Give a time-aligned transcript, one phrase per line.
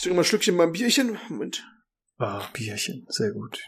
[0.00, 1.18] Ich trinke mal ein Schlückchen mein Bierchen.
[1.28, 1.62] Moment.
[2.16, 3.60] Ah, Bierchen, sehr gut.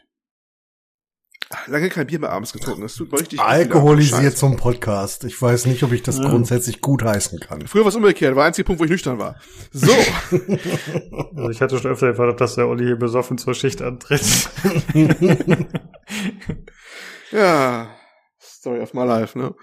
[1.66, 2.80] Lange kein Bier mehr abends getrunken.
[2.80, 5.25] Das tut richtig Alkoholisiert zum Podcast.
[5.25, 6.31] Ich weiß nicht, ob ich das ja.
[6.31, 7.67] grundsätzlich gut heißen kann.
[7.67, 8.34] Früher war es umgekehrt.
[8.34, 9.39] War der einzige Punkt, wo ich nüchtern war.
[9.73, 9.93] So.
[11.37, 14.49] also ich hatte schon öfter erfahren, dass der Olli hier besoffen zur Schicht antritt.
[17.30, 17.95] ja.
[18.41, 19.55] Story of my life, ne?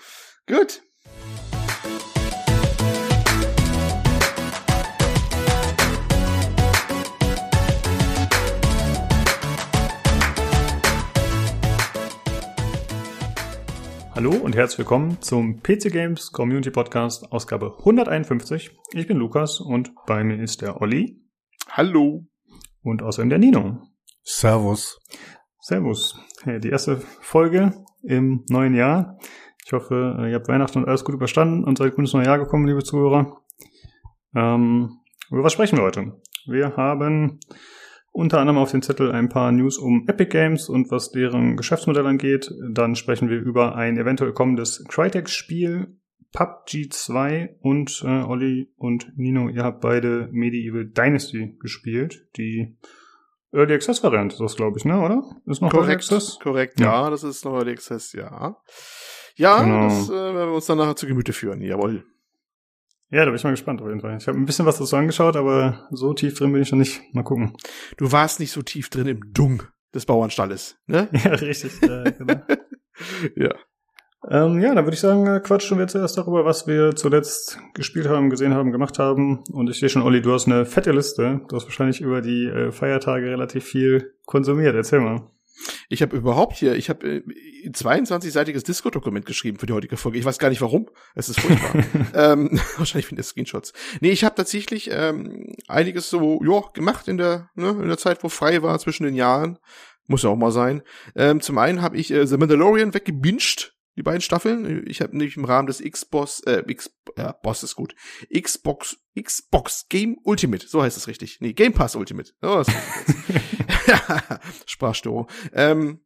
[0.46, 0.84] Gut.
[14.20, 18.78] Hallo und herzlich willkommen zum PC Games Community Podcast, Ausgabe 151.
[18.92, 21.22] Ich bin Lukas und bei mir ist der Olli.
[21.70, 22.26] Hallo.
[22.84, 23.82] Und außerdem der Nino.
[24.24, 25.00] Servus.
[25.62, 26.20] Servus.
[26.46, 29.18] Die erste Folge im neuen Jahr.
[29.66, 32.40] Ich hoffe, ihr habt Weihnachten und alles gut überstanden und seid gut ins neue Jahr
[32.40, 33.42] gekommen, liebe Zuhörer.
[34.36, 35.00] Ähm,
[35.32, 36.22] über was sprechen wir heute?
[36.46, 37.40] Wir haben
[38.12, 42.06] unter anderem auf den Zettel ein paar News um Epic Games und was deren Geschäftsmodell
[42.06, 42.52] angeht.
[42.72, 45.96] Dann sprechen wir über ein eventuell kommendes Crytek-Spiel,
[46.32, 52.28] PUBG 2 und äh, Olli und Nino, ihr habt beide Medieval Dynasty gespielt.
[52.38, 52.78] Die
[53.52, 55.24] Early Access Variante ist das, glaube ich, ne, oder?
[55.46, 56.40] Ist noch korrekt, Early Access?
[56.40, 57.04] Korrekt, ja.
[57.04, 58.58] ja, das ist noch Early Access, ja.
[59.36, 59.84] Ja, genau.
[59.86, 62.04] das äh, werden wir uns dann nachher zu Gemüte führen, jawohl.
[63.12, 64.18] Ja, da bin ich mal gespannt auf jeden Fall.
[64.18, 67.02] Ich habe ein bisschen was dazu angeschaut, aber so tief drin bin ich noch nicht.
[67.14, 67.54] Mal gucken.
[67.98, 71.10] Du warst nicht so tief drin im Dung des Bauernstalles, ne?
[71.24, 71.82] Ja, richtig.
[71.82, 72.42] äh, genau.
[73.36, 73.56] ja.
[74.30, 78.08] Ähm, ja, dann würde ich sagen, äh, quatschen wir zuerst darüber, was wir zuletzt gespielt
[78.08, 79.44] haben, gesehen haben, gemacht haben.
[79.52, 81.42] Und ich sehe schon, Olli, du hast eine fette Liste.
[81.48, 84.76] Du hast wahrscheinlich über die äh, Feiertage relativ viel konsumiert.
[84.76, 85.32] Erzähl mal.
[85.90, 87.24] Ich habe überhaupt hier, ich habe äh,
[87.66, 90.18] ein 22-seitiges Discord-Dokument geschrieben für die heutige Folge.
[90.18, 90.90] Ich weiß gar nicht warum.
[91.16, 91.84] Es ist furchtbar.
[92.34, 93.74] ähm, wahrscheinlich finde ich Screenshots.
[94.02, 98.24] Nee, ich habe tatsächlich ähm, einiges so ja, gemacht in der, ne, in der Zeit,
[98.24, 99.58] wo frei war zwischen den Jahren.
[100.08, 100.82] Muss ja auch mal sein.
[101.16, 104.88] Ähm, zum einen habe ich äh, The Mandalorian weggebinged die beiden Staffeln.
[104.88, 107.96] Ich habe nämlich im Rahmen des Xbox, äh, X, ja, Boss ist gut.
[108.34, 111.42] Xbox, Xbox Game Ultimate, so heißt es richtig.
[111.42, 112.32] Nee, Game Pass Ultimate.
[112.42, 112.64] Oh,
[114.66, 115.28] Sprachstörung.
[115.52, 116.00] Ähm,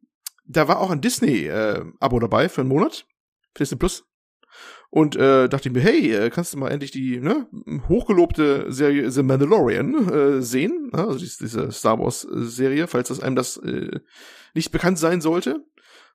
[0.44, 3.06] da war auch ein Disney-Abo äh, dabei für einen Monat.
[3.56, 4.04] Disney Plus.
[4.90, 7.46] Und äh, dachte ich mir, hey, äh, kannst du mal endlich die ne,
[7.88, 10.90] hochgelobte Serie The Mandalorian äh, sehen?
[10.92, 14.00] Also diese Star Wars-Serie, falls das einem das äh,
[14.52, 15.64] nicht bekannt sein sollte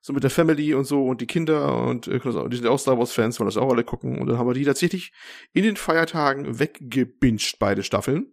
[0.00, 2.98] so mit der Family und so und die Kinder und äh, die sind auch Star
[2.98, 5.12] Wars Fans, wollen das auch alle gucken und dann haben wir die tatsächlich
[5.52, 8.32] in den Feiertagen weggebinged, beide Staffeln.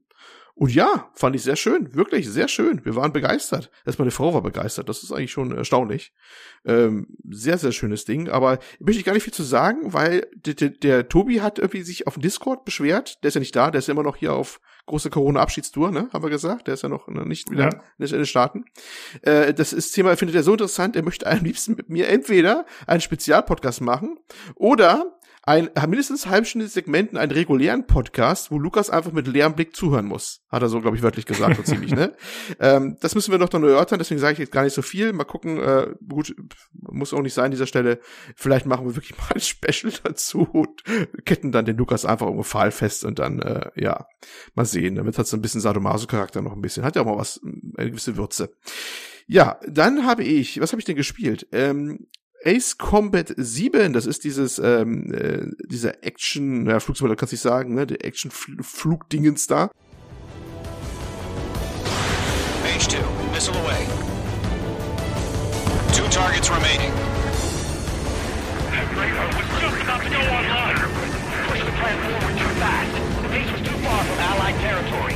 [0.57, 2.83] Und ja, fand ich sehr schön, wirklich sehr schön.
[2.83, 3.69] Wir waren begeistert.
[3.85, 6.13] Erst meine Frau war begeistert, das ist eigentlich schon erstaunlich.
[6.65, 10.55] Ähm, sehr, sehr schönes Ding, aber möchte ich gar nicht viel zu sagen, weil der,
[10.55, 13.69] der, der Tobi hat irgendwie sich auf dem Discord beschwert, der ist ja nicht da,
[13.69, 16.65] der ist ja immer noch hier auf große Corona-Abschiedstour, ne, haben wir gesagt.
[16.65, 17.81] Der ist ja noch nicht wieder ja.
[17.99, 18.65] in den Staaten.
[19.21, 22.65] Äh, das ist Thema findet er so interessant, er möchte am liebsten mit mir entweder
[22.87, 24.17] einen Spezialpodcast machen
[24.55, 29.73] oder ein mindestens halbstündiges Segment in einen regulären Podcast, wo Lukas einfach mit leerem Blick
[29.73, 30.41] zuhören muss.
[30.49, 32.13] Hat er so, glaube ich, wörtlich gesagt, so ziemlich, ne?
[32.59, 35.13] Ähm, das müssen wir noch dann erörtern, deswegen sage ich jetzt gar nicht so viel.
[35.13, 36.35] Mal gucken, äh, gut,
[36.73, 37.99] muss auch nicht sein an dieser Stelle.
[38.35, 40.83] Vielleicht machen wir wirklich mal ein Special dazu und
[41.25, 44.05] ketten dann den Lukas einfach irgendwo Pfahl fest und dann, äh, ja,
[44.53, 44.95] mal sehen.
[44.95, 46.83] Damit hat so ein bisschen Sadomaso-Charakter noch ein bisschen.
[46.83, 47.39] Hat ja auch mal was,
[47.77, 48.53] eine gewisse Würze.
[49.27, 51.47] Ja, dann habe ich, was habe ich denn gespielt?
[51.51, 52.07] Ähm,
[52.47, 57.41] Ace Combat 7, das ist dieses, ähm, äh, dieser Action, ja, Flugsimulator kannst du nicht
[57.41, 59.69] sagen, ne, der Action-Flugdingens da.
[62.63, 62.95] H2,
[63.33, 63.85] missile away.
[65.93, 66.93] Two targets remaining.
[74.19, 75.13] Allied territory.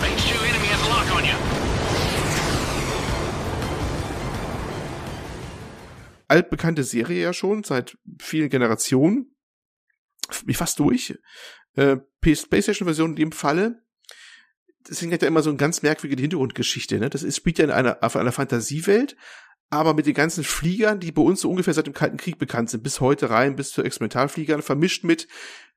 [0.00, 1.65] H2 enemy has a lock on you.
[6.28, 9.34] Altbekannte Serie ja schon, seit vielen Generationen.
[10.44, 11.16] Wie fast durch.
[11.74, 13.82] Äh, PlayStation-Version in dem Falle.
[14.88, 16.98] Deswegen hat er immer so eine ganz merkwürdige Hintergrundgeschichte.
[16.98, 17.10] Ne?
[17.10, 19.16] Das ist, spielt ja in einer, auf einer Fantasiewelt,
[19.70, 22.70] aber mit den ganzen Fliegern, die bei uns so ungefähr seit dem Kalten Krieg bekannt
[22.70, 25.28] sind, bis heute rein, bis zu Experimentalfliegern, vermischt mit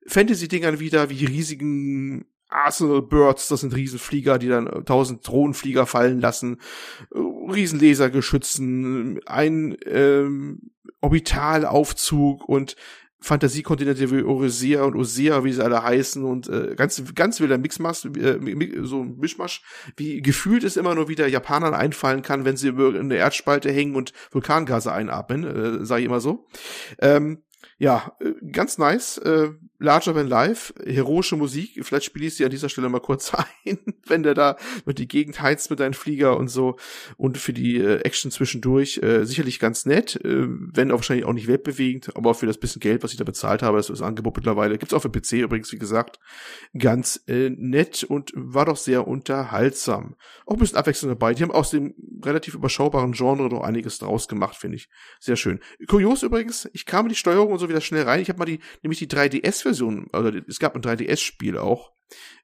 [0.07, 6.19] Fantasy-Dingern wieder, wie riesigen Arsenal Birds, das sind Riesenflieger, die dann äh, tausend Drohnenflieger fallen
[6.19, 6.59] lassen,
[7.13, 12.75] äh, Riesenlasergeschützen, ein ähm, Orbitalaufzug und
[13.21, 18.05] Fantasiekontinente wie Orisea und Osea, wie sie alle heißen und äh, ganz ganz wilder Mixmasch,
[18.05, 18.39] äh,
[18.83, 19.61] so ein Mischmasch,
[19.97, 23.95] wie gefühlt es immer nur wieder Japanern einfallen kann, wenn sie über eine Erdspalte hängen
[23.95, 26.47] und Vulkangase einatmen, äh, sage ich immer so.
[26.99, 27.43] Ähm,
[27.79, 29.17] ja, äh, ganz nice.
[29.19, 31.79] Äh, Larger Than Life, heroische Musik.
[31.85, 33.31] Vielleicht spiele ich sie an dieser Stelle mal kurz
[33.65, 36.75] ein, wenn der da mit die Gegend heizt mit deinem Flieger und so.
[37.15, 41.31] Und für die äh, Action zwischendurch äh, sicherlich ganz nett, äh, wenn auch wahrscheinlich auch
[41.31, 44.05] nicht weltbewegend, aber für das bisschen Geld, was ich da bezahlt habe, das ist das
[44.05, 44.77] Angebot mittlerweile.
[44.77, 46.19] Gibt's auch für PC übrigens, wie gesagt,
[46.77, 50.15] ganz äh, nett und war doch sehr unterhaltsam.
[50.45, 51.33] Auch ein bisschen Abwechslung dabei.
[51.33, 51.95] Die haben aus dem
[52.25, 54.89] relativ überschaubaren Genre doch einiges draus gemacht, finde ich.
[55.21, 55.61] Sehr schön.
[55.87, 58.19] Kurios übrigens, ich kam in die Steuerung und so wieder schnell rein.
[58.19, 61.93] Ich habe mal die, nämlich die 3DS-Version, oder es gab ein 3DS-Spiel auch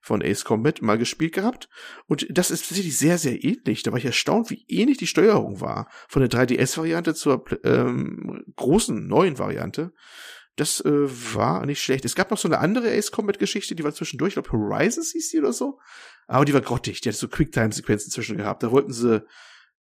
[0.00, 1.68] von Ace Combat mal gespielt gehabt.
[2.06, 3.82] Und das ist tatsächlich sehr, sehr ähnlich.
[3.82, 5.88] Da war ich erstaunt, wie ähnlich die Steuerung war.
[6.08, 9.92] Von der 3DS-Variante zur ähm, großen neuen Variante.
[10.54, 12.04] Das äh, war nicht schlecht.
[12.04, 15.30] Es gab noch so eine andere Ace Combat-Geschichte, die war zwischendurch, ich glaube Horizons hieß
[15.30, 15.78] die oder so.
[16.26, 17.02] Aber die war grottig.
[17.02, 18.62] Die hatte so Quicktime-Sequenzen zwischen gehabt.
[18.62, 19.22] Da wollten sie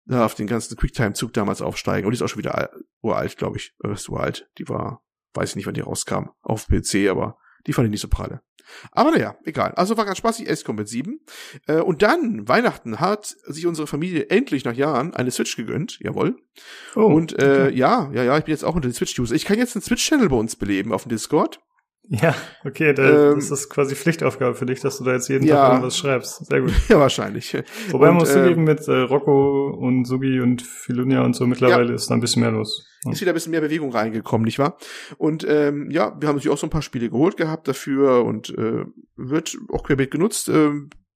[0.10, 2.06] auf den ganzen Quicktime-Zug damals aufsteigen.
[2.06, 2.72] Und die ist auch schon wieder
[3.02, 3.74] uralt, glaube ich.
[3.84, 4.50] Äh, ist uralt.
[4.58, 5.02] Die war,
[5.36, 6.30] weiß ich nicht, wann die rauskam.
[6.42, 7.38] Auf PC, aber
[7.68, 8.42] die fand ich nicht so pralle.
[8.92, 9.72] Aber naja, egal.
[9.76, 11.20] Also war ganz spaßig, s mit 7.
[11.68, 16.00] Äh, und dann, Weihnachten, hat sich unsere Familie endlich nach Jahren eine Switch gegönnt.
[16.00, 16.38] Jawohl.
[16.96, 17.78] Oh, und äh, okay.
[17.78, 19.36] ja, ja, ja, ich bin jetzt auch unter den Switch-User.
[19.36, 21.62] Ich kann jetzt einen Switch-Channel bei uns beleben auf dem Discord.
[22.10, 25.46] Ja, okay, da, ähm, das ist quasi Pflichtaufgabe für dich, dass du da jetzt jeden
[25.46, 26.46] ja, Tag irgendwas schreibst.
[26.46, 26.72] Sehr gut.
[26.90, 27.58] Ja, wahrscheinlich.
[27.90, 31.48] Wobei und, musst du äh, eben mit äh, Rocco und Sugi und Filunia und so
[31.48, 32.86] mittlerweile ja, ist da ein bisschen mehr los.
[33.04, 33.12] Ja.
[33.12, 34.78] Ist wieder ein bisschen mehr Bewegung reingekommen, nicht wahr?
[35.18, 38.50] Und ähm, ja, wir haben natürlich auch so ein paar Spiele geholt gehabt dafür und
[38.50, 38.86] äh,
[39.16, 40.50] wird auch querbeet genutzt.
[40.50, 40.72] Äh, der,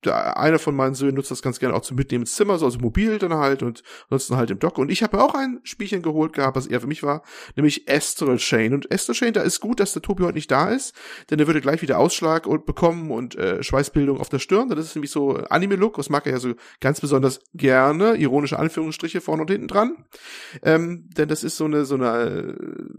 [0.07, 2.79] einer von meinen Söhnen nutzt das ganz gerne auch zum Mitnehmen ins Zimmer, so also
[2.79, 4.77] mobil dann halt und ansonsten halt im Dock.
[4.77, 7.23] Und ich habe auch ein Spielchen geholt gehabt, was eher für mich war,
[7.55, 8.73] nämlich Astral Chain.
[8.73, 10.95] Und Astral Chain, da ist gut, dass der Tobi heute nicht da ist,
[11.29, 14.69] denn er würde gleich wieder Ausschlag und bekommen und äh, Schweißbildung auf der Stirn.
[14.69, 19.19] Das ist nämlich so Anime-Look, das mag er ja so ganz besonders gerne, ironische Anführungsstriche
[19.19, 20.05] vorne und hinten dran.
[20.63, 22.55] Ähm, denn das ist so eine so eine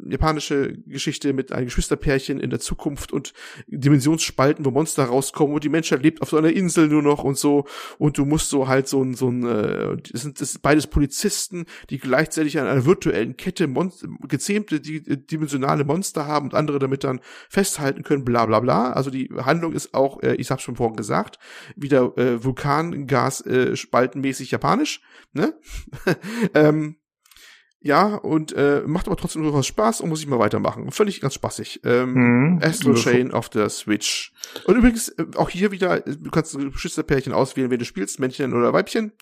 [0.06, 3.32] äh, japanische Geschichte mit einem Geschwisterpärchen in der Zukunft und
[3.68, 7.38] Dimensionsspalten, wo Monster rauskommen und die Menschheit lebt auf so einer Insel nur noch und
[7.38, 7.64] so
[7.98, 11.64] und du musst so halt so ein so ein äh, das sind das beides Polizisten,
[11.88, 13.92] die gleichzeitig an einer virtuellen Kette Mon
[14.28, 18.92] gezähmte die, dimensionale Monster haben und andere damit dann festhalten können, bla bla bla.
[18.92, 21.38] Also die Handlung ist auch, äh, ich hab's schon vorhin gesagt,
[21.76, 25.00] wieder äh, Vulkangas äh, spaltenmäßig japanisch,
[25.32, 25.54] ne?
[26.54, 26.96] ähm,
[27.82, 30.90] ja, und äh, macht aber trotzdem durchaus Spaß und muss ich mal weitermachen.
[30.90, 31.80] Völlig ganz spaßig.
[31.84, 32.58] Ähm, mhm.
[32.62, 34.32] Astral Chain auf der Switch.
[34.64, 38.20] Und übrigens, äh, auch hier wieder, äh, du kannst ein Geschwisterpärchen auswählen, wen du spielst,
[38.20, 39.12] Männchen oder Weibchen.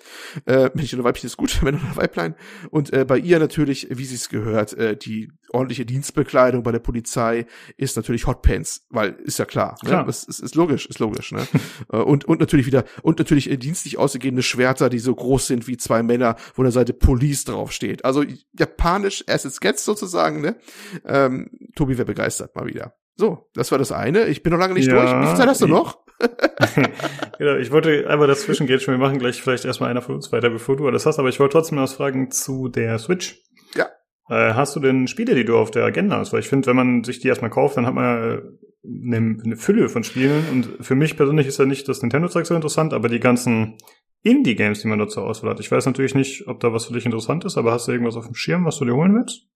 [0.44, 2.34] Äh, Männchen oder Weibchen ist gut, Männer oder Weiblein.
[2.70, 6.78] Und äh, bei ihr natürlich, wie sie es gehört, äh, die ordentliche Dienstbekleidung bei der
[6.78, 7.46] Polizei
[7.76, 9.88] ist natürlich Hotpants, weil ist ja klar, ne?
[9.88, 10.02] klar.
[10.04, 10.10] Ne?
[10.10, 11.46] Es, es ist logisch, ist logisch, ne?
[11.92, 15.68] Äh, und und natürlich wieder und natürlich äh, dienstlich ausgegebene Schwerter, die so groß sind
[15.68, 18.04] wie zwei Männer, wo an der Seite Police draufsteht.
[18.04, 20.56] Also japanisch as it gets sozusagen, ne?
[21.04, 22.94] Ähm, Tobi wäre begeistert mal wieder.
[23.16, 24.26] So, das war das eine.
[24.26, 25.10] Ich bin noch lange nicht ja, durch.
[25.10, 25.98] Wie viel Zeit hast du noch?
[27.38, 28.94] genau, ich wollte einmal dazwischen schon.
[28.94, 31.18] Wir machen gleich vielleicht erstmal einer von uns weiter, bevor du alles hast.
[31.18, 33.42] Aber ich wollte trotzdem noch was fragen zu der Switch.
[33.74, 33.86] Ja.
[34.28, 36.32] Äh, hast du denn Spiele, die du auf der Agenda hast?
[36.32, 38.42] Weil ich finde, wenn man sich die erstmal kauft, dann hat man ja
[38.84, 40.44] eine, eine Fülle von Spielen.
[40.52, 43.78] Und für mich persönlich ist ja nicht das Nintendo-Zeug so interessant, aber die ganzen
[44.22, 45.60] Indie-Games, die man dort zur Auswahl hat.
[45.60, 48.16] Ich weiß natürlich nicht, ob da was für dich interessant ist, aber hast du irgendwas
[48.16, 49.46] auf dem Schirm, was du dir holen willst?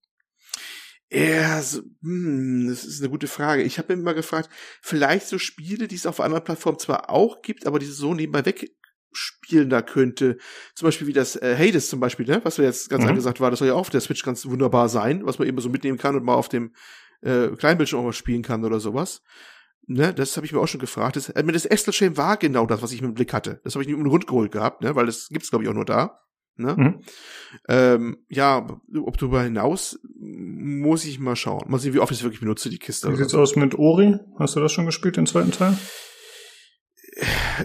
[1.10, 3.62] Ja, so, hm, das ist eine gute Frage.
[3.62, 4.48] Ich habe mir immer gefragt,
[4.80, 8.46] vielleicht so Spiele, die es auf anderen Plattformen zwar auch gibt, aber die so nebenbei
[8.46, 8.70] weg
[9.12, 10.38] spielen da könnte.
[10.74, 12.40] Zum Beispiel wie das äh, Hades zum Beispiel, ne?
[12.44, 13.10] was wir jetzt ganz mhm.
[13.10, 15.60] angesagt war, das soll ja auch auf der Switch ganz wunderbar sein, was man eben
[15.60, 16.72] so mitnehmen kann und mal auf dem
[17.20, 19.22] äh, Kleinbildschirm auch mal spielen kann oder sowas.
[19.86, 21.16] Ne, das habe ich mir auch schon gefragt.
[21.16, 23.60] Das, äh, das Chain war genau das, was ich im Blick hatte.
[23.64, 25.70] Das habe ich nicht um den Rund geholt gehabt, ne, weil das gibt's glaube ich
[25.70, 26.20] auch nur da.
[26.56, 26.74] Ne?
[26.76, 27.00] Mhm.
[27.68, 28.66] Ähm, ja,
[29.04, 31.62] ob darüber hinaus muss ich mal schauen.
[31.68, 33.10] Mal sehen, wie oft ich es wirklich benutze, die Kiste.
[33.10, 34.18] Wie sieht's aus mit Ori?
[34.38, 35.76] Hast du das schon gespielt, den zweiten Teil?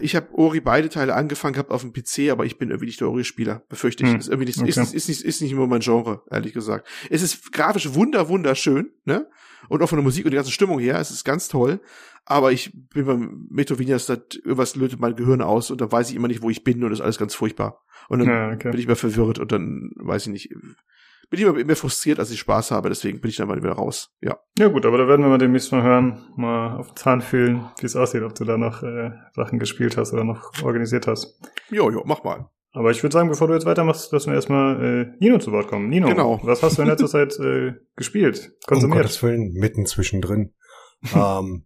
[0.01, 3.00] Ich habe Ori beide Teile angefangen gehabt auf dem PC, aber ich bin irgendwie nicht
[3.00, 4.12] der Ori-Spieler, befürchte ich.
[4.12, 4.20] Hm.
[4.20, 4.70] Ist irgendwie nicht, okay.
[4.70, 6.88] ist, ist, nicht, ist nicht immer mein Genre, ehrlich gesagt.
[7.10, 9.27] Es ist grafisch wunder, wunderschön, ne?
[9.70, 11.82] Und auch von der Musik und der ganzen Stimmung her, es ist ganz toll.
[12.25, 16.16] Aber ich bin beim Metroidvanias, da irgendwas lötet mein Gehirn aus und dann weiß ich
[16.16, 17.84] immer nicht, wo ich bin und das ist alles ganz furchtbar.
[18.10, 18.72] Und dann ja, okay.
[18.72, 20.56] bin ich immer verwirrt und dann weiß ich nicht,
[21.30, 23.74] bin ich immer mehr frustriert, als ich Spaß habe, deswegen bin ich dann mal wieder
[23.74, 24.12] raus.
[24.22, 24.40] Ja.
[24.58, 27.66] Ja gut, aber da werden wir mal demnächst mal hören, mal auf den Zahn fühlen,
[27.80, 31.40] wie es aussieht, ob du da noch äh, Sachen gespielt hast oder noch organisiert hast.
[31.70, 32.50] Jo, jo, mach mal.
[32.72, 35.68] Aber ich würde sagen, bevor du jetzt weitermachst, lassen wir erstmal äh, Nino zu Wort
[35.68, 35.90] kommen.
[35.90, 36.40] Nino, genau.
[36.44, 38.98] was hast du in letzter Zeit äh, gespielt, konsumiert?
[38.98, 40.54] Um Gottes Willen, mitten zwischendrin.
[41.16, 41.66] ähm,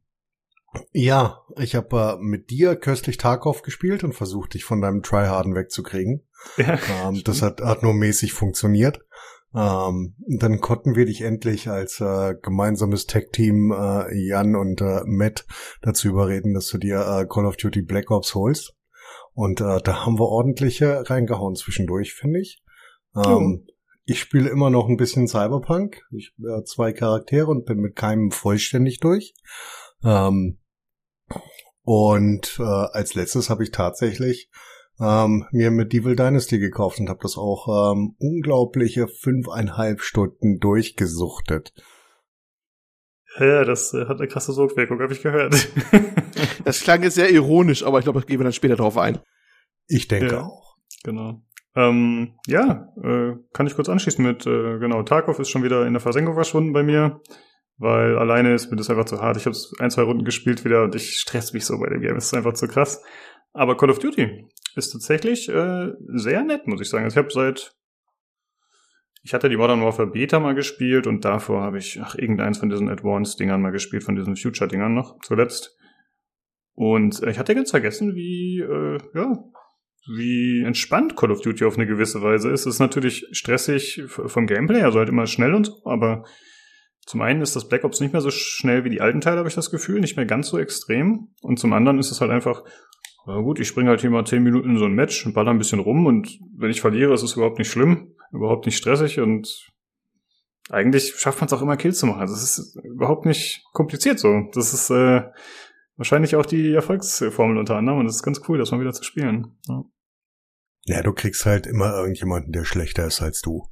[0.93, 5.53] ja, ich habe äh, mit dir köstlich Tarkov gespielt und versucht, dich von deinem Tryharden
[5.53, 6.25] wegzukriegen.
[6.57, 9.01] Ja, ähm, das hat, hat nur mäßig funktioniert.
[9.53, 15.45] Ähm, dann konnten wir dich endlich als äh, gemeinsames Tech-Team äh, Jan und äh, Matt
[15.81, 18.73] dazu überreden, dass du dir äh, Call of Duty Black Ops holst.
[19.33, 22.63] Und äh, da haben wir ordentliche reingehauen zwischendurch, finde ich.
[23.15, 23.65] Ähm,
[24.05, 26.01] ich spiele immer noch ein bisschen Cyberpunk.
[26.11, 29.33] Ich äh, zwei Charaktere und bin mit keinem vollständig durch.
[30.03, 30.59] Ähm,
[31.83, 34.49] und äh, als letztes habe ich tatsächlich
[35.01, 41.73] ähm, mir Medieval Dynasty gekauft und habe das auch ähm, unglaubliche fünfeinhalb Stunden durchgesuchtet.
[43.39, 45.55] Ja, das äh, hat eine krasse Sogwirkung, habe ich gehört.
[46.65, 49.19] das klang jetzt sehr ironisch, aber ich glaube, das gehen wir dann später drauf ein.
[49.87, 50.41] Ich denke Ja.
[50.43, 50.75] auch.
[51.03, 51.41] Genau.
[51.73, 55.93] Ähm, ja, äh, kann ich kurz anschließen mit, äh, genau, Tarkov ist schon wieder in
[55.93, 57.21] der Versenkung verschwunden bei mir,
[57.77, 59.37] weil alleine ist mir das einfach zu hart.
[59.37, 62.17] Ich habe ein, zwei Runden gespielt wieder und ich stress mich so bei dem Game.
[62.17, 63.01] Es ist einfach zu krass.
[63.53, 67.03] Aber Call of Duty ist tatsächlich äh, sehr nett, muss ich sagen.
[67.03, 67.75] Also ich habe seit
[69.23, 72.69] ich hatte die Modern Warfare Beta mal gespielt und davor habe ich ach, irgendeins von
[72.69, 75.77] diesen Advanced-Dingern mal gespielt, von diesen Future-Dingern noch zuletzt.
[76.73, 79.43] Und äh, ich hatte ganz vergessen, wie, äh, ja,
[80.15, 82.61] wie entspannt Call of Duty auf eine gewisse Weise ist.
[82.61, 86.25] Es ist natürlich stressig vom Gameplay, also halt immer schnell und so, aber
[87.05, 89.49] zum einen ist das Black Ops nicht mehr so schnell wie die alten Teile, habe
[89.49, 91.29] ich das Gefühl, nicht mehr ganz so extrem.
[91.41, 92.63] Und zum anderen ist es halt einfach,
[93.25, 95.51] na gut, ich springe halt hier mal 10 Minuten in so ein Match und baller
[95.51, 99.19] ein bisschen rum und wenn ich verliere, ist es überhaupt nicht schlimm, überhaupt nicht stressig
[99.19, 99.71] und
[100.69, 102.21] eigentlich schafft man es auch immer Kills zu machen.
[102.21, 104.49] Also es ist überhaupt nicht kompliziert so.
[104.53, 105.23] Das ist äh,
[105.97, 109.03] wahrscheinlich auch die Erfolgsformel unter anderem und es ist ganz cool, das mal wieder zu
[109.03, 109.57] spielen.
[109.67, 109.83] Ja.
[110.85, 113.67] Ja, du kriegst halt immer irgendjemanden, der schlechter ist als du.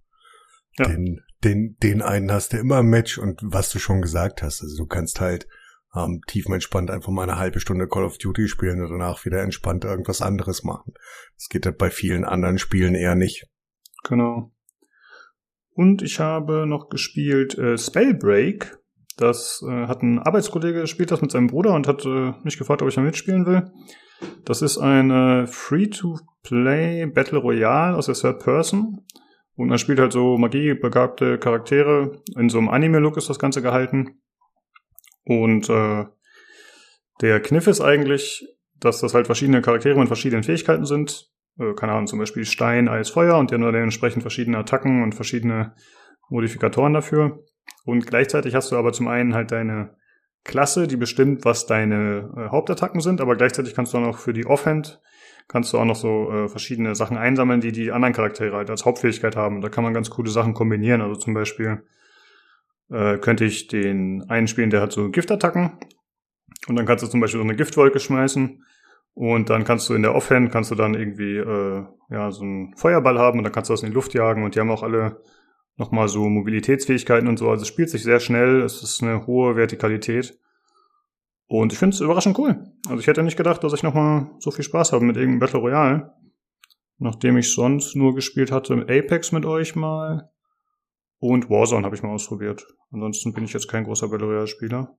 [0.77, 0.85] Ja.
[0.85, 4.61] Den, den, den einen hast du immer im Match und was du schon gesagt hast,
[4.61, 5.47] also du kannst halt
[5.95, 9.85] ähm, tiefenentspannt einfach mal eine halbe Stunde Call of Duty spielen und danach wieder entspannt
[9.85, 10.93] irgendwas anderes machen.
[11.35, 13.47] Das geht halt bei vielen anderen Spielen eher nicht.
[14.03, 14.51] Genau.
[15.73, 18.77] Und ich habe noch gespielt äh, Spellbreak.
[19.17, 22.81] Das äh, hat ein Arbeitskollege gespielt, das mit seinem Bruder und hat äh, mich gefragt,
[22.81, 23.71] ob ich da mitspielen will.
[24.45, 29.05] Das ist ein äh, Free-to-Play Battle Royale aus der Third Person.
[29.55, 32.21] Und man spielt halt so magiebegabte Charaktere.
[32.37, 34.21] In so einem Anime-Look ist das Ganze gehalten.
[35.25, 36.05] Und äh,
[37.21, 38.47] der Kniff ist eigentlich,
[38.79, 41.29] dass das halt verschiedene Charaktere mit verschiedenen Fähigkeiten sind.
[41.59, 45.03] Äh, keine Ahnung, zum Beispiel Stein, Eis, Feuer und die haben dann entsprechend verschiedene Attacken
[45.03, 45.73] und verschiedene
[46.29, 47.43] Modifikatoren dafür.
[47.85, 49.95] Und gleichzeitig hast du aber zum einen halt deine
[50.43, 54.33] Klasse, die bestimmt, was deine äh, Hauptattacken sind, aber gleichzeitig kannst du auch noch für
[54.33, 55.01] die Offhand
[55.49, 58.85] kannst du auch noch so äh, verschiedene Sachen einsammeln, die die anderen Charaktere halt als
[58.85, 59.59] Hauptfähigkeit haben.
[59.61, 61.01] Da kann man ganz coole Sachen kombinieren.
[61.01, 61.83] Also zum Beispiel
[62.89, 65.77] äh, könnte ich den einen spielen, der hat so Giftattacken
[66.67, 68.63] und dann kannst du zum Beispiel so eine Giftwolke schmeißen
[69.13, 72.75] und dann kannst du in der Offhand kannst du dann irgendwie äh, ja so einen
[72.75, 74.83] Feuerball haben und dann kannst du das in die Luft jagen und die haben auch
[74.83, 75.21] alle
[75.79, 77.49] nochmal so Mobilitätsfähigkeiten und so.
[77.49, 80.37] Also es spielt sich sehr schnell, es ist eine hohe Vertikalität.
[81.47, 82.63] Und ich finde es überraschend cool.
[82.87, 85.59] Also ich hätte nicht gedacht, dass ich nochmal so viel Spaß habe mit irgendeinem Battle
[85.59, 86.13] Royale.
[86.99, 90.29] Nachdem ich sonst nur gespielt hatte Apex mit euch mal.
[91.19, 92.65] Und Warzone habe ich mal ausprobiert.
[92.91, 94.97] Ansonsten bin ich jetzt kein großer Battle Royale-Spieler.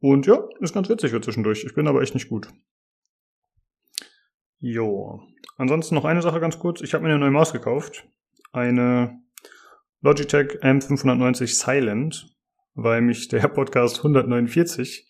[0.00, 1.64] Und ja, ist ganz witzig für zwischendurch.
[1.64, 2.48] Ich bin aber echt nicht gut.
[4.58, 5.22] Jo.
[5.56, 6.82] Ansonsten noch eine Sache ganz kurz.
[6.82, 8.06] Ich habe mir eine neue Maus gekauft.
[8.52, 9.22] Eine
[10.02, 12.26] Logitech M590 Silent,
[12.74, 15.06] weil mich der Podcast 149,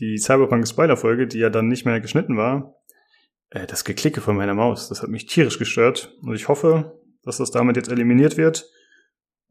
[0.00, 2.74] die Cyberpunk Spoiler-Folge, die ja dann nicht mehr geschnitten war,
[3.50, 6.16] äh, das Geklicke von meiner Maus, das hat mich tierisch gestört.
[6.22, 8.68] Und ich hoffe, dass das damit jetzt eliminiert wird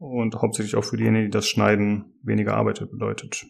[0.00, 3.44] und hauptsächlich auch für diejenigen, die das Schneiden weniger Arbeit bedeutet.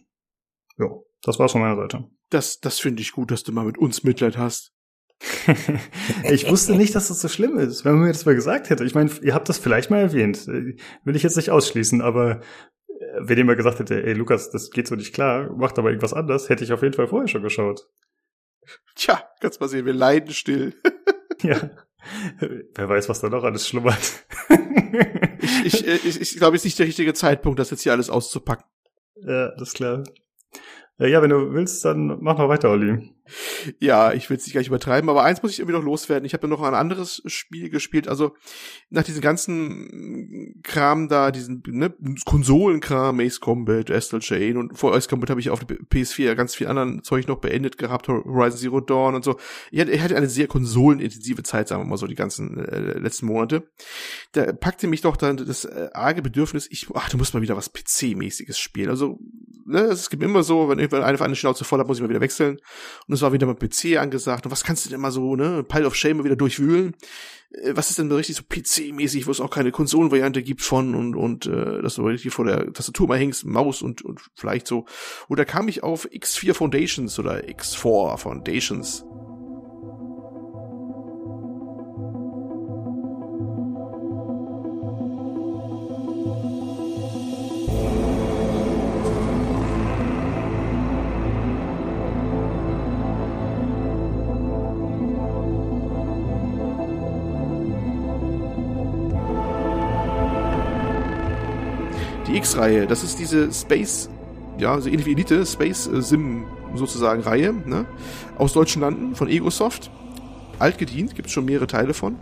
[0.77, 2.09] Jo, das war's von meiner Seite.
[2.29, 4.73] Das, das finde ich gut, dass du mal mit uns Mitleid hast.
[6.29, 8.83] ich wusste nicht, dass das so schlimm ist, wenn man mir das mal gesagt hätte.
[8.83, 10.47] Ich meine, ihr habt das vielleicht mal erwähnt.
[10.47, 12.41] Äh, Will ich jetzt nicht ausschließen, aber
[12.87, 15.89] äh, wenn ihr mal gesagt hätte, ey Lukas, das geht so nicht klar, macht aber
[15.89, 17.87] irgendwas anders, hätte ich auf jeden Fall vorher schon geschaut.
[18.95, 20.73] Tja, kannst mal sehen, wir leiden still.
[21.43, 21.71] Ja.
[22.39, 24.27] Wer weiß, was da noch alles schlummert.
[25.65, 27.91] Ich, ich, äh, ich, ich glaube, es ist nicht der richtige Zeitpunkt, das jetzt hier
[27.91, 28.65] alles auszupacken.
[29.15, 30.03] ja, das ist klar.
[30.99, 33.13] Äh, Ja, wenn du willst, dann mach mal weiter, Olli.
[33.79, 36.25] Ja, ich will es nicht gleich übertreiben, aber eins muss ich irgendwie noch loswerden.
[36.25, 38.07] Ich habe ja noch ein anderes Spiel gespielt.
[38.07, 38.35] Also
[38.89, 41.93] nach diesem ganzen Kram da, diesen ne,
[42.25, 46.33] Konsolenkram, Ace Combat, Astral Chain und vor Ace Combat habe ich auf der PS4 ja
[46.33, 49.37] ganz viel anderen Zeug noch beendet gehabt, Horizon Zero Dawn und so.
[49.71, 52.99] Ich hatte, ich hatte eine sehr konsolenintensive Zeit, sagen wir mal so, die ganzen äh,
[52.99, 53.69] letzten Monate.
[54.33, 57.57] Da packte mich doch dann das äh, arge Bedürfnis, ich, ach, du musst mal wieder
[57.57, 58.89] was PC-mäßiges spielen.
[58.89, 59.19] Also,
[59.65, 62.09] ne, es gibt immer so, wenn irgendwann eine, eine Schnauze voll hat, muss ich mal
[62.09, 62.57] wieder wechseln.
[63.07, 64.45] Und Und es war wieder mal PC angesagt.
[64.45, 66.95] Und was kannst du denn mal so, ne, Pile of Shame wieder durchwühlen?
[67.51, 71.17] Äh, was ist denn richtig so PC-mäßig, wo es auch keine Konsolenvariante gibt von und,
[71.17, 74.85] und äh, dass du richtig vor der Tastatur mal hängst, Maus und, und vielleicht so.
[75.27, 79.03] Und da kam ich auf X4 Foundations oder X4 Foundations.
[102.51, 104.09] Die X-Reihe, das ist diese Space,
[104.57, 107.85] ja, so ähnlich wie Elite, Space äh, Sim sozusagen Reihe, ne?
[108.37, 109.91] Aus deutschen Landen von Egosoft.
[110.59, 112.17] Alt gedient, gibt schon mehrere Teile von.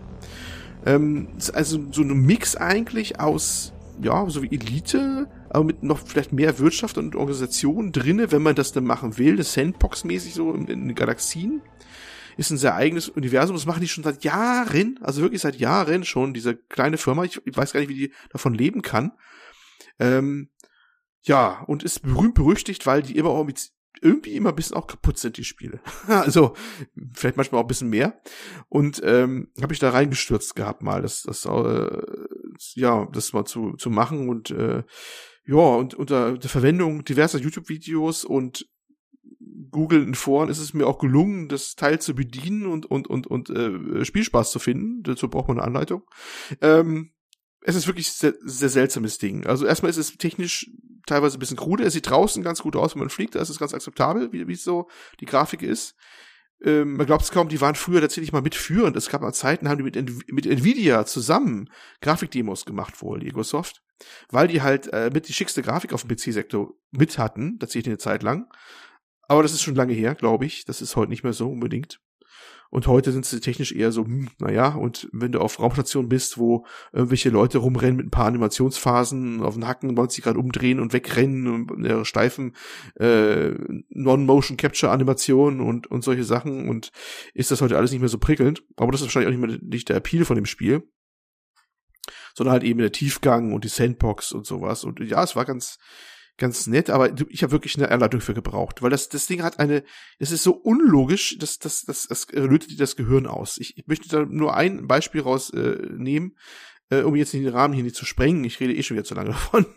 [0.86, 6.32] Ähm, also so ein Mix eigentlich aus, ja, so wie Elite, aber mit noch vielleicht
[6.32, 10.68] mehr Wirtschaft und Organisation drinne, wenn man das dann machen will, das Sandbox-mäßig so in,
[10.68, 11.62] in Galaxien
[12.38, 13.56] ist ein sehr eigenes Universum.
[13.56, 17.26] Das machen die schon seit Jahren, also wirklich seit Jahren schon, diese kleine Firma.
[17.26, 19.12] Ich, ich weiß gar nicht, wie die davon leben kann.
[20.00, 20.50] Ähm,
[21.24, 24.88] ja, und ist berühmt berüchtigt, weil die immer auch mit irgendwie immer ein bisschen auch
[24.88, 25.82] kaputt sind, die Spiele.
[26.08, 26.56] also,
[27.14, 28.22] vielleicht manchmal auch ein bisschen mehr.
[28.70, 32.04] Und ähm, habe ich da reingestürzt gehabt mal, das, das äh,
[32.76, 34.84] ja, das mal zu, zu machen und äh,
[35.46, 38.70] ja, und unter der Verwendung diverser YouTube-Videos und
[39.72, 43.28] Google in Foren ist es mir auch gelungen, das Teil zu bedienen und und und
[43.28, 45.04] und äh, Spielspaß zu finden.
[45.04, 46.04] Dazu braucht man eine Anleitung.
[46.62, 47.12] Ähm,
[47.62, 49.46] es ist wirklich sehr, sehr seltsames Ding.
[49.46, 50.70] Also erstmal ist es technisch
[51.06, 51.84] teilweise ein bisschen krude.
[51.84, 53.36] Es sieht draußen ganz gut aus, wenn man fliegt.
[53.36, 54.88] Da ist es ganz akzeptabel, wie, wie so
[55.20, 55.96] die Grafik ist.
[56.62, 58.96] Ähm, man glaubt es kaum, die waren früher tatsächlich mal mitführend.
[58.96, 61.70] Es gab mal Zeiten, haben die mit, mit Nvidia zusammen
[62.02, 63.82] Grafikdemos gemacht wohl, Egosoft.
[64.30, 67.98] Weil die halt äh, mit die schickste Grafik auf dem PC-Sektor mit hatten, tatsächlich eine
[67.98, 68.48] Zeit lang.
[69.28, 70.66] Aber das ist schon lange her, glaube ich.
[70.66, 72.00] Das ist heute nicht mehr so unbedingt.
[72.72, 76.38] Und heute sind sie technisch eher so, hm, naja, und wenn du auf Raumstationen bist,
[76.38, 80.94] wo irgendwelche Leute rumrennen mit ein paar Animationsphasen, auf den Hacken 90 Grad umdrehen und
[80.94, 82.56] wegrennen und ihre steifen
[82.96, 83.54] äh,
[83.90, 86.92] Non-Motion Capture Animationen und, und solche Sachen und
[87.34, 88.64] ist das heute alles nicht mehr so prickelnd.
[88.76, 90.84] Aber das ist wahrscheinlich auch nicht mehr nicht der Appeal von dem Spiel.
[92.36, 94.84] Sondern halt eben der Tiefgang und die Sandbox und sowas.
[94.84, 95.78] Und ja, es war ganz,
[96.40, 99.60] ganz nett, aber ich habe wirklich eine Erleitung für gebraucht, weil das das Ding hat
[99.60, 99.84] eine,
[100.18, 103.58] es ist so unlogisch, dass das das das lötet dir das Gehirn aus.
[103.58, 106.36] Ich, ich möchte da nur ein Beispiel rausnehmen,
[106.90, 108.44] äh, äh, um jetzt den Rahmen hier nicht zu sprengen.
[108.44, 109.68] Ich rede eh schon wieder zu lange davon.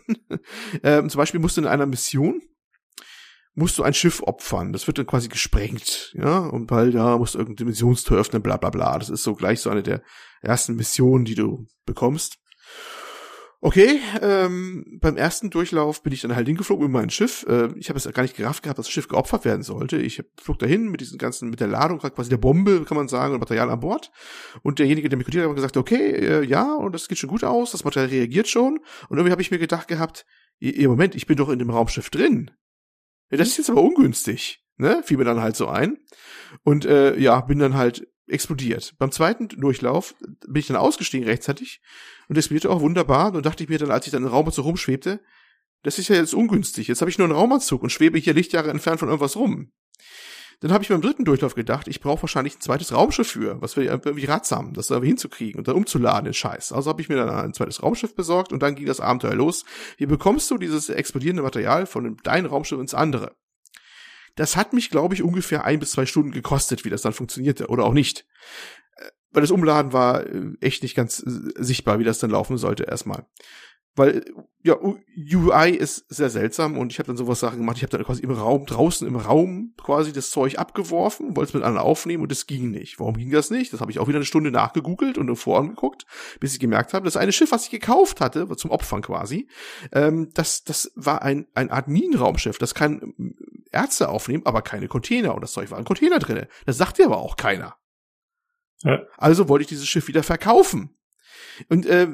[0.81, 2.41] ähm, zum Beispiel musst du in einer Mission
[3.55, 4.73] musst du ein Schiff opfern.
[4.73, 8.57] Das wird dann quasi gesprengt, ja, und weil da musst du irgendeine Dimensionstür öffnen, bla
[8.57, 8.97] bla bla.
[8.97, 10.01] Das ist so gleich so eine der
[10.41, 12.39] ersten Missionen, die du bekommst.
[13.65, 17.45] Okay, ähm, beim ersten Durchlauf bin ich dann halt hingeflogen mit meinem Schiff.
[17.47, 19.95] Äh, ich habe es gar nicht gerafft gehabt, dass das Schiff geopfert werden sollte.
[19.95, 23.33] Ich flog dahin mit diesen ganzen, mit der Ladung, quasi der Bombe, kann man sagen,
[23.33, 24.11] und Material an Bord.
[24.63, 27.45] Und derjenige, der mich kontaktiert hat, gesagt, okay, äh, ja, und das geht schon gut
[27.45, 28.79] aus, das Material reagiert schon.
[29.07, 30.25] Und irgendwie habe ich mir gedacht gehabt,
[30.59, 32.51] ihr Moment, ich bin doch in dem Raumschiff drin.
[33.31, 34.61] Ja, das ist jetzt aber ungünstig.
[34.75, 35.03] Ne?
[35.05, 35.99] Fiel mir dann halt so ein.
[36.63, 38.93] Und äh, ja, bin dann halt explodiert.
[38.97, 40.15] Beim zweiten Durchlauf
[40.47, 41.81] bin ich dann ausgestiegen rechtzeitig
[42.29, 43.33] und explodierte auch wunderbar.
[43.33, 45.21] Und dachte ich mir dann, als ich dann im Raumanzug rumschwebte,
[45.83, 46.87] das ist ja jetzt ungünstig.
[46.87, 49.71] Jetzt habe ich nur einen Raumanzug und schwebe hier Lichtjahre entfernt von irgendwas rum.
[50.61, 53.75] Dann habe ich beim dritten Durchlauf gedacht, ich brauche wahrscheinlich ein zweites Raumschiff für, was
[53.75, 56.71] wäre irgendwie ratsam, das da hinzukriegen und dann umzuladen, den Scheiß.
[56.71, 59.65] Also habe ich mir dann ein zweites Raumschiff besorgt und dann ging das Abenteuer los.
[59.97, 63.35] Wie bekommst du dieses explodierende Material von deinem Raumschiff ins andere?
[64.35, 67.67] Das hat mich, glaube ich, ungefähr ein bis zwei Stunden gekostet, wie das dann funktionierte
[67.67, 68.25] oder auch nicht.
[68.95, 72.57] Äh, weil das Umladen war äh, echt nicht ganz äh, sichtbar, wie das dann laufen
[72.57, 73.25] sollte erstmal.
[73.95, 74.25] Weil,
[74.63, 77.77] ja, UI ist sehr seltsam und ich habe dann sowas Sachen gemacht.
[77.77, 81.53] Ich habe dann quasi im Raum, draußen im Raum quasi das Zeug abgeworfen, wollte es
[81.53, 82.99] mit anderen aufnehmen und es ging nicht.
[82.99, 83.71] Warum ging das nicht?
[83.71, 86.07] Das habe ich auch wieder eine Stunde nachgegoogelt und im Forum geguckt,
[86.39, 89.47] bis ich gemerkt habe, das eine Schiff, was ich gekauft hatte, zum Opfern quasi,
[89.91, 92.57] ähm, das, das war ein, ein Art Minenraumschiff.
[92.57, 93.13] Das kann
[93.73, 95.35] Ärzte aufnehmen, aber keine Container.
[95.35, 96.47] Und das Zeug war ein Container drinne.
[96.65, 97.75] Das sagte aber auch keiner.
[98.83, 99.01] Ja.
[99.17, 100.97] Also wollte ich dieses Schiff wieder verkaufen.
[101.69, 102.07] Und äh,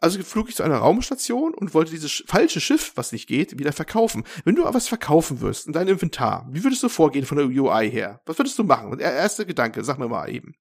[0.00, 3.72] also flog ich zu einer Raumstation und wollte dieses falsche Schiff, was nicht geht, wieder
[3.72, 4.24] verkaufen.
[4.44, 7.46] Wenn du aber was verkaufen wirst in deinem Inventar, wie würdest du vorgehen von der
[7.46, 8.20] UI her?
[8.24, 8.96] Was würdest du machen?
[8.98, 10.54] Der erste Gedanke, sag mir mal eben.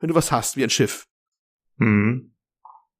[0.00, 1.06] Wenn du was hast, wie ein Schiff.
[1.78, 2.34] Hm.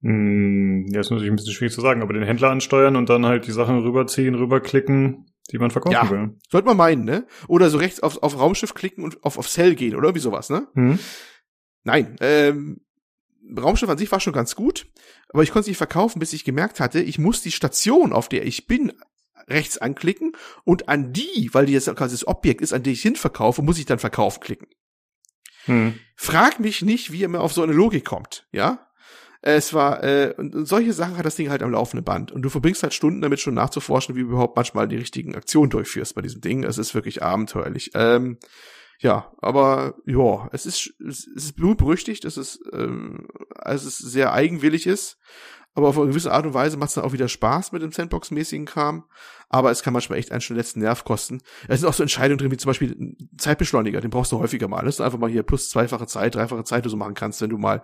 [0.03, 3.27] Hm, ja, ist natürlich ein bisschen schwierig zu sagen, aber den Händler ansteuern und dann
[3.27, 6.39] halt die Sachen rüberziehen, rüberklicken, die man verkaufen ja, will.
[6.51, 7.27] Sollte man meinen, ne?
[7.49, 10.51] Oder so rechts auf, auf Raumschiff klicken und auf, auf Cell gehen oder irgendwie sowas,
[10.51, 10.69] ne?
[10.75, 10.99] Hm.
[11.85, 12.81] Nein, ähm,
[13.59, 14.87] Raumschiff an sich war schon ganz gut,
[15.29, 18.29] aber ich konnte es nicht verkaufen, bis ich gemerkt hatte, ich muss die Station, auf
[18.29, 18.93] der ich bin,
[19.49, 23.03] rechts anklicken und an die, weil die jetzt quasi das Objekt ist, an die ich
[23.03, 24.69] hinverkaufe, muss ich dann verkaufen klicken.
[25.65, 25.99] Hm.
[26.17, 28.89] Frag mich nicht, wie er mir auf so eine Logik kommt, ja?
[29.45, 32.31] Es war, äh, und solche Sachen hat das Ding halt am laufenden Band.
[32.31, 35.69] Und du verbringst halt Stunden damit schon nachzuforschen, wie du überhaupt manchmal die richtigen Aktionen
[35.69, 36.63] durchführst bei diesem Ding.
[36.63, 37.91] Es ist wirklich abenteuerlich.
[37.95, 38.39] Ähm,
[39.01, 43.27] ja, aber ja, es ist, es ist berüchtigt, es ist, ähm,
[43.65, 45.19] es ist sehr eigenwillig ist
[45.75, 47.93] aber auf eine gewisse Art und Weise macht es dann auch wieder Spaß mit dem
[47.93, 49.05] Sandbox-mäßigen Kram.
[49.49, 51.43] Aber es kann manchmal echt einen schon letzten Nerv kosten.
[51.69, 54.85] Es sind auch so Entscheidungen drin, wie zum Beispiel Zeitbeschleuniger, den brauchst du häufiger mal.
[54.85, 57.51] Das ist einfach mal hier plus zweifache Zeit, dreifache Zeit, du so machen kannst, wenn
[57.51, 57.83] du mal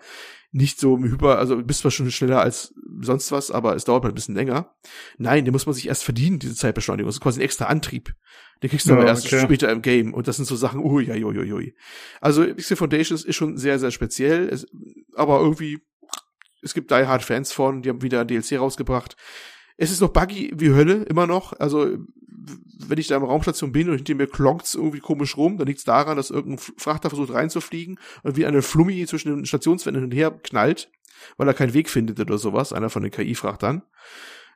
[0.51, 4.09] nicht so hyper, also bist zwar schon schneller als sonst was, aber es dauert mal
[4.11, 4.75] ein bisschen länger.
[5.19, 7.09] Nein, den muss man sich erst verdienen, diese Zeitbeschleunigung.
[7.09, 8.15] Das ist quasi ein extra Antrieb.
[8.63, 9.41] Den kriegst du ja, aber erst okay.
[9.41, 10.15] später im Game.
[10.15, 11.75] Und das sind so Sachen, ui, ui, ui, ui.
[12.21, 14.67] Also, Pixel Foundations ist schon sehr, sehr speziell, es,
[15.15, 15.81] aber irgendwie
[16.63, 19.17] es gibt Die Hard Fans von, die haben wieder ein DLC rausgebracht.
[19.77, 21.53] Es ist noch buggy wie Hölle, immer noch.
[21.59, 21.99] Also,
[22.87, 25.85] wenn ich da im Raumstation bin und hinter mir klonkt's irgendwie komisch rum, dann liegt's
[25.85, 30.17] daran, dass irgendein Frachter versucht reinzufliegen und wie eine Flummi zwischen den Stationswänden hin und
[30.17, 30.91] her knallt,
[31.37, 33.83] weil er keinen Weg findet oder sowas, einer von den KI-Frachtern.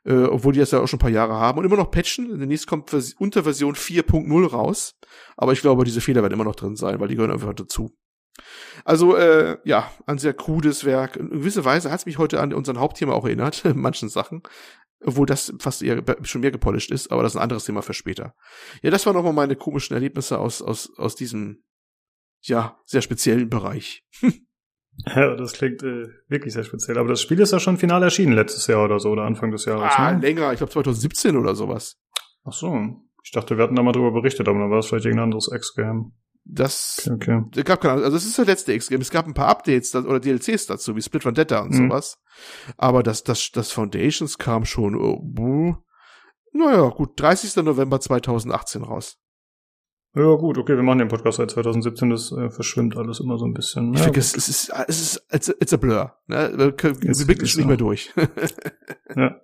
[0.05, 2.37] Äh, obwohl die das ja auch schon ein paar Jahre haben und immer noch patchen.
[2.37, 4.99] Demnächst kommt Vers unter Version 4.0 raus.
[5.37, 7.95] Aber ich glaube, diese Fehler werden immer noch drin sein, weil die gehören einfach dazu.
[8.85, 11.15] Also, äh, ja, ein sehr krudes Werk.
[11.17, 14.43] In gewisser Weise hat es mich heute an unseren Hauptthema auch erinnert, in manchen Sachen.
[15.05, 17.93] Obwohl das fast eher schon mehr gepolished ist, aber das ist ein anderes Thema für
[17.93, 18.35] später.
[18.81, 21.63] Ja, das waren nochmal meine komischen Erlebnisse aus, aus, aus diesem,
[22.41, 24.05] ja, sehr speziellen Bereich.
[25.07, 26.97] Ja, das klingt äh, wirklich sehr speziell.
[26.97, 29.65] Aber das Spiel ist ja schon final erschienen letztes Jahr oder so, oder Anfang des
[29.65, 29.91] Jahres.
[29.95, 30.19] Ah, ne?
[30.19, 30.51] länger.
[30.53, 31.99] Ich glaube 2017 oder sowas.
[32.43, 32.79] Ach so.
[33.23, 35.49] Ich dachte, wir hatten da mal drüber berichtet, aber dann war es vielleicht irgendein anderes
[35.51, 36.13] Ex-Game.
[36.45, 37.63] Das okay, okay.
[37.63, 38.99] gab keine, also das ist der letzte X-Game.
[39.01, 41.87] Es gab ein paar Updates oder DLCs dazu, wie Split Vendetta und mhm.
[41.87, 42.19] sowas.
[42.77, 45.77] Aber das, das, das Foundations kam schon, oh,
[46.51, 47.63] naja, gut, 30.
[47.63, 49.17] November 2018 raus.
[50.15, 53.45] Ja, gut, okay, wir machen den Podcast seit 2017, das äh, verschwimmt alles immer so
[53.45, 53.93] ein bisschen.
[53.93, 56.13] Ich ja, finde, es, es ist, es ist, it's a, it's a blur.
[56.27, 56.53] Ne?
[56.55, 58.13] Wir, wir blicken schon nicht mehr durch.
[59.15, 59.41] ja.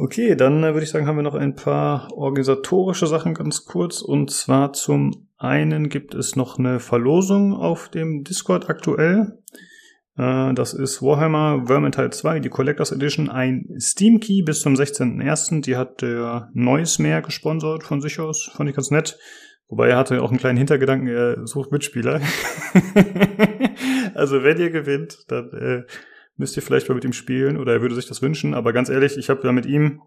[0.00, 4.00] Okay, dann äh, würde ich sagen, haben wir noch ein paar organisatorische Sachen ganz kurz.
[4.00, 9.40] Und zwar zum einen gibt es noch eine Verlosung auf dem Discord aktuell.
[10.16, 15.62] Äh, das ist Warhammer Vermintide 2, die Collectors Edition, ein Steam Key bis zum 16.01.
[15.62, 18.52] Die hat der Neues mehr gesponsert von sich aus.
[18.54, 19.18] Fand ich ganz nett.
[19.66, 22.20] Wobei er hatte auch einen kleinen Hintergedanken, er sucht Mitspieler.
[24.14, 25.82] also wenn ihr gewinnt, dann äh,
[26.38, 28.54] müsst ihr vielleicht mal mit ihm spielen oder er würde sich das wünschen.
[28.54, 30.00] Aber ganz ehrlich, ich habe ja mit ihm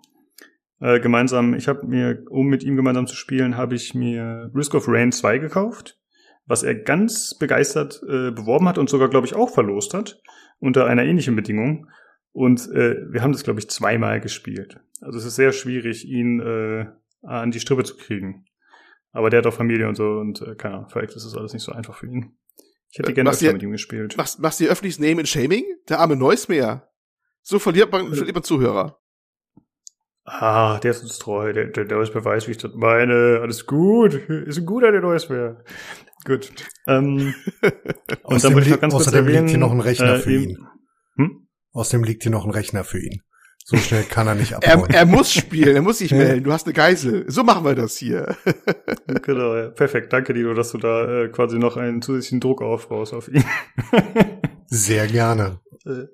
[0.80, 4.74] äh, gemeinsam, ich habe mir, um mit ihm gemeinsam zu spielen, habe ich mir Risk
[4.74, 6.00] of Rain 2 gekauft,
[6.46, 10.20] was er ganz begeistert äh, beworben hat und sogar, glaube ich, auch verlost hat,
[10.60, 11.88] unter einer ähnlichen Bedingung.
[12.32, 14.80] Und äh, wir haben das, glaube ich, zweimal gespielt.
[15.02, 16.86] Also es ist sehr schwierig, ihn äh,
[17.24, 18.46] an die Strippe zu kriegen.
[19.12, 21.54] Aber der hat auch Familie und so und äh, keine Ahnung, vielleicht ist das alles
[21.54, 22.38] nicht so einfach für ihn.
[22.91, 24.17] Ich hätte gerne öfter mit ihm gespielt.
[24.17, 25.63] Machst, machst du öffentliches Name and Shaming?
[25.88, 26.89] Der arme Neusmeer.
[27.41, 28.15] So verliert man, äh.
[28.15, 28.99] verliert man Zuhörer.
[30.25, 31.54] Ah, der ist uns treu.
[31.54, 33.39] Der, der, der Neusmeer weiß, wie ich das meine.
[33.41, 34.13] Alles gut.
[34.13, 35.63] Ist ein guter, der Neusmeer.
[36.25, 36.51] Gut.
[36.88, 37.34] Ähm,
[38.23, 40.34] und dann würde ich noch ganz kurz erwähnen, liegt hier noch ein Rechner äh, für
[40.34, 40.58] ihn.
[41.15, 41.47] Hm?
[41.71, 43.21] Außerdem liegt hier noch ein Rechner für ihn.
[43.65, 44.89] So schnell kann er nicht abhauen.
[44.89, 46.43] er, er muss spielen, er muss sich melden.
[46.43, 47.26] Du hast eine Geisel.
[47.28, 48.36] So machen wir das hier.
[49.24, 49.69] genau, ja.
[49.69, 50.12] Perfekt.
[50.13, 53.43] Danke, Dino, dass du da äh, quasi noch einen zusätzlichen Druck aufbaust auf ihn.
[54.65, 55.60] Sehr gerne.
[55.86, 56.06] Äh,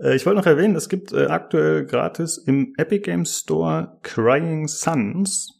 [0.00, 4.68] äh, ich wollte noch erwähnen, es gibt äh, aktuell gratis im Epic Games Store Crying
[4.68, 5.54] Suns.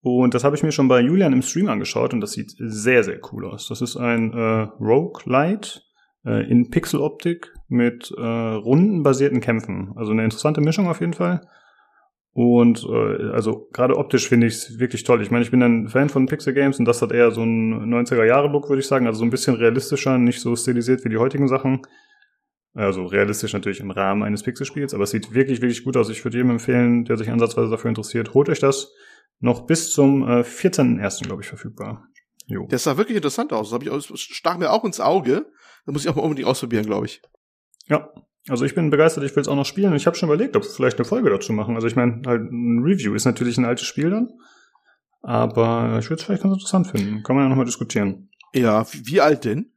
[0.00, 3.04] Und das habe ich mir schon bei Julian im Stream angeschaut und das sieht sehr,
[3.04, 3.68] sehr cool aus.
[3.68, 5.80] Das ist ein äh, Roguelite
[6.26, 9.92] äh, in Pixeloptik mit äh, rundenbasierten Kämpfen.
[9.96, 11.40] Also eine interessante Mischung auf jeden Fall.
[12.32, 15.22] Und äh, also gerade optisch finde ich es wirklich toll.
[15.22, 17.94] Ich meine, ich bin ein Fan von Pixel Games und das hat eher so ein
[17.94, 19.06] 90er-Jahre-Look, würde ich sagen.
[19.06, 21.82] Also so ein bisschen realistischer, nicht so stilisiert wie die heutigen Sachen.
[22.74, 26.10] Also realistisch natürlich im Rahmen eines Pixelspiels, aber es sieht wirklich, wirklich gut aus.
[26.10, 28.92] Ich würde jedem empfehlen, der sich ansatzweise dafür interessiert, holt euch das.
[29.38, 31.24] Noch bis zum äh, 14.01.
[31.24, 32.08] glaube ich verfügbar.
[32.46, 32.66] Jo.
[32.68, 33.70] Das sah wirklich interessant aus.
[33.70, 35.46] Das, ich, das stach mir auch ins Auge.
[35.86, 37.22] Da muss ich auch mal unbedingt ausprobieren, glaube ich.
[37.86, 38.10] Ja,
[38.48, 39.94] also ich bin begeistert, ich will es auch noch spielen.
[39.94, 41.74] Ich habe schon überlegt, ob wir vielleicht eine Folge dazu machen.
[41.76, 44.30] Also ich meine, halt ein Review ist natürlich ein altes Spiel dann.
[45.22, 47.22] Aber ich würde es vielleicht ganz interessant finden.
[47.22, 48.28] Kann man ja nochmal diskutieren.
[48.54, 49.72] Ja, wie alt denn?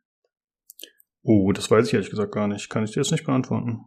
[1.24, 2.70] Oh, das weiß ich ehrlich gesagt gar nicht.
[2.70, 3.86] Kann ich dir jetzt nicht beantworten.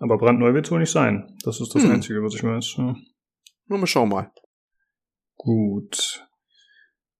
[0.00, 1.36] Aber brandneu wird es wohl nicht sein.
[1.44, 1.92] Das ist das hm.
[1.92, 2.74] Einzige, was ich weiß.
[2.78, 2.96] Ja.
[3.66, 4.32] Nur mal schauen mal.
[5.36, 6.26] Gut.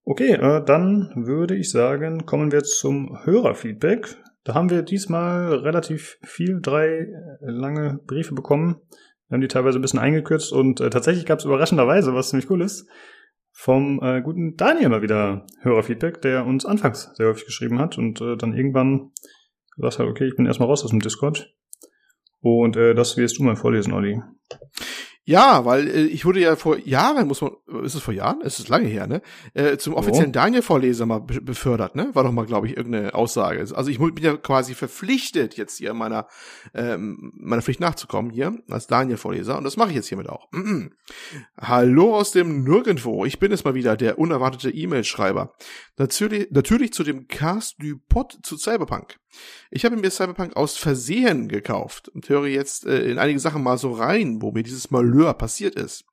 [0.05, 4.22] Okay, äh, dann würde ich sagen, kommen wir zum Hörerfeedback.
[4.45, 7.09] Da haben wir diesmal relativ viel, drei äh,
[7.41, 8.81] lange Briefe bekommen.
[9.29, 12.51] Wir haben die teilweise ein bisschen eingekürzt und äh, tatsächlich gab es überraschenderweise, was ziemlich
[12.51, 12.89] cool ist,
[13.53, 18.21] vom äh, guten Daniel mal wieder Hörerfeedback, der uns anfangs sehr häufig geschrieben hat und
[18.21, 19.13] äh, dann irgendwann
[19.77, 21.55] gesagt hat, okay, ich bin erstmal raus aus dem Discord.
[22.41, 24.21] Und äh, das wirst du mal vorlesen, Olli.
[25.25, 27.53] Ja, weil äh, ich wurde ja vor Jahren, muss man,
[27.85, 28.41] ist es vor Jahren?
[28.43, 29.23] Es ist lange her, ne?
[29.55, 30.33] Äh, zum offiziellen oh.
[30.33, 32.11] Daniel-Vorleser mal be befördert, ne?
[32.13, 33.61] War doch mal, glaube ich, irgendeine Aussage.
[33.61, 36.27] Also ich bin ja quasi verpflichtet, jetzt hier meiner,
[36.75, 39.57] ähm, meiner Pflicht nachzukommen hier, als Daniel-Vorleser.
[39.57, 40.49] Und das mache ich jetzt hiermit auch.
[41.61, 43.25] Hallo aus dem Nirgendwo.
[43.25, 45.55] Ich bin es mal wieder, der unerwartete E-Mail-Schreiber.
[45.99, 49.22] Natürlich, natürlich zu dem Cast du Pod zu Cyberpunk.
[49.71, 53.79] Ich habe mir Cyberpunk aus Versehen gekauft und höre jetzt äh, in einige Sachen mal
[53.79, 56.05] so rein, wo mir dieses Malheur passiert ist.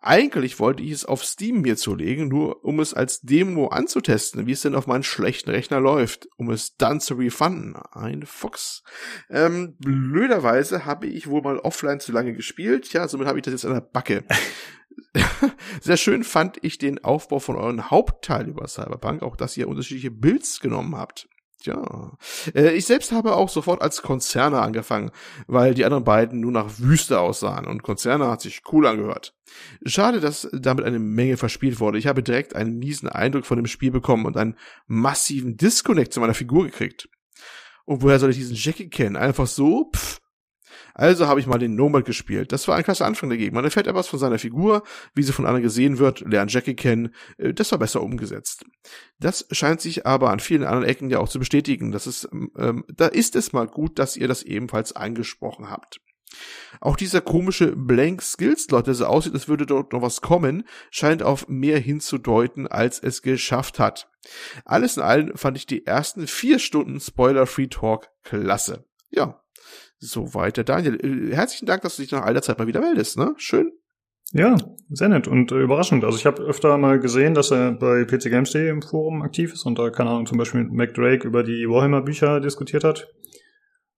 [0.00, 4.52] Eigentlich wollte ich es auf Steam mir zulegen, nur um es als Demo anzutesten, wie
[4.52, 7.74] es denn auf meinen schlechten Rechner läuft, um es dann zu refunden.
[7.92, 8.82] Ein Fuchs.
[9.30, 12.92] Ähm, blöderweise habe ich wohl mal offline zu lange gespielt.
[12.92, 14.24] Ja, somit habe ich das jetzt an der Backe.
[15.80, 20.10] Sehr schön fand ich den Aufbau von euren Hauptteil über Cyberpunk, auch dass ihr unterschiedliche
[20.10, 21.28] Builds genommen habt.
[21.64, 22.16] Ja.
[22.54, 25.10] Äh, ich selbst habe auch sofort als Konzerne angefangen,
[25.46, 29.34] weil die anderen beiden nur nach Wüste aussahen und Konzerne hat sich cool angehört.
[29.86, 31.98] Schade, dass damit eine Menge verspielt wurde.
[31.98, 36.20] Ich habe direkt einen miesen Eindruck von dem Spiel bekommen und einen massiven Disconnect zu
[36.20, 37.08] meiner Figur gekriegt.
[37.84, 39.16] Und woher soll ich diesen Jackie kennen?
[39.16, 39.90] Einfach so?
[39.94, 40.20] Pff,
[40.94, 42.52] also habe ich mal den Nomad gespielt.
[42.52, 43.54] Das war ein klasse Anfang dagegen.
[43.54, 47.14] Man erfährt etwas von seiner Figur, wie sie von anderen gesehen wird, lernt Jackie kennen.
[47.36, 48.64] Äh, das war besser umgesetzt.
[49.18, 51.90] Das scheint sich aber an vielen anderen Ecken ja auch zu bestätigen.
[51.90, 56.00] Das ist, ähm, da ist es mal gut, dass ihr das ebenfalls angesprochen habt.
[56.80, 60.64] Auch dieser komische Blank Skills Slot, der so aussieht, als würde dort noch was kommen,
[60.90, 64.10] scheint auf mehr hinzudeuten, als es geschafft hat.
[64.64, 68.84] Alles in allem fand ich die ersten vier Stunden Spoiler-Free Talk klasse.
[69.10, 69.43] Ja,
[70.08, 70.64] so weiter.
[70.64, 73.34] Daniel, äh, herzlichen Dank, dass du dich nach all der Zeit mal wieder meldest, ne?
[73.36, 73.72] Schön.
[74.32, 74.56] Ja,
[74.88, 76.02] sehr nett und äh, überraschend.
[76.04, 79.78] Also ich habe öfter mal gesehen, dass er bei PCGames.de im Forum aktiv ist und
[79.78, 83.08] da, keine Ahnung, zum Beispiel mit Mac Drake über die Warhammer-Bücher diskutiert hat.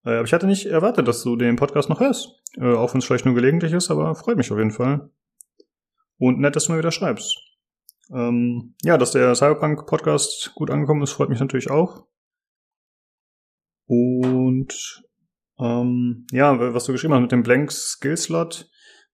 [0.04, 2.42] Äh, aber ich hatte nicht erwartet, dass du den Podcast noch hörst.
[2.58, 5.10] Äh, auch wenn es vielleicht nur gelegentlich ist, aber freut mich auf jeden Fall.
[6.18, 7.38] Und nett, dass du mal wieder schreibst.
[8.12, 12.06] Ähm, ja, dass der Cyberpunk-Podcast gut angekommen ist, freut mich natürlich auch.
[13.86, 15.02] Und
[15.58, 18.68] ähm, ja, was du geschrieben hast mit dem Blank Skill Slot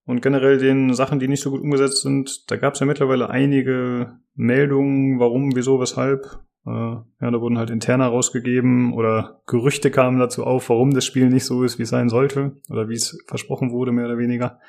[0.05, 3.29] und generell den Sachen, die nicht so gut umgesetzt sind, da gab es ja mittlerweile
[3.29, 6.39] einige Meldungen, warum, wieso, weshalb.
[6.65, 11.29] Äh, ja, da wurden halt interner rausgegeben oder Gerüchte kamen dazu auf, warum das Spiel
[11.29, 14.59] nicht so ist, wie es sein sollte oder wie es versprochen wurde, mehr oder weniger.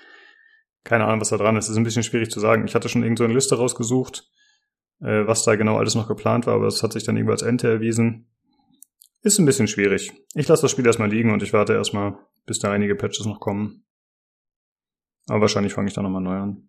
[0.83, 1.67] Keine Ahnung, was da dran ist.
[1.67, 2.65] Das ist ein bisschen schwierig zu sagen.
[2.67, 4.31] Ich hatte schon irgend so eine Liste rausgesucht,
[5.01, 7.43] äh, was da genau alles noch geplant war, aber es hat sich dann irgendwie als
[7.43, 8.27] Ente erwiesen.
[9.25, 10.13] Ist ein bisschen schwierig.
[10.35, 13.41] Ich lasse das Spiel erstmal liegen und ich warte erstmal, bis da einige Patches noch
[13.41, 13.87] kommen.
[15.29, 16.69] Aber wahrscheinlich fange ich da nochmal neu an.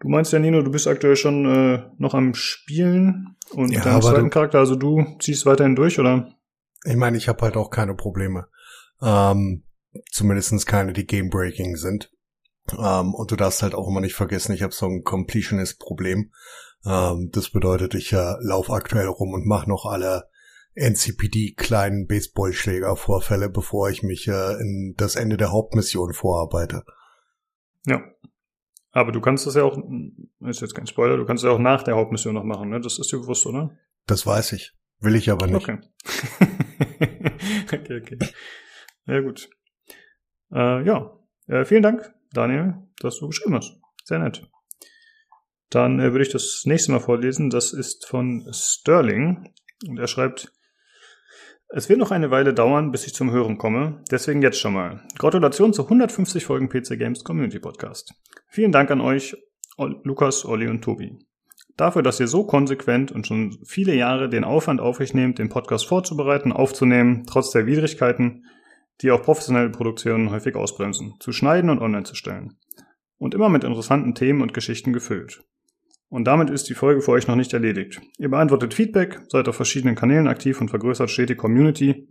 [0.00, 4.00] Du meinst ja, Nino, du bist aktuell schon äh, noch am Spielen und ja, deinem
[4.00, 6.32] zweiten Charakter, also du ziehst weiterhin durch, oder?
[6.84, 8.48] Ich meine, ich habe halt auch keine Probleme.
[9.02, 9.64] Ähm,
[10.10, 12.10] zumindestens keine, die game-breaking sind.
[12.78, 16.32] Ähm, und du darfst halt auch immer nicht vergessen, ich habe so ein Completionist-Problem.
[16.86, 20.30] Ähm, das bedeutet, ich äh, laufe aktuell rum und mache noch alle
[20.76, 26.84] NCPD kleinen Baseballschläger-Vorfälle, bevor ich mich äh, in das Ende der Hauptmission vorarbeite.
[27.86, 28.02] Ja.
[28.92, 29.78] Aber du kannst das ja auch,
[30.46, 32.80] ist jetzt kein Spoiler, du kannst es ja auch nach der Hauptmission noch machen, ne?
[32.80, 33.76] Das ist dir bewusst, oder?
[34.06, 34.72] Das weiß ich.
[35.00, 35.56] Will ich aber nicht.
[35.56, 35.78] Okay.
[37.72, 38.18] okay, okay.
[39.06, 39.50] Ja, gut.
[40.52, 41.18] Äh, ja.
[41.46, 43.78] Äh, vielen Dank, Daniel, dass du geschrieben hast.
[44.04, 44.48] Sehr nett.
[45.70, 47.50] Dann äh, würde ich das nächste Mal vorlesen.
[47.50, 49.52] Das ist von Sterling.
[49.86, 50.52] Und er schreibt,
[51.68, 55.02] es wird noch eine Weile dauern, bis ich zum Hören komme, deswegen jetzt schon mal.
[55.18, 58.14] Gratulation zu 150 Folgen PC Games Community Podcast.
[58.48, 59.36] Vielen Dank an euch,
[59.76, 61.18] Lukas, Olli und Tobi.
[61.76, 65.48] Dafür, dass ihr so konsequent und schon viele Jahre den Aufwand auf euch nehmt, den
[65.50, 68.46] Podcast vorzubereiten, aufzunehmen, trotz der Widrigkeiten,
[69.02, 72.56] die auch professionelle Produktionen häufig ausbremsen, zu schneiden und online zu stellen.
[73.18, 75.44] Und immer mit interessanten Themen und Geschichten gefüllt.
[76.08, 78.00] Und damit ist die Folge für euch noch nicht erledigt.
[78.18, 82.08] Ihr beantwortet Feedback, seid auf verschiedenen Kanälen aktiv und vergrößert stetig Community,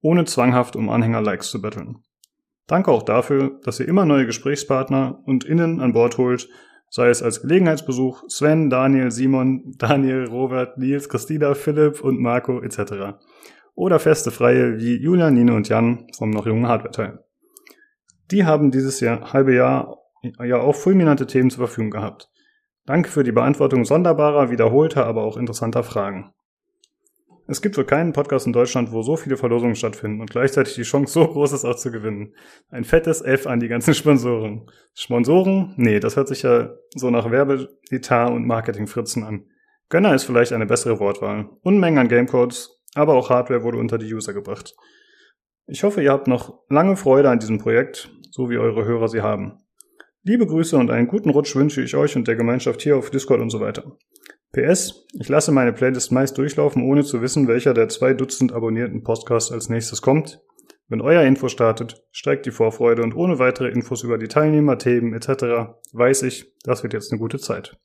[0.00, 1.98] ohne zwanghaft um Anhänger-Likes zu betteln.
[2.66, 6.48] Danke auch dafür, dass ihr immer neue Gesprächspartner und Innen an Bord holt,
[6.88, 13.18] sei es als Gelegenheitsbesuch Sven, Daniel, Simon, Daniel, Robert, Nils, Christina, Philipp und Marco etc.
[13.74, 17.20] Oder feste Freie wie Julian, Nino und Jan vom noch jungen Hardware-Teil.
[18.30, 19.98] Die haben dieses Jahr, halbe Jahr
[20.42, 22.28] ja auch fulminante Themen zur Verfügung gehabt.
[22.86, 26.32] Danke für die Beantwortung sonderbarer, wiederholter, aber auch interessanter Fragen.
[27.48, 30.82] Es gibt wohl keinen Podcast in Deutschland, wo so viele Verlosungen stattfinden und gleichzeitig die
[30.82, 32.34] Chance so groß ist, auch zu gewinnen.
[32.70, 34.70] Ein fettes F an die ganzen Sponsoren.
[34.94, 35.74] Sponsoren?
[35.76, 39.46] Nee, das hört sich ja so nach Werbeetat und Marketingfritzen an.
[39.88, 41.48] Gönner ist vielleicht eine bessere Wortwahl.
[41.62, 44.74] Unmengen an Gamecodes, aber auch Hardware wurde unter die User gebracht.
[45.68, 49.22] Ich hoffe, ihr habt noch lange Freude an diesem Projekt, so wie eure Hörer sie
[49.22, 49.58] haben.
[50.28, 53.40] Liebe Grüße und einen guten Rutsch wünsche ich euch und der Gemeinschaft hier auf Discord
[53.40, 53.96] und so weiter.
[54.50, 59.04] PS, ich lasse meine Playlist meist durchlaufen, ohne zu wissen, welcher der zwei Dutzend abonnierten
[59.04, 60.42] Podcasts als nächstes kommt.
[60.88, 65.14] Wenn euer Info startet, steigt die Vorfreude und ohne weitere Infos über die Teilnehmer, Themen
[65.14, 65.76] etc.
[65.92, 67.78] weiß ich, das wird jetzt eine gute Zeit.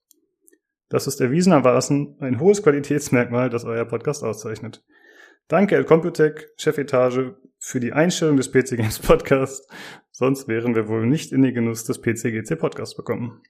[0.89, 4.83] Das ist erwiesenermaßen ein hohes Qualitätsmerkmal, das euer Podcast auszeichnet.
[5.47, 9.67] Danke, El Computec, Chefetage, für die Einstellung des PC Games Podcasts.
[10.11, 13.41] Sonst wären wir wohl nicht in den Genuss des PCGC Podcasts bekommen.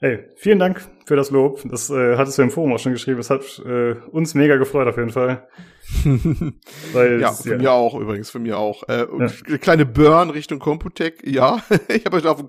[0.00, 1.62] Hey, vielen Dank für das Lob.
[1.64, 3.18] Das äh, hattest du im Forum auch schon geschrieben.
[3.18, 5.48] Das hat äh, uns mega gefreut auf jeden Fall.
[6.92, 7.58] Weil, ja, für ja.
[7.58, 8.82] mir auch übrigens, für mir auch.
[8.88, 9.58] Äh, ja.
[9.58, 11.62] Kleine Burn Richtung Computec, ja.
[11.88, 12.44] ich habe euch darauf,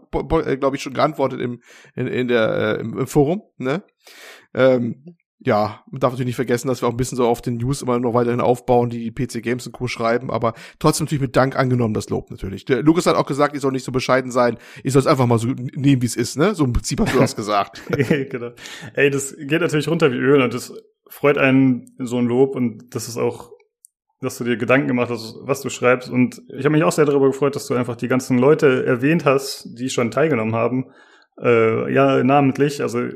[0.60, 1.62] glaube ich, schon geantwortet im,
[1.96, 3.44] in, in der, äh, im Forum.
[3.58, 3.84] Ne?
[4.56, 7.58] Ähm, ja, man darf natürlich nicht vergessen, dass wir auch ein bisschen so auf den
[7.58, 9.88] News immer noch weiterhin aufbauen, die PC Games und Co.
[9.88, 12.66] schreiben, aber trotzdem natürlich mit Dank angenommen, das Lob natürlich.
[12.66, 15.28] Der Lukas hat auch gesagt, ich soll nicht so bescheiden sein, ich soll es einfach
[15.28, 16.56] mal so nehmen, wie es ist, ne?
[16.56, 17.84] So im Prinzip hast du das gesagt.
[17.90, 18.52] genau.
[18.94, 20.74] Ey, das geht natürlich runter wie Öl und das
[21.08, 23.52] freut einen so ein Lob und das ist auch,
[24.22, 27.06] dass du dir Gedanken gemacht hast, was du schreibst und ich habe mich auch sehr
[27.06, 30.86] darüber gefreut, dass du einfach die ganzen Leute erwähnt hast, die schon teilgenommen haben
[31.42, 33.10] äh, ja, namentlich, also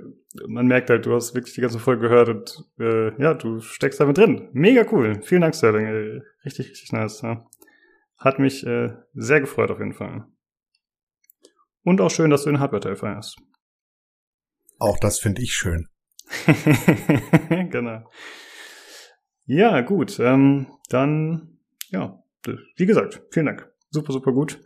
[0.48, 4.00] man merkt halt, du hast wirklich die ganze Folge gehört und äh, ja, du steckst
[4.00, 4.50] damit drin.
[4.54, 5.22] Mega cool.
[5.24, 5.86] Vielen Dank, Sterling.
[5.86, 6.22] Ey.
[6.46, 7.22] Richtig, richtig nice.
[7.22, 7.46] Ja.
[8.18, 10.26] Hat mich äh, sehr gefreut auf jeden Fall.
[11.84, 13.38] Und auch schön, dass du den Hardware-Teil feierst.
[14.78, 15.88] Auch das finde ich schön.
[17.50, 18.10] genau.
[19.46, 20.20] Ja, gut.
[20.20, 21.58] Ähm, dann,
[21.90, 22.24] ja,
[22.76, 23.72] wie gesagt, vielen Dank.
[23.90, 24.62] Super, super gut.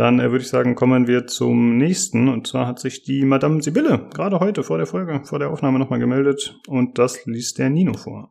[0.00, 2.30] Dann äh, würde ich sagen, kommen wir zum nächsten.
[2.30, 5.78] Und zwar hat sich die Madame Sibylle gerade heute vor der Folge, vor der Aufnahme
[5.78, 6.58] nochmal gemeldet.
[6.68, 8.30] Und das liest der Nino vor.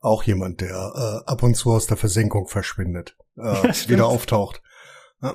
[0.00, 4.62] Auch jemand, der äh, ab und zu aus der Versenkung verschwindet, äh, ja, wieder auftaucht.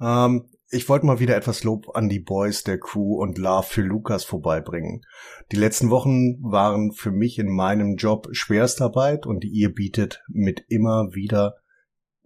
[0.00, 3.82] ähm, ich wollte mal wieder etwas Lob an die Boys der Crew und Love für
[3.82, 5.04] Lukas vorbeibringen.
[5.50, 11.14] Die letzten Wochen waren für mich in meinem Job Schwerstarbeit und ihr bietet mit immer
[11.14, 11.56] wieder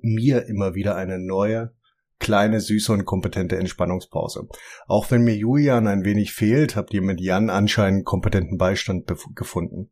[0.03, 1.73] mir immer wieder eine neue
[2.19, 4.49] kleine, süße und kompetente Entspannungspause.
[4.87, 9.91] Auch wenn mir Julian ein wenig fehlt, habt ihr mit Jan anscheinend kompetenten Beistand gefunden.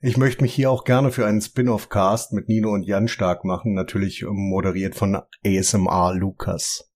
[0.00, 3.74] Ich möchte mich hier auch gerne für einen Spin-off-Cast mit Nino und Jan stark machen,
[3.74, 6.90] natürlich moderiert von ASMR Lukas.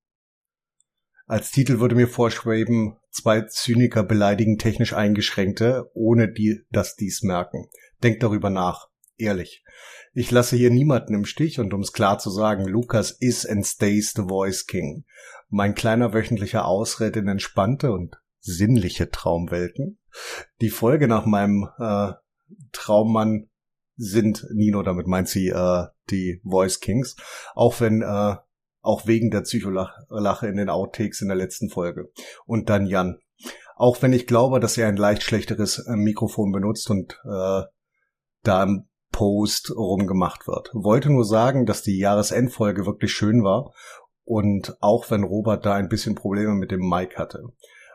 [1.26, 7.68] Als Titel würde mir vorschweben, zwei Zyniker beleidigen technisch Eingeschränkte, ohne die, dass dies merken.
[8.02, 8.88] Denkt darüber nach.
[9.18, 9.64] Ehrlich.
[10.12, 13.66] Ich lasse hier niemanden im Stich und um es klar zu sagen, Lukas is and
[13.66, 15.04] stays the Voice King.
[15.48, 19.98] Mein kleiner wöchentlicher Ausritt in entspannte und sinnliche Traumwelten.
[20.60, 22.12] Die Folge nach meinem äh,
[22.72, 23.48] Traummann
[23.96, 27.16] sind Nino, damit meint sie äh, die Voice Kings,
[27.54, 28.36] auch wenn äh,
[28.82, 32.10] auch wegen der Psycholache in den Outtakes in der letzten Folge.
[32.44, 33.18] Und dann Jan.
[33.74, 37.62] Auch wenn ich glaube, dass er ein leicht schlechteres äh, Mikrofon benutzt und äh,
[38.42, 38.66] da
[39.16, 40.68] Post rumgemacht wird.
[40.74, 43.72] Wollte nur sagen, dass die Jahresendfolge wirklich schön war
[44.24, 47.44] und auch wenn Robert da ein bisschen Probleme mit dem Mic hatte.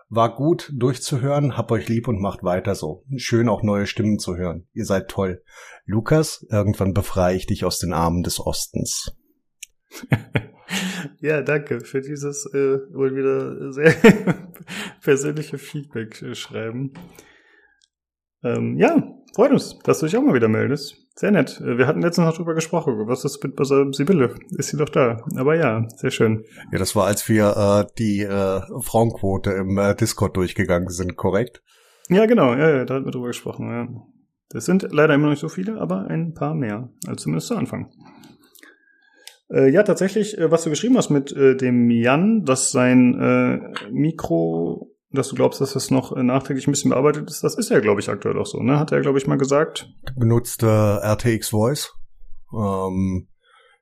[0.09, 3.05] War gut durchzuhören, hab euch lieb und macht weiter so.
[3.17, 4.67] Schön auch neue Stimmen zu hören.
[4.73, 5.43] Ihr seid toll.
[5.85, 9.15] Lukas, irgendwann befreie ich dich aus den Armen des Ostens.
[11.19, 13.93] ja, danke für dieses äh, wohl wieder sehr
[15.03, 16.93] persönliche Feedback schreiben.
[18.43, 20.97] Ähm, ja, freut uns, dass du dich auch mal wieder meldest.
[21.15, 21.61] Sehr nett.
[21.61, 22.95] Äh, wir hatten letztens noch drüber gesprochen.
[23.07, 23.55] Was ist mit
[23.95, 24.35] Sibylle?
[24.51, 25.23] Ist sie doch da?
[25.35, 26.45] Aber ja, sehr schön.
[26.71, 31.61] Ja, das war, als wir äh, die äh, Frauenquote im äh, Discord durchgegangen sind, korrekt?
[32.09, 32.53] Ja, genau.
[32.53, 33.69] Ja, ja, da hatten wir drüber gesprochen.
[33.69, 33.87] Ja.
[34.49, 37.55] Das sind leider immer noch nicht so viele, aber ein paar mehr, als zumindest zu
[37.55, 37.89] Anfang.
[39.49, 43.91] Äh, ja, tatsächlich, äh, was du geschrieben hast mit äh, dem Jan, dass sein äh,
[43.91, 47.79] Mikro dass du glaubst, dass das noch nachträglich ein bisschen bearbeitet ist, das ist ja,
[47.79, 48.79] glaube ich, aktuell auch so, ne?
[48.79, 49.89] Hat er, glaube ich, mal gesagt.
[50.15, 51.93] Benutzt äh, RTX Voice.
[52.53, 53.27] Ähm,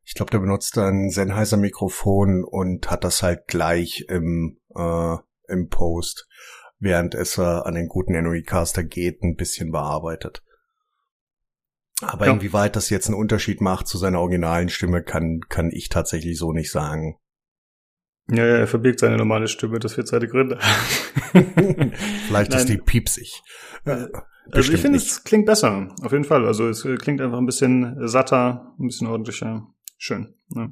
[0.04, 5.16] ich glaube, der benutzt ein Sennheiser Mikrofon und hat das halt gleich im, äh,
[5.48, 6.28] im Post,
[6.80, 10.44] während es äh, an den guten NOE Caster geht, ein bisschen bearbeitet.
[12.02, 12.34] Aber ja.
[12.34, 16.54] inwieweit das jetzt einen Unterschied macht zu seiner originalen Stimme, kann, kann ich tatsächlich so
[16.54, 17.20] nicht sagen.
[18.32, 20.60] Ja, ja, er verbirgt seine normale Stimme, das wird seine Gründe.
[21.32, 22.60] Vielleicht Nein.
[22.60, 23.42] ist die piepsig.
[23.86, 24.08] Äh,
[24.52, 26.46] Also ich finde, es klingt besser, auf jeden Fall.
[26.46, 29.68] Also es klingt einfach ein bisschen satter, ein bisschen ordentlicher.
[29.98, 30.34] Schön.
[30.56, 30.72] Ja.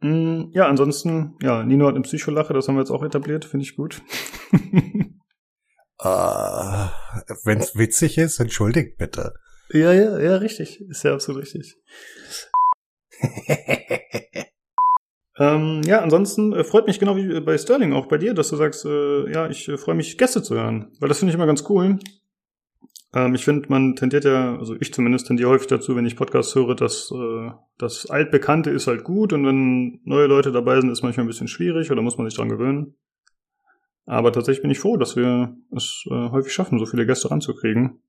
[0.00, 3.64] Mm, ja, ansonsten, ja, Nino hat eine Psycholache, das haben wir jetzt auch etabliert, finde
[3.64, 4.02] ich gut.
[6.04, 6.88] uh,
[7.44, 9.34] Wenn es witzig ist, entschuldigt bitte.
[9.70, 10.80] Ja, ja, ja, richtig.
[10.82, 11.76] Ist ja absolut richtig.
[15.38, 18.56] ähm, ja, ansonsten äh, freut mich genau wie bei Sterling auch bei dir, dass du
[18.56, 20.92] sagst, äh, ja, ich äh, freue mich, Gäste zu hören.
[20.98, 21.98] Weil das finde ich immer ganz cool.
[23.14, 26.54] Ähm, ich finde, man tendiert ja, also ich zumindest tendiere häufig dazu, wenn ich Podcasts
[26.54, 31.02] höre, dass äh, das Altbekannte ist halt gut und wenn neue Leute dabei sind, ist
[31.02, 32.94] manchmal ein bisschen schwierig oder muss man sich dran gewöhnen.
[34.06, 38.00] Aber tatsächlich bin ich froh, dass wir es äh, häufig schaffen, so viele Gäste ranzukriegen.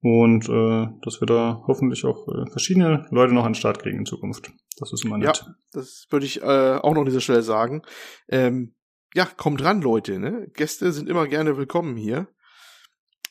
[0.00, 3.98] Und äh, dass wir da hoffentlich auch äh, verschiedene Leute noch an den Start kriegen
[3.98, 4.52] in Zukunft.
[4.78, 5.44] Das ist immer nett.
[5.44, 7.82] Ja, das würde ich äh, auch noch an dieser Stelle sagen.
[8.28, 8.74] Ähm,
[9.14, 10.20] ja, kommt ran, Leute.
[10.20, 10.48] Ne?
[10.54, 12.28] Gäste sind immer gerne willkommen hier.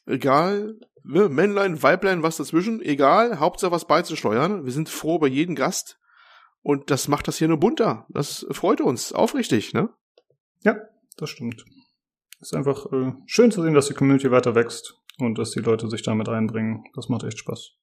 [0.06, 1.30] Egal, ne?
[1.30, 4.66] Männlein, Weiblein, was dazwischen, egal, Hauptsache was beizusteuern.
[4.66, 6.00] Wir sind froh über jeden Gast.
[6.62, 8.06] Und das macht das hier nur bunter.
[8.10, 9.90] Das freut uns, aufrichtig, ne?
[10.64, 10.76] Ja,
[11.16, 11.64] das stimmt.
[12.42, 15.90] Ist einfach äh, schön zu sehen, dass die Community weiter wächst und dass die Leute
[15.90, 16.84] sich damit einbringen.
[16.96, 17.78] Das macht echt Spaß.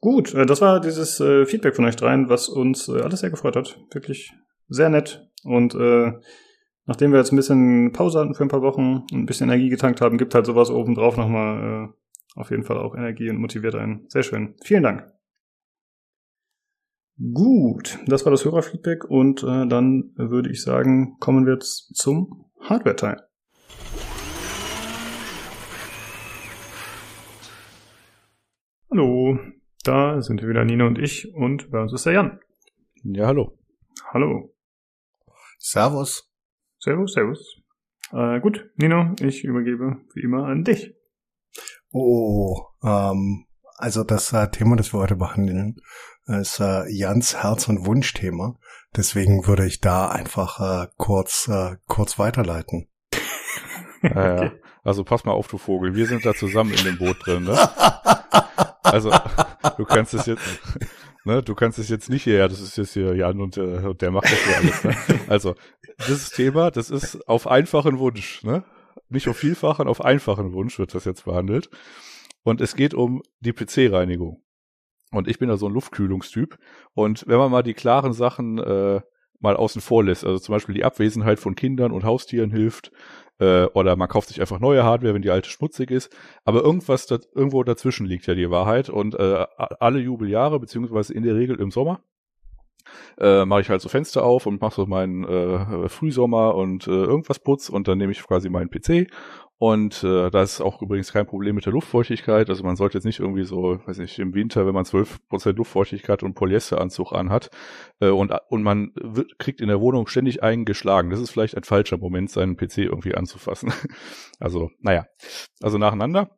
[0.00, 3.30] Gut, äh, das war dieses äh, Feedback von euch dreien, was uns äh, alles sehr
[3.30, 3.78] gefreut hat.
[3.92, 4.32] Wirklich
[4.68, 5.28] sehr nett.
[5.44, 6.12] Und äh,
[6.86, 9.68] nachdem wir jetzt ein bisschen Pause hatten für ein paar Wochen und ein bisschen Energie
[9.68, 13.74] getankt haben, gibt halt sowas obendrauf nochmal äh, auf jeden Fall auch Energie und motiviert
[13.74, 14.08] einen.
[14.08, 14.56] Sehr schön.
[14.64, 15.06] Vielen Dank.
[17.32, 22.46] Gut, das war das Hörerfeedback und äh, dann würde ich sagen, kommen wir jetzt zum
[22.60, 23.22] Hardware-Teil.
[28.94, 29.38] Hallo,
[29.84, 32.40] da sind wir wieder Nino und ich und bei uns ist der Jan.
[33.04, 33.56] Ja, hallo.
[34.12, 34.54] Hallo.
[35.58, 36.30] Servus.
[36.78, 37.62] Servus, servus.
[38.12, 40.94] Äh, gut, Nino, ich übergebe wie immer an dich.
[41.90, 43.46] Oh, ähm,
[43.78, 45.76] also das äh, Thema, das wir heute behandeln,
[46.26, 48.58] ist äh, Jans Herz- und Wunschthema.
[48.94, 52.90] Deswegen würde ich da einfach äh, kurz, äh, kurz weiterleiten.
[54.02, 54.52] ja, ja.
[54.82, 55.94] Also pass mal auf, du Vogel.
[55.94, 57.56] Wir sind da zusammen in dem Boot drin, ne?
[58.82, 59.10] Also,
[59.76, 60.42] du kannst es jetzt,
[61.24, 63.94] ne, du kannst es jetzt nicht hier, ja, das ist jetzt hier Jan und, äh,
[63.94, 65.20] der macht das hier alles, ne?
[65.28, 65.54] Also,
[66.08, 68.64] dieses Thema, das ist auf einfachen Wunsch, ne?
[69.08, 71.70] Nicht auf vielfachen, auf einfachen Wunsch wird das jetzt behandelt.
[72.42, 74.42] Und es geht um die PC-Reinigung.
[75.12, 76.58] Und ich bin da so ein Luftkühlungstyp.
[76.94, 79.00] Und wenn man mal die klaren Sachen äh,
[79.38, 82.90] mal außen vor lässt, also zum Beispiel die Abwesenheit von Kindern und Haustieren hilft,
[83.42, 86.14] äh, oder man kauft sich einfach neue Hardware, wenn die alte schmutzig ist.
[86.44, 88.88] Aber irgendwas da, irgendwo dazwischen liegt ja die Wahrheit.
[88.88, 92.00] Und äh, alle Jubeljahre, beziehungsweise in der Regel im Sommer,
[93.18, 96.90] äh, mache ich halt so Fenster auf und mache so meinen äh, Frühsommer und äh,
[96.90, 99.10] irgendwas putz und dann nehme ich quasi meinen PC
[99.62, 102.50] und äh, da ist auch übrigens kein Problem mit der Luftfeuchtigkeit.
[102.50, 106.24] Also man sollte jetzt nicht irgendwie so, weiß nicht, im Winter, wenn man 12% Luftfeuchtigkeit
[106.24, 107.48] und Polyesteranzug anhat
[108.00, 111.10] äh, und, und man wird, kriegt in der Wohnung ständig eingeschlagen.
[111.10, 113.72] Das ist vielleicht ein falscher Moment, seinen PC irgendwie anzufassen.
[114.40, 115.06] also, naja.
[115.62, 116.36] Also nacheinander.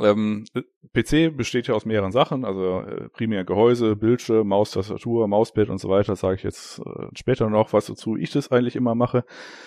[0.00, 0.46] Ähm,
[0.94, 5.78] PC besteht ja aus mehreren Sachen, also äh, primär Gehäuse, Bildschirm, Maus, Tastatur, Mauspad und
[5.78, 6.16] so weiter.
[6.16, 9.24] Sage ich jetzt äh, später noch, was dazu ich das eigentlich immer mache.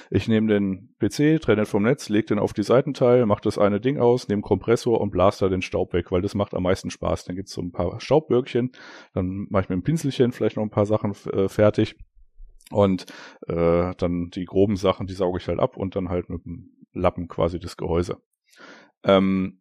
[0.09, 3.57] Ich nehme den PC, trenne den vom Netz, lege den auf die Seitenteil, mache das
[3.57, 6.89] eine Ding aus, nehme Kompressor und blaster den Staub weg, weil das macht am meisten
[6.89, 7.25] Spaß.
[7.25, 8.71] Dann gibt's so ein paar Staubbürgchen,
[9.13, 11.95] dann mache ich mit dem Pinselchen vielleicht noch ein paar Sachen äh, fertig.
[12.71, 13.05] Und
[13.47, 16.71] äh, dann die groben Sachen, die sauge ich halt ab und dann halt mit dem
[16.93, 18.17] Lappen quasi das Gehäuse.
[19.03, 19.59] Ähm,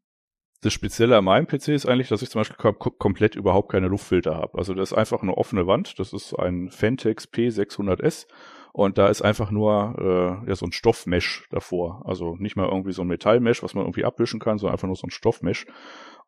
[0.65, 3.89] das Spezielle an meinem PC ist eigentlich, dass ich zum Beispiel kom komplett überhaupt keine
[3.89, 4.57] Luftfilter habe.
[4.57, 5.99] Also das ist einfach eine offene Wand.
[5.99, 8.27] Das ist ein Fentex P600S
[8.73, 12.03] und da ist einfach nur äh, ja, so ein Stoffmesh davor.
[12.07, 14.97] Also nicht mal irgendwie so ein Metallmesh, was man irgendwie abwischen kann, sondern einfach nur
[14.97, 15.67] so ein Stoffmesh.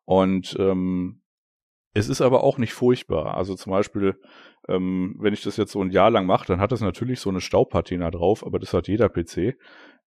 [0.05, 1.23] Und ähm,
[1.95, 3.35] es ist aber auch nicht furchtbar.
[3.35, 4.19] Also zum Beispiel,
[4.69, 7.31] ähm, wenn ich das jetzt so ein Jahr lang mache, dann hat das natürlich so
[7.31, 9.57] eine Staubpatina drauf, aber das hat jeder PC.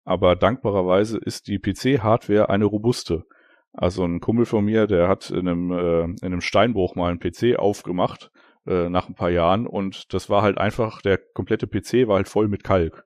[0.04, 3.24] Aber dankbarerweise ist die PC-Hardware eine robuste.
[3.72, 7.20] Also ein Kumpel von mir, der hat in einem, äh, in einem Steinbruch mal einen
[7.20, 8.30] PC aufgemacht
[8.66, 12.28] äh, nach ein paar Jahren und das war halt einfach, der komplette PC war halt
[12.28, 13.04] voll mit Kalk.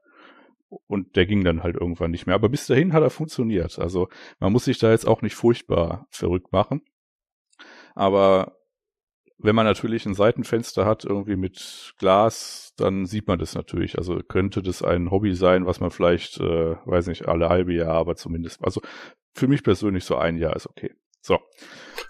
[0.86, 2.34] Und der ging dann halt irgendwann nicht mehr.
[2.34, 3.78] Aber bis dahin hat er funktioniert.
[3.78, 4.08] Also
[4.40, 6.82] man muss sich da jetzt auch nicht furchtbar verrückt machen.
[7.94, 8.56] Aber
[9.38, 13.98] wenn man natürlich ein Seitenfenster hat, irgendwie mit Glas, dann sieht man das natürlich.
[13.98, 17.94] Also könnte das ein Hobby sein, was man vielleicht, äh, weiß nicht, alle halbe Jahr,
[17.94, 18.80] aber zumindest, also
[19.34, 20.94] für mich persönlich so ein Jahr ist okay.
[21.20, 21.38] So.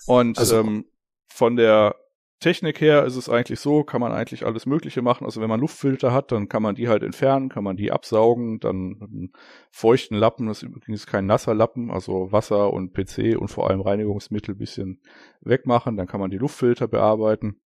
[0.07, 0.87] Und also, ähm,
[1.29, 1.97] von der
[2.45, 5.25] Technik her ist es eigentlich so, kann man eigentlich alles Mögliche machen.
[5.25, 8.61] Also wenn man Luftfilter hat, dann kann man die halt entfernen, kann man die absaugen,
[8.61, 9.33] dann einen
[9.71, 13.81] feuchten Lappen, das ist übrigens kein nasser Lappen, also Wasser und PC und vor allem
[13.81, 15.01] Reinigungsmittel bisschen
[15.41, 17.63] wegmachen, dann kann man die Luftfilter bearbeiten.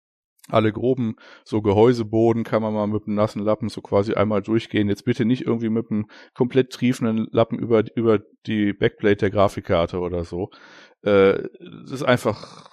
[0.49, 4.89] Alle groben so Gehäuseboden kann man mal mit einem nassen Lappen so quasi einmal durchgehen.
[4.89, 9.99] Jetzt bitte nicht irgendwie mit einem komplett triefenden Lappen über, über die Backplate der Grafikkarte
[9.99, 10.51] oder so.
[11.03, 11.43] Äh,
[11.83, 12.71] das ist einfach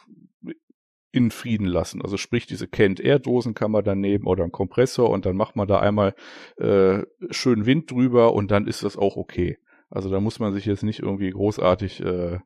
[1.14, 2.02] in Frieden lassen.
[2.02, 5.68] Also sprich, diese Kent-Air-Dosen kann man dann nehmen oder einen Kompressor und dann macht man
[5.68, 6.16] da einmal
[6.58, 9.60] äh, schön Wind drüber und dann ist das auch okay.
[9.90, 12.40] Also da muss man sich jetzt nicht irgendwie großartig, äh,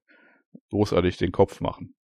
[0.69, 1.95] großartig den Kopf machen.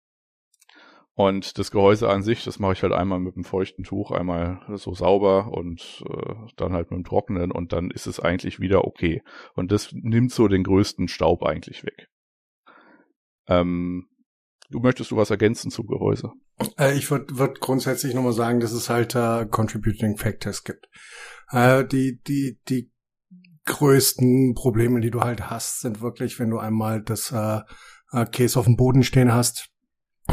[1.15, 4.61] Und das Gehäuse an sich, das mache ich halt einmal mit einem feuchten Tuch, einmal
[4.77, 8.85] so sauber und äh, dann halt mit dem Trockenen und dann ist es eigentlich wieder
[8.85, 9.23] okay.
[9.55, 12.09] Und das nimmt so den größten Staub eigentlich weg.
[13.47, 14.09] Ähm,
[14.71, 16.33] du möchtest du was ergänzen zum Gehäuse?
[16.79, 20.89] Äh, ich würde würd grundsätzlich nochmal sagen, dass es halt äh, Contributing Factors gibt.
[21.51, 22.91] Äh, die, die, die
[23.67, 27.61] größten Probleme, die du halt hast, sind wirklich, wenn du einmal das äh,
[28.13, 29.72] äh Case auf dem Boden stehen hast.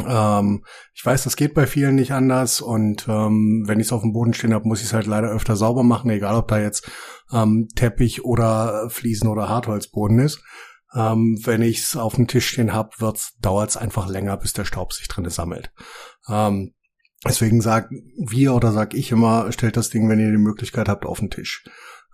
[0.08, 4.02] Ähm, ich weiß, das geht bei vielen nicht anders und ähm, wenn ich es auf
[4.02, 6.58] dem Boden stehen habe, muss ich es halt leider öfter sauber machen, egal ob da
[6.58, 6.90] jetzt
[7.32, 10.42] ähm, Teppich oder Fliesen oder Hartholzboden ist.
[10.94, 12.90] Ähm, wenn ich es auf dem Tisch stehen habe,
[13.40, 15.72] dauert es einfach länger, bis der Staub sich drin sammelt.
[16.28, 16.74] Ähm,
[17.24, 21.06] deswegen sag wir oder sag ich immer, stellt das Ding, wenn ihr die Möglichkeit habt,
[21.06, 21.64] auf den Tisch.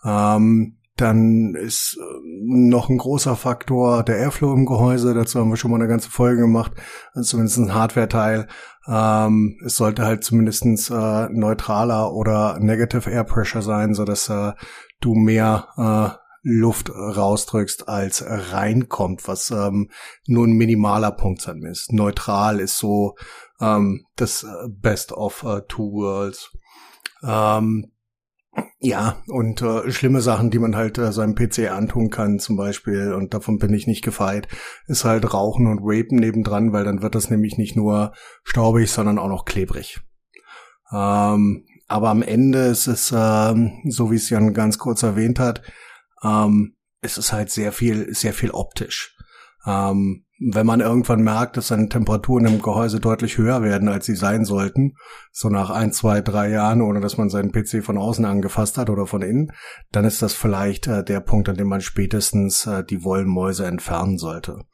[0.05, 5.15] Ähm, dann ist äh, noch ein großer Faktor der Airflow im Gehäuse.
[5.15, 6.73] Dazu haben wir schon mal eine ganze Folge gemacht.
[7.13, 8.49] Also zumindest ein Hardware-Teil.
[8.89, 14.53] Ähm, es sollte halt zumindestens äh, neutraler oder Negative Air Pressure sein, so dass äh,
[15.01, 19.91] du mehr äh, Luft rausdrückst, als reinkommt, was ähm,
[20.29, 21.93] nur ein minimaler Punkt sein ist.
[21.93, 23.17] Neutral ist so
[23.61, 26.53] ähm, das äh, Best of uh, Two Worlds.
[27.25, 27.91] Ähm,
[28.79, 33.15] ja, und äh, schlimme Sachen, die man halt äh, seinem PC antun kann, zum Beispiel,
[33.15, 34.49] und davon bin ich nicht gefeit,
[34.87, 38.13] ist halt Rauchen und Rapen nebendran, weil dann wird das nämlich nicht nur
[38.45, 40.01] staubig, sondern auch noch klebrig.
[40.93, 43.55] Ähm, aber am Ende ist es, äh,
[43.89, 45.63] so wie es Jan ganz kurz erwähnt hat,
[46.23, 49.17] ähm, ist es halt sehr viel, sehr viel optisch.
[49.65, 54.17] Ähm, wenn man irgendwann merkt, dass seine Temperaturen im Gehäuse deutlich höher werden, als sie
[54.17, 54.93] sein sollten,
[55.33, 58.91] so nach ein, zwei, drei Jahren, ohne dass man seinen PC von außen angefasst hat
[58.91, 59.53] oder von innen,
[59.93, 64.19] dann ist das vielleicht äh, der Punkt, an dem man spätestens äh, die Wollmäuse entfernen
[64.19, 64.65] sollte.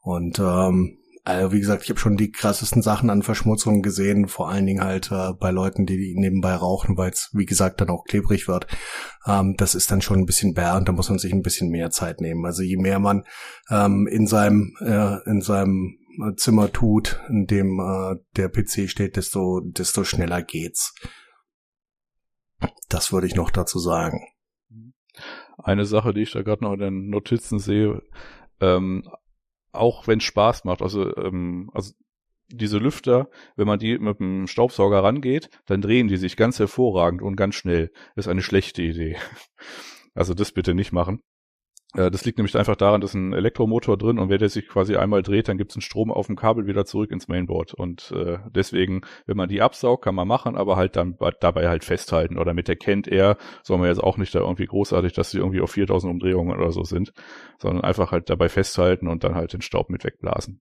[0.00, 4.48] Und ähm, also wie gesagt, ich habe schon die krassesten Sachen an Verschmutzungen gesehen, vor
[4.48, 8.04] allen Dingen halt äh, bei Leuten, die nebenbei rauchen, weil es, wie gesagt, dann auch
[8.04, 8.68] klebrig wird.
[9.26, 11.68] Ähm, das ist dann schon ein bisschen bär und da muss man sich ein bisschen
[11.70, 12.46] mehr Zeit nehmen.
[12.46, 13.24] Also je mehr man
[13.70, 15.98] ähm, in seinem äh, in seinem
[16.36, 20.94] Zimmer tut, in dem äh, der PC steht, desto desto schneller geht's.
[22.88, 24.20] Das würde ich noch dazu sagen.
[25.58, 28.00] Eine Sache, die ich da gerade noch in den Notizen sehe,
[28.60, 29.02] ähm,
[29.76, 30.82] auch wenn es Spaß macht.
[30.82, 31.92] Also, ähm, also
[32.48, 37.22] diese Lüfter, wenn man die mit dem Staubsauger rangeht, dann drehen die sich ganz hervorragend
[37.22, 37.90] und ganz schnell.
[38.14, 39.16] Das ist eine schlechte Idee.
[40.18, 41.20] Also das bitte nicht machen.
[41.96, 44.96] Äh, das liegt nämlich einfach daran, dass ein Elektromotor drin und wenn der sich quasi
[44.96, 47.74] einmal dreht, dann gibt es einen Strom auf dem Kabel wieder zurück ins Mainboard.
[47.74, 51.84] Und äh, deswegen, wenn man die absaugt, kann man machen, aber halt dann dabei halt
[51.84, 52.38] festhalten.
[52.38, 55.38] Oder mit der Kent Air soll man jetzt auch nicht da irgendwie großartig, dass sie
[55.38, 57.12] irgendwie auf 4000 Umdrehungen oder so sind,
[57.58, 60.60] sondern einfach halt dabei festhalten und dann halt den Staub mit wegblasen.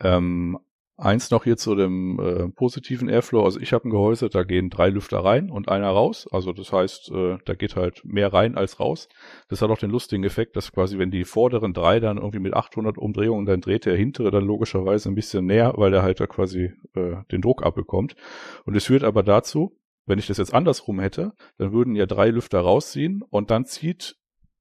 [0.00, 0.58] Ähm,
[1.00, 3.44] Eins noch hier zu dem äh, positiven Airflow.
[3.44, 6.26] Also ich habe ein Gehäuse, da gehen drei Lüfter rein und einer raus.
[6.32, 9.08] Also das heißt, äh, da geht halt mehr rein als raus.
[9.48, 12.52] Das hat auch den lustigen Effekt, dass quasi, wenn die vorderen drei dann irgendwie mit
[12.52, 16.26] 800 Umdrehungen, dann dreht der hintere dann logischerweise ein bisschen näher, weil er halt da
[16.26, 18.16] quasi äh, den Druck abbekommt.
[18.64, 22.30] Und es führt aber dazu, wenn ich das jetzt andersrum hätte, dann würden ja drei
[22.30, 24.16] Lüfter rausziehen und dann zieht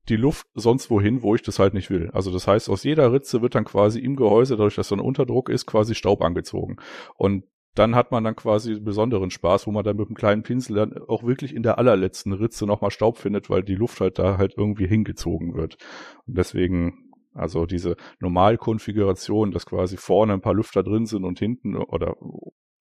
[0.09, 2.09] die Luft sonst wohin, wo ich das halt nicht will.
[2.13, 5.01] Also das heißt, aus jeder Ritze wird dann quasi im Gehäuse, dadurch, dass so ein
[5.01, 6.77] Unterdruck ist, quasi Staub angezogen.
[7.15, 7.43] Und
[7.75, 10.97] dann hat man dann quasi besonderen Spaß, wo man dann mit einem kleinen Pinsel dann
[11.07, 14.55] auch wirklich in der allerletzten Ritze nochmal Staub findet, weil die Luft halt da halt
[14.57, 15.77] irgendwie hingezogen wird.
[16.25, 21.75] Und deswegen, also diese Normalkonfiguration, dass quasi vorne ein paar Lüfter drin sind und hinten
[21.75, 22.15] oder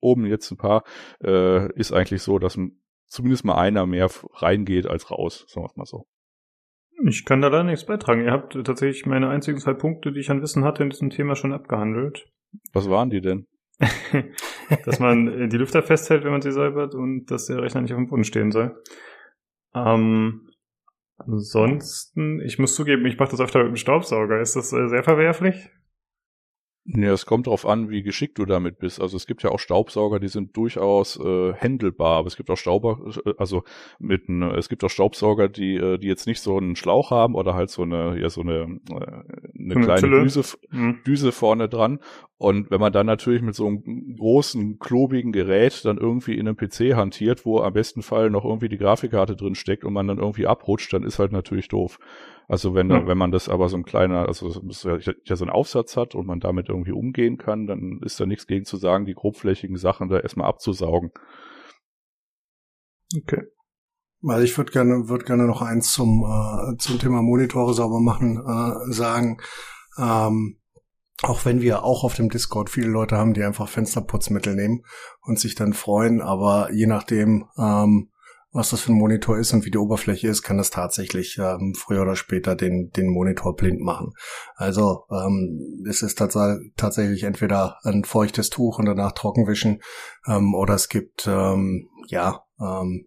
[0.01, 0.85] oben jetzt ein paar,
[1.23, 2.59] äh, ist eigentlich so, dass
[3.07, 6.07] zumindest mal einer mehr reingeht als raus, sagen wir mal so.
[7.09, 8.25] Ich kann da leider nichts beitragen.
[8.25, 11.37] Ihr habt tatsächlich meine einzigen zwei Punkte, die ich an Wissen hatte, in diesem Thema
[11.37, 12.29] schon abgehandelt.
[12.73, 13.47] Was waren die denn?
[14.85, 17.93] dass man äh, die Lüfter festhält, wenn man sie säubert und dass der Rechner nicht
[17.93, 18.83] auf dem Boden stehen soll.
[19.75, 20.49] Ähm,
[21.19, 24.41] ansonsten, ich muss zugeben, ich mache das öfter mit dem Staubsauger.
[24.41, 25.71] Ist das äh, sehr verwerflich?
[26.89, 29.01] Ja, es kommt darauf an, wie geschickt du damit bist.
[29.01, 32.57] Also es gibt ja auch Staubsauger, die sind durchaus äh, händelbar, aber es gibt auch
[32.57, 33.65] Stauber, äh, also
[33.99, 37.35] mit ein, es gibt auch Staubsauger, die äh, die jetzt nicht so einen Schlauch haben
[37.35, 40.23] oder halt so eine ja so eine äh, eine, eine kleine Zille.
[40.23, 41.01] Düse mhm.
[41.05, 41.99] Düse vorne dran
[42.39, 46.57] und wenn man dann natürlich mit so einem großen klobigen Gerät dann irgendwie in einem
[46.57, 50.19] PC hantiert, wo am besten Fall noch irgendwie die Grafikkarte drin steckt und man dann
[50.19, 51.99] irgendwie abrutscht, dann ist halt natürlich doof.
[52.49, 53.07] Also wenn, ja.
[53.07, 56.39] wenn man das aber so ein kleiner, also ja, so einen Aufsatz hat und man
[56.39, 60.21] damit irgendwie umgehen kann, dann ist da nichts gegen zu sagen, die grobflächigen Sachen da
[60.21, 61.11] erstmal abzusaugen.
[63.17, 63.43] Okay.
[64.23, 68.39] Also ich würde gerne, würde gerne noch eins zum, äh, zum Thema Monitore sauber machen
[68.39, 69.39] äh, sagen.
[69.99, 70.59] Ähm,
[71.23, 74.85] auch wenn wir auch auf dem Discord viele Leute haben, die einfach Fensterputzmittel nehmen
[75.21, 78.11] und sich dann freuen, aber je nachdem, ähm,
[78.57, 81.75] was das für ein Monitor ist und wie die Oberfläche ist, kann das tatsächlich ähm,
[81.77, 84.15] früher oder später den, den Monitor blind machen.
[84.57, 86.37] Also ähm, es ist tats
[86.77, 89.83] tatsächlich entweder ein feuchtes Tuch und danach trockenwischen
[90.27, 93.07] ähm, oder es gibt ähm, ja ähm,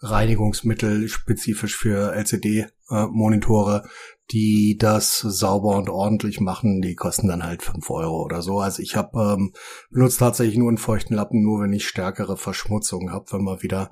[0.00, 3.88] Reinigungsmittel spezifisch für LCD-Monitore, äh,
[4.30, 6.82] die das sauber und ordentlich machen.
[6.82, 8.60] Die kosten dann halt fünf Euro oder so.
[8.60, 9.52] Also ich habe ähm,
[9.90, 13.90] benutzt tatsächlich nur einen feuchten Lappen, nur wenn ich stärkere Verschmutzungen habe, wenn man wieder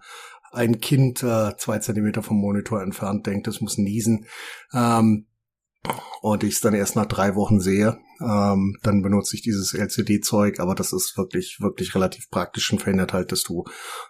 [0.54, 4.26] ein Kind äh, zwei Zentimeter vom Monitor entfernt denkt, es muss niesen.
[4.72, 5.26] Ähm,
[6.22, 10.60] und ich es dann erst nach drei Wochen sehe, ähm, dann benutze ich dieses LCD-Zeug,
[10.60, 13.64] aber das ist wirklich, wirklich relativ praktisch und verhindert halt, dass du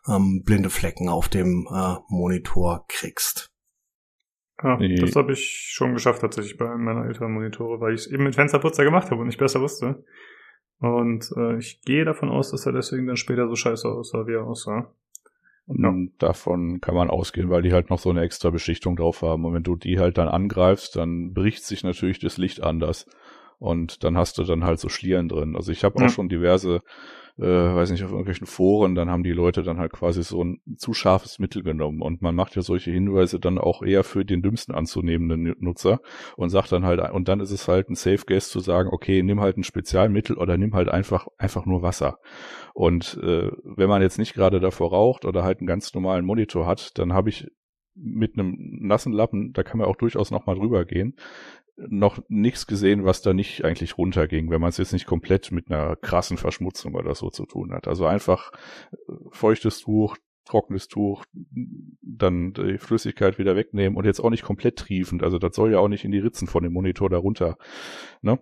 [0.08, 3.50] ähm, blinde Flecken auf dem äh, Monitor kriegst.
[4.62, 8.22] Ja, das habe ich schon geschafft tatsächlich bei meiner älteren Monitore, weil ich es eben
[8.22, 10.04] mit Fensterputzer gemacht habe und nicht besser wusste.
[10.78, 14.34] Und äh, ich gehe davon aus, dass er deswegen dann später so scheiße aussah, wie
[14.34, 14.94] er aussah.
[15.66, 15.94] Ja.
[16.18, 19.44] Davon kann man ausgehen, weil die halt noch so eine extra Beschichtung drauf haben.
[19.44, 23.06] Und wenn du die halt dann angreifst, dann bricht sich natürlich das Licht anders.
[23.58, 25.56] Und dann hast du dann halt so Schlieren drin.
[25.56, 26.06] Also ich habe ja.
[26.06, 26.82] auch schon diverse
[27.38, 30.60] äh, weiß nicht, auf irgendwelchen Foren, dann haben die Leute dann halt quasi so ein
[30.76, 32.00] zu scharfes Mittel genommen.
[32.00, 36.00] Und man macht ja solche Hinweise dann auch eher für den dümmsten anzunehmenden Nutzer
[36.36, 39.22] und sagt dann halt, und dann ist es halt ein Safe Guess zu sagen, okay,
[39.22, 42.18] nimm halt ein Spezialmittel oder nimm halt einfach, einfach nur Wasser.
[42.72, 46.66] Und äh, wenn man jetzt nicht gerade davor raucht oder halt einen ganz normalen Monitor
[46.66, 47.48] hat, dann habe ich
[47.96, 51.14] mit einem nassen Lappen, da kann man auch durchaus noch mal drüber gehen,
[51.76, 55.70] noch nichts gesehen, was da nicht eigentlich runterging, wenn man es jetzt nicht komplett mit
[55.70, 57.88] einer krassen Verschmutzung oder so zu tun hat.
[57.88, 58.52] Also einfach
[58.92, 61.24] äh, feuchtes Tuch, trockenes Tuch,
[62.02, 65.22] dann die Flüssigkeit wieder wegnehmen und jetzt auch nicht komplett triefend.
[65.22, 67.56] Also das soll ja auch nicht in die Ritzen von dem Monitor darunter.
[68.20, 68.38] Ne?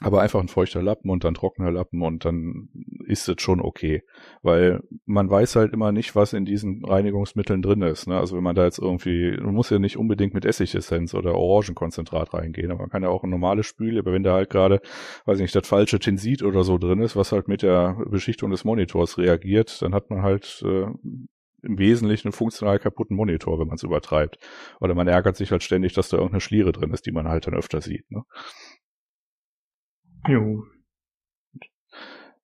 [0.00, 2.68] Aber einfach ein feuchter Lappen und dann trockener Lappen und dann
[3.06, 4.04] ist es schon okay.
[4.42, 8.06] Weil man weiß halt immer nicht, was in diesen Reinigungsmitteln drin ist.
[8.06, 8.16] Ne?
[8.16, 12.32] Also wenn man da jetzt irgendwie, man muss ja nicht unbedingt mit Essigessenz oder Orangenkonzentrat
[12.32, 14.80] reingehen, aber man kann ja auch ein normales Spüle, aber wenn da halt gerade,
[15.24, 18.52] weiß ich nicht, das falsche Tensit oder so drin ist, was halt mit der Beschichtung
[18.52, 20.86] des Monitors reagiert, dann hat man halt äh,
[21.62, 24.38] im Wesentlichen einen funktional kaputten Monitor, wenn man es übertreibt.
[24.80, 27.46] Oder man ärgert sich halt ständig, dass da irgendeine Schliere drin ist, die man halt
[27.46, 28.08] dann öfter sieht.
[28.10, 28.22] Ne?
[30.26, 30.64] Jo.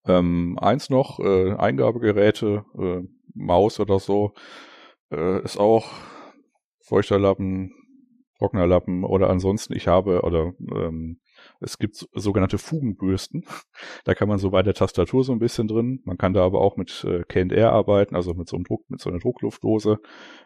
[0.06, 3.02] Ähm, eins noch, äh, Eingabegeräte, äh,
[3.34, 4.34] Maus oder so,
[5.10, 5.90] äh, ist auch
[6.82, 7.72] feuchter Lappen,
[8.38, 11.20] trockener Lappen oder ansonsten, ich habe, oder ähm,
[11.60, 13.44] es gibt sogenannte Fugenbürsten.
[14.04, 16.00] Da kann man so bei der Tastatur so ein bisschen drin.
[16.04, 19.00] Man kann da aber auch mit äh, KR arbeiten, also mit so einem Druck, mit
[19.00, 19.98] so einer Druckluftdose.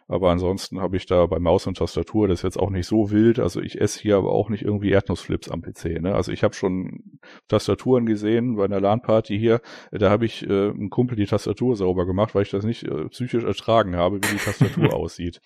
[0.07, 3.11] Aber ansonsten habe ich da bei Maus und Tastatur, das ist jetzt auch nicht so
[3.11, 3.39] wild.
[3.39, 6.01] Also ich esse hier aber auch nicht irgendwie Erdnussflips am PC.
[6.01, 6.15] Ne?
[6.15, 9.61] Also ich habe schon Tastaturen gesehen bei einer LAN-Party hier.
[9.91, 13.09] Da habe ich äh, einem Kumpel die Tastatur sauber gemacht, weil ich das nicht äh,
[13.09, 15.41] psychisch ertragen habe, wie die Tastatur aussieht.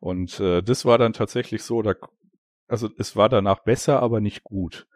[0.00, 1.94] Und äh, das war dann tatsächlich so, da
[2.68, 4.86] also es war danach besser, aber nicht gut.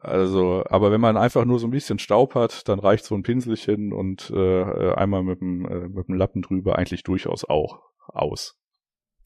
[0.00, 3.22] Also, aber wenn man einfach nur so ein bisschen Staub hat, dann reicht so ein
[3.22, 8.56] Pinselchen und äh, einmal mit dem, äh, mit dem Lappen drüber eigentlich durchaus auch aus.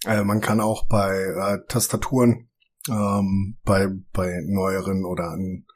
[0.04, 2.48] Also man kann auch bei äh, Tastaturen,
[2.88, 5.66] ähm, bei, bei neueren oder an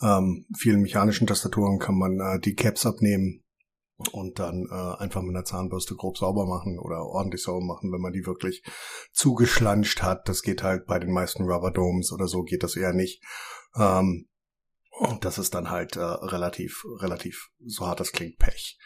[0.00, 3.42] ähm, vielen mechanischen Tastaturen kann man äh, die Caps abnehmen
[4.12, 8.00] und dann äh, einfach mit einer Zahnbürste grob sauber machen oder ordentlich sauber machen, wenn
[8.00, 8.62] man die wirklich
[9.12, 10.28] zugeschlanscht hat.
[10.28, 13.22] Das geht halt bei den meisten Rubber Domes oder so geht das eher nicht.
[13.76, 14.26] Ähm,
[14.98, 18.78] und das ist dann halt äh, relativ, relativ, so hart das klingt, Pech.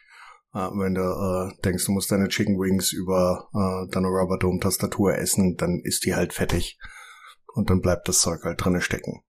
[0.55, 4.61] Äh, wenn du äh, denkst, du musst deine Chicken Wings über äh, deine Rubber Dome
[4.61, 6.79] Tastatur essen, dann ist die halt fettig.
[7.55, 9.23] Und dann bleibt das Zeug halt drinne stecken.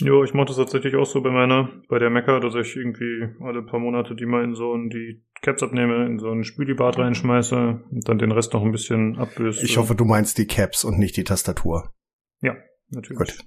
[0.00, 3.34] Jo, ich mache das tatsächlich auch so bei meiner, bei der Mecker, dass ich irgendwie
[3.40, 6.98] alle paar Monate die mal in so ein, die Caps abnehme, in so ein Spülibad
[6.98, 9.64] reinschmeiße und dann den Rest noch ein bisschen abbürste.
[9.64, 11.92] Ich hoffe, du meinst die Caps und nicht die Tastatur.
[12.40, 12.56] Ja,
[12.90, 13.18] natürlich.
[13.18, 13.38] Gut.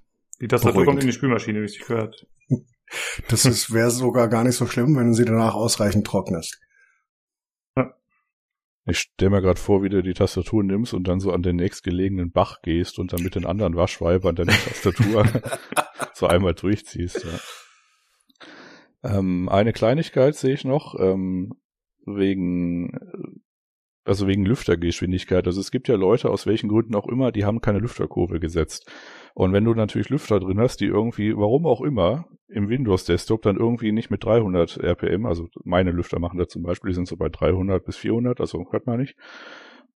[0.41, 0.87] Die Tastatur Beruhigend.
[0.87, 2.27] kommt in die Spülmaschine, wie es sich gehört.
[3.29, 6.59] Das ist wäre sogar gar nicht so schlimm, wenn du sie danach ausreichend trocknest.
[8.85, 11.55] Ich stelle mir gerade vor, wie du die Tastatur nimmst und dann so an den
[11.55, 15.25] nächstgelegenen Bach gehst und dann mit den anderen Waschweibern deine Tastatur
[16.13, 17.23] so einmal durchziehst.
[17.23, 19.17] Ja.
[19.17, 21.53] Ähm, eine Kleinigkeit sehe ich noch, ähm,
[22.05, 22.89] wegen
[24.03, 25.45] also wegen Lüftergeschwindigkeit.
[25.45, 28.91] Also es gibt ja Leute, aus welchen Gründen auch immer, die haben keine Lüfterkurve gesetzt.
[29.33, 33.55] Und wenn du natürlich Lüfter drin hast, die irgendwie, warum auch immer, im Windows-Desktop dann
[33.55, 37.15] irgendwie nicht mit 300 RPM, also meine Lüfter machen da zum Beispiel, die sind so
[37.15, 39.15] bei 300 bis 400, also hört man nicht.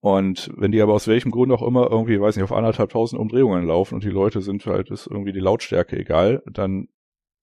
[0.00, 3.18] Und wenn die aber aus welchem Grund auch immer irgendwie, weiß nicht, auf anderthalb tausend
[3.20, 6.88] Umdrehungen laufen und die Leute sind halt, ist irgendwie die Lautstärke egal, dann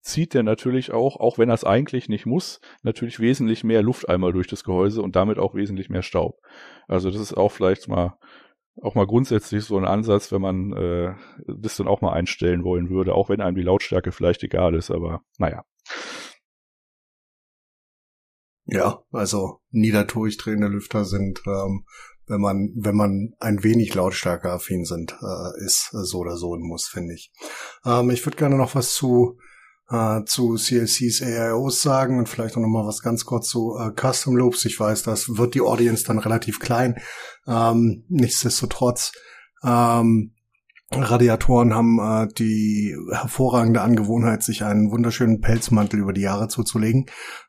[0.02, 4.10] zieht der natürlich auch, auch wenn er es eigentlich nicht muss, natürlich wesentlich mehr Luft
[4.10, 6.40] einmal durch das Gehäuse und damit auch wesentlich mehr Staub.
[6.88, 8.18] Also das ist auch vielleicht mal
[8.82, 11.14] auch mal grundsätzlich so ein Ansatz, wenn man äh,
[11.46, 14.92] das dann auch mal einstellen wollen würde, auch wenn einem die Lautstärke vielleicht egal ist,
[14.92, 15.66] aber naja.
[18.66, 21.86] Ja, also niederdurchdrehende Lüfter sind, ähm,
[22.28, 26.62] wenn man, wenn man ein wenig lautstärker affin sind, äh, ist so oder so ein
[26.62, 27.32] Muss, finde ich.
[27.84, 29.38] Ähm, ich würde gerne noch was zu
[29.92, 33.92] äh, zu CLCs AIOs sagen und vielleicht auch noch mal was ganz kurz zu äh,
[33.92, 34.66] Custom Loops.
[34.66, 36.96] Ich weiß, das wird die Audience dann relativ klein.
[37.48, 39.12] Ähm, nichtsdestotrotz,
[39.64, 40.34] ähm,
[40.94, 47.06] Radiatoren haben äh, die hervorragende Angewohnheit, sich einen wunderschönen Pelzmantel über die Jahre zuzulegen,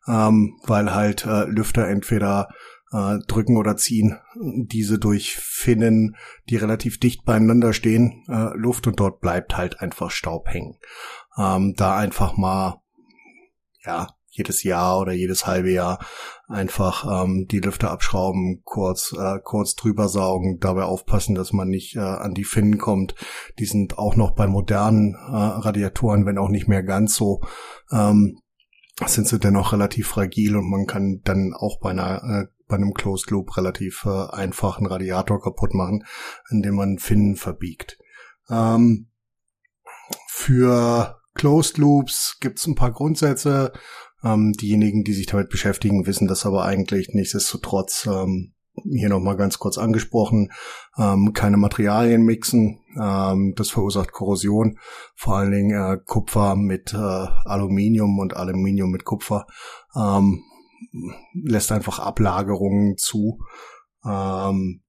[0.07, 2.49] ähm, weil halt äh, Lüfter entweder
[2.93, 6.17] äh, drücken oder ziehen diese durch Finnen,
[6.49, 10.77] die relativ dicht beieinander stehen, äh, Luft und dort bleibt halt einfach Staub hängen
[11.39, 12.81] ähm, da einfach mal,
[13.85, 15.99] ja, jedes Jahr oder jedes halbe Jahr
[16.49, 21.97] einfach ähm, die Lüfter abschrauben, kurz äh, kurz drüber saugen, dabei aufpassen, dass man nicht
[21.97, 23.15] äh, an die Finnen kommt.
[23.59, 27.43] Die sind auch noch bei modernen äh, Radiatoren, wenn auch nicht mehr ganz so,
[27.91, 28.39] ähm,
[29.05, 32.95] sind sie dennoch relativ fragil und man kann dann auch bei einer äh, bei einem
[32.95, 36.05] Closed Loop relativ äh, einfach Radiator kaputt machen,
[36.51, 37.99] indem man Finnen verbiegt.
[38.49, 39.09] Ähm,
[40.27, 43.73] für Closed Loops gibt es ein paar Grundsätze.
[44.25, 48.07] Ähm, diejenigen, die sich damit beschäftigen, wissen das aber eigentlich nichtsdestotrotz.
[48.07, 48.55] Ähm,
[48.91, 50.51] hier nochmal ganz kurz angesprochen,
[50.97, 54.79] ähm, keine Materialien mixen, ähm, das verursacht Korrosion,
[55.15, 59.47] vor allen Dingen äh, Kupfer mit äh, Aluminium und Aluminium mit Kupfer
[59.95, 60.43] ähm,
[61.35, 63.41] lässt einfach Ablagerungen zu.
[64.05, 64.82] Ähm,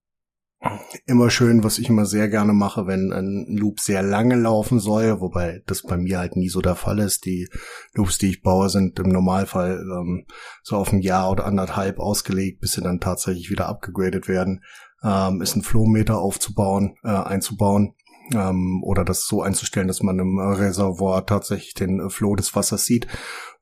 [1.05, 5.19] immer schön, was ich immer sehr gerne mache, wenn ein Loop sehr lange laufen soll,
[5.19, 7.25] wobei das bei mir halt nie so der Fall ist.
[7.25, 7.47] Die
[7.93, 10.25] Loops, die ich baue, sind im Normalfall ähm,
[10.63, 14.63] so auf ein Jahr oder anderthalb ausgelegt, bis sie dann tatsächlich wieder abgegradet werden.
[15.03, 17.95] Ähm, ist ein Flowmeter aufzubauen, äh, einzubauen
[18.33, 23.07] ähm, oder das so einzustellen, dass man im Reservoir tatsächlich den Flow des Wassers sieht,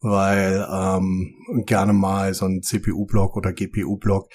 [0.01, 1.33] weil ähm,
[1.65, 4.29] gerne mal so ein CPU-Block oder GPU-Block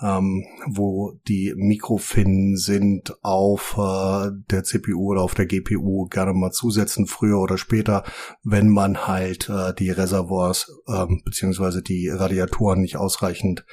[0.00, 6.52] ähm, wo die Mikrofinnen sind auf äh, der CPU oder auf der GPU gerne mal
[6.52, 8.04] zusetzen, früher oder später,
[8.42, 13.64] wenn man halt äh, die Reservoirs ähm, beziehungsweise die Radiatoren nicht ausreichend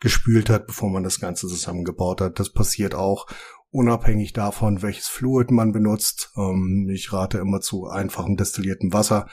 [0.00, 2.38] gespült hat, bevor man das Ganze zusammengebaut hat.
[2.40, 3.26] Das passiert auch
[3.70, 6.30] unabhängig davon, welches Fluid man benutzt.
[6.36, 9.28] Ähm, ich rate immer zu einfachem destilliertem Wasser.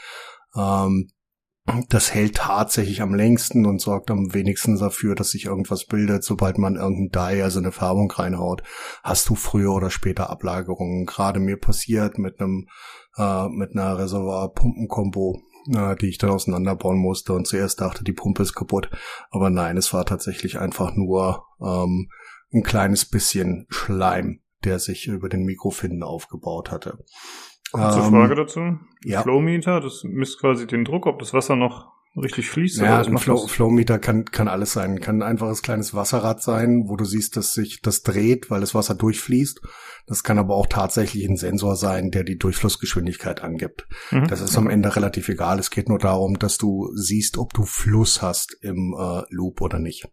[0.55, 1.09] Ähm,
[1.89, 6.23] das hält tatsächlich am längsten und sorgt am wenigsten dafür, dass sich irgendwas bildet.
[6.23, 8.63] Sobald man irgendein Dye, also eine Färbung reinhaut,
[9.03, 11.05] hast du früher oder später Ablagerungen.
[11.05, 12.67] Gerade mir passiert mit einem
[13.17, 15.41] äh, mit einer Reservoir-Pumpen-Kombo,
[15.75, 18.89] äh, die ich dann auseinanderbauen musste und zuerst dachte, die Pumpe ist kaputt.
[19.29, 22.09] Aber nein, es war tatsächlich einfach nur ähm,
[22.53, 26.99] ein kleines bisschen Schleim, der sich über den Mikrofinden aufgebaut hatte.
[27.71, 28.59] Kurze ähm, Frage dazu.
[29.03, 29.21] Ja.
[29.21, 32.79] Flowmeter, das misst quasi den Druck, ob das Wasser noch richtig fließt.
[32.79, 34.99] Ja, ein Flow, Flowmeter kann, kann alles sein.
[34.99, 38.75] Kann ein einfaches kleines Wasserrad sein, wo du siehst, dass sich das dreht, weil das
[38.75, 39.61] Wasser durchfließt.
[40.07, 43.87] Das kann aber auch tatsächlich ein Sensor sein, der die Durchflussgeschwindigkeit angibt.
[44.11, 44.27] Mhm.
[44.27, 45.59] Das ist am Ende relativ egal.
[45.59, 49.79] Es geht nur darum, dass du siehst, ob du Fluss hast im äh, Loop oder
[49.79, 50.09] nicht.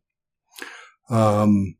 [1.11, 1.79] Ähm,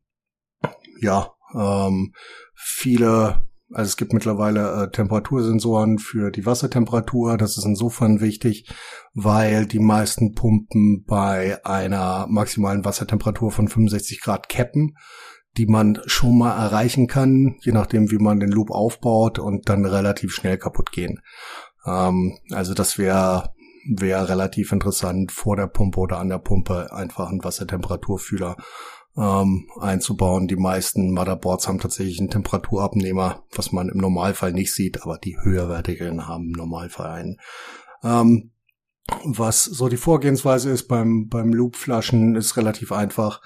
[0.99, 2.13] ja, ähm,
[2.55, 7.37] viele also es gibt mittlerweile äh, Temperatursensoren für die Wassertemperatur.
[7.37, 8.67] Das ist insofern wichtig,
[9.13, 14.97] weil die meisten Pumpen bei einer maximalen Wassertemperatur von 65 Grad cappen,
[15.57, 19.85] die man schon mal erreichen kann, je nachdem, wie man den Loop aufbaut und dann
[19.85, 21.19] relativ schnell kaputt gehen.
[21.85, 23.53] Ähm, also das wäre
[23.87, 28.57] wäre relativ interessant, vor der Pumpe oder an der Pumpe einfach einen Wassertemperaturfühler
[29.19, 30.47] ähm, einzubauen.
[30.47, 35.37] Die meisten Motherboards haben tatsächlich einen Temperaturabnehmer, was man im Normalfall nicht sieht, aber die
[35.41, 37.37] höherwertigen haben im Normalfall einen.
[38.03, 38.51] Ähm,
[39.25, 43.41] was so die Vorgehensweise ist beim, beim Loopflaschen, ist relativ einfach.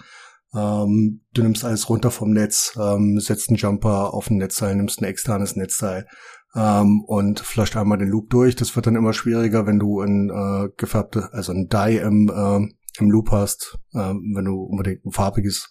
[0.54, 5.02] Ähm, du nimmst alles runter vom Netz, ähm, setzt einen Jumper auf ein Netzteil, nimmst
[5.02, 6.06] ein externes Netzteil
[6.54, 8.56] ähm, und flasht einmal den Loop durch.
[8.56, 12.74] Das wird dann immer schwieriger, wenn du ein äh, gefärbte, also ein Dye im, äh,
[13.00, 15.70] im Loop hast, äh, wenn du unbedingt ein farbiges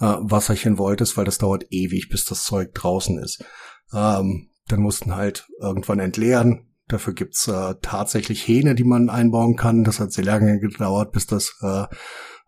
[0.00, 3.44] äh, Wasserchen wolltest, weil das dauert ewig, bis das Zeug draußen ist.
[3.92, 6.66] Ähm, dann mussten halt irgendwann entleeren.
[6.88, 9.84] Dafür gibt's äh, tatsächlich Hähne, die man einbauen kann.
[9.84, 11.84] Das hat sehr lange gedauert, bis das äh,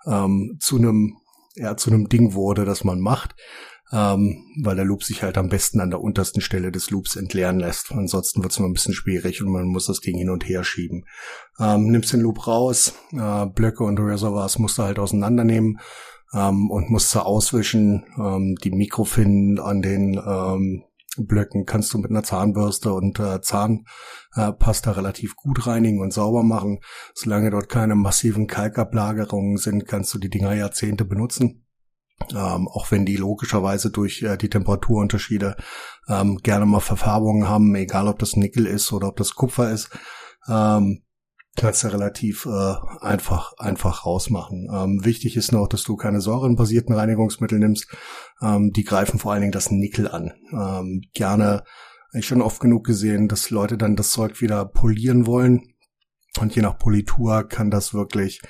[0.06, 1.16] ähm, zu einem
[1.56, 3.34] ja, zu einem Ding wurde, das man macht,
[3.92, 7.58] ähm, weil der Loop sich halt am besten an der untersten Stelle des Loops entleeren
[7.58, 7.92] lässt.
[7.92, 10.64] Ansonsten wird es immer ein bisschen schwierig und man muss das Ding hin und her
[10.64, 11.04] schieben.
[11.58, 15.80] Ähm, nimmst den Loop raus, äh, Blöcke und Reservoirs musst du halt auseinandernehmen
[16.32, 18.04] ähm, und musst du auswischen.
[18.18, 20.84] Ähm, die Mikrofinnen an den ähm,
[21.16, 26.44] Blöcken kannst du mit einer Zahnbürste und äh, Zahnpasta äh, relativ gut reinigen und sauber
[26.44, 26.78] machen.
[27.14, 31.66] Solange dort keine massiven Kalkablagerungen sind, kannst du die Dinger Jahrzehnte benutzen.
[32.30, 35.56] Ähm, auch wenn die logischerweise durch äh, die Temperaturunterschiede
[36.08, 39.90] ähm, gerne mal Verfärbungen haben, egal ob das Nickel ist oder ob das Kupfer ist.
[40.48, 41.02] Ähm,
[41.56, 44.68] kannst du relativ äh, einfach einfach rausmachen.
[44.72, 47.88] Ähm, wichtig ist noch, dass du keine säurenbasierten Reinigungsmittel nimmst.
[48.40, 50.32] Ähm, die greifen vor allen Dingen das Nickel an.
[50.52, 51.64] Ähm, gerne,
[52.12, 55.74] ich schon oft genug gesehen, dass Leute dann das Zeug wieder polieren wollen.
[56.38, 58.40] Und je nach Politur kann das wirklich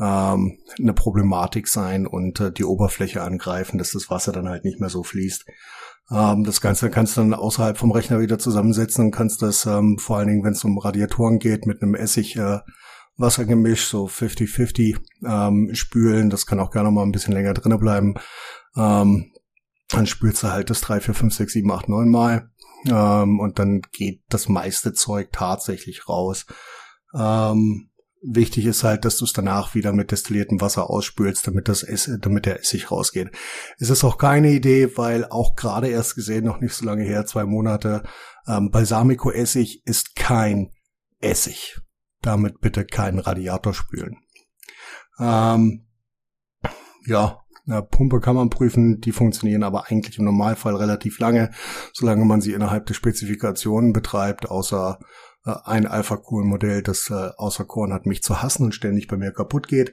[0.00, 4.80] ähm, eine Problematik sein und äh, die Oberfläche angreifen, dass das Wasser dann halt nicht
[4.80, 5.44] mehr so fließt.
[6.10, 9.98] Ähm, das Ganze kannst du dann außerhalb vom Rechner wieder zusammensetzen und kannst das ähm,
[9.98, 12.60] vor allen Dingen, wenn es um Radiatoren geht, mit einem Essig äh,
[13.16, 16.30] Wassergemisch, so 50-50 ähm, spülen.
[16.30, 18.14] Das kann auch gerne mal ein bisschen länger drinnen bleiben.
[18.76, 19.32] Ähm,
[19.88, 22.50] dann spülst du halt das 3, 4, 5, 6, 7, 8, 9 Mal.
[22.86, 26.46] Ähm, und dann geht das meiste Zeug tatsächlich raus.
[27.14, 27.90] Ähm,
[28.24, 32.08] Wichtig ist halt, dass du es danach wieder mit destilliertem Wasser ausspülst, damit das Ess
[32.20, 33.32] damit der Essig rausgeht.
[33.78, 37.26] Es ist auch keine Idee, weil auch gerade erst gesehen, noch nicht so lange her,
[37.26, 38.04] zwei Monate,
[38.46, 40.70] ähm, Balsamico-Essig ist kein
[41.20, 41.80] Essig.
[42.20, 44.18] Damit bitte keinen Radiator spülen.
[45.18, 45.88] Ähm,
[47.06, 51.50] ja, eine Pumpe kann man prüfen, die funktionieren aber eigentlich im Normalfall relativ lange,
[51.92, 54.98] solange man sie innerhalb der Spezifikationen betreibt, außer
[55.44, 59.68] ein Alpha-Cool-Modell, das äh, außer Korn hat, mich zu hassen und ständig bei mir kaputt
[59.68, 59.92] geht.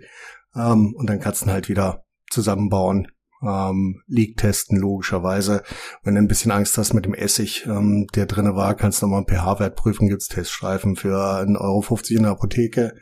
[0.56, 3.08] Ähm, und dann kannst du halt wieder zusammenbauen,
[3.41, 5.64] ähm, Leak testen, logischerweise.
[6.04, 9.06] Wenn du ein bisschen Angst hast mit dem Essig, ähm, der drinne war, kannst du
[9.06, 12.95] nochmal einen pH-Wert prüfen, gibt's Teststreifen für 1,50 Euro in der Apotheke.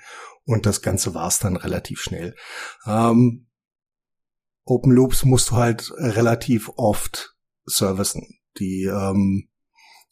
[0.46, 2.36] Und das Ganze war's dann relativ schnell.
[2.86, 3.48] Ähm,
[4.64, 7.36] Open Loops musst du halt relativ oft
[7.66, 8.40] servicen.
[8.60, 9.50] Die ähm,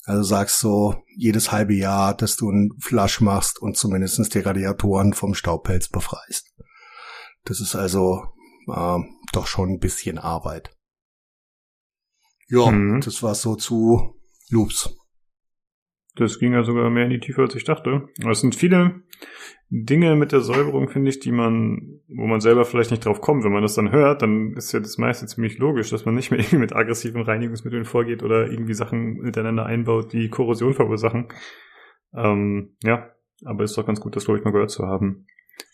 [0.06, 5.14] also sagst so jedes halbe Jahr, dass du einen Flush machst und zumindestens die Radiatoren
[5.14, 6.53] vom Staubpelz befreist.
[7.43, 8.24] Das ist also
[8.68, 8.99] äh,
[9.34, 10.76] doch schon ein bisschen Arbeit.
[12.47, 13.01] Ja, mhm.
[13.01, 14.95] das war so zu Loops.
[16.16, 18.08] Das ging ja sogar mehr in die Tiefe, als ich dachte.
[18.30, 19.03] Es sind viele
[19.70, 23.43] Dinge mit der Säuberung, finde ich, die man, wo man selber vielleicht nicht drauf kommt.
[23.43, 26.32] Wenn man das dann hört, dann ist ja das meiste ziemlich logisch, dass man nicht
[26.32, 31.28] mehr irgendwie mit aggressiven Reinigungsmitteln vorgeht oder irgendwie Sachen miteinander einbaut, die Korrosion verursachen.
[32.16, 33.09] Ähm, ja,
[33.43, 35.26] aber ist doch ganz gut, das glaube ich mal gehört zu haben.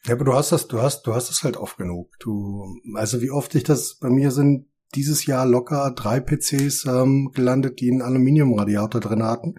[0.05, 2.11] Ja, aber du hast das, du hast, du hast es halt oft genug.
[2.19, 2.65] Du,
[2.95, 7.79] also wie oft ich das bei mir sind dieses Jahr locker drei PCs ähm, gelandet,
[7.79, 9.55] die einen Aluminiumradiator drin hatten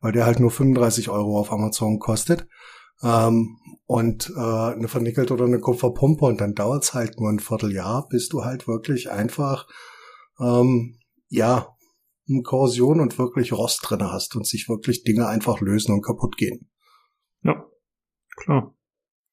[0.00, 2.46] weil der halt nur 35 Euro auf Amazon kostet.
[3.02, 8.08] Ähm, und äh, eine vernickelte oder eine Kupferpumpe und dann dauert's halt nur ein Vierteljahr,
[8.08, 9.68] bis du halt wirklich einfach
[10.40, 11.76] ähm, ja
[12.28, 16.36] eine Korrosion und wirklich Rost drin hast und sich wirklich Dinge einfach lösen und kaputt
[16.36, 16.68] gehen.
[17.42, 17.64] Ja,
[18.36, 18.74] klar.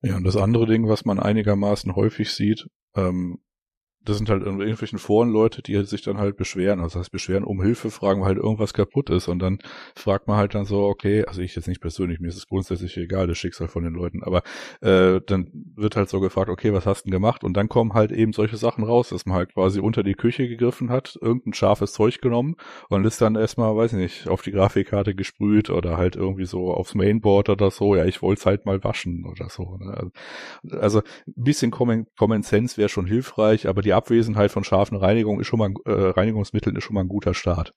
[0.01, 3.39] Ja, und das andere Ding, was man einigermaßen häufig sieht, ähm,
[4.05, 5.33] das sind halt in irgendwelchen Foren
[5.65, 8.73] die sich dann halt beschweren, also das heißt beschweren um Hilfe, fragen, weil halt irgendwas
[8.73, 9.59] kaputt ist und dann
[9.95, 12.97] fragt man halt dann so, okay, also ich jetzt nicht persönlich, mir ist es grundsätzlich
[12.97, 14.43] egal, das Schicksal von den Leuten, aber
[14.81, 17.43] äh, dann wird halt so gefragt, okay, was hast du denn gemacht?
[17.43, 20.47] Und dann kommen halt eben solche Sachen raus, dass man halt quasi unter die Küche
[20.47, 22.55] gegriffen hat, irgendein scharfes Zeug genommen
[22.89, 26.73] und ist dann erstmal, weiß ich nicht, auf die Grafikkarte gesprüht oder halt irgendwie so
[26.73, 29.77] aufs Mainboard oder so, ja, ich wollte es halt mal waschen oder so.
[29.77, 30.11] Ne?
[30.71, 35.39] Also ein bisschen Common Sense wäre schon hilfreich, aber die die Abwesenheit von scharfen Reinigung
[35.39, 37.73] ist schon mal, äh, Reinigungsmitteln ist schon mal ein guter Start.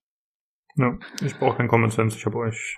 [0.76, 2.76] Ja, ich brauche keinen Common Sense, ich habe euch.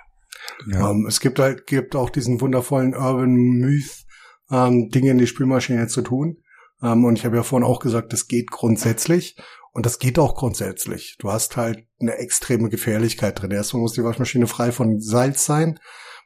[0.66, 0.88] Ja.
[0.88, 4.04] Um, ähm, es gibt halt, gibt auch diesen wundervollen Urban Myth,
[4.50, 6.42] ähm, Dinge in die Spülmaschine zu tun.
[6.82, 9.36] Ähm, und ich habe ja vorhin auch gesagt, das geht grundsätzlich.
[9.72, 11.16] Und das geht auch grundsätzlich.
[11.18, 13.50] Du hast halt eine extreme Gefährlichkeit drin.
[13.50, 15.78] Erstmal muss die Waschmaschine frei von Salz sein.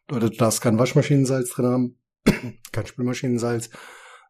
[0.08, 1.98] Du darfst kein Waschmaschinensalz drin haben.
[2.72, 3.70] kein Spülmaschinensalz,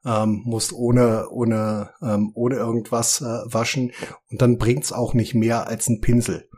[0.05, 3.93] ähm, musst ohne ohne ähm, ohne irgendwas äh, waschen
[4.31, 6.49] und dann bringt's auch nicht mehr als ein Pinsel.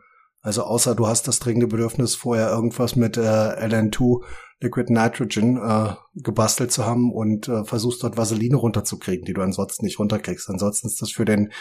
[0.41, 4.23] Also außer du hast das dringende Bedürfnis vorher irgendwas mit äh, LN2
[4.61, 9.85] Liquid Nitrogen äh, gebastelt zu haben und äh, versuchst dort Vaseline runterzukriegen, die du ansonsten
[9.85, 10.49] nicht runterkriegst.
[10.49, 11.53] Ansonsten ist das für den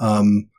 [0.00, 0.50] ähm,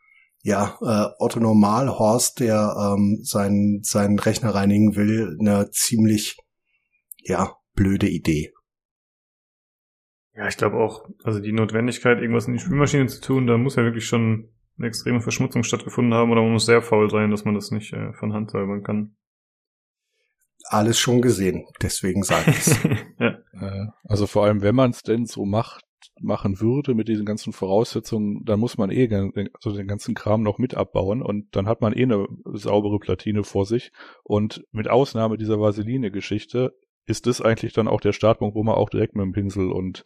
[0.46, 6.38] ja, äh, Otto Normal Horst, der ähm, seinen, seinen Rechner reinigen will, eine ziemlich,
[7.18, 8.54] ja, blöde Idee.
[10.36, 13.78] Ja, ich glaube auch, also die Notwendigkeit, irgendwas in die Spülmaschine zu tun, da muss
[13.78, 17.46] ja wirklich schon eine extreme Verschmutzung stattgefunden haben oder man muss sehr faul sein, dass
[17.46, 19.16] man das nicht äh, von Hand säubern kann.
[20.68, 22.68] Alles schon gesehen, deswegen sage ich
[23.20, 23.94] ja.
[24.04, 25.86] Also vor allem, wenn man es denn so macht,
[26.20, 29.10] machen würde mit diesen ganzen Voraussetzungen, dann muss man eh
[29.54, 33.44] also den ganzen Kram noch mit abbauen und dann hat man eh eine saubere Platine
[33.44, 33.92] vor sich
[34.24, 36.74] und mit Ausnahme dieser Vaseline-Geschichte
[37.06, 40.04] ist das eigentlich dann auch der Startpunkt, wo man auch direkt mit dem Pinsel und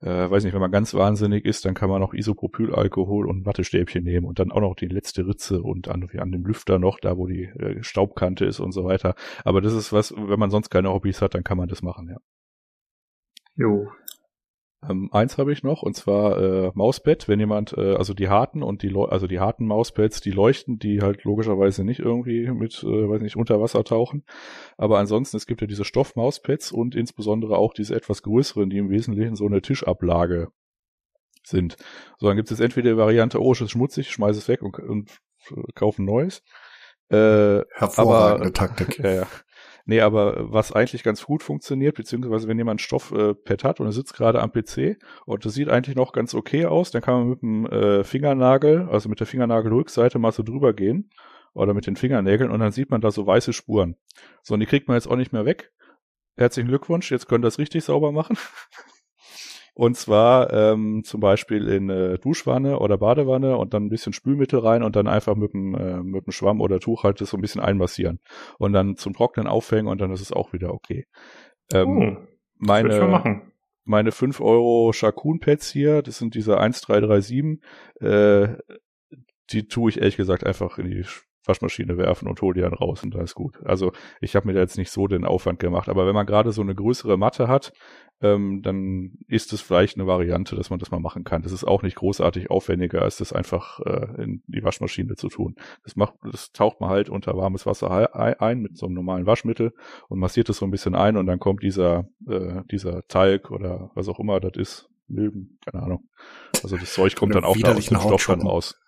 [0.00, 4.04] äh, weiß nicht, wenn man ganz wahnsinnig ist, dann kann man noch Isopropylalkohol und Wattestäbchen
[4.04, 7.16] nehmen und dann auch noch die letzte Ritze und an, an dem Lüfter noch, da
[7.16, 9.14] wo die äh, Staubkante ist und so weiter.
[9.44, 12.08] Aber das ist was, wenn man sonst keine Hobbys hat, dann kann man das machen,
[12.08, 12.16] ja.
[13.56, 13.88] Jo.
[14.86, 18.62] Ähm, eins habe ich noch und zwar äh, Mauspad, wenn jemand, äh, also die harten
[18.62, 23.08] und die also die harten Mauspads, die leuchten, die halt logischerweise nicht irgendwie mit, äh,
[23.08, 24.24] weiß nicht, unter Wasser tauchen.
[24.76, 28.90] Aber ansonsten, es gibt ja diese Stoffmauspads und insbesondere auch diese etwas größeren, die im
[28.90, 30.48] Wesentlichen so eine Tischablage
[31.42, 31.76] sind.
[32.18, 34.78] So, dann gibt es entweder die Variante, oh, es ist schmutzig, schmeiß es weg und,
[34.78, 35.18] und
[35.74, 36.42] kauf ein neues.
[37.10, 38.98] Äh, Hervorragende aber, Taktik.
[39.02, 39.26] Ja, ja.
[39.88, 43.92] Nee, aber was eigentlich ganz gut funktioniert, beziehungsweise wenn jemand Stoffpad äh, hat und er
[43.92, 47.28] sitzt gerade am PC und das sieht eigentlich noch ganz okay aus, dann kann man
[47.30, 51.08] mit dem äh, Fingernagel, also mit der Fingernagel-Rückseite mal so drüber gehen
[51.54, 53.96] oder mit den Fingernägeln und dann sieht man da so weiße Spuren.
[54.42, 55.72] So, und die kriegt man jetzt auch nicht mehr weg.
[56.36, 58.36] Herzlichen Glückwunsch, jetzt könnt ihr das richtig sauber machen.
[59.78, 64.58] Und zwar ähm, zum Beispiel in äh, Duschwanne oder Badewanne und dann ein bisschen Spülmittel
[64.58, 67.36] rein und dann einfach mit dem, äh, mit dem Schwamm oder Tuch halt das so
[67.36, 68.18] ein bisschen einmassieren.
[68.58, 71.06] Und dann zum Trocknen aufhängen und dann ist es auch wieder okay.
[71.72, 72.16] Ähm, oh,
[72.56, 73.42] meine,
[73.84, 77.62] meine 5 Euro Shakun-Pads hier, das sind diese 1337,
[78.00, 78.56] äh,
[79.52, 81.04] die tue ich ehrlich gesagt einfach in die
[81.48, 83.58] Waschmaschine werfen und hol die dann raus und da ist gut.
[83.64, 86.52] Also ich habe mir da jetzt nicht so den Aufwand gemacht, aber wenn man gerade
[86.52, 87.72] so eine größere Matte hat,
[88.20, 91.42] ähm, dann ist es vielleicht eine Variante, dass man das mal machen kann.
[91.42, 95.54] Das ist auch nicht großartig aufwendiger, als das einfach äh, in die Waschmaschine zu tun.
[95.84, 99.72] Das macht, das taucht man halt unter warmes Wasser ein mit so einem normalen Waschmittel
[100.08, 103.90] und massiert es so ein bisschen ein und dann kommt dieser äh, dieser Talg oder
[103.94, 106.08] was auch immer das ist, Milben, keine Ahnung.
[106.62, 108.78] Also das Zeug kommt dann auch da aus dem Stoff dann raus.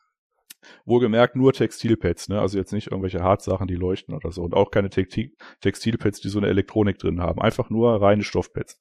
[0.85, 2.41] Wohlgemerkt nur Textilpads, ne?
[2.41, 4.43] Also jetzt nicht irgendwelche Hartsachen, die leuchten oder so.
[4.43, 7.41] Und auch keine Textil Textilpads, die so eine Elektronik drin haben.
[7.41, 8.79] Einfach nur reine Stoffpads.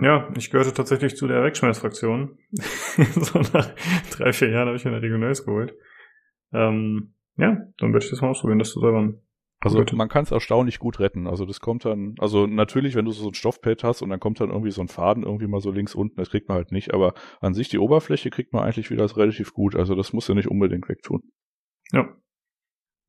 [0.00, 2.38] Ja, ich gehörte tatsächlich zu der Wegschmeißfraktion.
[2.52, 3.74] so nach
[4.10, 5.74] drei, vier Jahren habe ich mir eine Regionals geholt.
[6.52, 9.12] Ähm, ja, dann werde ich das mal ausprobieren, das zu selber
[9.60, 9.92] also gut.
[9.92, 11.26] man kann es erstaunlich gut retten.
[11.26, 14.40] Also das kommt dann, also natürlich, wenn du so ein Stoffpad hast und dann kommt
[14.40, 16.94] dann irgendwie so ein Faden irgendwie mal so links unten, das kriegt man halt nicht.
[16.94, 19.76] Aber an sich die Oberfläche kriegt man eigentlich wieder relativ gut.
[19.76, 21.22] Also das muss ja nicht unbedingt wegtun.
[21.92, 22.08] Ja.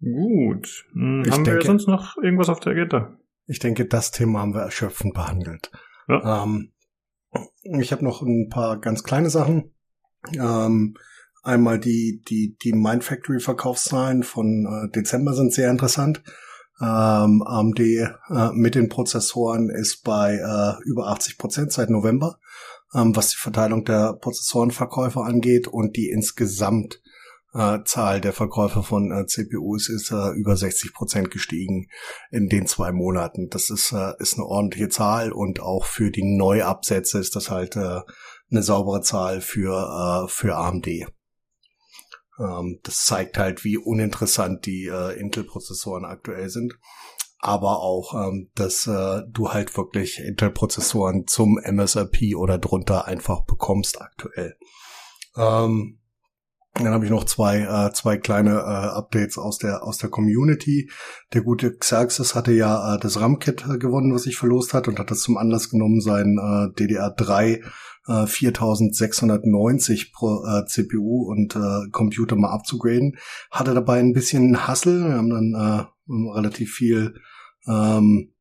[0.01, 0.85] Gut.
[0.93, 3.17] Hm, haben denke, wir sonst noch irgendwas auf der Agenda?
[3.45, 5.71] Ich denke, das Thema haben wir erschöpfend behandelt.
[6.07, 6.43] Ja.
[6.43, 6.73] Ähm,
[7.63, 9.73] ich habe noch ein paar ganz kleine Sachen.
[10.33, 10.95] Ähm,
[11.43, 16.23] Einmal die, die, die Mind Factory Verkaufszahlen von äh, Dezember sind sehr interessant.
[16.79, 18.09] Ähm, AMD äh,
[18.53, 22.39] mit den Prozessoren ist bei äh, über 80 Prozent seit November,
[22.93, 27.01] ähm, was die Verteilung der Prozessorenverkäufer angeht und die insgesamt
[27.53, 31.87] äh, Zahl der Verkäufer von äh, CPUs ist äh, über 60 Prozent gestiegen
[32.31, 33.49] in den zwei Monaten.
[33.49, 37.75] Das ist, äh, ist eine ordentliche Zahl und auch für die Neuabsätze ist das halt
[37.75, 38.01] äh,
[38.49, 40.87] eine saubere Zahl für, äh, für AMD.
[42.41, 46.73] Ähm, das zeigt halt, wie uninteressant die äh, Intel-Prozessoren aktuell sind.
[47.39, 54.01] Aber auch, ähm, dass äh, du halt wirklich Intel-Prozessoren zum MSRP oder drunter einfach bekommst
[54.01, 54.55] aktuell.
[55.35, 55.99] Ähm,
[56.75, 60.89] dann habe ich noch zwei, äh, zwei kleine äh, Updates aus der, aus der Community.
[61.33, 64.97] Der gute Xerxes hatte ja äh, das RAM-Kit äh, gewonnen, was ich verlost hat und
[64.97, 67.61] hat das zum Anlass genommen, sein äh, DDR3
[68.07, 73.17] äh, 4690 pro äh, CPU und äh, Computer mal abzugraden.
[73.49, 75.05] Hatte dabei ein bisschen Hassel.
[75.05, 77.15] Wir haben dann äh, relativ viel
[77.67, 78.33] ähm,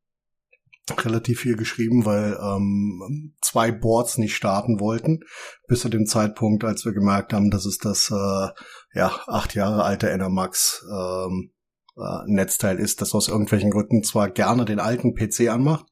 [0.99, 5.21] relativ viel geschrieben, weil ähm, zwei Boards nicht starten wollten,
[5.67, 8.49] bis zu dem Zeitpunkt, als wir gemerkt haben, dass es das äh,
[8.93, 11.51] ja acht Jahre alte Enermax ähm,
[11.97, 15.85] äh, Netzteil ist, das aus irgendwelchen Gründen zwar gerne den alten PC anmacht,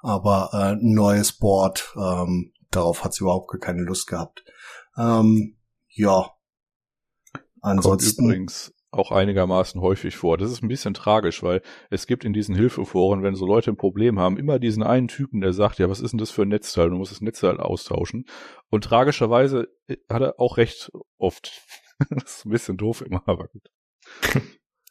[0.00, 4.44] aber äh, neues Board, ähm, darauf hat sie überhaupt keine Lust gehabt.
[4.96, 5.56] Ähm,
[5.88, 6.30] ja.
[7.60, 8.22] Ansonsten.
[8.22, 10.38] Kommt übrigens auch einigermaßen häufig vor.
[10.38, 13.76] Das ist ein bisschen tragisch, weil es gibt in diesen Hilfeforen, wenn so Leute ein
[13.76, 16.48] Problem haben, immer diesen einen Typen, der sagt, ja, was ist denn das für ein
[16.48, 16.90] Netzteil?
[16.90, 18.24] Du musst das Netzteil austauschen.
[18.70, 21.62] Und tragischerweise äh, hat er auch recht oft.
[22.10, 23.70] das ist ein bisschen doof immer, aber gut.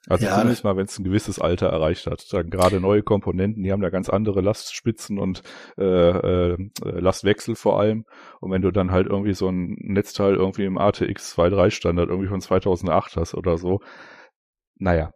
[0.09, 2.31] Also ja, zumindest mal, wenn es ein gewisses Alter erreicht hat.
[2.31, 5.43] Dann gerade neue Komponenten, die haben da ganz andere Lastspitzen und
[5.77, 8.05] äh, äh, Lastwechsel vor allem.
[8.39, 12.29] Und wenn du dann halt irgendwie so ein Netzteil irgendwie im ATX 2.3 Standard irgendwie
[12.29, 13.79] von 2008 hast oder so,
[14.75, 15.11] naja.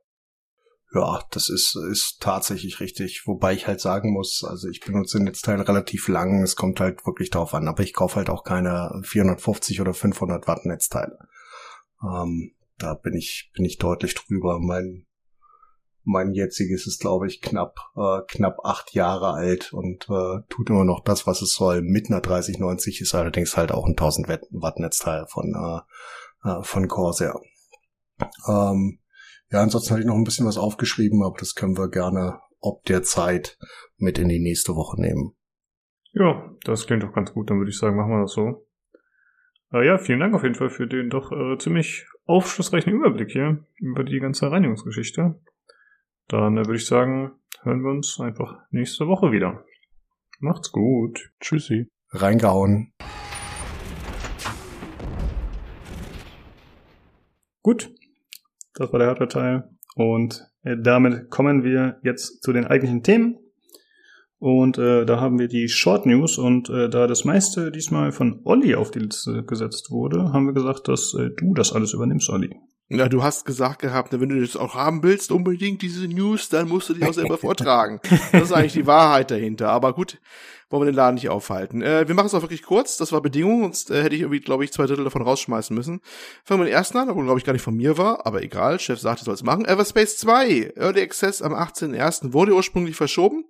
[0.93, 3.23] Ja, das ist, ist tatsächlich richtig.
[3.25, 6.43] Wobei ich halt sagen muss, also ich benutze Netzteil relativ lang.
[6.43, 7.69] Es kommt halt wirklich drauf an.
[7.69, 11.17] Aber ich kaufe halt auch keine 450 oder 500 Watt Netzteile.
[12.03, 12.51] Ähm,
[12.81, 14.59] da bin ich, bin ich deutlich drüber.
[14.59, 15.05] Mein,
[16.03, 20.85] mein jetziges ist, glaube ich, knapp, äh, knapp acht Jahre alt und äh, tut immer
[20.85, 21.81] noch das, was es soll.
[21.81, 26.87] Mit einer 3090 ist allerdings halt auch ein 1000 Watt Netzteil von, äh, äh, von
[26.87, 27.39] Corsair.
[28.47, 28.99] Ähm,
[29.51, 32.85] ja, ansonsten hatte ich noch ein bisschen was aufgeschrieben, aber das können wir gerne ob
[32.85, 33.57] der Zeit
[33.97, 35.33] mit in die nächste Woche nehmen.
[36.13, 37.49] Ja, das klingt doch ganz gut.
[37.49, 38.67] Dann würde ich sagen, machen wir das so.
[39.73, 43.65] Äh, ja, vielen Dank auf jeden Fall für den doch äh, ziemlich aufschlussreichen Überblick hier
[43.77, 45.39] über die ganze Reinigungsgeschichte.
[46.27, 47.31] Dann äh, würde ich sagen,
[47.63, 49.65] hören wir uns einfach nächste Woche wieder.
[50.39, 51.31] Macht's gut.
[51.39, 51.87] Tschüssi.
[52.09, 52.93] Reingehauen.
[57.61, 57.93] Gut,
[58.73, 59.69] das war der Hardware-Teil.
[59.95, 63.37] Und äh, damit kommen wir jetzt zu den eigentlichen Themen.
[64.41, 68.41] Und äh, da haben wir die Short News und äh, da das meiste diesmal von
[68.43, 72.27] Olli auf die Liste gesetzt wurde, haben wir gesagt, dass äh, du das alles übernimmst,
[72.27, 72.49] Olli.
[72.89, 76.69] Ja, du hast gesagt gehabt, wenn du das auch haben willst, unbedingt diese News, dann
[76.69, 77.99] musst du die auch selber vortragen.
[78.31, 79.69] Das ist eigentlich die Wahrheit dahinter.
[79.69, 80.17] Aber gut,
[80.71, 81.81] wollen wir den Laden nicht aufhalten.
[81.81, 84.39] Äh, wir machen es auch wirklich kurz, das war Bedingung, sonst äh, hätte ich irgendwie,
[84.39, 86.01] glaube ich, zwei Drittel davon rausschmeißen müssen.
[86.43, 88.79] Fangen wir den ersten an, obwohl, glaube ich, gar nicht von mir war, aber egal,
[88.79, 89.65] Chef sagte, soll es machen.
[89.65, 92.33] Everspace 2, Early Access am 18.01.
[92.33, 93.45] wurde ursprünglich verschoben.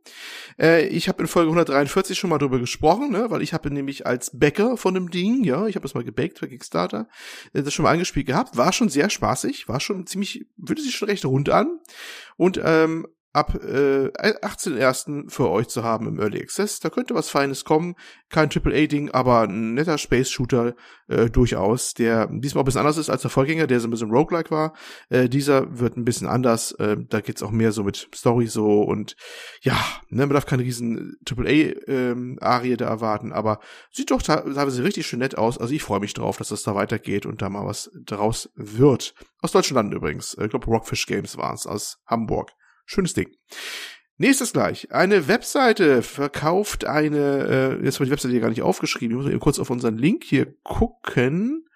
[0.60, 4.06] Äh, ich habe in Folge 143 schon mal drüber gesprochen, ne, weil ich habe nämlich
[4.06, 7.08] als Bäcker von dem Ding, ja, ich habe das mal gebackt bei Kickstarter,
[7.54, 10.96] äh, das schon mal angespielt gehabt, war schon sehr spaßig, war schon ziemlich, würde sich
[10.96, 11.80] schon recht rund an.
[12.38, 15.30] Und ähm, ab äh, 18.01.
[15.30, 16.80] für euch zu haben im Early Access.
[16.80, 17.96] Da könnte was Feines kommen.
[18.30, 20.76] Kein AAA-Ding, aber ein netter Space-Shooter
[21.08, 24.12] äh, durchaus, der diesmal ein bisschen anders ist als der Vorgänger, der so ein bisschen
[24.12, 24.74] roguelike war.
[25.10, 26.74] Äh, dieser wird ein bisschen anders.
[26.74, 29.16] Äh, da geht's auch mehr so mit Story so und
[29.62, 29.78] ja,
[30.10, 33.60] ne, man darf keine riesen AAA-Arie ähm, da erwarten, aber
[33.92, 35.58] sieht doch teilweise richtig schön nett aus.
[35.58, 39.14] Also ich freue mich drauf, dass das da weitergeht und da mal was draus wird.
[39.42, 40.38] Aus deutschen Landen übrigens.
[40.40, 42.52] Ich glaube, Rockfish Games waren es aus Hamburg.
[42.92, 43.30] Schönes Ding.
[44.18, 44.92] Nächstes gleich.
[44.92, 49.18] Eine Webseite verkauft eine, äh, jetzt habe ich die Webseite hier gar nicht aufgeschrieben.
[49.18, 51.70] Ich muss mal kurz auf unseren Link hier gucken.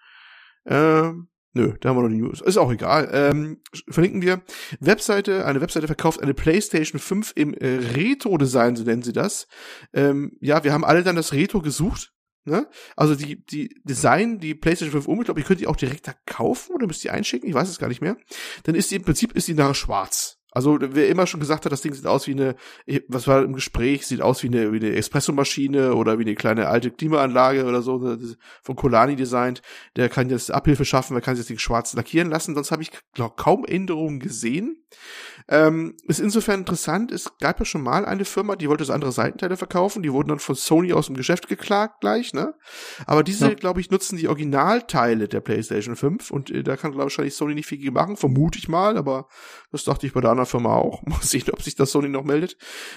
[0.66, 2.42] Ähm, nö, da haben wir noch die News.
[2.42, 3.08] Ist auch egal.
[3.14, 4.42] Ähm, verlinken wir.
[4.78, 9.48] Webseite, eine Webseite verkauft eine PlayStation 5 im äh, Retro-Design, so nennen sie das.
[9.94, 12.12] Ähm, ja, wir haben alle dann das Retro gesucht.
[12.44, 12.68] Ne?
[12.94, 16.08] Also die, die Design, die PlayStation 5 um, ich glaube, ich könnte die auch direkt
[16.08, 18.18] da kaufen oder müsst die einschicken, ich weiß es gar nicht mehr.
[18.64, 20.35] Dann ist die im Prinzip ist die nachher schwarz.
[20.56, 22.56] Also wer immer schon gesagt hat, das Ding sieht aus wie eine,
[23.08, 26.68] was war im Gespräch, sieht aus wie eine, wie eine Espressomaschine oder wie eine kleine
[26.68, 28.16] alte Klimaanlage oder so,
[28.62, 29.60] von Colani designt,
[29.96, 32.80] der kann jetzt Abhilfe schaffen, der kann sich das Ding schwarz lackieren lassen, sonst habe
[32.80, 34.82] ich glaub, kaum Änderungen gesehen.
[35.48, 39.12] Ähm, ist insofern interessant, es gab ja schon mal eine Firma, die wollte so andere
[39.12, 42.54] Seitenteile verkaufen, die wurden dann von Sony aus dem Geschäft geklagt gleich, ne?
[43.06, 43.54] Aber diese, ja.
[43.54, 47.34] glaube ich, nutzen die Originalteile der PlayStation 5 und äh, da kann, glaube ich, wahrscheinlich
[47.34, 49.28] Sony nicht viel machen, vermute ich mal, aber
[49.70, 51.02] das dachte ich bei der anderen Firma auch.
[51.06, 52.56] Mal sehen, ob sich das Sony noch meldet.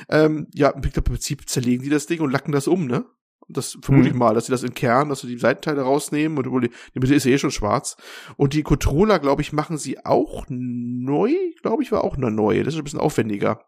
[0.09, 3.05] Ähm, ja, im Prinzip zerlegen die das Ding und lacken das um, ne?
[3.49, 4.13] Das vermute mhm.
[4.13, 6.71] ich mal, dass sie das in Kern, dass sie die Seitenteile rausnehmen und obwohl die,
[6.93, 7.97] die Mitte ist ja eh schon schwarz.
[8.37, 12.63] Und die Controller, glaube ich, machen sie auch neu, glaube ich, war auch eine neue.
[12.63, 13.65] Das ist ein bisschen aufwendiger.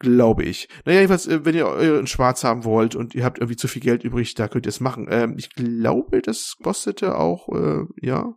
[0.00, 0.68] Glaube ich.
[0.84, 3.82] Naja, jedenfalls, äh, wenn ihr euren Schwarz haben wollt und ihr habt irgendwie zu viel
[3.82, 5.08] Geld übrig, da könnt ihr es machen.
[5.10, 8.34] Ähm, ich glaube, das kostete auch, äh, ja.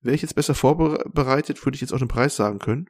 [0.00, 2.88] Wäre ich jetzt besser vorbereitet, würde ich jetzt auch den Preis sagen können.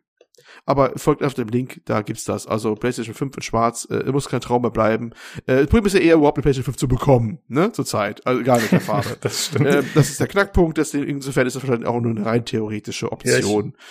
[0.66, 2.46] Aber folgt auf dem Link, da gibt's das.
[2.46, 5.10] Also PlayStation 5 in schwarz, äh, muss kein Traum mehr bleiben.
[5.46, 8.26] Äh, das Problem ist ja eher überhaupt eine PlayStation 5 zu bekommen, ne, zurzeit.
[8.26, 9.16] Also gar nicht der Farbe.
[9.20, 9.66] das stimmt.
[9.66, 13.10] Äh, das ist der Knackpunkt, deswegen insofern ist das wahrscheinlich auch nur eine rein theoretische
[13.12, 13.74] Option.
[13.76, 13.84] Ja,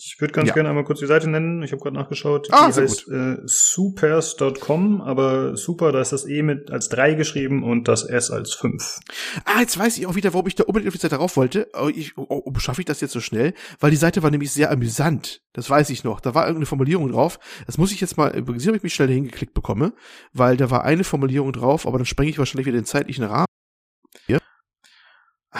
[0.00, 0.54] Ich würde ganz Ja.
[0.54, 1.62] gerne einmal kurz die Seite nennen.
[1.62, 2.48] Ich habe gerade nachgeschaut.
[2.52, 7.14] Ah, die sehr heißt äh, supers.com, aber super, da ist das E mit als 3
[7.14, 9.00] geschrieben und das S als 5.
[9.44, 11.68] Ah, jetzt weiß ich auch wieder, warum ich da unbedingt auf die Seite rauf wollte.
[11.78, 13.54] Oh, ich, oh, oh, schaffe ich das jetzt so schnell?
[13.80, 15.42] Weil die Seite war nämlich sehr amüsant.
[15.52, 16.20] Das weiß ich noch.
[16.20, 17.40] Da war irgendeine Formulierung drauf.
[17.66, 19.92] Das muss ich jetzt mal, sehen, ob ich mich schnell hingeklickt bekomme.
[20.32, 23.47] Weil da war eine Formulierung drauf, aber dann sprenge ich wahrscheinlich wieder den zeitlichen Rahmen.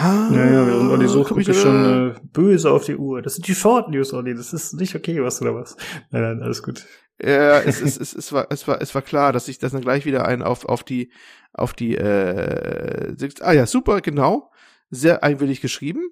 [0.00, 3.20] Ah, Ja, ja, während Olli sucht, guck gucke ich schon äh, böse auf die Uhr.
[3.20, 4.32] Das sind die Short News, Olli.
[4.34, 5.76] Das ist nicht okay, was du da was.
[6.10, 6.86] Nein, nein, alles gut.
[7.20, 9.80] Ja, es, es, es, es, war, es, war, es war klar, dass ich das dann
[9.80, 11.10] gleich wieder ein auf, auf die,
[11.52, 14.52] auf die, äh, ah ja, super, genau.
[14.90, 16.10] Sehr einwillig geschrieben.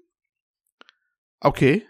[1.38, 1.86] Okay.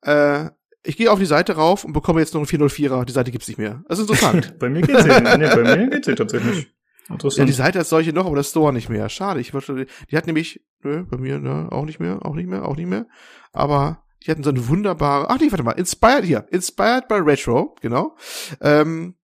[0.00, 0.46] Äh,
[0.82, 3.04] ich gehe auf die Seite rauf und bekomme jetzt noch einen 404er.
[3.04, 3.84] Die Seite gibt's nicht mehr.
[3.88, 4.54] Das ist interessant.
[4.58, 5.08] Bei mir geht's sie.
[5.08, 6.68] nee, bei mir geht's sie tatsächlich.
[7.08, 7.48] Ja, Interessant.
[7.48, 9.08] die Seite als solche noch, aber das Store nicht mehr.
[9.08, 9.40] Schade.
[9.40, 12.66] Ich wollte, die hat nämlich, nö, bei mir, ne, auch nicht mehr, auch nicht mehr,
[12.66, 13.06] auch nicht mehr.
[13.52, 17.76] Aber die hatten so eine wunderbare, ach nee, warte mal, inspired hier, inspired by Retro,
[17.80, 18.16] genau.
[18.60, 19.16] Ähm,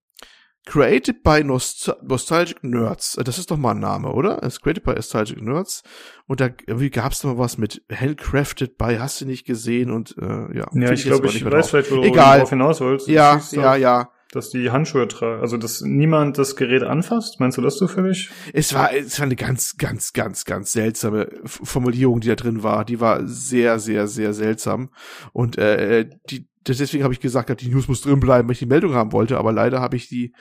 [0.66, 3.18] created by Nost Nostalgic Nerds.
[3.24, 4.42] Das ist doch mal ein Name, oder?
[4.42, 5.82] Es ist created by Nostalgic Nerds.
[6.26, 10.16] Und da irgendwie gab's noch mal was mit handcrafted by, hast du nicht gesehen und
[10.18, 10.66] äh, ja.
[10.72, 11.70] ja, ich glaube, ich weiß drauf.
[11.70, 12.36] vielleicht, wo du Egal.
[12.36, 13.08] darauf hinaus willst.
[13.08, 14.10] Ja, ja, ja.
[14.32, 17.40] Dass die Handschuhe tragen, also dass niemand das Gerät anfasst.
[17.40, 18.30] Meinst du das zufällig?
[18.52, 22.84] Es war, es war eine ganz, ganz, ganz, ganz seltsame Formulierung, die da drin war.
[22.84, 24.90] Die war sehr, sehr, sehr seltsam.
[25.32, 28.60] Und äh, die, das- deswegen habe ich gesagt, die News muss drin bleiben, weil ich
[28.60, 29.36] die Meldung haben wollte.
[29.36, 30.32] Aber leider habe ich die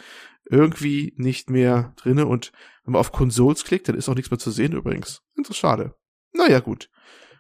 [0.50, 2.28] irgendwie nicht mehr drinne.
[2.28, 2.52] Und
[2.84, 5.22] wenn man auf Consoles klickt, dann ist auch nichts mehr zu sehen übrigens.
[5.36, 5.96] Das ist schade.
[6.34, 6.90] Naja, gut.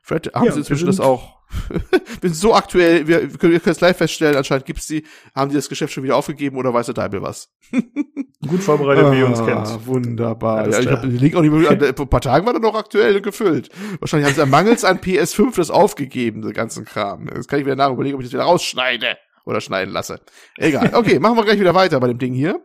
[0.01, 1.38] Fred, haben Ja, sie inzwischen das auch?
[2.21, 5.03] bin so aktuell, wir, wir können es live feststellen, anscheinend gibt's die,
[5.35, 7.49] haben die das Geschäft schon wieder aufgegeben oder weiß der Deibel was?
[8.47, 9.85] Gut vorbereitet, wie ihr uns Ah, kennt.
[9.85, 10.69] Wunderbar.
[10.69, 12.76] Ja, ich habe den Link auch nicht mehr, vor ein paar Tagen war er noch
[12.76, 13.69] aktuell gefüllt.
[13.99, 17.27] Wahrscheinlich haben sie mangels an PS5 das aufgegeben, den ganzen Kram.
[17.27, 20.21] Das kann ich wieder nach überlegen, ob ich das wieder rausschneide oder schneiden lasse.
[20.57, 20.91] Egal.
[20.93, 22.61] Okay, machen wir gleich wieder weiter bei dem Ding hier.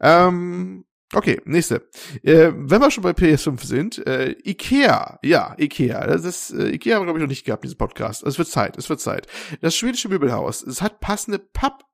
[0.00, 0.84] Ähm,
[1.14, 1.88] okay, nächste.
[2.22, 6.06] Äh, wenn wir schon bei PS5 sind, äh, Ikea, ja, Ikea.
[6.06, 8.22] Das ist, äh, Ikea haben wir, glaube ich, noch nicht gehabt, diesen Podcast.
[8.24, 9.26] Es wird Zeit, es wird Zeit.
[9.60, 11.38] Das schwedische Möbelhaus, es hat passende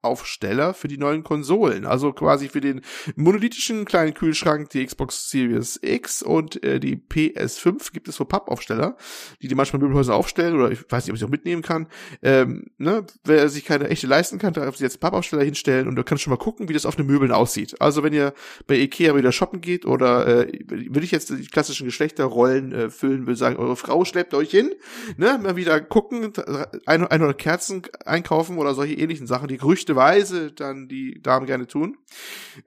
[0.04, 1.86] Pappaufsteller für die neuen Konsolen.
[1.86, 2.82] Also quasi für den
[3.16, 8.98] monolithischen kleinen Kühlschrank, die Xbox Series X und äh, die PS5 gibt es so Pappaufsteller,
[9.40, 11.86] die die manchmal Möbelhäuser aufstellen oder ich weiß nicht, ob ich sie auch mitnehmen kann.
[12.22, 16.04] Ähm, ne, wer sich keine echte leisten kann, darf sich jetzt Pappaufsteller hinstellen und du
[16.04, 17.80] kannst schon mal gucken, wie das auf den Möbeln aussieht.
[17.80, 18.34] Also wenn ihr
[18.66, 23.26] bei Ikea wieder shoppen geht oder äh, will ich jetzt die klassischen Geschlechterrollen äh, füllen,
[23.26, 24.70] will sagen, eure Frau schleppt euch hin,
[25.16, 26.30] ne, mal wieder gucken,
[26.84, 29.56] ein, ein oder Kerzen einkaufen oder solche ähnlichen Sachen, die
[29.94, 31.96] gerüchteweise dann die Damen gerne tun.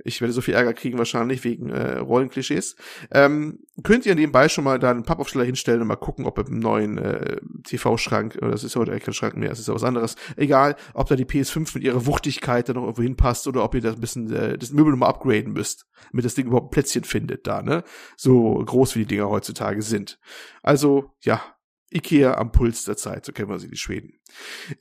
[0.03, 2.75] Ich werde so viel Ärger kriegen wahrscheinlich wegen äh, Rollenklischees.
[3.11, 6.59] Ähm, könnt ihr nebenbei schon mal da einen Pappaufsteller hinstellen und mal gucken, ob im
[6.59, 9.73] neuen äh, TV-Schrank, oder das ist ja heute eigentlich kein Schrank mehr, das ist ja
[9.73, 13.63] was anderes, egal, ob da die PS5 mit ihrer Wuchtigkeit da noch irgendwo hinpasst oder
[13.63, 16.67] ob ihr das ein bisschen, äh, das Möbel nochmal upgraden müsst, damit das Ding überhaupt
[16.67, 17.83] ein Plätzchen findet da, ne?
[18.15, 20.19] So groß wie die Dinger heutzutage sind.
[20.61, 21.41] Also, ja,
[21.89, 24.19] Ikea am Puls der Zeit, so kennen wir sie, die Schweden.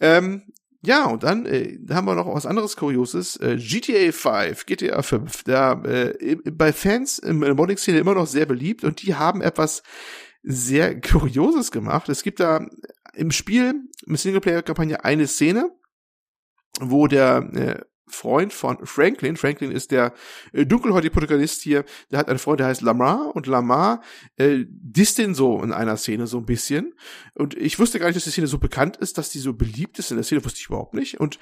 [0.00, 0.42] Ähm,
[0.86, 3.36] ja, und dann äh, haben wir noch was anderes Kurioses.
[3.36, 8.46] Äh, GTA 5, GTA 5, da äh, bei Fans in der Modding-Szene immer noch sehr
[8.46, 9.82] beliebt und die haben etwas
[10.42, 12.08] sehr Kurioses gemacht.
[12.08, 12.66] Es gibt da
[13.14, 13.74] im Spiel,
[14.06, 15.70] im Singleplayer-Kampagne eine Szene,
[16.80, 20.14] wo der äh, Freund von Franklin, Franklin ist der
[20.52, 23.34] äh, dunkelhäutige Protagonist hier, der hat einen Freund, der heißt Lamar.
[23.34, 24.02] Und Lamar
[24.36, 26.94] äh, disst den so in einer Szene so ein bisschen.
[27.34, 29.98] Und ich wusste gar nicht, dass die Szene so bekannt ist, dass die so beliebt
[29.98, 31.18] ist in der Szene, wusste ich überhaupt nicht.
[31.20, 31.38] Und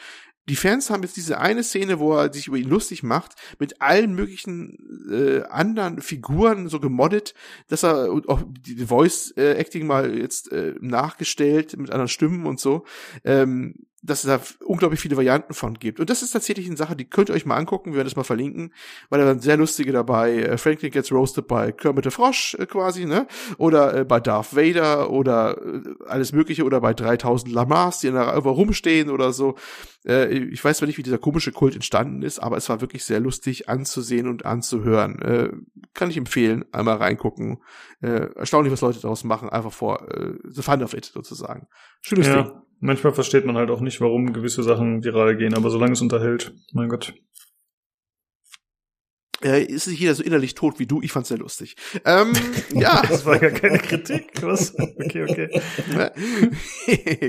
[0.48, 3.80] die Fans haben jetzt diese eine Szene, wo er sich über ihn lustig macht, mit
[3.80, 4.76] allen möglichen
[5.10, 7.34] äh, anderen Figuren so gemoddet,
[7.68, 12.46] dass er und auch die die Voice äh, mal jetzt äh, nachgestellt mit anderen Stimmen
[12.46, 12.84] und so,
[13.24, 15.98] ähm, dass es da unglaublich viele Varianten von gibt.
[15.98, 18.16] Und das ist tatsächlich eine Sache, die könnt ihr euch mal angucken, wir werden das
[18.16, 18.72] mal verlinken,
[19.08, 20.42] weil da waren sehr lustige dabei.
[20.42, 23.26] Äh, Franklin gets roasted bei Kermit der Frosch äh, quasi, ne?
[23.56, 28.28] Oder äh, bei Darth Vader oder äh, alles mögliche oder bei 3000 Lamars, die da
[28.30, 29.54] irgendwo rumstehen oder so.
[30.06, 33.04] Äh, ich weiß zwar nicht, wie dieser komische Kult entstanden ist, aber es war wirklich
[33.04, 35.64] sehr lustig anzusehen und anzuhören.
[35.94, 37.58] Kann ich empfehlen, einmal reingucken.
[38.00, 40.06] Erstaunlich, was Leute daraus machen, einfach vor
[40.44, 41.66] the fun of it sozusagen.
[42.00, 42.52] Schönes Ding.
[42.84, 46.02] Ja, manchmal versteht man halt auch nicht, warum gewisse Sachen viral gehen, aber solange es
[46.02, 47.14] unterhält, mein Gott.
[49.42, 51.02] Äh, ist nicht jeder so innerlich tot wie du?
[51.02, 51.76] Ich fand's sehr lustig.
[52.04, 52.32] Ähm,
[52.72, 53.02] ja.
[53.08, 54.74] Das war ja keine Kritik, was?
[54.78, 55.48] Okay, okay.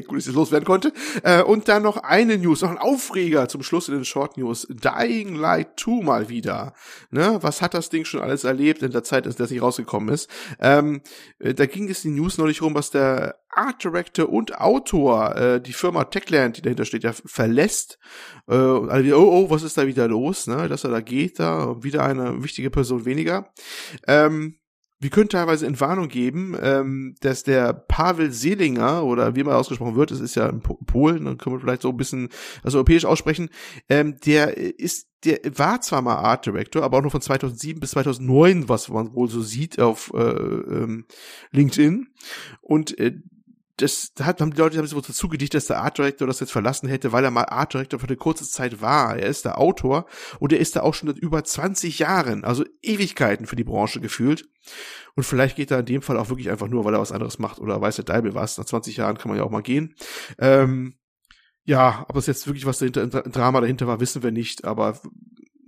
[0.07, 0.94] Gut, dass ich loswerden konnte.
[1.23, 4.65] Äh, und dann noch eine News, noch ein Aufreger zum Schluss in den Short News.
[4.69, 6.73] Dying Light 2 mal wieder.
[7.11, 7.40] Ne?
[7.41, 10.14] Was hat das Ding schon alles erlebt in der Zeit, in der es nicht rausgekommen
[10.14, 10.30] ist?
[10.60, 11.02] Ähm,
[11.40, 15.61] äh, da ging es die News neulich rum, was der Art Director und Autor äh,
[15.61, 17.98] die Firma Techland, die dahinter steht, ja verlässt.
[18.48, 20.68] Äh, und alle wieder, oh, oh, was ist da wieder los, ne?
[20.68, 23.52] Dass er da geht, da wieder eine wichtige Person weniger.
[24.07, 24.60] Ähm,
[24.99, 30.11] wir können teilweise Entwarnung geben, ähm, dass der Pavel Seelinger, oder wie man ausgesprochen wird,
[30.11, 32.30] es ist ja in Polen, dann können wir vielleicht so ein bisschen
[32.64, 33.49] also europäisch aussprechen,
[33.90, 37.91] ähm, der ist, der war zwar mal Art Director, aber auch nur von 2007 bis
[37.91, 41.06] 2009, was man wohl so sieht auf äh, ähm,
[41.52, 42.07] LinkedIn.
[42.61, 43.18] Und äh,
[43.77, 46.27] das da hat, haben die Leute haben sich wohl dazu gedichtet, dass der Art Director
[46.27, 49.18] das jetzt verlassen hätte, weil er mal Art Director für eine kurze Zeit war.
[49.18, 50.06] Er ist der Autor
[50.39, 53.99] und er ist da auch schon seit über 20 Jahren, also Ewigkeiten für die Branche
[53.99, 54.47] gefühlt.
[55.15, 57.38] Und vielleicht geht er in dem Fall auch wirklich einfach nur, weil er was anderes
[57.38, 58.57] macht oder weiß der Deibel was.
[58.57, 59.95] Nach 20 Jahren kann man ja auch mal gehen.
[60.39, 60.95] Ähm,
[61.65, 64.99] ja, ob es jetzt wirklich was dahinter, Drama dahinter war, wissen wir nicht, aber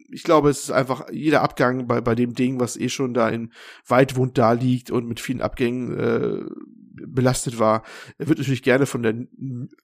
[0.09, 3.27] ich glaube, es ist einfach jeder Abgang bei, bei dem Ding, was eh schon da
[3.29, 3.51] in
[3.85, 6.45] Weitwund da liegt und mit vielen Abgängen äh,
[7.05, 7.83] belastet war,
[8.17, 9.15] wird natürlich gerne von der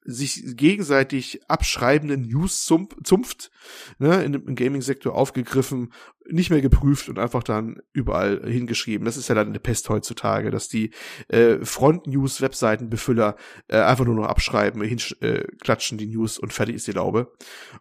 [0.04, 3.52] sich gegenseitig abschreibenden News-Zunft
[4.00, 5.90] ne, in, im Gaming-Sektor aufgegriffen
[6.30, 9.06] nicht mehr geprüft und einfach dann überall hingeschrieben.
[9.06, 10.92] Das ist ja dann eine Pest heutzutage, dass die
[11.28, 13.36] äh, Front-News-Webseitenbefüller
[13.68, 17.32] äh, einfach nur noch abschreiben, hinklatschen äh, die News und fertig ist die Laube.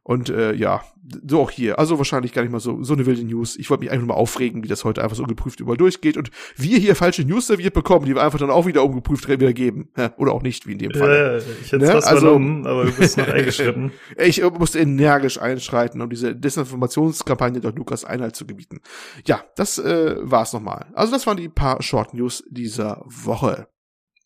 [0.03, 0.83] Und äh, ja,
[1.27, 1.79] so auch hier.
[1.79, 3.57] Also wahrscheinlich gar nicht mal so, so eine wilde News.
[3.57, 6.17] Ich wollte mich einfach nur mal aufregen, wie das heute einfach so ungeprüft überall durchgeht
[6.17, 9.53] und wir hier falsche News serviert bekommen, die wir einfach dann auch wieder ungeprüft wieder
[9.53, 9.89] geben.
[10.17, 11.43] Oder auch nicht, wie in dem Fall.
[11.47, 11.95] Äh, ich hätte ne?
[11.95, 13.93] was also, vernommen, aber du bist noch eingeschritten.
[14.17, 18.81] ich musste energisch einschreiten, um diese Desinformationskampagne durch Lukas Einhalt Inhalt zu gebieten.
[19.27, 20.86] Ja, das äh, war's nochmal.
[20.94, 23.69] Also das waren die paar Short News dieser Woche.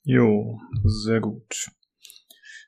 [0.02, 1.70] Jo, sehr gut.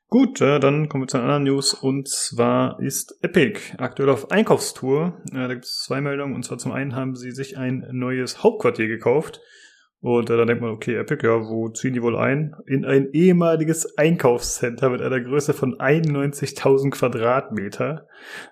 [0.09, 4.30] Gut, äh, dann kommen wir zu einer anderen News und zwar ist Epic aktuell auf
[4.30, 5.20] Einkaufstour.
[5.30, 8.42] Äh, da gibt es zwei Meldungen und zwar zum einen haben sie sich ein neues
[8.42, 9.40] Hauptquartier gekauft
[10.00, 12.54] und äh, dann denkt man, okay, Epic, ja, wo ziehen die wohl ein?
[12.66, 18.06] In ein ehemaliges Einkaufscenter mit einer Größe von 91.000 Quadratmeter.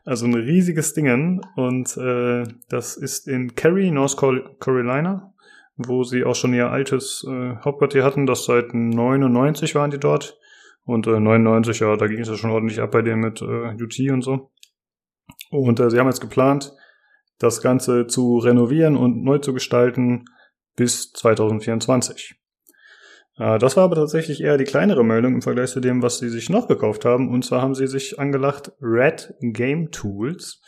[0.04, 1.40] Also ein riesiges Dingen.
[1.54, 4.16] Und äh, das ist in Cary, North
[4.58, 5.32] Carolina,
[5.76, 8.26] wo sie auch schon ihr altes äh, Hauptquartier hatten.
[8.26, 10.36] Das seit 99 waren die dort.
[10.84, 13.74] Und äh, 99, ja, da ging es ja schon ordentlich ab bei denen mit äh,
[13.80, 14.50] UT und so.
[15.50, 16.72] Und äh, sie haben jetzt geplant,
[17.38, 20.24] das Ganze zu renovieren und neu zu gestalten
[20.76, 22.36] bis 2024.
[23.38, 26.28] Äh, das war aber tatsächlich eher die kleinere Meldung im Vergleich zu dem, was sie
[26.28, 27.28] sich noch gekauft haben.
[27.30, 30.60] Und zwar haben sie sich angelacht Red Game Tools.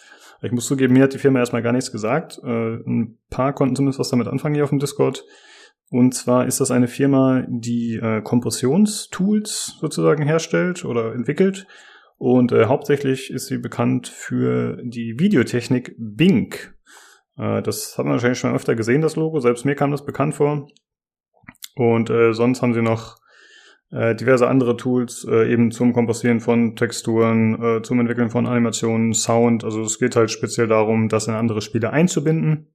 [0.42, 2.40] Ich muss zugeben, mir hat die Firma erstmal gar nichts gesagt.
[2.44, 5.24] Äh, ein paar konnten zumindest was damit anfangen hier auf dem Discord.
[5.90, 11.66] Und zwar ist das eine Firma, die äh, Kompressionstools sozusagen herstellt oder entwickelt.
[12.18, 16.52] Und hauptsächlich ist sie bekannt für die Videotechnik Bing.
[17.38, 19.40] Äh, das hat man wahrscheinlich schon öfter gesehen, das Logo.
[19.40, 20.68] Selbst mir kam das bekannt vor.
[21.76, 23.18] Und äh, sonst haben sie noch
[23.90, 29.14] äh, diverse andere Tools, äh, eben zum Kompostieren von Texturen, äh, zum Entwickeln von Animationen,
[29.14, 29.64] Sound.
[29.64, 32.74] Also es geht halt speziell darum, das in andere Spiele einzubinden.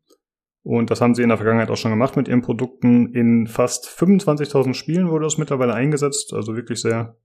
[0.64, 3.14] Und das haben sie in der Vergangenheit auch schon gemacht mit ihren Produkten.
[3.14, 6.34] In fast 25.000 Spielen wurde das mittlerweile eingesetzt.
[6.34, 7.18] Also wirklich sehr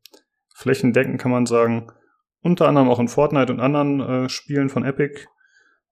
[0.55, 1.87] flächendeckend kann man sagen.
[2.43, 5.27] Unter anderem auch in Fortnite und anderen äh, Spielen von Epic.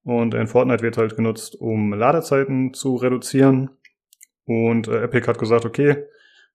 [0.06, 3.70] Und in Fortnite wird halt genutzt, um Ladezeiten zu reduzieren.
[4.44, 6.04] Und äh, Epic hat gesagt, okay,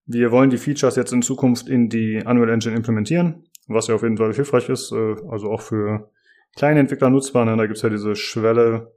[0.06, 4.04] wir wollen die Features jetzt in Zukunft in die Unreal Engine implementieren, was ja auf
[4.04, 6.10] jeden Fall hilfreich ist, äh, also auch für
[6.56, 7.44] kleine Entwickler nutzbar.
[7.44, 7.58] Ne?
[7.58, 8.94] Da gibt's ja diese Schwelle,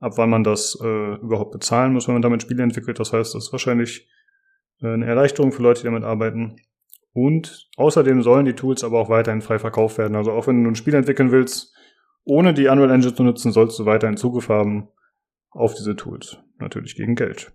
[0.00, 3.00] ab wann man das äh, überhaupt bezahlen muss, wenn man damit Spiele entwickelt.
[3.00, 4.06] Das heißt, das ist wahrscheinlich
[4.82, 6.56] äh, eine Erleichterung für Leute, die damit arbeiten.
[7.14, 10.14] Und außerdem sollen die Tools aber auch weiterhin frei verkauft werden.
[10.14, 11.74] Also auch wenn du ein Spiel entwickeln willst,
[12.28, 14.88] ohne die Unreal Engine zu nutzen, sollst du weiterhin Zugriff haben
[15.50, 16.38] auf diese Tools.
[16.58, 17.52] Natürlich gegen Geld.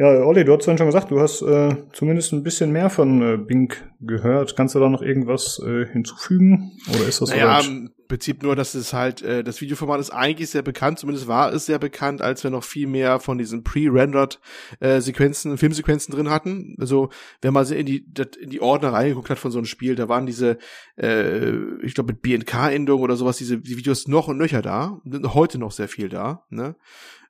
[0.00, 3.20] Ja, Olli, du hast vorhin schon gesagt, du hast äh, zumindest ein bisschen mehr von
[3.20, 4.56] äh, Bing gehört.
[4.56, 6.72] Kannst du da noch irgendwas äh, hinzufügen?
[6.88, 10.48] Oder ist das naja, im Prinzip nur, dass es halt, äh, das Videoformat ist eigentlich
[10.48, 14.40] sehr bekannt, zumindest war es sehr bekannt, als wir noch viel mehr von diesen pre-rendered
[14.80, 16.76] äh, Sequenzen, Filmsequenzen drin hatten.
[16.80, 17.10] Also,
[17.42, 18.06] wenn man in die,
[18.40, 20.56] in die Ordner reingeguckt hat von so einem Spiel, da waren diese,
[20.96, 21.52] äh,
[21.82, 24.98] ich glaube mit BNK-Endung oder sowas, diese die Videos noch und nöcher da.
[25.24, 26.74] Heute noch sehr viel da, ne?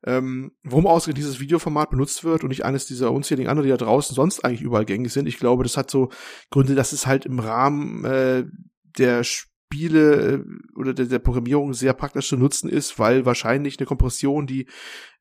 [0.04, 3.84] Ähm, warum ausgerechnet dieses Videoformat benutzt wird und nicht eines dieser unzähligen anderen, die da
[3.84, 5.26] draußen sonst eigentlich überall gängig sind.
[5.26, 6.10] Ich glaube, das hat so
[6.50, 8.44] Gründe, dass es halt im Rahmen äh,
[8.98, 13.86] der Spiele äh, oder der, der Programmierung sehr praktisch zu nutzen ist, weil wahrscheinlich eine
[13.86, 14.66] Kompression, die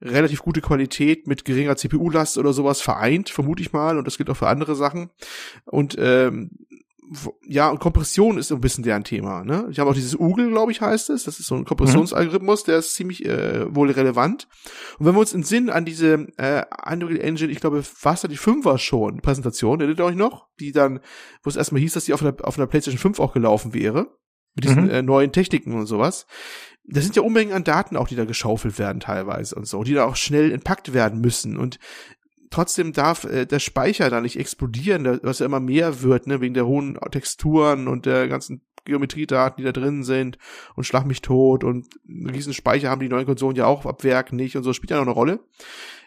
[0.01, 4.30] relativ gute Qualität mit geringer CPU-Last oder sowas vereint, vermute ich mal, und das gilt
[4.30, 5.10] auch für andere Sachen.
[5.65, 6.51] Und ähm,
[7.44, 9.68] ja, und Kompression ist so ein bisschen deren Thema, ne?
[9.72, 11.23] Ich habe auch dieses UGL, glaube ich, heißt es.
[11.23, 14.48] Das ist so ein Kompressionsalgorithmus, der ist ziemlich äh, wohl relevant.
[14.99, 18.38] Und wenn wir uns in Sinn an diese äh, Unreal Engine, ich glaube, fast die
[18.38, 20.48] 5 war schon, Präsentation, erinnert ihr euch noch?
[20.60, 20.99] Die dann,
[21.41, 24.15] wo es erstmal hieß, dass die auf einer, auf einer PlayStation 5 auch gelaufen wäre.
[24.56, 24.90] Mit diesen Mhm.
[24.90, 26.26] äh, neuen Techniken und sowas.
[26.84, 29.94] Das sind ja Unmengen an Daten auch, die da geschaufelt werden teilweise und so, die
[29.94, 31.56] da auch schnell entpackt werden müssen.
[31.56, 31.77] Und
[32.49, 36.53] trotzdem darf äh, der Speicher da nicht explodieren, was ja immer mehr wird, ne, wegen
[36.53, 40.38] der hohen Texturen und der ganzen Geometriedaten, die da drin sind
[40.76, 44.03] und schlag mich tot und einen riesen Speicher haben die neuen Konsolen ja auch ab
[44.03, 45.39] Werk nicht und so, spielt ja noch eine Rolle.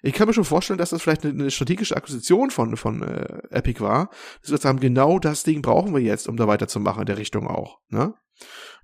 [0.02, 3.42] Ich kann mir schon vorstellen, dass das vielleicht eine, eine strategische Akquisition von, von äh,
[3.50, 4.10] Epic war.
[4.42, 7.78] Gesagt haben, genau das Ding brauchen wir jetzt, um da weiterzumachen in der Richtung auch.
[7.88, 8.14] Ne?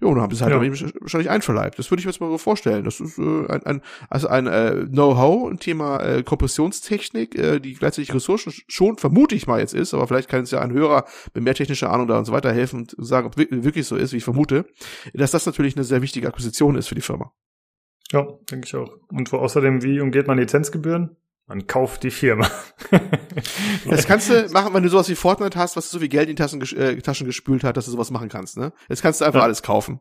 [0.00, 0.90] Ja, und dann haben sie es halt Ja.
[1.00, 1.76] wahrscheinlich einverleibt.
[1.78, 2.84] Das würde ich mir jetzt mal so vorstellen.
[2.84, 7.74] Das ist äh, ein, ein, also ein äh, Know-how, ein Thema äh, Kompressionstechnik, äh, die
[7.74, 11.04] gleichzeitig Ressourcen schon, vermute ich mal jetzt ist, aber vielleicht kann es ja ein Hörer
[11.34, 14.18] mit mehr technischer Ahnung da uns weiterhelfen und sagen, ob es wirklich so ist, wie
[14.18, 14.66] ich vermute,
[15.14, 17.32] dass das natürlich eine sehr wichtige Akquisition ist für die Firma.
[18.12, 18.90] Ja, denke ich auch.
[19.10, 21.16] Und wo außerdem, wie umgeht man Lizenzgebühren?
[21.46, 22.48] Man kauft die Firma.
[23.88, 26.34] Das kannst du machen, wenn du sowas wie Fortnite hast, was so viel Geld in
[26.36, 28.56] die Taschen, äh, Taschen gespült hat, dass du sowas machen kannst.
[28.56, 28.72] Ne?
[28.88, 29.44] Jetzt kannst du einfach Ja.
[29.44, 30.00] alles kaufen.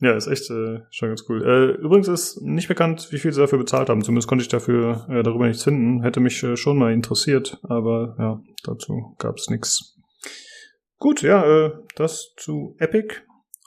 [0.00, 1.42] Ja, ist echt äh, schon ganz cool.
[1.42, 4.02] Äh, übrigens ist nicht bekannt, wie viel sie dafür bezahlt haben.
[4.02, 6.02] Zumindest konnte ich dafür äh, darüber nichts finden.
[6.02, 9.96] Hätte mich äh, schon mal interessiert, aber ja, dazu gab es nichts.
[10.98, 13.14] Gut, ja, äh, das zu Epic.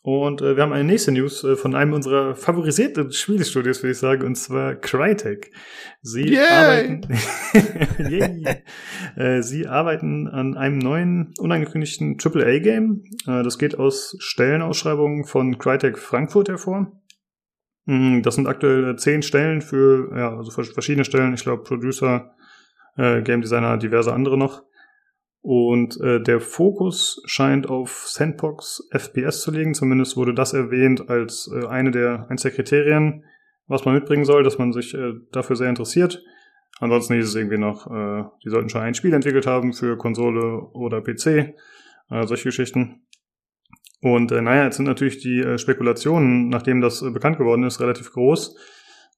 [0.07, 3.97] Und äh, wir haben eine nächste News äh, von einem unserer favorisierten Spielestudios, würde ich
[3.97, 5.49] sagen, und zwar Crytek.
[6.03, 6.47] Sie Yay!
[6.47, 7.01] arbeiten,
[8.11, 8.45] Yay!
[9.15, 13.01] Äh, sie arbeiten an einem neuen, unangekündigten AAA-Game.
[13.25, 16.91] Äh, das geht aus Stellenausschreibungen von Crytek Frankfurt hervor.
[17.85, 21.33] Mm, Das sind aktuell äh, zehn Stellen für, ja, also vers- verschiedene Stellen.
[21.33, 22.35] Ich glaube, Producer,
[22.95, 24.61] äh, Game Designer, diverse andere noch.
[25.45, 29.75] Und äh, der Fokus scheint auf Sandbox FPS zu liegen.
[29.75, 33.25] Zumindest wurde das erwähnt als äh, eine der, eins der Kriterien,
[33.67, 36.23] was man mitbringen soll, dass man sich äh, dafür sehr interessiert.
[36.79, 40.61] Ansonsten hieß es irgendwie noch, äh, die sollten schon ein Spiel entwickelt haben für Konsole
[40.73, 41.53] oder PC, äh,
[42.23, 43.05] solche Geschichten.
[44.01, 47.79] Und äh, naja, jetzt sind natürlich die äh, Spekulationen, nachdem das äh, bekannt geworden ist,
[47.79, 48.57] relativ groß.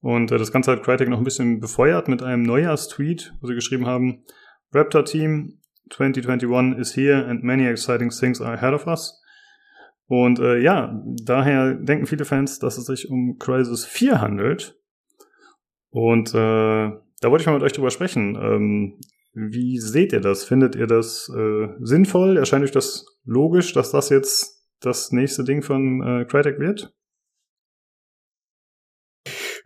[0.02, 3.56] Und äh, das Ganze hat Crytek noch ein bisschen befeuert mit einem Neujahrstweet, wo sie
[3.56, 4.26] geschrieben haben,
[4.74, 9.22] Raptor Team 2021 is here and many exciting things are ahead of us.
[10.08, 14.80] Und äh, ja, daher denken viele Fans, dass es sich um Crisis 4 handelt.
[15.90, 16.92] Und äh,
[17.22, 18.36] da wollte ich mal mit euch drüber sprechen.
[18.36, 19.00] Ähm,
[19.34, 20.46] wie seht ihr das?
[20.46, 22.38] Findet ihr das äh, sinnvoll?
[22.38, 26.94] Erscheint euch das logisch, dass das jetzt das nächste Ding von äh, Crytek wird?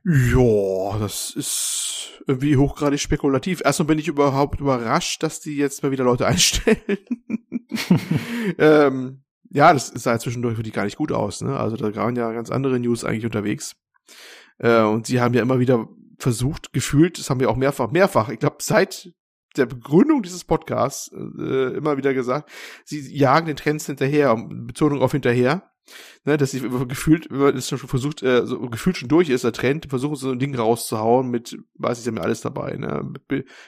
[0.04, 3.62] Ja, das ist irgendwie hochgradig spekulativ.
[3.64, 6.78] Erstmal bin ich überhaupt überrascht, dass die jetzt mal wieder Leute einstellen.
[8.58, 11.42] ähm, ja, das sah ja zwischendurch für die gar nicht gut aus.
[11.42, 11.56] Ne?
[11.58, 13.76] Also da waren ja ganz andere News eigentlich unterwegs.
[14.58, 15.88] Äh, und sie haben ja immer wieder
[16.18, 19.12] versucht, gefühlt, das haben wir auch mehrfach, mehrfach, ich glaube, seit
[19.58, 22.50] der Begründung dieses Podcasts äh, immer wieder gesagt,
[22.86, 25.71] sie jagen den Trends hinterher, Betonung auf hinterher.
[26.24, 29.44] Ne, dass sie gefühlt, wenn man das schon versucht, äh, so gefühlt schon durch ist,
[29.44, 32.78] der Trend, versuchen so ein Ding rauszuhauen mit, weiß ich, sie haben ja alles dabei,
[32.78, 33.12] ne?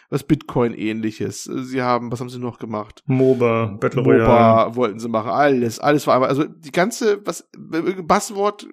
[0.09, 1.43] Was Bitcoin-ähnliches.
[1.43, 3.03] Sie haben, was haben sie noch gemacht?
[3.07, 4.23] MOBA, Battle Royale.
[4.23, 8.67] MOBA wollten sie machen, alles, alles war einmal, also die ganze, was Buzzword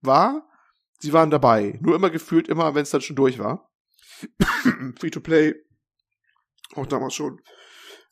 [0.00, 0.48] war,
[0.98, 1.78] sie waren dabei.
[1.82, 3.70] Nur immer gefühlt, immer, wenn es dann schon durch war.
[4.98, 5.54] Free to play.
[6.74, 7.40] Auch damals schon.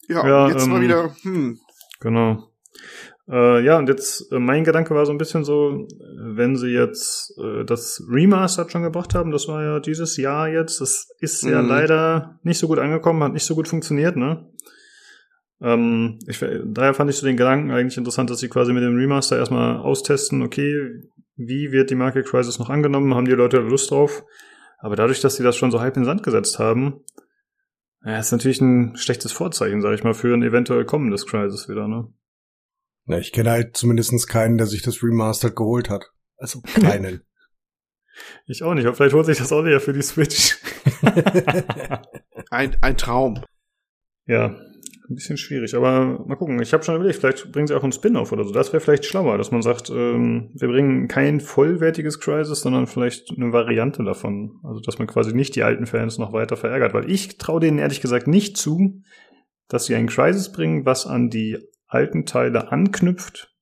[0.09, 1.59] Ja, Ja, jetzt ähm, mal wieder, hm.
[2.01, 2.51] Genau.
[3.28, 5.86] Äh, ja, und jetzt, äh, mein Gedanke war so ein bisschen so,
[6.18, 10.80] wenn sie jetzt äh, das Remastered schon gebracht haben, das war ja dieses Jahr jetzt,
[10.80, 11.68] das ist ja Mhm.
[11.68, 14.46] leider nicht so gut angekommen, hat nicht so gut funktioniert, ne?
[15.62, 18.96] Ähm, ich, daher fand ich so den Gedanken eigentlich interessant, dass sie quasi mit dem
[18.96, 20.90] Remaster erstmal austesten, okay,
[21.36, 24.22] wie wird die Marke Crisis noch angenommen, haben die Leute Lust drauf?
[24.78, 27.01] Aber dadurch, dass sie das schon so halb in den Sand gesetzt haben,
[28.05, 31.88] ja, ist natürlich ein schlechtes Vorzeichen, sag ich mal, für ein eventuell kommendes Crisis wieder,
[31.88, 32.09] ne?
[33.06, 36.10] Na, ich kenne halt zumindest keinen, der sich das Remastered geholt hat.
[36.36, 37.22] Also keinen.
[38.47, 40.59] Ich auch nicht, aber vielleicht holt sich das auch nicht für die Switch.
[42.51, 43.43] Ein, ein Traum.
[44.26, 44.55] ja,
[45.09, 46.60] ein bisschen schwierig, aber mal gucken.
[46.62, 48.52] Ich habe schon überlegt, vielleicht bringen sie auch einen Spin-off oder so.
[48.52, 53.31] Das wäre vielleicht schlauer, dass man sagt, ähm, wir bringen kein vollwertiges Crisis, sondern vielleicht
[53.36, 54.60] eine Variante davon.
[54.62, 57.78] Also, dass man quasi nicht die alten Fans noch weiter verärgert, weil ich traue denen
[57.78, 59.02] ehrlich gesagt nicht zu,
[59.68, 63.55] dass sie ein Crisis bringen, was an die alten Teile anknüpft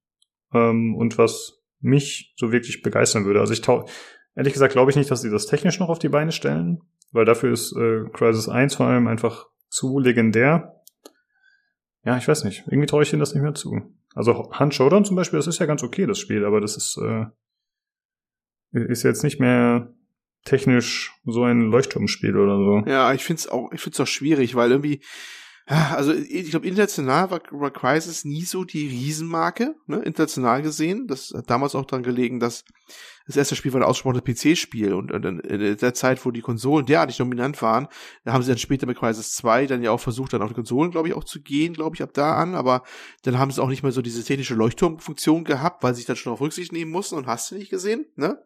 [0.52, 3.40] ähm, und was mich so wirklich begeistern würde.
[3.40, 3.62] Also ich
[4.36, 7.24] ehrlich gesagt glaube ich nicht, dass sie das technisch noch auf die Beine stellen, weil
[7.24, 10.82] dafür ist äh, Crisis 1 vor allem einfach zu legendär.
[12.04, 12.64] Ja, ich weiß nicht.
[12.66, 13.80] Irgendwie traue ich ihnen das nicht mehr zu.
[14.14, 16.98] Also Hand Showdown zum Beispiel, das ist ja ganz okay, das Spiel, aber das ist,
[16.98, 17.26] äh,
[18.72, 19.94] ist jetzt nicht mehr
[20.44, 22.90] technisch so ein Leuchtturmspiel oder so.
[22.90, 25.00] Ja, ich find's auch, ich find's auch schwierig, weil irgendwie,
[25.66, 31.06] also ich glaube, international war, war Crisis nie so die Riesenmarke, ne, international gesehen.
[31.06, 32.64] Das hat damals auch dran gelegen, dass
[33.26, 36.86] das erste Spiel war ein ausgesprochenes PC-Spiel und, und in der Zeit, wo die Konsolen
[36.86, 37.88] derartig dominant waren,
[38.24, 40.54] da haben sie dann später mit Crisis 2 dann ja auch versucht, dann auf die
[40.54, 42.82] Konsolen, glaube ich, auch zu gehen, glaube ich, ab da an, aber
[43.22, 46.16] dann haben sie auch nicht mehr so diese technische Leuchtturmfunktion gehabt, weil sie sich dann
[46.16, 48.42] schon auf Rücksicht nehmen mussten und hast du nicht gesehen, ne?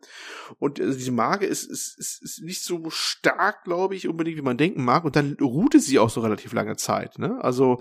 [0.58, 4.42] Und also diese Marke ist, ist, ist, ist nicht so stark, glaube ich, unbedingt, wie
[4.42, 7.38] man denken mag und dann ruhte sie auch so relativ lange Zeit, ne?
[7.42, 7.80] Also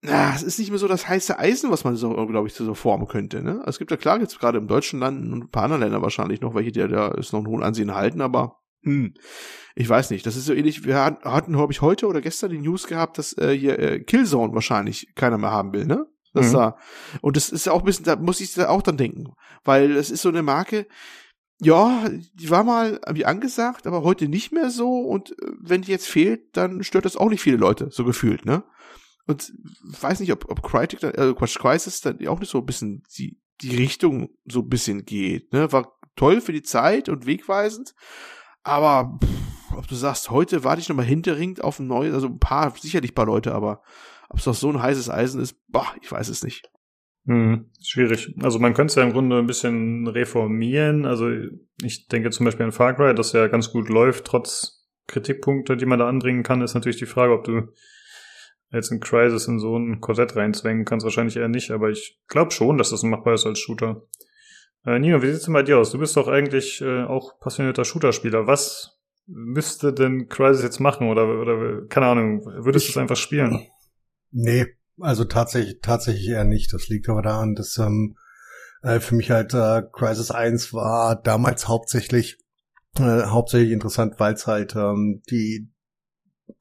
[0.00, 2.74] na, es ist nicht mehr so das heiße Eisen, was man so, glaube ich, so
[2.74, 3.42] formen könnte.
[3.42, 3.62] Ne?
[3.66, 6.40] Es gibt ja klar, jetzt gerade im deutschen Land und ein paar anderen Ländern wahrscheinlich
[6.40, 9.14] noch welche, die da ist noch ein hohen Ansehen halten, aber hm,
[9.74, 10.24] ich weiß nicht.
[10.24, 13.36] Das ist so ähnlich, wir hatten, glaube ich, heute oder gestern die News gehabt, dass
[13.38, 16.06] äh, hier äh, Killzone wahrscheinlich keiner mehr haben will, ne?
[16.32, 16.52] Das mhm.
[16.52, 16.76] da.
[17.20, 19.32] Und das ist ja auch ein bisschen, da muss ich da auch dann denken.
[19.64, 20.86] Weil es ist so eine Marke,
[21.60, 25.00] ja, die war mal wie angesagt, aber heute nicht mehr so.
[25.00, 28.44] Und äh, wenn die jetzt fehlt, dann stört das auch nicht viele Leute, so gefühlt,
[28.44, 28.62] ne?
[29.28, 29.52] Und
[30.00, 33.02] weiß nicht, ob, ob Crytek dann, also Quatsch, Crisis dann auch nicht so ein bisschen
[33.16, 35.70] die, die Richtung so ein bisschen geht, ne?
[35.70, 37.94] War toll für die Zeit und wegweisend,
[38.62, 42.38] aber pff, ob du sagst, heute warte ich nochmal hinterringt auf ein neues, also ein
[42.38, 43.82] paar, sicherlich ein paar Leute, aber
[44.30, 46.70] ob es doch so ein heißes Eisen ist, boah, ich weiß es nicht.
[47.26, 48.34] Hm, schwierig.
[48.40, 51.04] Also man könnte es ja im Grunde ein bisschen reformieren.
[51.04, 51.30] Also
[51.82, 55.86] ich denke zum Beispiel an Far Cry, das ja ganz gut läuft, trotz Kritikpunkte, die
[55.86, 57.68] man da anbringen kann, ist natürlich die Frage, ob du
[58.70, 62.50] jetzt in Crisis in so ein Korsett reinzwängen kannst, wahrscheinlich eher nicht, aber ich glaube
[62.50, 64.02] schon, dass das machbar ist als Shooter.
[64.84, 65.90] Äh, Nino, wie sieht's denn bei dir aus?
[65.90, 68.46] Du bist doch eigentlich äh, auch passionierter Shooter-Spieler.
[68.46, 73.66] Was müsste denn Crisis jetzt machen oder, oder keine Ahnung, würdest du es einfach spielen?
[74.30, 74.66] Nee,
[75.00, 76.72] also tatsächlich, tatsächlich eher nicht.
[76.72, 78.16] Das liegt aber daran, dass ähm,
[78.82, 82.38] äh, für mich halt äh, Crisis 1 war damals hauptsächlich
[82.98, 85.70] äh, hauptsächlich interessant, weil es halt ähm, die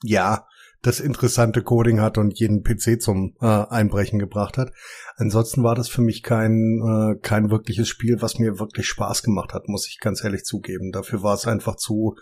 [0.04, 0.46] ja
[0.88, 4.72] das interessante Coding hat und jeden PC zum äh, Einbrechen gebracht hat.
[5.18, 9.54] Ansonsten war das für mich kein, äh, kein wirkliches Spiel, was mir wirklich Spaß gemacht
[9.54, 10.92] hat, muss ich ganz ehrlich zugeben.
[10.92, 12.16] Dafür war es einfach zu,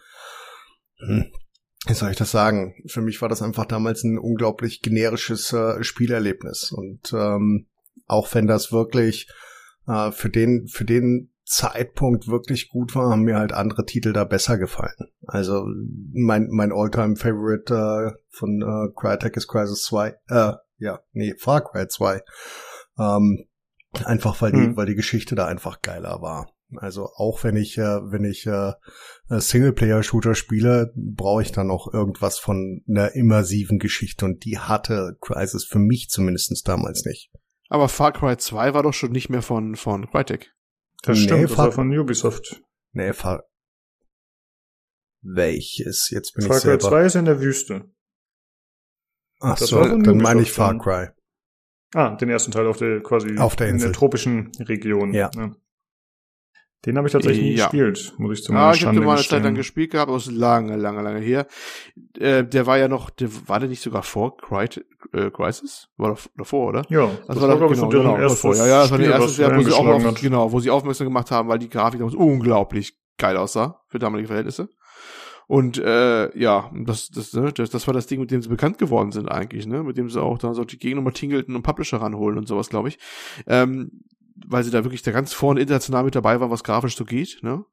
[0.98, 1.32] hm,
[1.86, 2.74] wie soll ich das sagen?
[2.88, 6.72] Für mich war das einfach damals ein unglaublich generisches äh, Spielerlebnis.
[6.72, 7.68] Und ähm,
[8.08, 9.30] auch wenn das wirklich
[9.88, 14.24] äh, für den, für den Zeitpunkt wirklich gut war, haben mir halt andere Titel da
[14.24, 15.12] besser gefallen.
[15.28, 15.66] Also
[16.12, 21.64] mein, mein Alltime favorite äh, von äh, Crytek ist Crisis 2, äh, ja, nee, Far
[21.64, 22.22] Cry 2.
[23.00, 23.46] Ähm,
[24.04, 24.78] einfach weil die, hm.
[24.78, 26.50] weil die Geschichte da einfach geiler war.
[26.78, 28.74] Also auch wenn ich, äh, wenn ich äh,
[29.30, 35.64] Singleplayer-Shooter spiele, brauche ich dann noch irgendwas von einer immersiven Geschichte und die hatte Crisis
[35.64, 37.32] für mich zumindestens damals nicht.
[37.70, 40.55] Aber Far Cry 2 war doch schon nicht mehr von, von Crytek.
[41.06, 42.64] Das nee, stimmt, das war von Ubisoft.
[42.94, 43.44] Nee, Far
[45.26, 46.10] welches?
[46.12, 46.82] Jetzt bin Far ich selber.
[46.82, 47.92] Far Cry 2 ist in der Wüste.
[49.40, 51.10] Ach das so, dann meine ich Far Cry.
[51.94, 53.88] Ah, den ersten Teil auf der quasi auf der Insel.
[53.88, 55.14] in der tropischen Region.
[55.14, 55.30] Ja.
[55.36, 55.56] ja.
[56.86, 57.66] Den habe ich tatsächlich nie ja.
[57.66, 60.18] gespielt, muss ich zum Ah, ich habe den mal eine Zeit lang gespielt gehabt, aber
[60.18, 61.48] es ist lange, lange, lange her.
[62.20, 64.68] Äh, der war ja noch, der war der nicht sogar vor Cry
[65.14, 65.90] äh, Crisis?
[65.98, 66.86] War doch davor, oder?
[66.90, 68.56] Ja, das, das war, war doch, genau, genau, davor.
[68.56, 71.08] Ja, ja, das war der erste Jahr, wo sie auch auf, genau, wo sie aufmerksam
[71.08, 74.70] gemacht haben, weil die Grafik damals unglaublich geil aussah für damalige Verhältnisse.
[75.48, 78.80] Und äh, ja, das, das, ne, das, das war das Ding, mit dem sie bekannt
[78.80, 79.84] geworden sind eigentlich, ne?
[79.84, 82.70] Mit dem sie auch da so die Gegner mal tingelten und Publisher ranholen und sowas,
[82.70, 82.98] glaube ich.
[83.46, 83.92] Ähm,
[84.36, 87.40] weil sie da wirklich da ganz vorne international mit dabei waren, was grafisch so geht,
[87.42, 87.66] ne?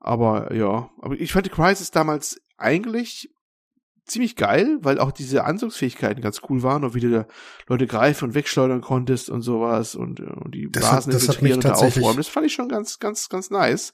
[0.00, 3.30] Aber ja, aber ich fand die Crisis damals eigentlich
[4.08, 7.26] ziemlich geil, weil auch diese Anzugsfähigkeiten ganz cool waren und wie du da
[7.66, 11.56] Leute greifen und wegschleudern konntest und sowas und, und die das Blasen hat, das infiltrieren
[11.56, 12.16] und da aufräumen.
[12.16, 13.92] Das fand ich schon ganz, ganz, ganz nice.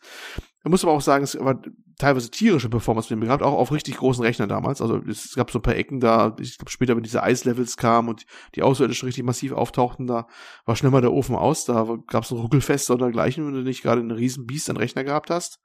[0.65, 1.61] Man muss aber auch sagen, es war
[1.99, 4.81] teilweise tierische Performance mit dem gehabt, auch auf richtig großen Rechnern damals.
[4.81, 8.09] Also es gab so ein paar Ecken da, ich glaube später, wenn diese Eislevels kamen
[8.09, 8.25] und
[8.55, 10.27] die Außerirdischen richtig massiv auftauchten, da
[10.65, 13.61] war schnell mal der Ofen aus, da gab es ein Ruckelfest oder dergleichen, wenn du
[13.61, 15.61] nicht gerade einen riesen Biest an Rechner gehabt hast.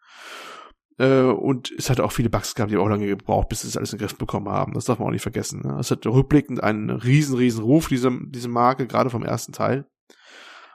[0.97, 3.77] Äh, und es hat auch viele Bugs gehabt, die auch lange gebraucht, bis sie es
[3.77, 4.73] alles in den Griff bekommen haben.
[4.73, 5.61] Das darf man auch nicht vergessen.
[5.61, 5.77] Ne?
[5.79, 9.87] Es hat rückblickend einen riesen, riesen Ruf, diese, diese Marke, gerade vom ersten Teil.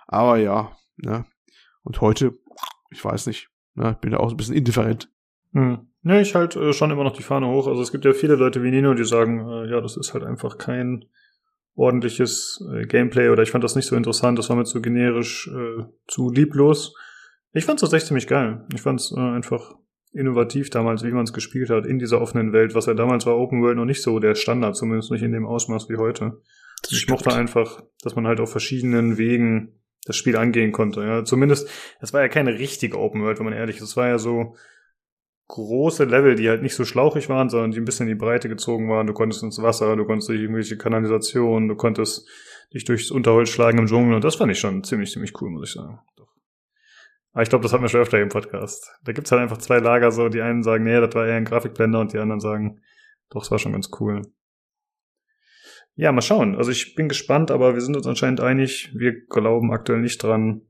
[0.06, 1.26] Aber ja, ne.
[1.82, 2.38] Und heute,
[2.90, 5.10] ich weiß nicht, ja, ich bin da auch ein bisschen indifferent.
[5.52, 5.78] Hm.
[6.02, 7.66] Ja, ich halt äh, schon immer noch die Fahne hoch.
[7.66, 10.24] Also es gibt ja viele Leute wie Nino, die sagen, äh, ja, das ist halt
[10.24, 11.06] einfach kein
[11.76, 15.48] ordentliches äh, Gameplay oder ich fand das nicht so interessant, das war mir zu generisch,
[15.48, 16.94] äh, zu lieblos.
[17.52, 18.66] Ich fand es tatsächlich ziemlich geil.
[18.74, 19.74] Ich fand es äh, einfach
[20.12, 23.36] innovativ damals, wie man es gespielt hat, in dieser offenen Welt, was ja damals war
[23.36, 26.40] Open World noch nicht so der Standard, zumindest nicht in dem Ausmaß wie heute.
[26.88, 27.10] ich stimmt.
[27.10, 31.02] mochte einfach, dass man halt auf verschiedenen Wegen das Spiel angehen konnte.
[31.02, 31.68] Ja, zumindest,
[32.00, 33.82] es war ja keine richtige Open World, wenn man ehrlich ist.
[33.82, 34.56] Es war ja so
[35.48, 38.48] große Level, die halt nicht so schlauchig waren, sondern die ein bisschen in die Breite
[38.48, 39.06] gezogen waren.
[39.06, 42.28] Du konntest ins Wasser, du konntest durch irgendwelche Kanalisationen, du konntest
[42.72, 45.68] dich durchs Unterholz schlagen im Dschungel und das fand ich schon ziemlich, ziemlich cool, muss
[45.68, 46.00] ich sagen.
[47.32, 48.92] Aber ich glaube, das hatten wir schon öfter im Podcast.
[49.02, 51.44] Da gibt's halt einfach zwei Lager so, die einen sagen, nee, das war eher ein
[51.44, 52.80] Grafikblender und die anderen sagen,
[53.30, 54.22] doch, es war schon ganz cool.
[55.96, 56.56] Ja, mal schauen.
[56.56, 58.90] Also ich bin gespannt, aber wir sind uns anscheinend einig.
[58.94, 60.62] Wir glauben aktuell nicht dran,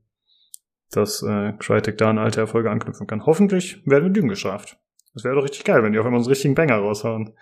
[0.91, 3.25] dass äh, Crytek da an alte Erfolge anknüpfen kann.
[3.25, 4.77] Hoffentlich werden wir Dügen geschafft.
[5.13, 7.33] Das wäre doch richtig geil, wenn die auf einmal so einen richtigen Banger raushauen.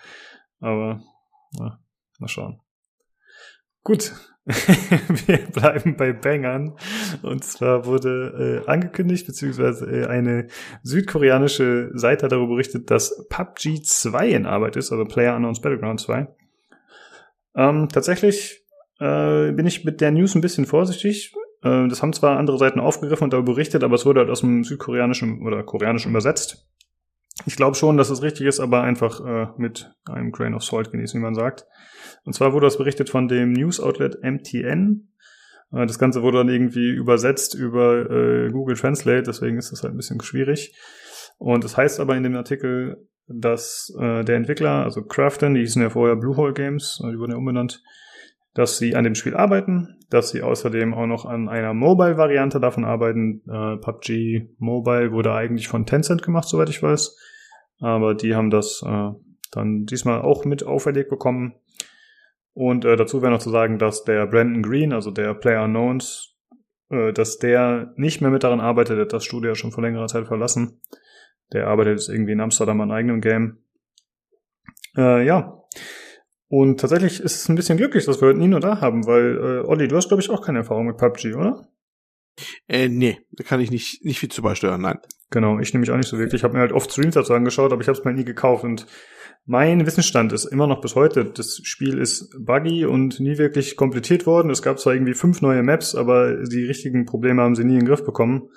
[0.59, 1.01] Aber,
[1.59, 1.79] na,
[2.19, 2.61] mal schauen.
[3.83, 4.13] Gut,
[4.45, 6.77] wir bleiben bei Bangern.
[7.21, 10.47] Und zwar wurde äh, angekündigt, beziehungsweise äh, eine
[10.83, 15.99] südkoreanische Seite hat darüber berichtet, dass PUBG 2 in Arbeit ist, also Player Unknowns Battleground
[15.99, 16.27] 2.
[17.55, 18.63] Ähm, tatsächlich
[18.99, 21.33] äh, bin ich mit der News ein bisschen vorsichtig.
[21.61, 24.41] Äh, das haben zwar andere Seiten aufgegriffen und darüber berichtet, aber es wurde halt aus
[24.41, 26.67] dem südkoreanischen oder koreanischen übersetzt.
[27.45, 30.91] Ich glaube schon, dass es richtig ist, aber einfach äh, mit einem Grain of Salt
[30.91, 31.65] genießen, wie man sagt.
[32.25, 35.09] Und zwar wurde das berichtet von dem News-Outlet MTN.
[35.71, 39.93] Äh, das Ganze wurde dann irgendwie übersetzt über äh, Google Translate, deswegen ist das halt
[39.93, 40.75] ein bisschen schwierig.
[41.43, 45.59] Und es das heißt aber in dem Artikel, dass äh, der Entwickler, also Crafton, die
[45.59, 47.83] hießen ja vorher Bluehole Games, äh, die wurden ja umbenannt,
[48.53, 52.85] dass sie an dem Spiel arbeiten, dass sie außerdem auch noch an einer Mobile-Variante davon
[52.85, 53.41] arbeiten.
[53.45, 57.17] Äh, PUBG Mobile wurde eigentlich von Tencent gemacht, soweit ich weiß.
[57.81, 59.09] Aber die haben das äh,
[59.51, 61.55] dann diesmal auch mit auferlegt bekommen.
[62.53, 66.37] Und äh, dazu wäre noch zu sagen, dass der Brandon Green, also der Player Unknowns,
[66.89, 70.07] äh, dass der nicht mehr mit daran arbeitet, hat das Studio ja schon vor längerer
[70.07, 70.79] Zeit verlassen.
[71.53, 73.57] Der arbeitet jetzt irgendwie in Amsterdam an eigenem Game.
[74.97, 75.59] Äh, ja.
[76.47, 79.67] Und tatsächlich ist es ein bisschen glücklich, dass wir heute Nino da haben, weil, äh,
[79.67, 81.67] Olli, du hast, glaube ich, auch keine Erfahrung mit PUBG, oder?
[82.67, 84.99] Äh, nee, da kann ich nicht, nicht viel zu beisteuern, nein.
[85.29, 86.41] Genau, ich nämlich auch nicht so wirklich.
[86.41, 88.63] Ich habe mir halt oft Streams dazu angeschaut, aber ich habe es mir nie gekauft
[88.63, 88.85] und
[89.45, 94.25] mein Wissensstand ist immer noch bis heute, das Spiel ist buggy und nie wirklich komplettiert
[94.25, 94.49] worden.
[94.49, 97.79] Es gab zwar irgendwie fünf neue Maps, aber die richtigen Probleme haben sie nie in
[97.79, 98.49] den Griff bekommen.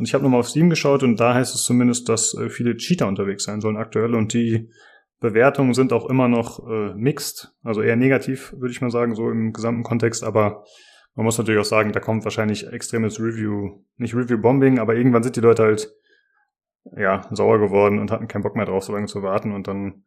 [0.00, 2.74] Und ich habe nochmal auf Steam geschaut und da heißt es zumindest, dass äh, viele
[2.78, 4.70] Cheater unterwegs sein sollen aktuell und die
[5.20, 9.28] Bewertungen sind auch immer noch äh, mixed, also eher negativ, würde ich mal sagen, so
[9.28, 10.64] im gesamten Kontext, aber
[11.14, 15.36] man muss natürlich auch sagen, da kommt wahrscheinlich extremes Review, nicht Review-Bombing, aber irgendwann sind
[15.36, 15.92] die Leute halt
[16.96, 20.04] ja, sauer geworden und hatten keinen Bock mehr drauf, so lange zu warten und dann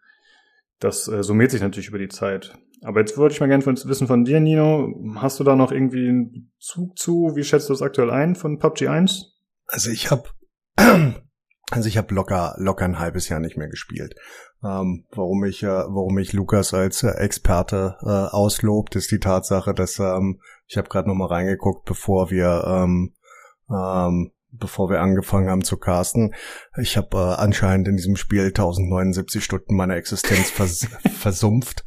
[0.80, 2.57] das äh, summiert sich natürlich über die Zeit.
[2.82, 6.10] Aber jetzt würde ich mal gerne wissen von dir, Nino, hast du da noch irgendwie
[6.10, 7.36] einen Zug zu?
[7.36, 9.32] Wie schätzt du das aktuell ein von PUBG 1?
[9.68, 10.30] Also ich habe
[11.72, 14.15] also ich habe locker locker ein halbes Jahr nicht mehr gespielt.
[14.64, 19.73] Ähm, warum ich äh, warum ich Lukas als äh, Experte äh, auslobt, ist die Tatsache,
[19.73, 23.14] dass ähm, ich habe gerade noch mal reingeguckt, bevor wir ähm,
[23.69, 26.34] ähm, bevor wir angefangen haben zu casten.
[26.80, 30.88] Ich habe äh, anscheinend in diesem Spiel 1079 Stunden meiner Existenz vers
[31.19, 31.84] versumpft.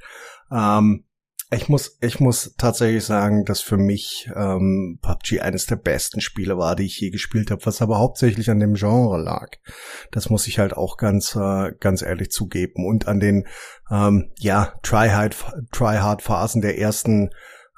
[0.51, 1.06] Ähm,
[1.51, 6.59] ich muss, ich muss tatsächlich sagen, dass für mich ähm, PUBG eines der besten Spiele
[6.59, 9.51] war, die ich je gespielt habe, was aber hauptsächlich an dem Genre lag.
[10.11, 12.85] Das muss ich halt auch ganz, äh, ganz ehrlich zugeben.
[12.85, 13.47] Und an den,
[13.91, 17.31] ähm, ja, Try-Hard-Phasen der ersten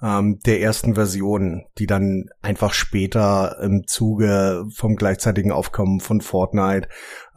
[0.02, 6.88] ähm, der ersten Version, die dann einfach später im Zuge vom gleichzeitigen Aufkommen von Fortnite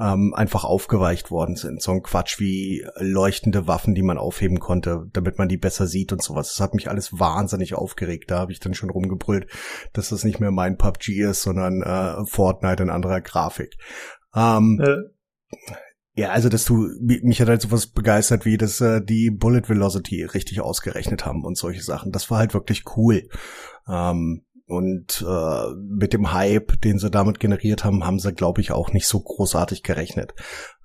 [0.02, 1.82] ähm, einfach aufgeweicht worden sind.
[1.82, 6.11] So ein Quatsch wie leuchtende Waffen, die man aufheben konnte, damit man die besser sieht
[6.11, 6.48] und sowas.
[6.48, 8.32] Das hat mich alles wahnsinnig aufgeregt.
[8.32, 9.48] Da habe ich dann schon rumgebrüllt,
[9.94, 13.78] dass das nicht mehr mein PUBG ist, sondern äh, Fortnite in anderer Grafik.
[14.36, 15.78] Ähm, äh.
[16.14, 20.23] Ja, also dass du mich hat halt sowas begeistert, wie dass äh, die Bullet Velocity
[20.23, 22.11] richtig ausgerechnet haben und solche Sachen.
[22.11, 23.30] Das war halt wirklich cool.
[23.88, 28.72] Ähm, und äh, mit dem Hype, den sie damit generiert haben, haben sie, glaube ich,
[28.72, 30.34] auch nicht so großartig gerechnet.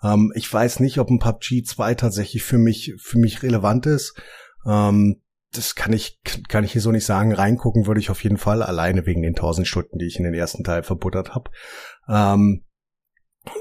[0.02, 4.20] Ähm, ich weiß nicht, ob ein PUBG 2 tatsächlich für mich für mich relevant ist.
[4.66, 5.22] Ähm,
[5.52, 7.32] das kann ich kann ich hier so nicht sagen.
[7.32, 10.34] Reingucken würde ich auf jeden Fall alleine wegen den tausend Stunden, die ich in den
[10.34, 11.50] ersten Teil verbuttert habe.
[12.08, 12.64] Ähm,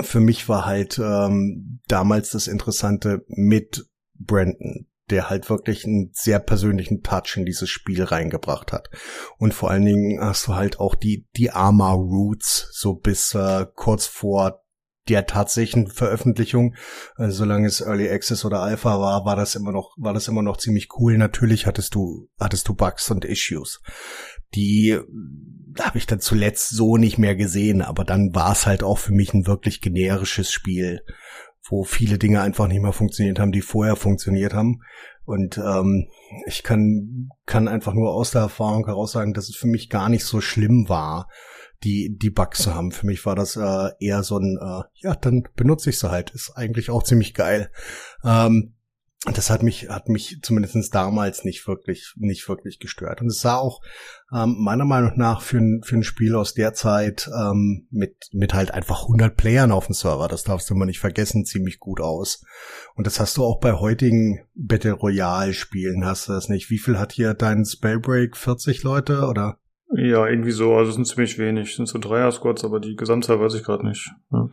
[0.02, 3.85] für mich war halt ähm, damals das Interessante mit
[4.15, 8.90] Brandon, der halt wirklich einen sehr persönlichen Touch in dieses Spiel reingebracht hat.
[9.38, 13.65] Und vor allen Dingen hast du halt auch die, die Arma Roots so bis äh,
[13.76, 14.65] kurz vor
[15.07, 16.76] der tatsächlichen Veröffentlichung,
[17.18, 20.41] äh, solange es Early Access oder Alpha war, war das immer noch, war das immer
[20.41, 21.18] noch ziemlich cool.
[21.18, 23.82] Natürlich hattest du, hattest du Bugs und Issues.
[24.56, 24.98] Die
[25.80, 29.14] habe ich dann zuletzt so nicht mehr gesehen, aber dann war es halt auch für
[29.14, 31.02] mich ein wirklich generisches Spiel,
[31.67, 34.81] wo viele Dinge einfach nicht mehr funktioniert haben, die vorher funktioniert haben.
[35.25, 36.07] Und ähm,
[36.45, 40.09] ich kann, kann einfach nur aus der Erfahrung heraus sagen, dass es für mich gar
[40.09, 41.27] nicht so schlimm war,
[41.83, 42.91] die, die Bugs zu haben.
[42.91, 46.29] Für mich war das äh, eher so ein, äh, ja, dann benutze ich sie halt.
[46.31, 47.71] Ist eigentlich auch ziemlich geil.
[48.23, 48.75] Ähm,
[49.34, 53.22] das hat mich, hat mich zumindest damals nicht wirklich, nicht wirklich gestört.
[53.22, 53.81] Und es sah auch
[54.31, 58.53] ähm, meiner Meinung nach für ein, für ein Spiel aus der Zeit ähm, mit, mit
[58.53, 62.02] halt einfach 100 Playern auf dem Server, das darfst du mal nicht vergessen, ziemlich gut
[62.02, 62.43] aus.
[62.95, 66.69] Und das hast du auch bei heutigen Battle Royale Spielen, hast du das nicht?
[66.69, 68.38] Wie viel hat hier dein Spellbreak?
[68.38, 69.57] 40 Leute oder?
[69.91, 70.76] Ja, irgendwie so.
[70.76, 71.69] Also es sind ziemlich wenig.
[71.69, 74.11] Es sind so Dreier-Squads, aber die Gesamtzahl weiß ich gerade nicht.
[74.31, 74.49] Ja.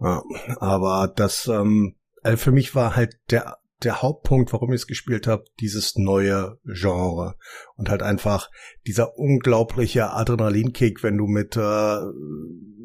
[0.00, 0.22] ja.
[0.58, 5.26] aber das, ähm, also für mich war halt der der Hauptpunkt, warum ich es gespielt
[5.26, 7.36] habe, dieses neue Genre.
[7.76, 8.50] Und halt einfach
[8.86, 12.00] dieser unglaubliche Adrenalinkick, wenn du mit äh,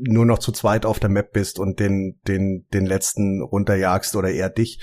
[0.03, 4.30] nur noch zu zweit auf der Map bist und den den den letzten runterjagst oder
[4.30, 4.80] eher dich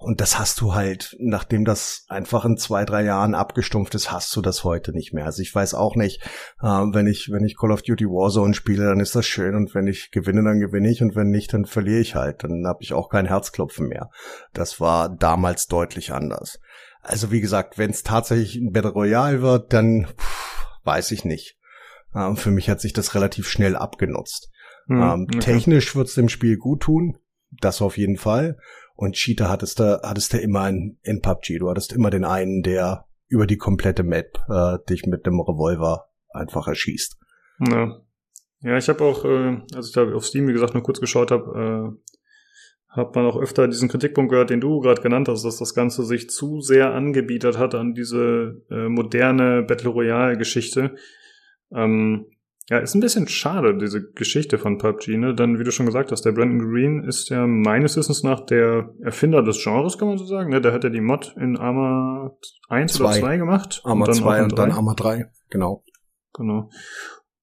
[0.00, 4.34] und das hast du halt, nachdem das einfach in zwei, drei Jahren abgestumpft ist, hast
[4.34, 5.26] du das heute nicht mehr.
[5.26, 6.22] Also ich weiß auch nicht,
[6.62, 9.74] äh, wenn ich, wenn ich Call of Duty Warzone spiele, dann ist das schön und
[9.74, 12.42] wenn ich gewinne, dann gewinne ich und wenn nicht, dann verliere ich halt.
[12.44, 14.10] Dann habe ich auch kein Herzklopfen mehr.
[14.54, 16.58] Das war damals deutlich anders.
[17.02, 21.58] Also wie gesagt, wenn es tatsächlich ein Battle Royale wird, dann pff, weiß ich nicht.
[22.14, 24.50] Ähm, für mich hat sich das relativ schnell abgenutzt.
[24.86, 25.38] Hm, ähm, okay.
[25.40, 27.18] Technisch wird es dem Spiel gut tun,
[27.50, 28.56] das auf jeden Fall.
[29.00, 31.58] Und Cheater hattest du, hattest du immer in, in PUBG.
[31.58, 36.10] Du hattest immer den einen, der über die komplette Map äh, dich mit dem Revolver
[36.28, 37.16] einfach erschießt.
[37.70, 38.02] Ja,
[38.60, 41.30] ja ich habe auch, äh, als ich da auf Steam, wie gesagt, nur kurz geschaut
[41.30, 45.56] habe, äh, hat man auch öfter diesen Kritikpunkt gehört, den du gerade genannt hast, dass
[45.56, 50.94] das Ganze sich zu sehr angebietet hat an diese äh, moderne Battle Royale-Geschichte.
[51.74, 52.26] Ähm,
[52.70, 55.34] ja, ist ein bisschen schade, diese Geschichte von PUBG, ne?
[55.34, 58.94] Dann, wie du schon gesagt hast, der Brandon Green ist ja meines Wissens nach der
[59.02, 60.60] Erfinder des Genres, kann man so sagen, ne?
[60.60, 62.30] Der hat ja die Mod in Arma
[62.68, 63.04] 1 zwei.
[63.04, 63.80] oder 2 gemacht.
[63.84, 65.84] Arma 2 und, und dann Arma 3, genau.
[66.32, 66.70] Genau.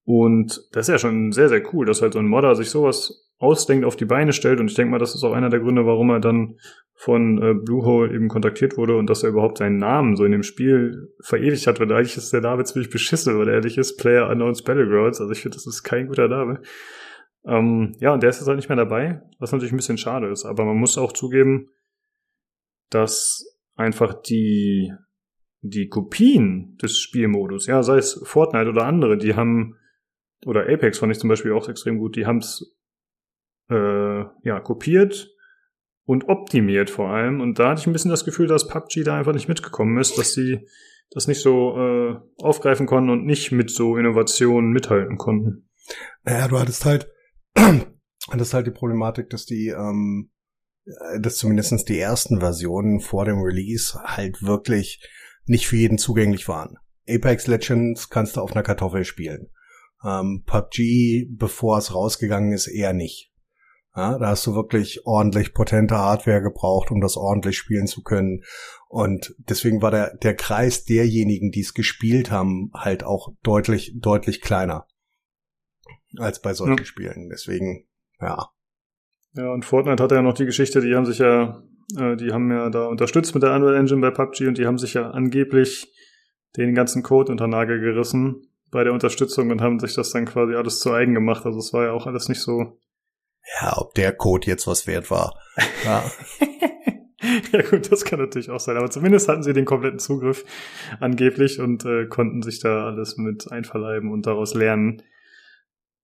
[0.04, 3.27] Und das ist ja schon sehr, sehr cool, dass halt so ein Modder sich sowas
[3.38, 4.60] ausdenkt, auf die Beine stellt.
[4.60, 6.56] Und ich denke mal, das ist auch einer der Gründe, warum er dann
[6.94, 10.42] von äh, Bluehole eben kontaktiert wurde und dass er überhaupt seinen Namen so in dem
[10.42, 14.28] Spiel verewigt hat, weil eigentlich ist der Name ziemlich beschissen, weil er ehrlich ist, Player
[14.28, 16.60] Unknowns Battlegrounds, also ich finde, das ist kein guter Name.
[17.46, 20.26] Ähm, ja, und der ist jetzt halt nicht mehr dabei, was natürlich ein bisschen schade
[20.28, 21.68] ist, aber man muss auch zugeben,
[22.90, 24.92] dass einfach die,
[25.60, 29.76] die Kopien des Spielmodus, ja, sei es Fortnite oder andere, die haben,
[30.44, 32.74] oder Apex fand ich zum Beispiel auch extrem gut, die haben's
[33.70, 35.34] äh, ja, kopiert,
[36.08, 37.42] und optimiert vor allem.
[37.42, 40.16] Und da hatte ich ein bisschen das Gefühl, dass PUBG da einfach nicht mitgekommen ist,
[40.16, 40.66] dass sie
[41.10, 45.68] das nicht so äh, aufgreifen konnten und nicht mit so Innovationen mithalten konnten.
[46.24, 47.12] Naja, du hattest halt,
[48.30, 50.30] hattest halt die Problematik, dass die, ähm,
[51.20, 55.06] dass zumindestens die ersten Versionen vor dem Release halt wirklich
[55.44, 56.78] nicht für jeden zugänglich waren.
[57.06, 59.50] Apex Legends kannst du auf einer Kartoffel spielen.
[60.02, 63.30] Ähm, PUBG, bevor es rausgegangen ist, eher nicht.
[63.98, 68.44] Ja, da hast du wirklich ordentlich potente Hardware gebraucht, um das ordentlich spielen zu können.
[68.86, 74.40] Und deswegen war der, der Kreis derjenigen, die es gespielt haben, halt auch deutlich, deutlich
[74.40, 74.86] kleiner
[76.16, 76.84] als bei solchen ja.
[76.84, 77.28] Spielen.
[77.28, 77.88] Deswegen,
[78.20, 78.50] ja.
[79.32, 81.60] Ja, und Fortnite hat ja noch die Geschichte, die haben sich ja,
[81.96, 84.78] äh, die haben ja da unterstützt mit der Unreal Engine bei PUBG und die haben
[84.78, 85.92] sich ja angeblich
[86.56, 90.54] den ganzen Code unter Nagel gerissen bei der Unterstützung und haben sich das dann quasi
[90.54, 91.44] alles zu eigen gemacht.
[91.44, 92.78] Also es war ja auch alles nicht so
[93.60, 95.38] ja, ob der Code jetzt was wert war.
[95.84, 96.04] Ja.
[97.52, 98.76] ja gut, das kann natürlich auch sein.
[98.76, 100.44] Aber zumindest hatten sie den kompletten Zugriff
[101.00, 105.02] angeblich und äh, konnten sich da alles mit einverleiben und daraus lernen.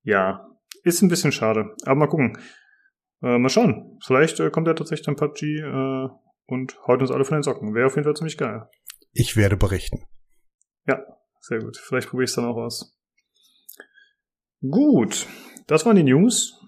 [0.03, 0.49] Ja,
[0.83, 1.75] ist ein bisschen schade.
[1.85, 2.39] Aber mal gucken.
[3.23, 3.99] Äh, mal schauen.
[4.05, 6.09] Vielleicht äh, kommt er tatsächlich dann PUBG äh,
[6.47, 7.75] und haut uns alle von den Socken.
[7.75, 8.69] Wäre auf jeden Fall ziemlich geil.
[9.13, 10.05] Ich werde berichten.
[10.87, 11.03] Ja,
[11.41, 11.77] sehr gut.
[11.77, 12.99] Vielleicht probiere ich es dann auch aus.
[14.61, 15.27] Gut,
[15.67, 16.64] das waren die News.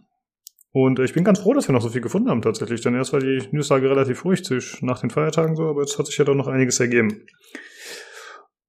[0.78, 3.14] Und ich bin ganz froh, dass wir noch so viel gefunden haben tatsächlich, denn erst
[3.14, 4.42] war die Newslage relativ ruhig
[4.82, 7.22] nach den Feiertagen so, aber jetzt hat sich ja doch noch einiges ergeben.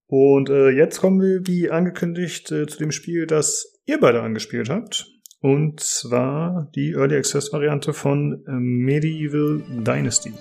[0.05, 4.69] Und äh, jetzt kommen wir, wie angekündigt, äh, zu dem Spiel, das ihr beide angespielt
[4.69, 5.05] habt.
[5.41, 10.31] Und zwar die Early Access Variante von äh, Medieval Dynasty.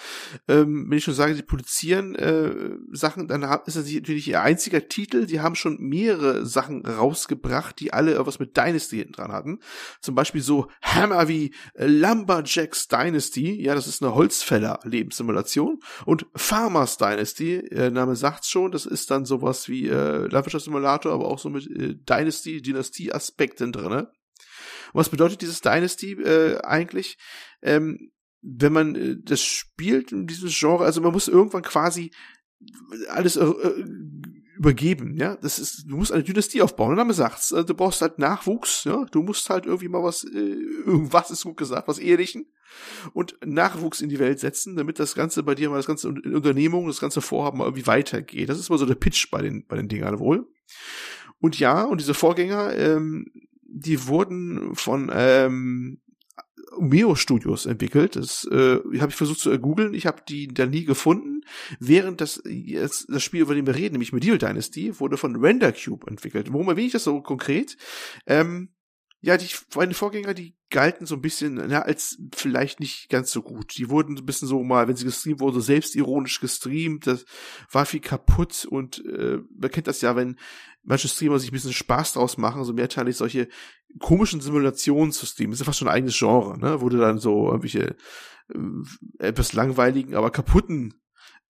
[0.49, 2.51] Ähm, wenn ich schon sage, sie produzieren äh,
[2.93, 5.27] Sachen, dann ist das natürlich ihr einziger Titel.
[5.27, 9.61] Die haben schon mehrere Sachen rausgebracht, die alle was mit Dynasty hinten dran hatten.
[10.01, 15.79] Zum Beispiel so Hammer wie äh, Lumberjacks Dynasty, ja, das ist eine Holzfäller-Lebenssimulation.
[16.05, 21.29] Und Farmers Dynasty, äh, Name sagt's schon, das ist dann sowas wie äh, Landwirtschaftssimulator, aber
[21.29, 24.11] auch so mit äh, Dynasty, Dynastie-Aspekt Aspekten drinne.
[24.93, 27.19] Und was bedeutet dieses Dynasty äh, eigentlich?
[27.63, 28.11] Ähm,
[28.41, 32.13] wenn man äh, das spielt in diesem Genre, also man muss irgendwann quasi
[33.09, 33.85] alles äh, äh,
[34.57, 35.37] übergeben, ja.
[35.37, 36.91] Das ist, du musst eine Dynastie aufbauen.
[36.91, 37.53] Der Name sagt's.
[37.53, 39.05] Also du brauchst halt Nachwuchs, ja.
[39.11, 42.47] Du musst halt irgendwie mal was, äh, irgendwas ist gut gesagt, was Ehelichen
[43.13, 46.87] und Nachwuchs in die Welt setzen, damit das Ganze bei dir mal das ganze Unternehmung,
[46.87, 48.49] das ganze Vorhaben mal irgendwie weitergeht.
[48.49, 50.47] Das ist mal so der Pitch bei den, bei den Dingern wohl.
[51.41, 53.27] Und ja, und diese Vorgänger, ähm,
[53.63, 56.01] die wurden von ähm,
[56.79, 58.17] Meo Studios entwickelt.
[58.17, 59.95] Das äh, habe ich versucht zu googeln.
[59.95, 61.43] Ich habe die da nie gefunden.
[61.79, 65.73] Während das jetzt das Spiel, über dem wir reden, nämlich Medieval Dynasty, wurde von Render
[65.73, 66.53] Cube entwickelt.
[66.53, 67.77] Worum erwähne ich das so konkret?
[68.27, 68.71] Ähm,
[69.21, 73.43] ja, die meine Vorgänger, die galten so ein bisschen ja, als vielleicht nicht ganz so
[73.43, 73.77] gut.
[73.79, 77.07] Die wurden so ein bisschen so mal, wenn sie gestreamt wurden, so selbstironisch gestreamt.
[77.07, 77.25] Das
[77.71, 80.37] war viel kaputt und äh, man kennt das ja, wenn
[80.87, 83.49] manche Streamer sich ein bisschen Spaß draus machen, so mehrteilig solche
[83.99, 85.51] komischen Simulationssysteme.
[85.51, 86.81] Das ist ja fast schon ein eigenes Genre, ne?
[86.81, 87.97] Wo du dann so irgendwelche
[88.49, 88.59] äh,
[89.19, 90.95] etwas langweiligen, aber kaputten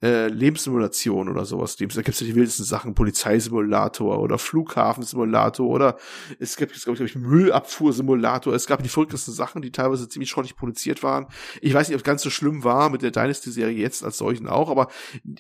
[0.03, 1.77] äh, Lebenssimulation oder sowas.
[1.77, 5.97] Da gibt's ja die wildesten Sachen, Polizeisimulator oder Flughafensimulator oder
[6.39, 8.55] es gibt, es glaube ich, Müllabfuhrsimulator.
[8.55, 11.27] Es gab die verrücktesten Sachen, die teilweise ziemlich schrottig produziert waren.
[11.63, 14.49] Ich weiß nicht, ob es ganz so schlimm war mit der Dynasty-Serie jetzt als solchen
[14.49, 14.89] auch, aber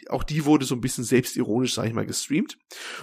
[0.09, 2.57] auch die wurde so ein bisschen selbstironisch, sage ich mal, gestreamt.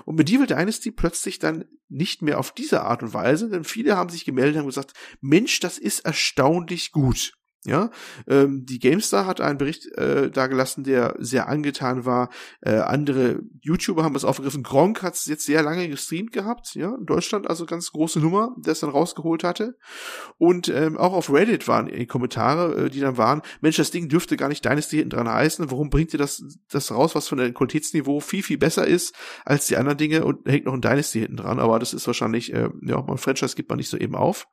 [0.06, 4.10] Und Medieval Dynasty plötzlich dann nicht mehr auf diese Art und Weise, denn viele haben
[4.10, 7.34] sich gemeldet und gesagt, Mensch, das ist erstaunlich gut.
[7.66, 7.92] Ja,
[8.28, 12.30] ähm, die GameStar hat einen Bericht äh, dargelassen, der sehr angetan war.
[12.60, 14.64] Äh, andere YouTuber haben es aufgegriffen.
[14.64, 18.54] Gronk hat es jetzt sehr lange gestreamt gehabt, ja, in Deutschland also ganz große Nummer,
[18.58, 19.78] der es dann rausgeholt hatte.
[20.38, 24.10] Und ähm, auch auf Reddit waren die Kommentare, äh, die dann waren, Mensch, das Ding
[24.10, 25.72] dürfte gar nicht Dynasty hinten dran heißen.
[25.72, 29.16] Warum bringt ihr das, das raus, was von der Qualitätsniveau viel, viel besser ist
[29.46, 31.60] als die anderen Dinge und hängt noch ein Dynasty hinten dran.
[31.60, 34.48] Aber das ist wahrscheinlich, äh, ja, mal Franchise gibt man nicht so eben auf.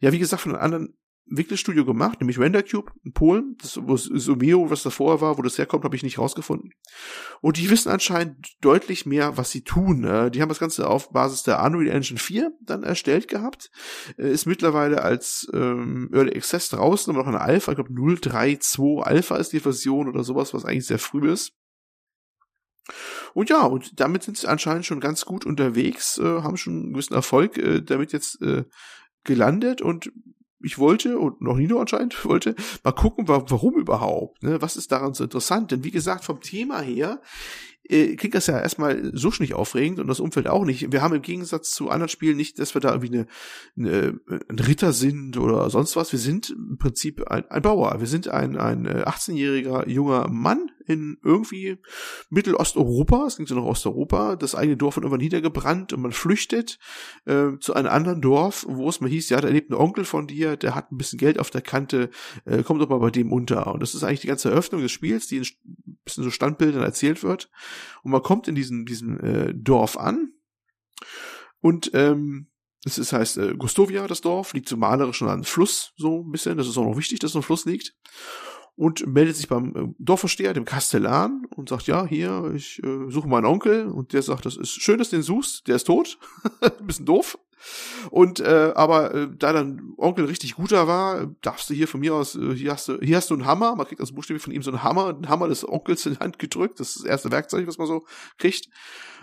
[0.00, 0.94] Ja, wie gesagt, von den anderen
[1.30, 3.56] Entwicklerstudio gemacht, nämlich RenderCube in Polen.
[3.62, 6.72] Das ist Omeo, was da vorher war, wo das herkommt, habe ich nicht rausgefunden.
[7.40, 10.00] Und die wissen anscheinend deutlich mehr, was sie tun.
[10.00, 10.30] Ne?
[10.30, 13.70] Die haben das Ganze auf Basis der Unreal Engine 4 dann erstellt gehabt.
[14.18, 19.06] Äh, ist mittlerweile als ähm, Early Access draußen, aber noch eine Alpha, ich glaube 032
[19.06, 21.52] Alpha ist die Version oder sowas, was eigentlich sehr früh ist.
[23.34, 26.92] Und ja, und damit sind sie anscheinend schon ganz gut unterwegs, äh, haben schon einen
[26.92, 28.64] gewissen Erfolg äh, damit jetzt äh,
[29.22, 30.10] gelandet und
[30.62, 32.54] ich wollte, und noch Nino anscheinend wollte,
[32.84, 34.60] mal gucken, warum überhaupt, ne?
[34.60, 35.70] Was ist daran so interessant?
[35.70, 37.20] Denn wie gesagt, vom Thema her
[37.90, 40.92] äh, klingt das ja erstmal so nicht aufregend und das Umfeld auch nicht.
[40.92, 43.26] Wir haben im Gegensatz zu anderen Spielen nicht, dass wir da irgendwie eine,
[43.76, 46.12] eine, ein Ritter sind oder sonst was.
[46.12, 48.00] Wir sind im Prinzip ein, ein Bauer.
[48.00, 51.78] Wir sind ein, ein 18-jähriger äh, junger Mann in irgendwie
[52.30, 56.78] Mittelosteuropa, es ging so nach Osteuropa, das eigene Dorf wird irgendwann niedergebrannt und man flüchtet
[57.26, 60.26] äh, zu einem anderen Dorf, wo es mal hieß, ja, da lebt ein Onkel von
[60.26, 62.10] dir, der hat ein bisschen Geld auf der Kante,
[62.44, 63.72] äh, kommt doch mal bei dem unter.
[63.72, 66.82] Und das ist eigentlich die ganze Eröffnung des Spiels, die in ein bisschen so Standbildern
[66.82, 67.50] erzählt wird.
[68.02, 70.32] Und man kommt in diesem, diesem äh, Dorf an
[71.60, 72.48] und ähm,
[72.84, 76.56] es ist, heißt äh, Gustovia, das Dorf, liegt so malerisch an Fluss, so ein bisschen.
[76.56, 77.94] Das ist auch noch wichtig, dass so ein Fluss liegt
[78.76, 83.28] und meldet sich beim äh, Dorfversteher, dem Kastellan, und sagt, ja, hier, ich äh, suche
[83.28, 83.86] meinen Onkel.
[83.88, 86.18] Und der sagt, das ist schön, dass du den suchst, der ist tot.
[86.62, 87.38] Ein bisschen doof.
[88.10, 92.14] Und äh, aber äh, da dann Onkel richtig guter war, darfst du hier von mir
[92.14, 94.52] aus, äh, hier hast du, hier hast du einen Hammer, man kriegt aus Buchstaben von
[94.52, 97.04] ihm so einen Hammer, einen Hammer des Onkels in die Hand gedrückt, das ist das
[97.04, 98.04] erste Werkzeug, was man so
[98.38, 98.68] kriegt.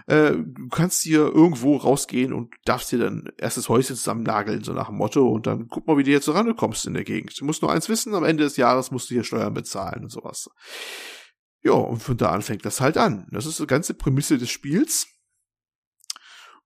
[0.07, 4.71] Äh, du kannst hier irgendwo rausgehen und darfst dir dann erstes Häuschen zusammen nageln, so
[4.73, 7.39] nach dem Motto, und dann guck mal, wie du jetzt so rankommst in der Gegend.
[7.39, 10.09] Du musst nur eins wissen, am Ende des Jahres musst du hier Steuern bezahlen und
[10.09, 10.49] sowas.
[11.61, 13.27] Ja, und von da an fängt das halt an.
[13.31, 15.07] Das ist die ganze Prämisse des Spiels.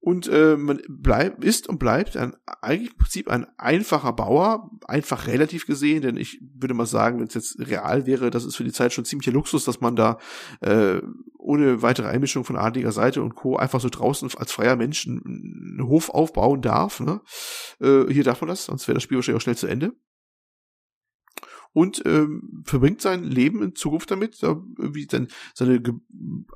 [0.03, 5.27] Und äh, man bleibt, ist und bleibt ein, eigentlich im Prinzip ein einfacher Bauer, einfach
[5.27, 8.63] relativ gesehen, denn ich würde mal sagen, wenn es jetzt real wäre, das ist für
[8.63, 10.17] die Zeit schon ziemlicher Luxus, dass man da
[10.61, 11.01] äh,
[11.37, 13.57] ohne weitere Einmischung von adliger Seite und Co.
[13.57, 16.99] einfach so draußen als freier Mensch einen Hof aufbauen darf.
[16.99, 17.21] Ne?
[17.79, 19.93] Äh, hier darf man das, sonst wäre das Spiel wahrscheinlich auch schnell zu Ende
[21.73, 25.81] und ähm, verbringt sein Leben in Zukunft damit, irgendwie dann seine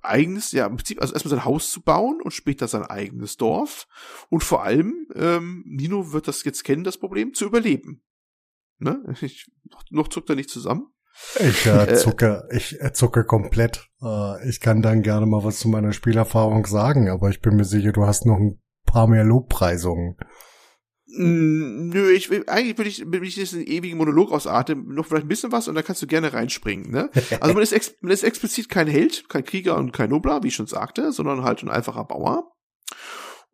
[0.01, 3.87] eigenes, ja, im Prinzip, also erstmal sein Haus zu bauen und später sein eigenes Dorf.
[4.29, 8.01] Und vor allem, ähm, Nino wird das jetzt kennen, das Problem, zu überleben.
[8.79, 9.03] Ne?
[9.21, 10.87] Ich, noch, noch zuckt er nicht zusammen.
[11.39, 13.89] Ich äh, äh zucke, ich äh, zucke komplett.
[14.01, 17.63] Äh, ich kann dann gerne mal was zu meiner Spielerfahrung sagen, aber ich bin mir
[17.63, 20.17] sicher, du hast noch ein paar mehr Lobpreisungen.
[21.17, 25.29] Nö, ich will, eigentlich würde ich, will ich einen ewigen Monolog ausatmen, noch vielleicht ein
[25.29, 27.09] bisschen was und da kannst du gerne reinspringen, ne?
[27.39, 30.47] Also man ist, ex, man ist explizit kein Held, kein Krieger und kein Nobler, wie
[30.49, 32.51] ich schon sagte, sondern halt ein einfacher Bauer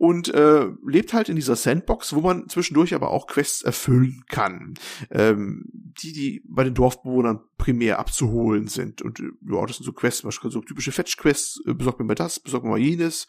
[0.02, 4.73] und äh, lebt halt in dieser Sandbox, wo man zwischendurch aber auch Quests erfüllen kann,
[5.11, 9.03] ähm, die die bei den Dorfbewohnern primär abzuholen sind.
[9.03, 12.40] Und äh, ja, das sind so Quests, so typische Fetch-Quests, äh, besorgt mir mal das,
[12.40, 13.28] besorgt mir mal jenes,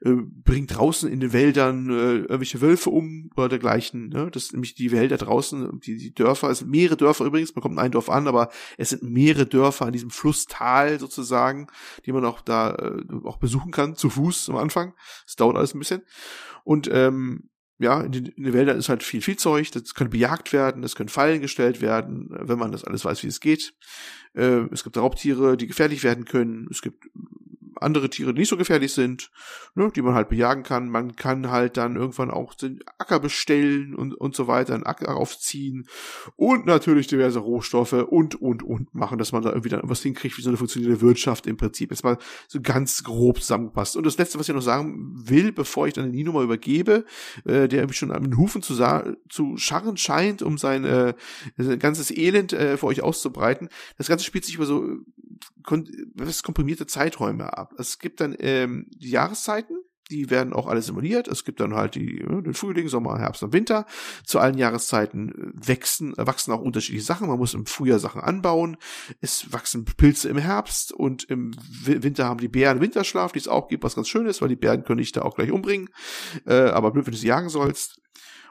[0.00, 4.08] äh, bringt draußen in den Wäldern äh, irgendwelche Wölfe um oder dergleichen.
[4.08, 4.30] Ne?
[4.30, 7.60] Das sind nämlich die Wälder draußen, die, die Dörfer, es sind mehrere Dörfer übrigens, man
[7.60, 8.48] kommt in ein Dorf an, aber
[8.78, 11.66] es sind mehrere Dörfer an diesem Flusstal sozusagen,
[12.06, 14.94] die man auch da äh, auch besuchen kann, zu Fuß am Anfang.
[15.26, 16.00] Es dauert alles ein bisschen.
[16.64, 20.52] Und ähm, ja, in den, in den Wäldern ist halt viel Viehzeug, das kann bejagt
[20.52, 23.74] werden, es können Fallen gestellt werden, wenn man das alles weiß, wie es geht.
[24.34, 26.68] Äh, es gibt Raubtiere, die gefährlich werden können.
[26.70, 27.04] Es gibt
[27.80, 29.30] andere Tiere, nicht so gefährlich sind,
[29.74, 30.88] ne, die man halt bejagen kann.
[30.88, 35.16] Man kann halt dann irgendwann auch den Acker bestellen und, und so weiter, einen Acker
[35.16, 35.86] aufziehen
[36.36, 40.38] und natürlich diverse Rohstoffe und, und, und machen, dass man da irgendwie dann was hinkriegt,
[40.38, 41.90] wie so eine funktionierende Wirtschaft im Prinzip.
[41.90, 42.18] Jetzt mal
[42.48, 43.96] so ganz grob zusammengepasst.
[43.96, 47.04] Und das Letzte, was ich noch sagen will, bevor ich dann Nino mal übergebe,
[47.44, 48.74] äh, der irgendwie schon an den Hufen zu,
[49.28, 51.14] zu scharren scheint, um sein, äh,
[51.56, 53.68] sein ganzes Elend äh, für euch auszubreiten.
[53.98, 54.98] Das Ganze spielt sich über so
[56.14, 57.74] was komprimierte Zeiträume ab.
[57.78, 59.76] Es gibt dann ähm, die Jahreszeiten,
[60.10, 61.28] die werden auch alle simuliert.
[61.28, 63.86] Es gibt dann halt die, den Frühling, Sommer, Herbst und Winter.
[64.24, 67.28] Zu allen Jahreszeiten äh, wachsen, wachsen auch unterschiedliche Sachen.
[67.28, 68.76] Man muss im Frühjahr Sachen anbauen.
[69.20, 71.52] Es wachsen Pilze im Herbst und im
[71.84, 74.56] Winter haben die Bären Winterschlaf, die es auch gibt, was ganz schön ist, weil die
[74.56, 75.88] Bären können dich da auch gleich umbringen.
[76.46, 78.00] Äh, aber blöd, wenn du sie jagen sollst.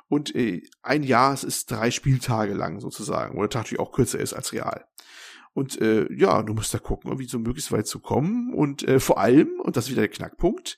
[0.09, 3.91] Und äh, ein Jahr, es ist drei Spieltage lang sozusagen, wo der Tag natürlich auch
[3.91, 4.85] kürzer ist als real.
[5.53, 8.53] Und äh, ja, du musst da gucken, irgendwie so möglichst weit zu kommen.
[8.53, 10.77] Und äh, vor allem, und das ist wieder der Knackpunkt,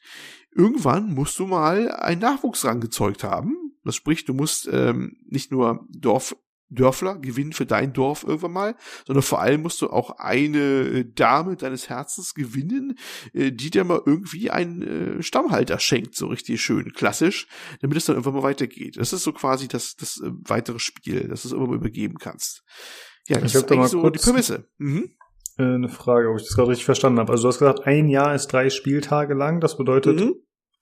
[0.51, 3.55] irgendwann musst du mal einen Nachwuchs rangezeugt haben.
[3.83, 6.35] Das spricht, du musst ähm, nicht nur Dorf
[6.69, 8.75] Dörfler gewinnen für dein Dorf irgendwann mal,
[9.05, 12.97] sondern vor allem musst du auch eine äh, Dame deines Herzens gewinnen,
[13.33, 14.81] äh, die dir mal irgendwie einen
[15.19, 17.47] äh, Stammhalter schenkt, so richtig schön klassisch,
[17.81, 18.97] damit es dann irgendwann mal weitergeht.
[18.97, 22.63] Das ist so quasi das, das weitere Spiel, das du es irgendwann mal übergeben kannst.
[23.27, 24.65] Ja, das ich ist eigentlich so die Prämisse.
[24.77, 25.09] Mhm.
[25.57, 27.31] Äh, eine Frage, ob ich das gerade richtig verstanden habe.
[27.31, 29.61] Also du hast gesagt, ein Jahr ist drei Spieltage lang.
[29.61, 30.35] Das bedeutet, mhm.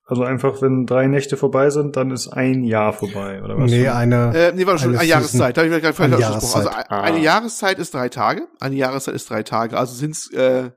[0.06, 3.72] also einfach, wenn drei Nächte vorbei sind, dann ist ein Jahr vorbei, oder was?
[3.72, 4.34] Nee, eine.
[4.36, 5.56] Äh, nee, war schon eine Jahreszeit.
[5.56, 6.68] Da habe ich mir gerade falsch Jahreszeit.
[6.68, 7.02] Also ah.
[7.02, 8.48] eine Jahreszeit ist drei Tage.
[8.60, 9.78] Eine Jahreszeit ist drei Tage.
[9.78, 10.72] Also sind's äh,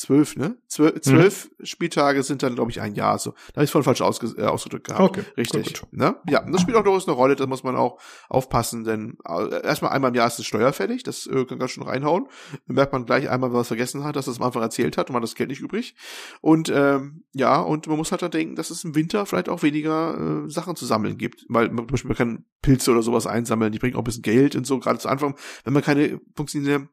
[0.00, 0.56] zwölf, ne?
[0.66, 1.02] Zwölf, mhm.
[1.02, 1.66] zwölf mhm.
[1.66, 3.18] Spieltage sind dann, glaube ich, ein Jahr.
[3.18, 5.00] So, da habe ich voll falsch ausge äh, ausgedrückt gehabt.
[5.02, 5.22] Okay.
[5.36, 5.66] Richtig.
[5.66, 5.92] Gut, gut.
[5.92, 6.16] Ne?
[6.28, 9.92] Ja, das spielt auch durchaus eine Rolle, da muss man auch aufpassen, denn äh, erstmal
[9.92, 12.26] einmal im Jahr ist es steuerfällig, das äh, kann ganz schön reinhauen.
[12.66, 14.96] Dann merkt man gleich einmal, wenn man was vergessen hat, dass das am Anfang erzählt
[14.96, 15.94] hat und man hat das Geld nicht übrig.
[16.40, 19.62] Und ähm, ja, und man muss halt dann denken, dass es im Winter vielleicht auch
[19.62, 21.44] weniger äh, Sachen zu sammeln gibt.
[21.48, 24.22] Weil man, zum Beispiel man kann Pilze oder sowas einsammeln, die bringen auch ein bisschen
[24.22, 26.88] Geld und so, gerade zu Anfang, wenn man keine funktionierende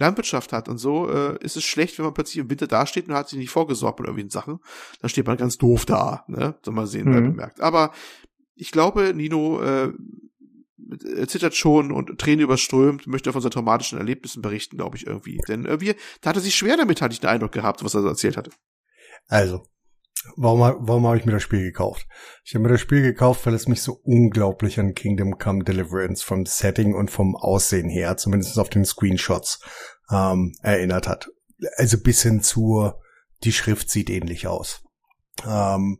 [0.00, 3.14] Landwirtschaft hat und so, äh, ist es schlecht, wenn man plötzlich im Winter dasteht und
[3.14, 4.60] hat sich nicht vorgesorgt mit irgendwelchen Sachen.
[5.00, 6.56] Dann steht man ganz doof da, ne?
[6.64, 7.14] Soll man sehen, mhm.
[7.14, 7.60] wer bemerkt.
[7.60, 7.92] Aber
[8.54, 9.92] ich glaube, Nino äh,
[11.26, 15.38] zittert schon und Tränen überströmt, möchte von seinen traumatischen Erlebnissen berichten, glaube ich, irgendwie.
[15.48, 18.02] Denn irgendwie, da hat er sich schwer damit, hatte ich den Eindruck gehabt, was er
[18.02, 18.50] so erzählt hatte.
[19.28, 19.62] Also,
[20.36, 22.06] Warum, warum habe ich mir das Spiel gekauft?
[22.44, 26.22] Ich habe mir das Spiel gekauft, weil es mich so unglaublich an Kingdom Come Deliverance
[26.22, 29.60] vom Setting und vom Aussehen her, zumindest auf den Screenshots,
[30.10, 31.30] ähm, erinnert hat.
[31.76, 32.92] Also bis hin zu,
[33.44, 34.82] die Schrift sieht ähnlich aus.
[35.46, 35.98] Ähm,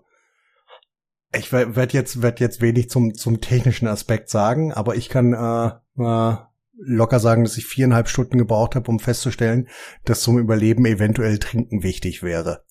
[1.32, 5.68] Ich werde jetzt, werd jetzt wenig zum, zum technischen Aspekt sagen, aber ich kann äh,
[6.02, 6.36] äh,
[6.76, 9.68] locker sagen, dass ich viereinhalb Stunden gebraucht habe, um festzustellen,
[10.04, 12.64] dass zum Überleben eventuell Trinken wichtig wäre.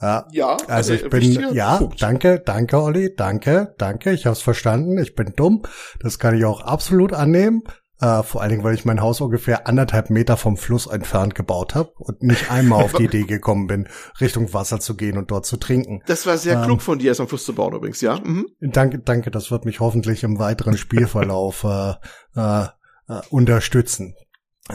[0.00, 2.02] Äh, ja, also ich bin, ja, Punkt.
[2.02, 5.62] danke, danke, Olli, danke, danke, ich habe es verstanden, ich bin dumm,
[6.00, 7.62] das kann ich auch absolut annehmen.
[8.02, 11.76] Äh, vor allen Dingen, weil ich mein Haus ungefähr anderthalb Meter vom Fluss entfernt gebaut
[11.76, 13.88] habe und nicht einmal auf die Idee gekommen bin,
[14.20, 16.02] Richtung Wasser zu gehen und dort zu trinken.
[16.06, 18.18] Das war sehr ähm, klug von dir, es am Fluss zu bauen übrigens, ja.
[18.18, 18.46] Mhm.
[18.60, 21.92] Danke, danke, das wird mich hoffentlich im weiteren Spielverlauf äh,
[22.34, 22.64] äh,
[23.08, 24.16] äh, unterstützen.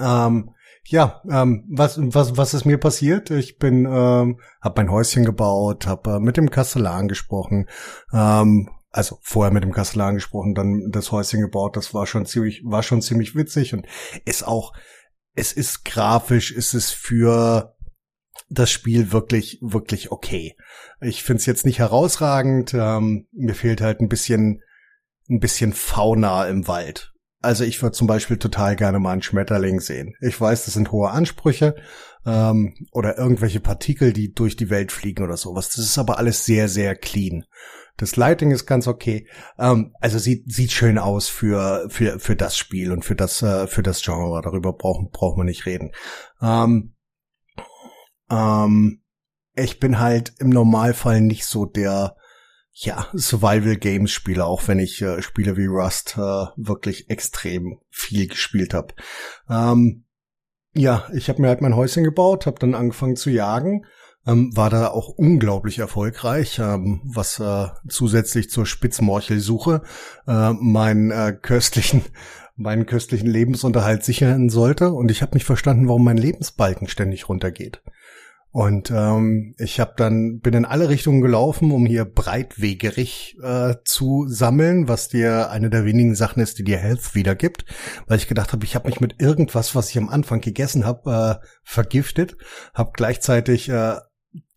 [0.01, 0.51] Ähm,
[0.89, 3.29] ja, ähm, was, was, was ist mir passiert?
[3.29, 7.67] Ich bin, ähm, habe mein Häuschen gebaut, habe äh, mit dem Kastellan gesprochen,
[8.13, 11.75] ähm, also vorher mit dem Kastellan gesprochen, dann das Häuschen gebaut.
[11.75, 13.85] Das war schon ziemlich, war schon ziemlich witzig und
[14.25, 14.73] ist auch,
[15.35, 17.75] es ist grafisch, ist es für
[18.49, 20.55] das Spiel wirklich, wirklich okay.
[21.01, 22.73] Ich finde es jetzt nicht herausragend.
[22.73, 24.63] Ähm, mir fehlt halt ein bisschen,
[25.29, 27.13] ein bisschen Fauna im Wald.
[27.47, 30.15] Also ich würde zum Beispiel total gerne mal einen Schmetterling sehen.
[30.19, 31.77] Ich weiß, das sind hohe Ansprüche
[32.25, 35.69] ähm, oder irgendwelche Partikel, die durch die Welt fliegen oder sowas.
[35.69, 37.45] Das ist aber alles sehr, sehr clean.
[37.95, 39.29] Das Lighting ist ganz okay.
[39.57, 43.67] Ähm, also sieht sieht schön aus für für für das Spiel und für das äh,
[43.67, 44.41] für das Genre.
[44.41, 45.93] Darüber brauchen braucht man nicht reden.
[46.41, 46.95] Ähm,
[48.29, 49.03] ähm,
[49.55, 52.16] ich bin halt im Normalfall nicht so der
[52.79, 58.27] ja, Survival Games Spiele, auch wenn ich äh, Spiele wie Rust äh, wirklich extrem viel
[58.27, 58.93] gespielt habe.
[59.49, 60.05] Ähm,
[60.73, 63.85] ja, ich habe mir halt mein Häuschen gebaut, habe dann angefangen zu jagen,
[64.27, 69.81] ähm, war da auch unglaublich erfolgreich, ähm, was äh, zusätzlich zur Spitzmorchelsuche
[70.27, 72.03] äh, meinen äh, köstlichen
[72.59, 77.83] meinen köstlichen Lebensunterhalt sichern sollte und ich habe nicht verstanden, warum mein Lebensbalken ständig runtergeht.
[78.57, 84.25] Und ähm, ich habe dann bin in alle Richtungen gelaufen, um hier breitwegerig äh, zu
[84.27, 87.65] sammeln, was dir eine der wenigen Sachen ist, die dir Health wiedergibt,
[88.07, 91.39] weil ich gedacht habe, ich habe mich mit irgendwas, was ich am Anfang gegessen habe,
[91.39, 92.35] äh, vergiftet,
[92.73, 93.97] habe gleichzeitig äh,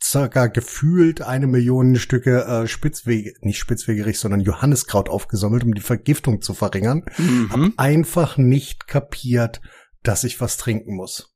[0.03, 6.41] circa gefühlt eine Million Stücke äh, Spitzwege, nicht Spitzwegerich, sondern Johanniskraut aufgesammelt, um die Vergiftung
[6.41, 7.05] zu verringern.
[7.19, 7.51] Mhm.
[7.53, 9.61] Hab einfach nicht kapiert,
[10.03, 11.30] dass ich was trinken muss.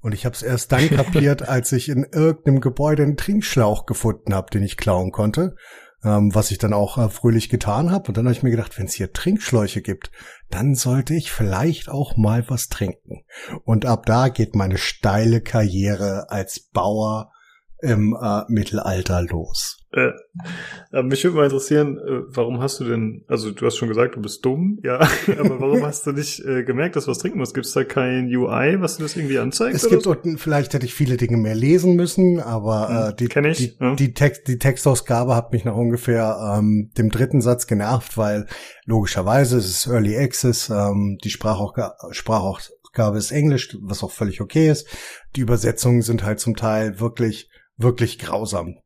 [0.00, 4.34] Und ich habe es erst dann kapiert, als ich in irgendeinem Gebäude einen Trinkschlauch gefunden
[4.34, 5.56] habe, den ich klauen konnte,
[6.04, 8.08] ähm, was ich dann auch äh, fröhlich getan habe.
[8.08, 10.10] Und dann habe ich mir gedacht, wenn es hier Trinkschläuche gibt,
[10.50, 13.24] dann sollte ich vielleicht auch mal was trinken.
[13.64, 17.32] Und ab da geht meine steile Karriere als Bauer
[17.80, 19.78] im äh, Mittelalter los.
[19.90, 24.16] Äh, mich würde mal interessieren, äh, warum hast du denn, also du hast schon gesagt,
[24.16, 24.96] du bist dumm, ja,
[25.38, 27.54] aber warum hast du nicht äh, gemerkt, dass du was trinken musst?
[27.54, 29.74] Gibt es da kein UI, was du das irgendwie anzeigt?
[29.74, 30.14] Es gibt, so?
[30.36, 33.76] vielleicht hätte ich viele Dinge mehr lesen müssen, aber äh, hm, die, Kenn ich, die,
[33.80, 33.94] ja.
[33.94, 38.46] die, Text, die Textausgabe hat mich nach ungefähr ähm, dem dritten Satz genervt, weil
[38.84, 44.68] logischerweise es ist Early Access, ähm, die Sprachausgabe, Sprachausgabe ist Englisch, was auch völlig okay
[44.68, 44.86] ist.
[45.34, 47.48] Die Übersetzungen sind halt zum Teil wirklich,
[47.78, 48.76] wirklich grausam.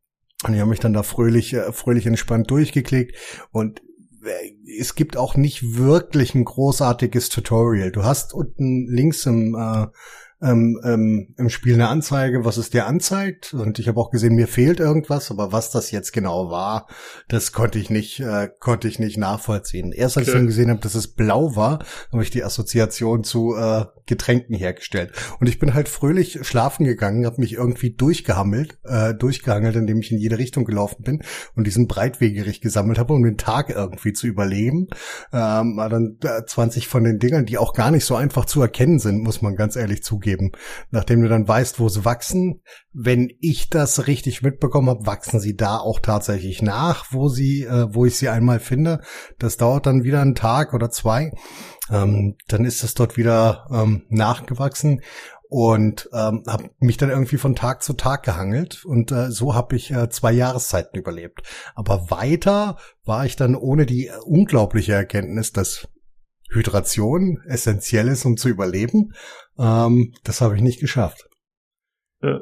[0.45, 3.17] Und ich habe mich dann da fröhlich, äh, fröhlich entspannt durchgeklickt
[3.51, 3.81] und
[4.25, 7.91] äh, es gibt auch nicht wirklich ein großartiges Tutorial.
[7.91, 9.87] Du hast unten links im äh,
[10.43, 13.55] ähm, ähm, im Spiel eine Anzeige, was es dir anzeigt.
[13.55, 16.89] Und ich habe auch gesehen, mir fehlt irgendwas, aber was das jetzt genau war,
[17.29, 19.93] das konnte ich nicht, äh, konnte ich nicht nachvollziehen.
[19.93, 20.37] Erst als okay.
[20.37, 24.57] ich dann gesehen habe, dass es blau war, habe ich die Assoziation zu äh, Getränken
[24.57, 25.13] hergestellt.
[25.39, 30.11] Und ich bin halt fröhlich schlafen gegangen, habe mich irgendwie durchgehammelt, äh, durchgehangelt, indem ich
[30.11, 31.23] in jede Richtung gelaufen bin
[31.55, 34.89] und diesen Breitwegerich gesammelt habe, um den Tag irgendwie zu überleben.
[35.33, 38.99] Ähm, dann äh, 20 von den Dingern, die auch gar nicht so einfach zu erkennen
[38.99, 40.53] sind, muss man ganz ehrlich zugeben geben.
[40.91, 45.57] Nachdem du dann weißt, wo sie wachsen, wenn ich das richtig mitbekommen habe, wachsen sie
[45.57, 49.01] da auch tatsächlich nach, wo sie, äh, wo ich sie einmal finde.
[49.39, 51.33] Das dauert dann wieder einen Tag oder zwei.
[51.91, 55.03] Ähm, dann ist es dort wieder ähm, nachgewachsen
[55.49, 59.77] und ähm, habe mich dann irgendwie von Tag zu Tag gehangelt und äh, so habe
[59.77, 61.43] ich äh, zwei Jahreszeiten überlebt.
[61.75, 65.89] Aber weiter war ich dann ohne die unglaubliche Erkenntnis, dass
[66.55, 69.13] Hydration essentiell ist, um zu überleben.
[69.59, 71.29] Ähm, das habe ich nicht geschafft.
[72.23, 72.41] Ja.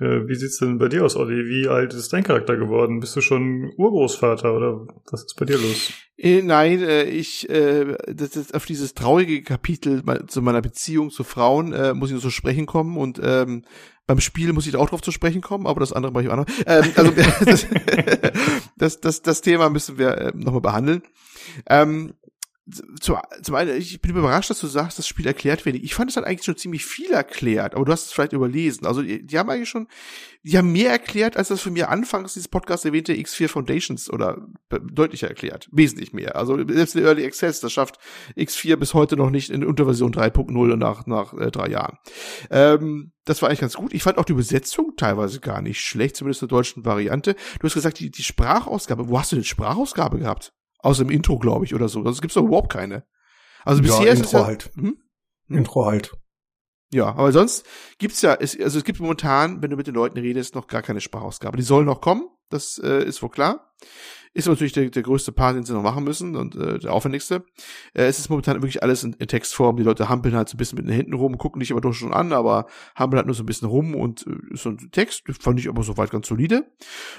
[0.00, 1.46] Äh, wie sieht's denn bei dir aus, Olli?
[1.46, 3.00] Wie alt ist dein Charakter geworden?
[3.00, 5.92] Bist du schon Urgroßvater oder was ist bei dir los?
[6.16, 11.22] Äh, nein, äh, ich äh, das, das, auf dieses traurige Kapitel zu meiner Beziehung zu
[11.22, 13.64] Frauen äh, muss ich nur zu sprechen kommen und ähm,
[14.06, 16.30] beim Spiel muss ich da auch drauf zu sprechen kommen, aber das andere mache ich
[16.30, 16.46] auch noch.
[16.66, 17.66] Ähm, also das,
[18.76, 21.02] das, das, das Thema müssen wir äh, nochmal behandeln.
[21.68, 22.14] Ähm,
[23.00, 25.82] zum, zum einen, ich bin überrascht, dass du sagst, das Spiel erklärt wenig.
[25.84, 28.86] Ich fand es halt eigentlich schon ziemlich viel erklärt, aber du hast es vielleicht überlesen.
[28.86, 29.88] Also die, die haben eigentlich schon,
[30.42, 34.46] die haben mehr erklärt, als das für mir anfangs dieses Podcast erwähnte X4 Foundations oder
[34.68, 35.68] deutlicher erklärt.
[35.72, 36.36] Wesentlich mehr.
[36.36, 37.98] Also selbst der Early Access, das schafft
[38.36, 41.98] X4 bis heute noch nicht in Unterversion 3.0 nach, nach äh, drei Jahren.
[42.50, 43.92] Ähm, das war eigentlich ganz gut.
[43.92, 47.34] Ich fand auch die Übersetzung teilweise gar nicht schlecht, zumindest in der deutschen Variante.
[47.58, 50.52] Du hast gesagt, die, die Sprachausgabe, wo hast du denn Sprachausgabe gehabt?
[50.82, 52.02] Aus dem Intro, glaube ich, oder so.
[52.02, 53.04] Das gibt's doch überhaupt keine.
[53.64, 54.70] Also bisher ja, ist Intro es ja, halt.
[54.74, 54.96] Hm?
[55.48, 56.12] Intro halt.
[56.92, 57.64] Ja, aber sonst
[57.98, 60.82] gibt's ja, es, also es gibt momentan, wenn du mit den Leuten redest, noch gar
[60.82, 61.56] keine Sprachausgabe.
[61.56, 63.72] Die sollen noch kommen, das äh, ist wohl klar.
[64.32, 67.44] Ist natürlich der, der größte Part, den sie noch machen müssen und äh, der aufwendigste.
[67.94, 69.76] Äh, es ist momentan wirklich alles in, in Textform.
[69.76, 71.92] Die Leute hampeln halt so ein bisschen mit den Händen rum, gucken dich aber doch
[71.92, 75.24] schon an, aber hampeln halt nur so ein bisschen rum und äh, so ein Text,
[75.40, 76.70] fand ich aber soweit ganz solide.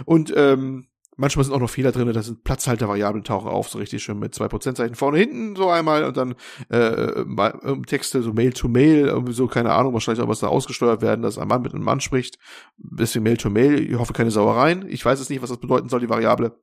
[0.06, 0.88] Und ähm,
[1.22, 4.34] Manchmal sind auch noch Fehler drin, da sind Platzhaltervariablen tauchen auf, so richtig schön mit
[4.34, 6.34] zwei Prozentzeichen vorne, hinten so einmal und dann
[6.72, 10.48] äh, ähm, Texte, so Mail to Mail, irgendwie so, keine Ahnung, wahrscheinlich auch was da
[10.48, 12.40] ausgesteuert werden, dass ein Mann mit einem Mann spricht.
[12.80, 14.90] Deswegen Mail to Mail, ich hoffe keine Sauereien.
[14.90, 16.60] Ich weiß es nicht, was das bedeuten soll, die Variable.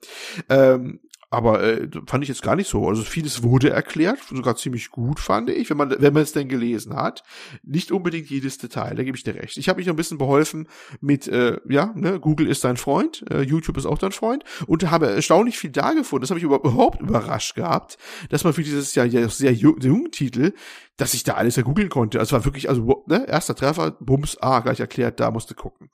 [0.49, 0.99] Ähm,
[1.31, 2.89] aber äh, fand ich jetzt gar nicht so.
[2.89, 6.49] Also vieles wurde erklärt, sogar ziemlich gut, fand ich, wenn man wenn man es denn
[6.49, 7.23] gelesen hat.
[7.63, 9.59] Nicht unbedingt jedes Detail, da gebe ich dir recht.
[9.59, 10.69] Ich habe mich noch ein bisschen beholfen
[11.01, 14.91] mit, äh, ja, ne, Google ist dein Freund, äh, YouTube ist auch dein Freund und
[14.91, 16.23] habe erstaunlich viel da gefunden.
[16.23, 17.99] Das habe ich überhaupt überrascht gehabt,
[18.31, 20.55] dass man für dieses ja, ja sehr jungen Titel,
[20.97, 22.21] dass ich da alles ja googeln konnte.
[22.21, 25.91] Also war wirklich, also ne, erster Treffer, Bums, ah, gleich erklärt, da musste gucken.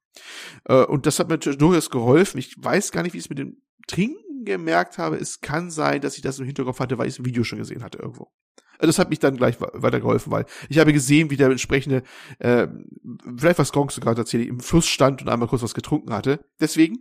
[0.65, 2.39] Äh, und das hat mir durchaus geholfen.
[2.39, 3.57] Ich weiß gar nicht, wie es mit dem
[3.87, 7.25] Trinken gemerkt habe, es kann sein, dass ich das im Hinterkopf hatte, weil ich das
[7.25, 8.31] Video schon gesehen hatte irgendwo.
[8.79, 12.03] Also das hat mich dann gleich weitergeholfen, weil ich habe gesehen, wie der entsprechende,
[12.39, 12.67] äh,
[13.37, 16.45] vielleicht was Gronk sogar tatsächlich im Fluss stand und einmal kurz was getrunken hatte.
[16.61, 16.99] Deswegen,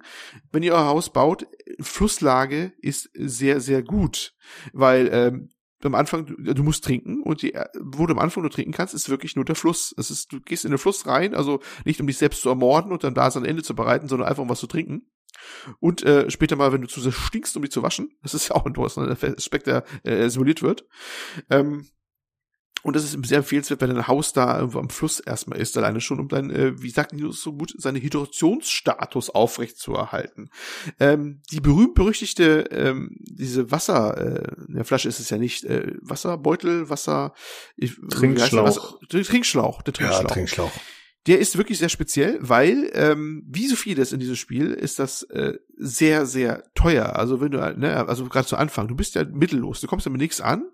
[0.51, 1.47] wenn ihr euer Haus baut,
[1.79, 4.35] Flusslage ist sehr, sehr gut,
[4.71, 5.49] weil ähm,
[5.83, 8.93] am Anfang, du, du musst trinken und die, wo du am Anfang nur trinken kannst,
[8.93, 9.93] ist wirklich nur der Fluss.
[9.97, 12.91] Es ist, du gehst in den Fluss rein, also nicht um dich selbst zu ermorden
[12.91, 15.07] und dann da sein Ende zu bereiten, sondern einfach um was zu trinken.
[15.79, 18.49] Und äh, später mal, wenn du zu sehr stinkst, um dich zu waschen, das ist
[18.49, 20.85] ja auch ein interessanter Aspekt, der äh, simuliert wird.
[21.49, 21.87] Ähm,
[22.83, 26.01] und das ist sehr empfehlenswert, wenn ein Haus da irgendwo am Fluss erstmal ist, alleine
[26.01, 30.49] schon, um dann, äh, wie sagt die so gut, seinen Hydrationsstatus aufrecht zu erhalten.
[30.99, 36.89] Ähm, die berühmt-berüchtigte, ähm, diese Wasser, äh, der Flasche ist es ja nicht, äh, Wasserbeutel,
[36.89, 37.33] Wasser,
[37.77, 38.65] ich, Trinkschlauch.
[38.65, 40.23] Wasser, Trinkschlauch, der Trinkschlauch.
[40.23, 40.71] Ja, Trinkschlauch.
[41.25, 45.23] Der ist wirklich sehr speziell, weil, ähm, wie so vieles in diesem Spiel, ist das
[45.23, 47.15] äh, sehr, sehr teuer.
[47.15, 50.19] Also wenn du, ne, also gerade zu Anfang, du bist ja mittellos, du kommst damit
[50.19, 50.65] nichts an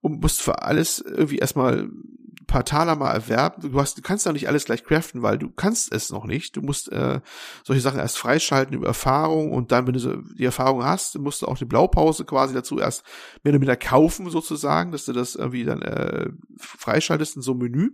[0.00, 1.88] und musst für alles irgendwie erstmal
[2.46, 3.70] paar Taler mal erwerben.
[3.70, 6.56] Du hast, du kannst da nicht alles gleich craften, weil du kannst es noch nicht.
[6.56, 7.20] Du musst äh,
[7.62, 11.42] solche Sachen erst freischalten über Erfahrung und dann, wenn du so die Erfahrung hast, musst
[11.42, 13.04] du auch die Blaupause quasi dazu erst
[13.42, 17.62] mehr oder weniger kaufen sozusagen, dass du das irgendwie dann äh, freischaltest in so einem
[17.62, 17.90] Menü.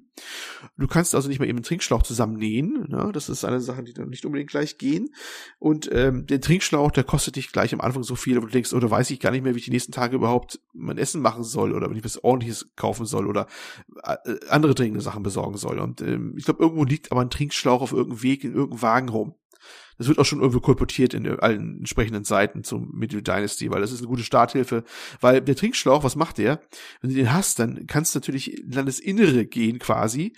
[0.77, 2.87] Du kannst also nicht mal eben einen Trinkschlauch zusammennähen.
[2.89, 3.11] Ne?
[3.13, 5.11] Das ist eine Sache, die dann nicht unbedingt gleich gehen.
[5.59, 8.73] Und ähm, der Trinkschlauch, der kostet dich gleich am Anfang so viel, wo du denkst,
[8.73, 11.21] oder oh, weiß ich gar nicht mehr, wie ich die nächsten Tage überhaupt mein Essen
[11.21, 13.47] machen soll oder wenn ich was ordentliches kaufen soll oder
[14.05, 15.79] äh, andere dringende Sachen besorgen soll.
[15.79, 19.09] Und ähm, ich glaube, irgendwo liegt aber ein Trinkschlauch auf irgendeinem Weg in irgendeinem Wagen
[19.09, 19.35] rum.
[19.99, 23.93] Das wird auch schon irgendwo kolportiert in allen entsprechenden Seiten zum Medieval Dynasty, weil das
[23.93, 24.83] ist eine gute Starthilfe.
[25.21, 26.63] Weil der Trinkschlauch, was macht der?
[27.03, 30.33] Wenn du den hast, dann kannst du natürlich in Landesinnere gehen quasi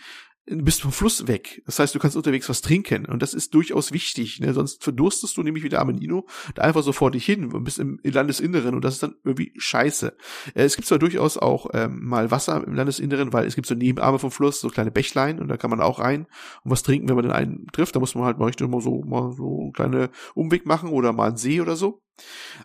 [0.47, 1.63] bist vom Fluss weg.
[1.67, 4.41] Das heißt, du kannst unterwegs was trinken und das ist durchaus wichtig.
[4.41, 4.53] Ne?
[4.53, 8.01] Sonst verdurstest du nämlich wieder Amenino da einfach so vor dich hin und bist im
[8.03, 10.17] Landesinneren und das ist dann irgendwie scheiße.
[10.55, 13.75] Äh, es gibt zwar durchaus auch ähm, mal Wasser im Landesinneren, weil es gibt so
[13.75, 16.27] Nebenarme vom Fluss, so kleine Bächlein und da kann man auch rein
[16.65, 17.95] und was trinken, wenn man den einen trifft.
[17.95, 21.13] Da muss man halt mal richtig mal so mal so einen kleinen Umweg machen oder
[21.13, 22.02] mal einen See oder so.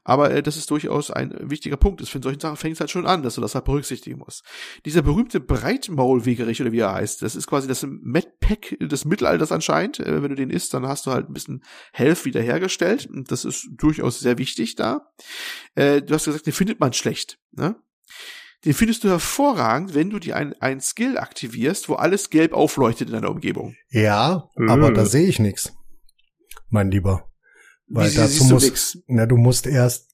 [0.04, 2.08] Aber äh, das ist durchaus ein wichtiger Punkt.
[2.08, 4.44] Für solchen Sachen fängt es halt schon an, dass du das halt berücksichtigen musst.
[4.86, 10.00] Dieser berühmte Breitmaulwegerich oder wie er heißt, das ist quasi das Medpack des Mittelalters anscheinend.
[10.00, 11.64] Äh, wenn du den isst, dann hast du halt ein bisschen
[11.94, 13.08] Health wiederhergestellt.
[13.08, 15.12] Und das ist durchaus sehr wichtig da.
[15.76, 17.40] Äh, du hast gesagt, den findet man schlecht.
[17.52, 17.76] Ne?
[18.66, 23.10] Den findest du hervorragend, wenn du dir ein, ein Skill aktivierst, wo alles gelb aufleuchtet
[23.10, 23.76] in deiner Umgebung.
[23.90, 25.74] Ja, aber da sehe ich nichts.
[26.70, 27.27] Mein Lieber.
[27.90, 30.10] Weil dazu musst, na, du musst erst,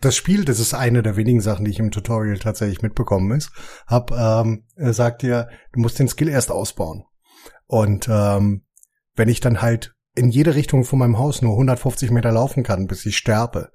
[0.00, 3.50] das Spiel, das ist eine der wenigen Sachen, die ich im Tutorial tatsächlich mitbekommen ist,
[3.86, 7.04] hab, ähm, er sagt dir, du musst den Skill erst ausbauen.
[7.66, 8.64] Und ähm,
[9.14, 12.86] wenn ich dann halt in jede Richtung von meinem Haus nur 150 Meter laufen kann,
[12.86, 13.70] bis ich sterbe,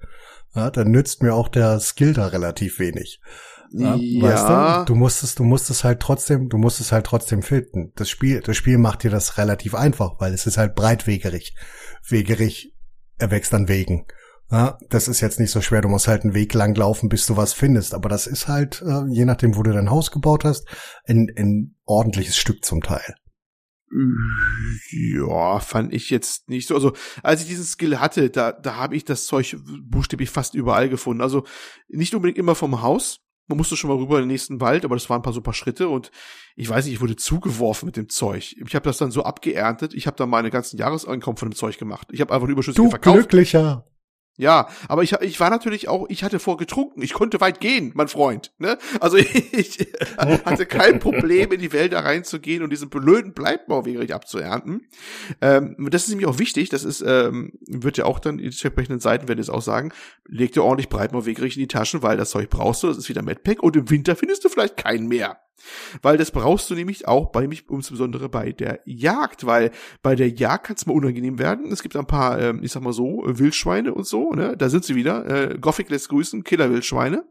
[0.54, 3.20] ja, dann nützt mir auch der Skill da relativ wenig.
[3.70, 4.22] Ja, ja.
[4.22, 7.42] Weißt du, du musst es, du musst es halt trotzdem, du musst es halt trotzdem
[7.42, 7.92] filtern.
[7.94, 11.54] Das Spiel, das Spiel macht dir das relativ einfach, weil es ist halt breitwegerig.
[12.06, 12.71] Wegerig
[13.22, 14.06] erwächst an Wegen.
[14.50, 15.80] Ja, das ist jetzt nicht so schwer.
[15.80, 17.94] Du musst halt einen Weg lang laufen, bis du was findest.
[17.94, 20.68] Aber das ist halt, äh, je nachdem, wo du dein Haus gebaut hast,
[21.06, 23.14] ein, ein ordentliches Stück zum Teil.
[24.90, 26.74] Ja, fand ich jetzt nicht so.
[26.74, 26.92] Also,
[27.22, 31.22] als ich diesen Skill hatte, da, da habe ich das Zeug buchstäblich fast überall gefunden.
[31.22, 31.44] Also
[31.88, 33.20] nicht unbedingt immer vom Haus.
[33.48, 35.52] Man musste schon mal rüber in den nächsten Wald, aber das waren ein paar super
[35.52, 36.10] Schritte und
[36.56, 38.54] ich weiß nicht, ich wurde zugeworfen mit dem Zeug.
[38.64, 39.94] Ich habe das dann so abgeerntet.
[39.94, 42.08] Ich habe dann meine ganzen Jahreseinkommen von dem Zeug gemacht.
[42.12, 43.16] Ich habe einfach Überschüsse Du verkauft.
[43.18, 43.84] glücklicher.
[44.38, 47.02] Ja, aber ich, ich war natürlich auch, ich hatte vorgetrunken.
[47.02, 48.52] Ich konnte weit gehen, mein Freund.
[48.58, 48.78] Ne?
[48.98, 49.16] Also
[49.52, 54.88] ich hatte kein Problem, in die Wälder reinzugehen und diesen blöden Bleibmauwegerich abzuernten.
[55.42, 56.70] Ähm, das ist nämlich auch wichtig.
[56.70, 59.92] Das ist, ähm, wird ja auch dann, die entsprechenden Seiten werden es auch sagen,
[60.26, 62.88] leg dir ordentlich Breitmauwegerich in die Taschen, weil das Zeug brauchst du.
[62.88, 65.38] Das ist wieder Medpack und im Winter findest du vielleicht keinen mehr.
[66.02, 69.70] Weil das brauchst du nämlich auch bei mich, insbesondere bei der Jagd, weil
[70.02, 71.70] bei der Jagd kann es mal unangenehm werden.
[71.72, 74.56] Es gibt ein paar, ähm, ich sag mal so, Wildschweine und so, ne?
[74.56, 75.26] Da sind sie wieder.
[75.26, 77.24] Äh, Gothic lässt grüßen, Killer-Wildschweine.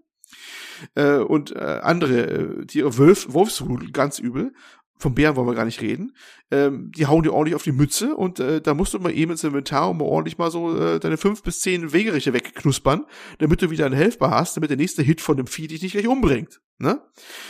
[0.95, 4.53] Äh, und äh, andere äh, Tiere, Wolf, Wolfsrudel, ganz übel.
[5.02, 6.15] Vom Bären wollen wir gar nicht reden.
[6.52, 9.32] Ähm, die hauen dir ordentlich auf die Mütze und äh, da musst du mal eben
[9.32, 13.06] ins Inventar und mal ordentlich mal so äh, deine fünf bis zehn Wegeriche wegknuspern,
[13.40, 15.94] damit du wieder einen Helfbar hast, damit der nächste Hit von dem Vieh dich nicht
[15.94, 16.61] gleich umbringt.
[16.78, 17.02] Ne?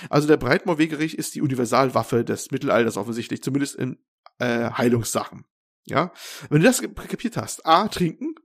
[0.09, 3.97] Also der Breitmaulwegerich ist die Universalwaffe des Mittelalters offensichtlich, zumindest in
[4.39, 5.43] äh, Heilungssachen.
[5.85, 6.13] Ja,
[6.49, 8.35] wenn du das kapiert hast, A, trinken,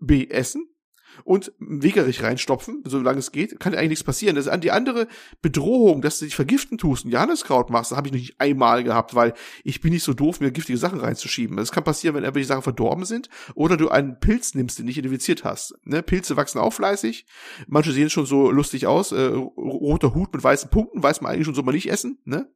[0.00, 0.73] B, essen
[1.22, 4.36] und Wegerich reinstopfen, solange es geht, kann eigentlich nichts passieren.
[4.36, 5.06] Das ist an die andere
[5.42, 8.84] Bedrohung, dass du dich vergiften tust und Johanneskraut machst, das habe ich noch nicht einmal
[8.84, 11.56] gehabt, weil ich bin nicht so doof, mir giftige Sachen reinzuschieben.
[11.56, 14.98] Das kann passieren, wenn irgendwelche Sachen verdorben sind oder du einen Pilz nimmst, den nicht
[14.98, 15.74] identifiziert hast.
[15.84, 16.02] Ne?
[16.02, 17.26] Pilze wachsen auch fleißig.
[17.66, 19.12] Manche sehen schon so lustig aus.
[19.12, 22.18] Äh, roter Hut mit weißen Punkten, weiß man eigentlich schon, soll man nicht essen.
[22.24, 22.48] Ne?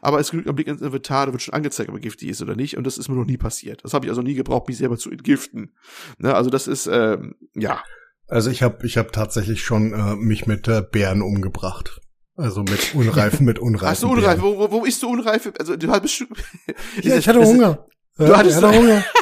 [0.00, 2.42] Aber es genügt ein Blick ins Inventar, da wird schon angezeigt, ob er giftig ist
[2.42, 2.76] oder nicht.
[2.76, 3.84] Und das ist mir noch nie passiert.
[3.84, 5.74] Das habe ich also nie gebraucht, mich selber zu entgiften.
[6.18, 6.34] Ne?
[6.34, 7.82] Also das ist, ähm, ja,
[8.26, 12.00] Also ich habe ich hab tatsächlich schon äh, mich mit äh, Bären umgebracht.
[12.36, 13.88] Also mit Unreifen, mit Unreifen.
[13.88, 14.42] Hast du Unreife?
[14.42, 15.52] Wo, wo, wo isst du Unreife?
[15.58, 16.20] Also du hast
[17.02, 17.86] Ja, ich hatte Hunger.
[18.16, 19.04] Du Ja, hattest- hatte Hunger.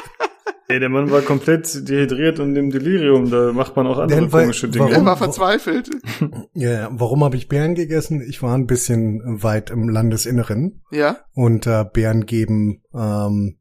[0.68, 3.30] Ey, der Mann war komplett dehydriert und im Delirium.
[3.30, 4.86] Da macht man auch andere Denn weil- komische Dinge.
[4.86, 5.90] Er warum- war verzweifelt.
[6.54, 6.88] Ja, ja.
[6.92, 8.22] warum habe ich Bären gegessen?
[8.26, 11.18] Ich war ein bisschen weit im Landesinneren Ja.
[11.34, 13.58] und äh, Bären geben, ähm,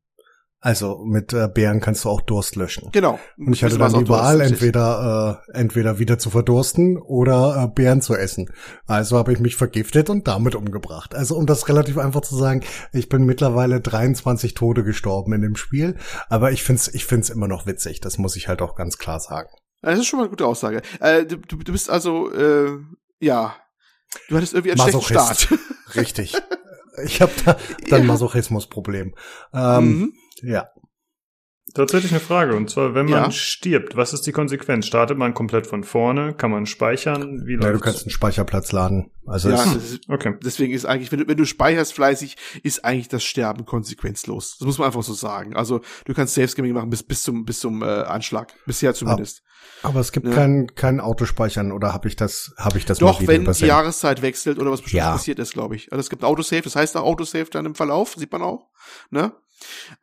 [0.64, 2.90] also mit äh, Bären kannst du auch Durst löschen.
[2.92, 3.20] Genau.
[3.36, 8.02] Und ich hatte dann die Wahl, entweder äh, entweder wieder zu verdursten oder äh, Bären
[8.02, 8.48] zu essen.
[8.86, 11.16] Also habe ich mich vergiftet und damit umgebracht.
[11.16, 12.64] Also um das relativ einfach zu sagen,
[12.94, 15.98] ich bin mittlerweile 23 Tode gestorben in dem Spiel,
[16.30, 18.00] aber ich find's ich find's immer noch witzig.
[18.00, 19.50] Das muss ich halt auch ganz klar sagen.
[19.82, 20.84] Das ist schon mal eine gute Aussage.
[21.00, 22.78] Äh, du, du bist also, äh,
[23.20, 23.56] ja,
[24.30, 25.42] du hattest irgendwie einen schlechten Masochist.
[25.42, 25.60] Start.
[25.96, 26.36] Richtig.
[27.04, 27.58] Ich habe da
[27.90, 28.06] dann.
[28.06, 29.16] Masochismusproblem.
[29.54, 30.14] Ähm, Mhm.
[30.44, 30.70] Ja.
[31.74, 32.56] Tatsächlich eine Frage.
[32.56, 33.32] Und zwar, wenn man Ja.
[33.32, 34.88] stirbt, was ist die Konsequenz?
[34.88, 36.34] Startet man komplett von vorne?
[36.34, 37.44] Kann man speichern?
[37.46, 39.12] Wie ja, du kannst einen Speicherplatz laden.
[39.26, 40.34] Also Ja, ist, Okay.
[40.44, 44.58] deswegen ist eigentlich, wenn du, wenn du speicherst fleißig, ist eigentlich das Sterben konsequenzlos.
[44.60, 45.56] Das muss man einfach so sagen.
[45.56, 48.54] Also du kannst Safe-Scamming machen bis, bis zum, bis zum äh, Anschlag.
[48.66, 49.44] Bisher zumindest.
[49.84, 50.34] aber es gibt Ja.
[50.34, 53.68] kein kein Autospeichern oder habe ich das habe ich das Doch, wenn die übersehen?
[53.70, 55.12] Jahreszeit wechselt oder was bestimmtes Ja.
[55.14, 55.92] passiert ist, glaube ich.
[55.94, 58.68] Also es gibt Autosave, das heißt auch Autosave dann im Verlauf, sieht man auch.
[59.12, 59.32] Ne?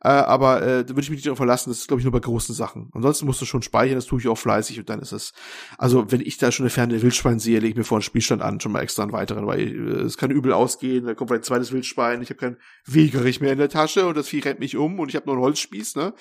[0.01, 2.11] Äh, aber äh, da würde ich mich nicht darauf verlassen, das ist, glaube ich, nur
[2.11, 2.89] bei großen Sachen.
[2.93, 5.33] Ansonsten musst du schon speichern, das tue ich auch fleißig und dann ist es.
[5.77, 8.41] Also, wenn ich da schon eine ferne Wildschwein sehe, lege ich mir vor den Spielstand
[8.41, 11.43] an, schon mal extra einen weiteren, weil äh, es kann übel ausgehen, da kommt vielleicht
[11.43, 14.59] ein zweites Wildschwein, ich habe kein Wegerich mehr in der Tasche und das Vieh rennt
[14.59, 16.13] mich um und ich habe nur einen Holzspieß, ne?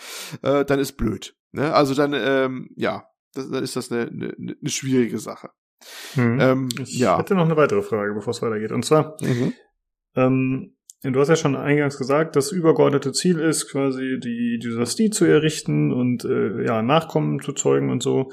[0.43, 1.35] Äh, dann ist blöd.
[1.53, 1.73] Ne?
[1.73, 3.05] Also dann, ähm, ja,
[3.35, 5.51] das, dann ist das eine, eine, eine schwierige Sache.
[6.15, 6.41] Hm.
[6.41, 7.19] Ähm, ich ja.
[7.19, 8.73] hätte noch eine weitere Frage, bevor es weitergeht.
[8.73, 9.55] Und zwar, Mhm.
[10.17, 15.25] ähm, du hast ja schon eingangs gesagt, das übergeordnete Ziel ist quasi die Dynastie zu
[15.25, 18.31] errichten und äh, ja Nachkommen zu zeugen und so.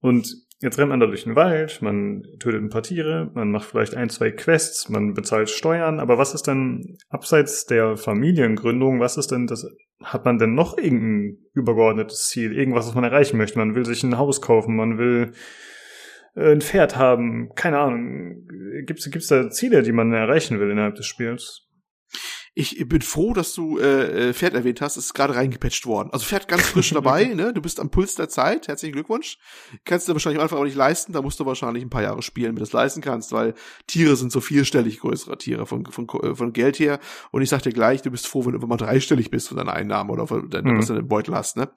[0.00, 3.68] Und jetzt rennt man da durch den Wald, man tötet ein paar Tiere, man macht
[3.68, 9.16] vielleicht ein, zwei Quests, man bezahlt Steuern, aber was ist denn abseits der Familiengründung, was
[9.16, 9.66] ist denn das,
[10.02, 13.58] hat man denn noch irgendein übergeordnetes Ziel, irgendwas, was man erreichen möchte?
[13.58, 15.32] Man will sich ein Haus kaufen, man will
[16.34, 18.46] äh, ein Pferd haben, keine Ahnung.
[18.86, 21.65] Gibt's gibt's da Ziele, die man erreichen will innerhalb des Spiels?
[22.58, 24.96] Ich bin froh, dass du äh, äh, Pferd erwähnt hast.
[24.96, 26.08] Es ist gerade reingepatcht worden.
[26.10, 27.26] Also Pferd ganz frisch dabei.
[27.26, 27.52] ne?
[27.52, 28.66] Du bist am Puls der Zeit.
[28.66, 29.36] Herzlichen Glückwunsch.
[29.84, 31.12] Kannst du wahrscheinlich am Anfang auch nicht leisten.
[31.12, 33.52] Da musst du wahrscheinlich ein paar Jahre spielen, wenn du das leisten kannst, weil
[33.86, 36.98] Tiere sind so vierstellig größere Tiere von, von, von Geld her.
[37.30, 39.58] Und ich sag dir gleich, du bist froh, wenn du immer mal dreistellig bist von
[39.58, 40.78] deiner Einnahme oder von deinem, Mhm.
[40.78, 41.58] was du in Beutel hast.
[41.58, 41.68] Ne?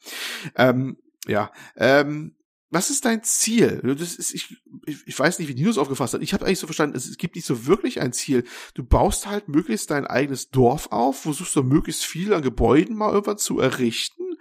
[0.55, 0.95] Ähm,
[1.27, 1.51] ja.
[1.75, 2.35] Ähm,
[2.71, 3.81] was ist dein Ziel?
[3.83, 6.21] Das ist, ich, ich, weiß nicht, wie Linus aufgefasst hat.
[6.21, 8.43] Ich habe eigentlich so verstanden, es, es gibt nicht so wirklich ein Ziel.
[8.75, 13.11] Du baust halt möglichst dein eigenes Dorf auf, versuchst du möglichst viel an Gebäuden mal
[13.11, 14.37] irgendwann zu errichten,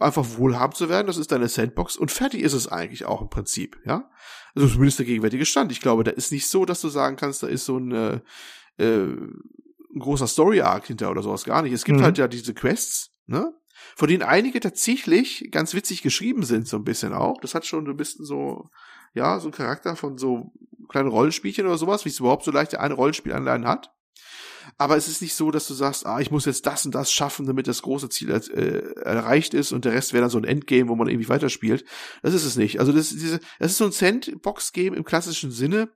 [0.00, 1.06] einfach wohlhabend zu werden.
[1.06, 4.10] Das ist deine Sandbox und fertig ist es eigentlich auch im Prinzip, ja.
[4.54, 5.70] Also zumindest der gegenwärtige Stand.
[5.72, 8.20] Ich glaube, da ist nicht so, dass du sagen kannst, da ist so ein, äh,
[8.78, 11.72] äh, ein großer Story-Arc hinter oder sowas gar nicht.
[11.72, 12.04] Es gibt mhm.
[12.04, 13.54] halt ja diese Quests, ne?
[13.96, 17.40] Von denen einige tatsächlich ganz witzig geschrieben sind, so ein bisschen auch.
[17.40, 18.70] Das hat schon ein bisschen so,
[19.14, 20.52] ja, so ein Charakter von so
[20.88, 23.92] kleinen Rollenspielchen oder sowas, wie es überhaupt so leicht eine Rollenspielanleihen hat.
[24.78, 27.12] Aber es ist nicht so, dass du sagst, ah, ich muss jetzt das und das
[27.12, 30.44] schaffen, damit das große Ziel äh, erreicht ist und der Rest wäre dann so ein
[30.44, 31.84] Endgame, wo man irgendwie weiterspielt.
[32.22, 32.80] Das ist es nicht.
[32.80, 35.88] Also das, diese, das ist so ein Sandbox-Game im klassischen Sinne,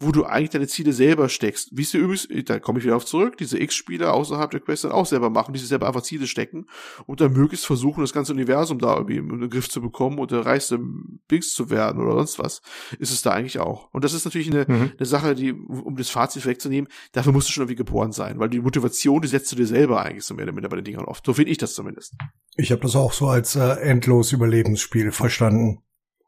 [0.00, 1.70] wo du eigentlich deine Ziele selber steckst.
[1.72, 4.84] Wie es dir übrigens, da komme ich wieder auf zurück, diese X-Spieler außerhalb der Quest
[4.84, 6.66] dann auch selber machen, die sich selber einfach Ziele stecken
[7.06, 10.32] und dann möglichst versuchen, das ganze Universum da irgendwie in den Griff zu bekommen und
[10.32, 10.80] der reichste
[11.28, 12.60] Bings zu werden oder sonst was,
[12.98, 13.88] ist es da eigentlich auch.
[13.92, 14.92] Und das ist natürlich eine, mhm.
[14.96, 18.48] eine Sache, die, um das Fazit wegzunehmen, dafür musst du schon irgendwie geboren sein, weil
[18.48, 21.04] die Motivation, die setzt du dir selber eigentlich so mehr oder minder bei den Dingern
[21.04, 21.24] oft.
[21.24, 22.14] So finde ich das zumindest.
[22.56, 25.83] Ich habe das auch so als äh, endlos Überlebensspiel verstanden.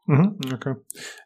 [0.07, 0.75] Mhm, okay.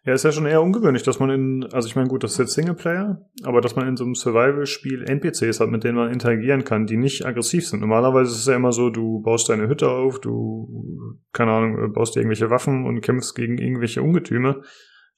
[0.06, 2.38] Ja, ist ja schon eher ungewöhnlich, dass man in, also ich meine, gut, das ist
[2.40, 6.64] jetzt Singleplayer, aber dass man in so einem Survival-Spiel NPCs hat, mit denen man interagieren
[6.64, 7.82] kann, die nicht aggressiv sind.
[7.82, 12.16] Normalerweise ist es ja immer so, du baust deine Hütte auf, du, keine Ahnung, baust
[12.16, 14.64] dir irgendwelche Waffen und kämpfst gegen irgendwelche Ungetüme.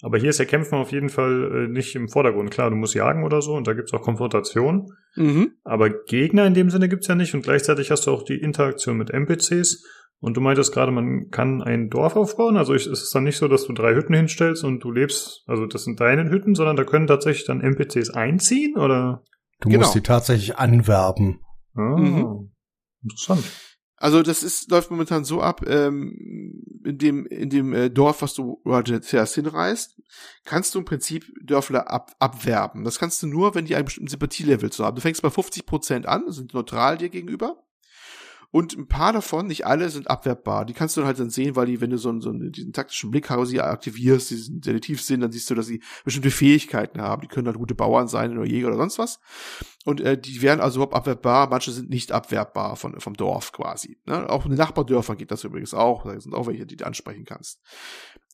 [0.02, 2.52] Aber hier ist ja Kämpfen auf jeden Fall äh, nicht im Vordergrund.
[2.52, 4.91] Klar, du musst jagen oder so und da gibt's auch Konfrontation.
[5.15, 5.53] Mhm.
[5.64, 8.98] Aber Gegner in dem Sinne gibt's ja nicht und gleichzeitig hast du auch die Interaktion
[8.98, 9.85] mit NPCs
[10.24, 12.56] und du meintest gerade, man kann ein Dorf aufbauen.
[12.56, 15.66] Also ist es dann nicht so, dass du drei Hütten hinstellst und du lebst, also
[15.66, 19.22] das sind deine Hütten, sondern da können tatsächlich dann NPCs einziehen oder?
[19.60, 19.82] Du genau.
[19.82, 21.41] musst die tatsächlich anwerben.
[21.76, 22.54] Ah, mhm.
[23.04, 23.44] interessant.
[23.98, 28.34] Also das ist läuft momentan so ab, ähm, in dem in dem äh, Dorf, was
[28.34, 28.62] du
[29.02, 30.02] zuerst hinreist,
[30.45, 32.86] kannst du im Prinzip Dörfler ab, abwerben.
[32.86, 34.95] Das kannst du nur, wenn die einen bestimmten Sympathielevel zu haben.
[34.95, 37.62] Du fängst bei 50 Prozent an, sind neutral dir gegenüber.
[38.54, 40.66] Und ein paar davon, nicht alle, sind abwerbbar.
[40.66, 43.10] Die kannst du halt dann sehen, weil die, wenn du so, einen, so diesen taktischen
[43.10, 47.24] Blick sie aktivierst, diesen Detektivsinn, dann siehst du, dass sie bestimmte Fähigkeiten haben.
[47.24, 49.20] Die können halt gute Bauern sein oder Jäger oder sonst was.
[49.86, 54.00] Und äh, die werden also überhaupt abwerbbar, manche sind nicht abwerbbar von, vom Dorf quasi.
[54.06, 54.30] Ne?
[54.30, 56.06] Auch in den Nachbardörfern geht das übrigens auch.
[56.06, 57.60] Da sind auch welche, die du ansprechen kannst.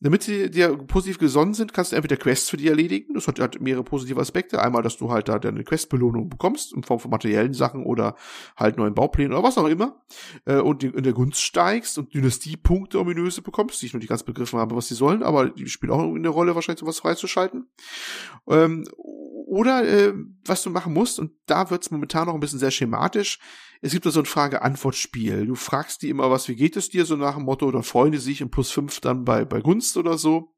[0.02, 3.14] Damit sie dir positiv gesonnen sind, kannst du entweder Quests für die erledigen.
[3.14, 4.62] Das hat halt mehrere positive Aspekte.
[4.62, 8.14] Einmal, dass du halt da deine Questbelohnung bekommst, in Form von materiellen Sachen oder
[8.56, 10.00] halt neuen Bauplänen oder was auch immer.
[10.46, 14.22] Äh, und in der Gunst steigst und Dynastiepunkte ominöse bekommst, die ich noch nicht ganz
[14.22, 17.68] begriffen habe, was sie sollen, aber die spielen auch eine Rolle, wahrscheinlich sowas freizuschalten.
[18.48, 18.84] Ähm,
[19.50, 20.14] oder äh,
[20.44, 23.40] was du machen musst, und da wird's momentan noch ein bisschen sehr schematisch,
[23.82, 25.46] es gibt da so ein Frage-Antwort-Spiel.
[25.46, 28.12] Du fragst die immer was, wie geht es dir, so nach dem Motto, oder freuen
[28.12, 30.54] die sich im Plus fünf dann bei, bei Gunst oder so.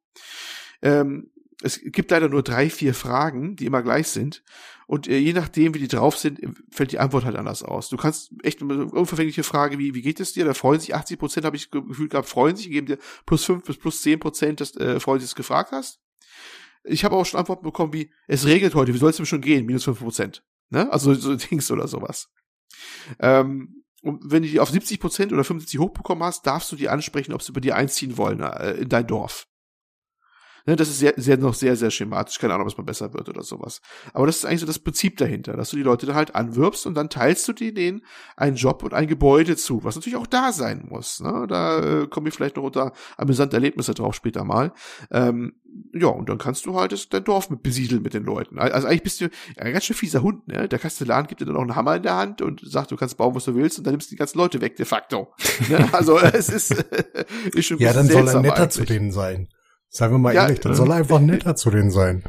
[0.83, 1.31] Ähm,
[1.63, 4.43] es gibt leider nur drei, vier Fragen, die immer gleich sind.
[4.87, 6.41] Und äh, je nachdem, wie die drauf sind,
[6.71, 7.89] fällt die Antwort halt anders aus.
[7.89, 10.45] Du kannst echt eine unverfängliche Frage wie, wie geht es dir?
[10.45, 13.65] Da freuen sich 80 Prozent, habe ich gefühlt gehabt, freuen sich, geben dir plus fünf
[13.65, 16.02] bis plus zehn Prozent, dass äh, freuen sich, gefragt hast.
[16.85, 19.41] Ich habe auch schon Antworten bekommen wie, es regnet heute, wie soll es denn schon
[19.41, 19.67] gehen?
[19.67, 20.45] Minus fünf Prozent.
[20.71, 20.91] Ne?
[20.93, 22.31] Also so Dings oder sowas.
[23.21, 26.89] Ähm, und wenn du die auf 70 Prozent oder 75 hochbekommen hast, darfst du die
[26.89, 29.47] ansprechen, ob sie bei dir einziehen wollen äh, in dein Dorf.
[30.67, 32.39] Ne, das ist sehr, sehr, noch sehr, sehr schematisch.
[32.39, 33.81] Keine Ahnung, was mal besser wird oder sowas.
[34.13, 36.87] Aber das ist eigentlich so das Prinzip dahinter, dass du die Leute da halt anwirbst
[36.87, 38.03] und dann teilst du denen
[38.37, 41.21] einen Job und ein Gebäude zu, was natürlich auch da sein muss.
[41.21, 41.47] Ne?
[41.49, 44.73] Da äh, komme ich vielleicht noch unter amüsante Erlebnisse drauf später mal.
[45.11, 45.55] Ähm,
[45.95, 48.59] ja, und dann kannst du halt das, dein Dorf mit besiedeln mit den Leuten.
[48.59, 50.69] Also eigentlich bist du ein ganz schön fieser Hund, ne?
[50.69, 53.17] Der Kastellan gibt dir dann auch einen Hammer in der Hand und sagt, du kannst
[53.17, 55.35] bauen, was du willst, und dann nimmst du die ganzen Leute weg, de facto.
[55.69, 55.89] ne?
[55.93, 56.73] Also es ist,
[57.55, 58.71] ist schon Ja, dann soll er netter eigentlich.
[58.71, 59.49] zu denen sein.
[59.95, 62.25] Sagen wir mal ja, ehrlich, dann äh, soll er einfach netter zu denen sein.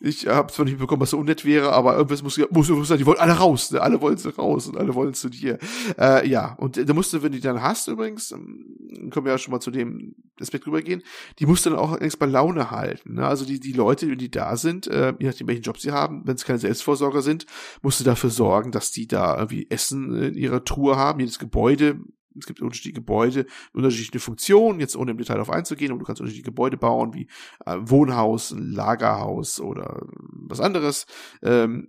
[0.00, 2.98] Ich habe zwar nicht bekommen, was so unnett wäre, aber irgendwas muss, muss, muss sein,
[2.98, 3.80] die wollen alle raus, ne?
[3.80, 5.58] alle wollen sie raus und alle wollen zu dir.
[5.96, 9.32] Äh, ja, und da musst du, wenn du die dann hast übrigens, ähm, können wir
[9.32, 11.02] ja schon mal zu dem Aspekt rübergehen,
[11.38, 13.14] die musst du dann auch längst bei Laune halten.
[13.14, 13.26] Ne?
[13.26, 16.34] Also die, die Leute, die da sind, äh, je nachdem welchen Job sie haben, wenn
[16.34, 17.46] es keine Selbstvorsorger sind,
[17.80, 22.00] musst du dafür sorgen, dass die da irgendwie Essen in ihrer Truhe haben, jedes Gebäude
[22.38, 26.20] es gibt unterschiedliche Gebäude, unterschiedliche Funktionen, jetzt ohne im Detail darauf einzugehen, und du kannst
[26.20, 27.28] unterschiedliche Gebäude bauen, wie
[27.66, 31.06] äh, Wohnhaus, ein Lagerhaus oder was anderes.
[31.42, 31.88] Ähm,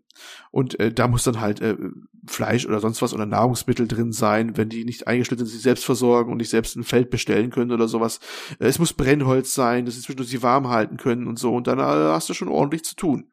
[0.51, 1.75] und äh, da muss dann halt äh,
[2.27, 5.85] Fleisch oder sonst was oder Nahrungsmittel drin sein, wenn die nicht eingeschnitten sind, sich selbst
[5.85, 8.19] versorgen und nicht selbst ein Feld bestellen können oder sowas.
[8.59, 11.53] Äh, es muss Brennholz sein, dass sie zwischendurch sie warm halten können und so.
[11.53, 13.29] Und dann äh, hast du schon ordentlich zu tun.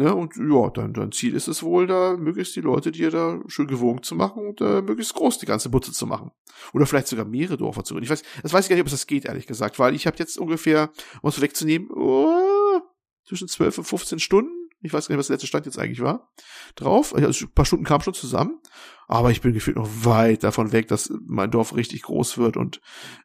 [0.00, 3.38] Ne, und ja, dann, dein Ziel ist es wohl, da möglichst die Leute dir da
[3.48, 6.30] schön gewogen zu machen und äh, möglichst groß die ganze Butze zu machen.
[6.72, 8.04] Oder vielleicht sogar mehrere Dörfer zu gründen.
[8.04, 10.16] Ich weiß, das weiß ich gar nicht, ob das geht, ehrlich gesagt, weil ich habe
[10.16, 10.90] jetzt ungefähr,
[11.20, 12.80] um es wegzunehmen, oh,
[13.26, 14.70] zwischen 12 und 15 Stunden.
[14.80, 16.32] Ich weiß gar nicht, was der letzte Stand jetzt eigentlich war.
[16.76, 17.14] Drauf.
[17.14, 18.58] Also ein paar Stunden kamen schon zusammen.
[19.06, 22.80] Aber ich bin gefühlt noch weit davon weg, dass mein Dorf richtig groß wird und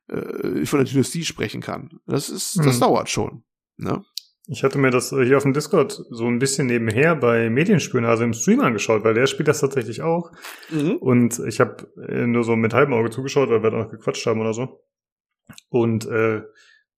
[0.10, 2.02] äh, ich von der Dynastie sprechen kann.
[2.06, 2.80] Das ist, das Hm.
[2.82, 3.46] dauert schon.
[3.78, 4.04] Ne?
[4.48, 8.24] Ich hatte mir das äh, hier auf dem Discord so ein bisschen nebenher bei Medienspionage
[8.24, 10.32] im Stream angeschaut, weil der spielt das tatsächlich auch.
[10.70, 10.98] Mhm.
[10.98, 11.88] Und ich habe
[12.28, 14.82] nur so mit halbem Auge zugeschaut, weil wir da noch gequatscht haben oder so.
[15.70, 16.44] Und äh,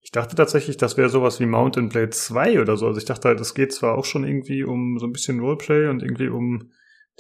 [0.02, 2.88] ich dachte tatsächlich, das wäre sowas wie Mountain Blade 2 oder so.
[2.88, 5.88] Also ich dachte halt, es geht zwar auch schon irgendwie um so ein bisschen Roleplay
[5.90, 6.72] und irgendwie um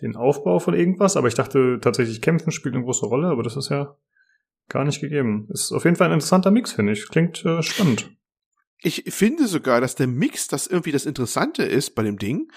[0.01, 3.57] den Aufbau von irgendwas, aber ich dachte tatsächlich, Kämpfen spielt eine große Rolle, aber das
[3.57, 3.97] ist ja
[4.69, 5.47] gar nicht gegeben.
[5.51, 7.09] Ist auf jeden Fall ein interessanter Mix, finde ich.
[7.09, 8.09] Klingt äh, spannend.
[8.81, 12.51] Ich finde sogar, dass der Mix das irgendwie das Interessante ist bei dem Ding,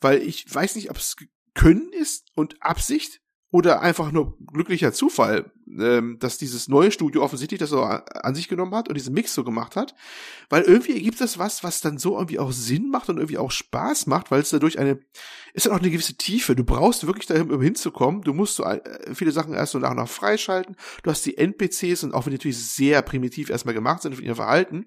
[0.00, 1.16] weil ich weiß nicht, ob es
[1.54, 3.20] Können ist und Absicht
[3.50, 8.48] oder einfach nur glücklicher Zufall, ähm, dass dieses neue Studio offensichtlich das so an sich
[8.48, 9.94] genommen hat und diesen Mix so gemacht hat,
[10.48, 13.50] weil irgendwie ergibt das was, was dann so irgendwie auch Sinn macht und irgendwie auch
[13.50, 14.98] Spaß macht, weil es dadurch eine,
[15.52, 16.54] ist dann auch eine gewisse Tiefe.
[16.54, 18.22] Du brauchst wirklich dahin, um hinzukommen.
[18.22, 18.80] Du musst so äh,
[19.14, 20.76] viele Sachen erst so nach und nach freischalten.
[21.02, 24.24] Du hast die NPCs und auch wenn die natürlich sehr primitiv erstmal gemacht sind von
[24.24, 24.86] ihrem Verhalten,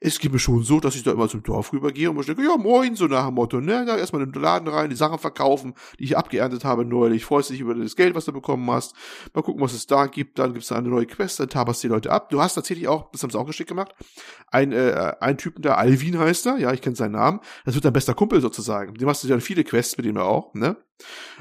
[0.00, 2.42] es geht mir schon so, dass ich da immer zum Dorf rübergehe und mir denke,
[2.42, 5.18] ja moin, so nach dem Motto, ne, da erstmal in den Laden rein, die Sachen
[5.18, 8.94] verkaufen, die ich abgeerntet habe neulich, freust dich über das Geld, was du bekommen hast,
[9.34, 11.88] mal gucken, was es da gibt, dann gibt's da eine neue Quest, dann taberst die
[11.88, 12.30] Leute ab.
[12.30, 13.94] Du hast tatsächlich auch, das haben sie auch geschickt gemacht,
[14.48, 17.84] ein, äh, ein Typen, der Alvin heißt er, ja, ich kenne seinen Namen, das wird
[17.84, 18.94] dein bester Kumpel sozusagen.
[18.94, 20.76] Dem hast du dann viele Quests mit ihm auch, ne?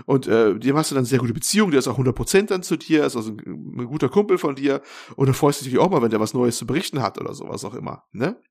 [0.05, 2.77] Und äh, dem hast du dann sehr gute Beziehung, der ist auch 100% dann zu
[2.77, 4.81] dir, ist also ein, ein guter Kumpel von dir
[5.15, 7.65] und du freust dich auch mal, wenn der was Neues zu berichten hat oder sowas
[7.65, 8.41] auch immer, ne?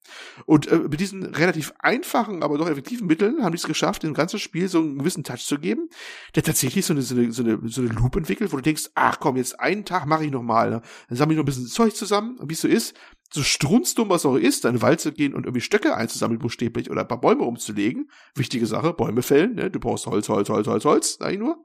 [0.45, 4.15] Und äh, mit diesen relativ einfachen, aber doch effektiven Mitteln haben die es geschafft, dem
[4.15, 5.89] ganzen Spiel so einen gewissen Touch zu geben,
[6.35, 8.91] der tatsächlich so eine, so eine, so eine, so eine Loop entwickelt, wo du denkst,
[8.95, 10.83] ach komm, jetzt einen Tag mache ich noch mal, ne?
[11.09, 12.95] dann sammle ich noch ein bisschen Zeug zusammen, wie es so ist,
[13.33, 17.03] so strunzdumm was auch ist, eine Wald zu gehen und irgendwie Stöcke einzusammeln, buchstäblich, oder
[17.03, 18.11] ein paar Bäume umzulegen.
[18.35, 19.71] Wichtige Sache, Bäume fällen, ne?
[19.71, 21.65] Du brauchst Holz, Holz, Holz, Holz, Holz, sag ich nur.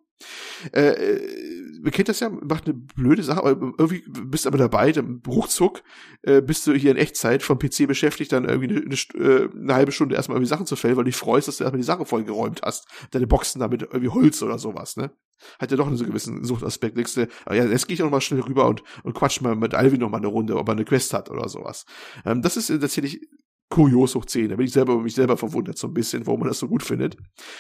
[0.74, 4.92] Äh, äh, man kennt das ja, macht eine blöde Sache, aber irgendwie bist aber dabei,
[4.92, 5.84] dann ruckzuck
[6.22, 9.74] äh, bist du hier in Echtzeit vom PC beschäftigt, dann irgendwie eine, eine, äh, eine
[9.74, 11.86] halbe Stunde erstmal irgendwie Sachen zu fällen, weil du dich freust, dass du erstmal die
[11.86, 12.88] Sachen vollgeräumt hast.
[13.12, 15.12] Deine Boxen damit irgendwie Holz oder sowas, ne?
[15.60, 16.98] Hat ja doch einen so gewissen Suchtaspekt.
[16.98, 19.42] Denkst du, ah ja, jetzt gehe ich auch noch mal schnell rüber und, und quatsch
[19.42, 21.86] mal mit Alvin noch mal eine Runde, ob er eine Quest hat oder sowas.
[22.26, 23.28] Ähm, das ist tatsächlich
[23.72, 24.50] kurios hoch 10.
[24.50, 26.68] Da bin ich selber über mich selber verwundert so ein bisschen, warum man das so
[26.68, 27.18] gut findet.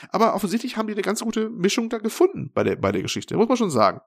[0.09, 3.35] Aber offensichtlich haben die eine ganz gute Mischung da gefunden bei der, bei der Geschichte,
[3.35, 4.01] muss man schon sagen.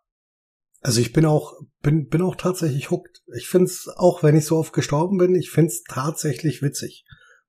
[0.80, 3.22] Also ich bin auch, bin, bin auch tatsächlich hooked.
[3.36, 7.04] Ich find's, auch wenn ich so oft gestorben bin, ich find's tatsächlich witzig.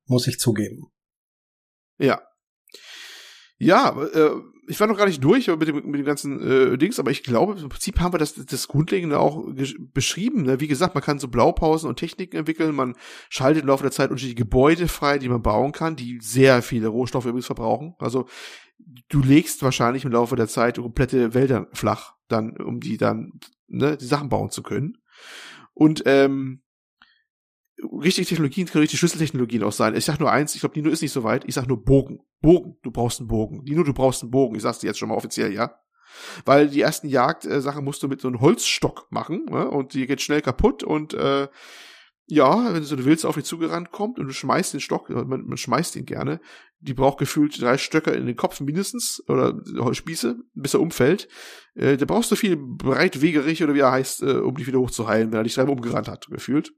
[0.05, 0.85] Muss ich zugeben.
[1.97, 2.21] Ja.
[3.57, 6.99] Ja, äh, ich war noch gar nicht durch mit dem, mit dem ganzen äh, Dings,
[6.99, 9.45] aber ich glaube, im Prinzip haben wir das, das Grundlegende auch
[9.93, 10.43] beschrieben.
[10.43, 10.59] Ne?
[10.59, 12.95] Wie gesagt, man kann so Blaupausen und Techniken entwickeln, man
[13.29, 16.87] schaltet im Laufe der Zeit unterschiedliche Gebäude frei, die man bauen kann, die sehr viele
[16.87, 17.95] Rohstoffe übrigens verbrauchen.
[17.99, 18.27] Also
[19.09, 23.97] du legst wahrscheinlich im Laufe der Zeit komplette Wälder flach, dann, um die dann, ne,
[23.97, 24.97] die Sachen bauen zu können.
[25.73, 26.61] Und ähm,
[27.77, 29.95] richtige Technologien können richtige Schlüsseltechnologien auch sein.
[29.95, 31.43] Ich sag nur eins, ich glaube, Nino ist nicht so weit.
[31.45, 32.19] Ich sag nur Bogen.
[32.41, 32.77] Bogen.
[32.83, 33.63] Du brauchst einen Bogen.
[33.63, 34.55] Nino, du brauchst einen Bogen.
[34.55, 35.79] Ich sag's dir jetzt schon mal offiziell, ja.
[36.45, 39.69] Weil die ersten Jagdsachen musst du mit so einem Holzstock machen, ne?
[39.69, 41.47] und die geht schnell kaputt und äh,
[42.27, 45.45] ja, wenn so eine Wilze auf dich zugerannt kommt und du schmeißt den Stock, man,
[45.45, 46.39] man schmeißt ihn gerne,
[46.79, 49.61] die braucht gefühlt drei Stöcker in den Kopf mindestens oder
[49.93, 51.27] Spieße, bis er umfällt.
[51.75, 55.31] Äh, da brauchst du viel Breitwegerich oder wie er heißt, äh, um dich wieder hochzuheilen,
[55.31, 56.73] wenn er dich dreimal umgerannt hat, gefühlt.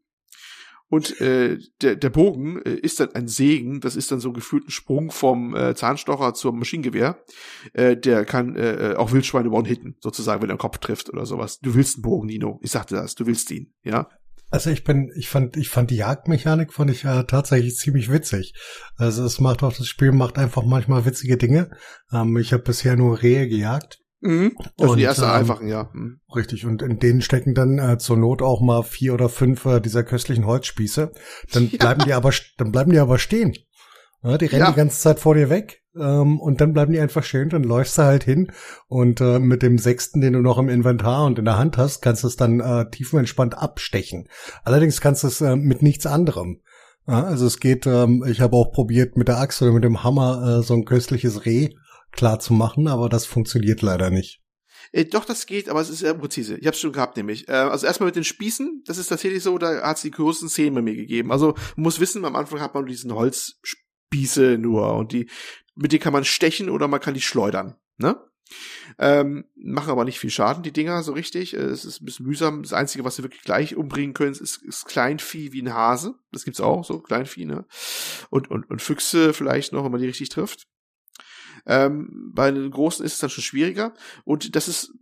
[0.89, 4.67] Und äh, der, der Bogen äh, ist dann ein Segen, das ist dann so gefühlt
[4.67, 7.23] ein Sprung vom äh, Zahnstocher zum Maschinengewehr.
[7.73, 11.59] Äh, der kann äh, auch Wildschweine one-hitten, sozusagen, wenn er den Kopf trifft oder sowas.
[11.59, 12.59] Du willst einen Bogen, Nino.
[12.61, 14.07] Ich sagte das, du willst ihn, ja.
[14.49, 18.53] Also ich bin, ich fand, ich fand die Jagdmechanik fand ich äh, tatsächlich ziemlich witzig.
[18.95, 21.69] Also es macht auch das Spiel macht einfach manchmal witzige Dinge.
[22.13, 23.99] Ähm, ich habe bisher nur Rehe gejagt.
[24.19, 24.53] Mhm.
[24.79, 25.89] Also Und, die erste ähm, einfachen, ja.
[25.93, 26.19] Mhm.
[26.35, 29.79] Richtig, und in denen stecken dann äh, zur Not auch mal vier oder fünf äh,
[29.79, 31.11] dieser köstlichen Holzspieße.
[31.53, 31.77] Dann Ja.
[31.77, 33.53] bleiben die aber, dann bleiben die aber stehen.
[34.23, 34.71] Ja, die rennen Ja.
[34.71, 37.49] die ganze Zeit vor dir weg ähm, und dann bleiben die einfach stehen.
[37.49, 38.51] Dann läufst du halt hin
[38.87, 42.01] und äh, mit dem sechsten, den du noch im Inventar und in der Hand hast,
[42.01, 44.27] kannst du es dann äh, tiefenentspannt abstechen.
[44.63, 46.61] Allerdings kannst du es äh, mit nichts anderem.
[47.07, 50.03] Ja, also es geht, ähm, ich habe auch probiert mit der Axt oder mit dem
[50.03, 51.69] Hammer äh, so ein köstliches Reh
[52.17, 54.41] klar zu machen, aber das funktioniert leider nicht.
[54.91, 56.57] Äh, doch, das geht, aber es ist sehr präzise.
[56.57, 57.47] Ich hab's schon gehabt, nämlich.
[57.47, 60.75] Äh, also erstmal mit den Spießen, das ist tatsächlich so, da hat's die größten Szenen
[60.75, 61.31] bei mir gegeben.
[61.31, 65.29] Also man muss wissen, am Anfang hat man diesen Holzspieße nur und die
[65.75, 67.75] mit denen kann man stechen oder man kann die schleudern.
[67.97, 68.19] Ne?
[68.97, 71.53] Ähm, machen aber nicht viel Schaden, die Dinger, so richtig.
[71.53, 72.63] Äh, es ist ein bisschen mühsam.
[72.63, 76.15] Das Einzige, was sie wirklich gleich umbringen können, ist, ist Kleinvieh wie ein Hase.
[76.31, 77.65] Das gibt's auch, so Kleinvieh, ne?
[78.29, 80.67] Und, und, und Füchse vielleicht noch, wenn man die richtig trifft.
[81.67, 83.93] Ähm, bei den Großen ist es dann schon schwieriger.
[84.23, 84.93] Und das ist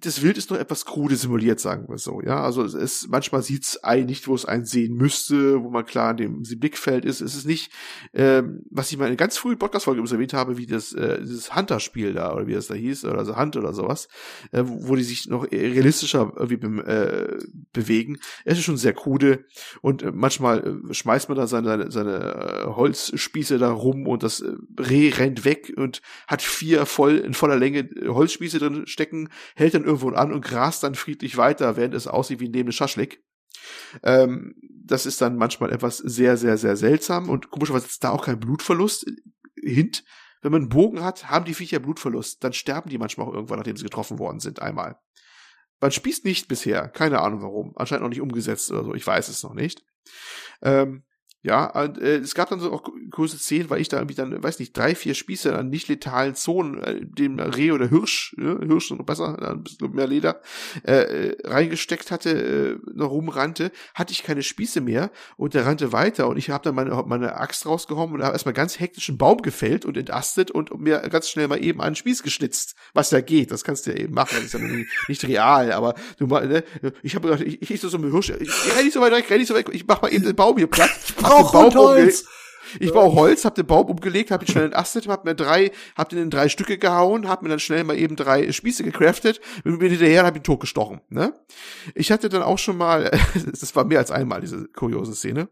[0.00, 2.20] das Wild ist noch etwas krude simuliert, sagen wir so.
[2.22, 5.84] Ja, also es ist, manchmal sieht's ein nicht, wo es einen sehen müsste, wo man
[5.86, 7.20] klar in dem Blickfeld ist.
[7.20, 7.72] Es ist nicht,
[8.12, 12.12] ähm, was ich mal in ganz frühen Podcast-Folge erwähnt habe, wie das, äh, dieses Hunter-Spiel
[12.12, 14.08] da, oder wie das da hieß, oder so Hunt oder sowas,
[14.52, 17.38] äh, wo die sich noch realistischer irgendwie be äh,
[17.72, 18.18] bewegen.
[18.44, 19.44] Es ist schon sehr krude
[19.80, 24.22] und äh, manchmal äh, schmeißt man da seine, seine, seine äh, Holzspieße da rum und
[24.22, 29.28] das äh, Reh rennt weg und hat vier voll in voller Länge Holzspieße drin stecken,
[29.54, 32.72] hält dann irgendwo an und grast dann friedlich weiter, während es aussieht wie ein lebende
[32.72, 33.22] Schaschlik.
[34.02, 38.24] Ähm, das ist dann manchmal etwas sehr, sehr, sehr seltsam und komischerweise ist da auch
[38.24, 39.06] kein Blutverlust.
[39.62, 40.04] Hint,
[40.42, 42.42] wenn man einen Bogen hat, haben die Viecher Blutverlust.
[42.42, 44.98] Dann sterben die manchmal auch irgendwann, nachdem sie getroffen worden sind, einmal.
[45.80, 47.72] Man spießt nicht bisher, keine Ahnung warum.
[47.76, 49.84] Anscheinend noch nicht umgesetzt oder so, ich weiß es noch nicht.
[50.62, 51.04] Ähm,
[51.42, 54.42] ja, und, äh, es gab dann so auch große Szenen, weil ich da irgendwie dann,
[54.42, 58.58] weiß nicht, drei, vier Spieße an nicht letalen Zonen, äh, dem Reh oder Hirsch, ja,
[58.58, 60.42] Hirsch noch besser, ein bisschen mehr Leder,
[60.86, 65.92] äh, äh, reingesteckt hatte, äh, noch rumrannte, hatte ich keine Spieße mehr und der rannte
[65.92, 69.16] weiter und ich habe dann meine, meine Axt rausgehauen und habe erstmal ganz hektisch einen
[69.16, 73.22] Baum gefällt und entastet und mir ganz schnell mal eben einen Spieß geschnitzt, was ja
[73.22, 74.60] geht, das kannst du ja eben machen, das ist ja
[75.08, 76.64] nicht, real, aber du mal, ne,
[77.02, 79.30] ich habe gedacht, ich, ich so so Hirsch, ich, ich renn nicht so weit weg,
[79.30, 80.90] renn nicht so weit, ich mach mal eben den Baum hier platt
[81.30, 82.24] brauche Holz.
[82.78, 86.08] Ich brauche Holz, hab den Baum umgelegt, hab ihn schnell entastet, hab mir drei, hab
[86.08, 89.78] den in drei Stücke gehauen, hab mir dann schnell mal eben drei Spieße gecraftet, bin
[89.78, 91.34] mir hinterher, hab ihn totgestochen, ne?
[91.94, 93.10] Ich hatte dann auch schon mal,
[93.60, 95.48] das war mehr als einmal diese kuriose Szene.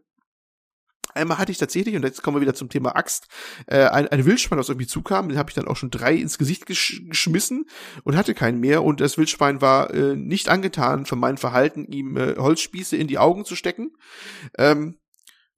[1.15, 3.27] Einmal hatte ich tatsächlich, und jetzt kommen wir wieder zum Thema Axt,
[3.65, 6.37] äh, ein, ein Wildschwein, das irgendwie zukam, den habe ich dann auch schon drei ins
[6.37, 7.65] Gesicht gesch geschmissen
[8.03, 8.83] und hatte keinen mehr.
[8.83, 13.17] Und das Wildschwein war äh, nicht angetan von meinem Verhalten, ihm äh, Holzspieße in die
[13.17, 13.91] Augen zu stecken.
[14.57, 14.98] Ähm,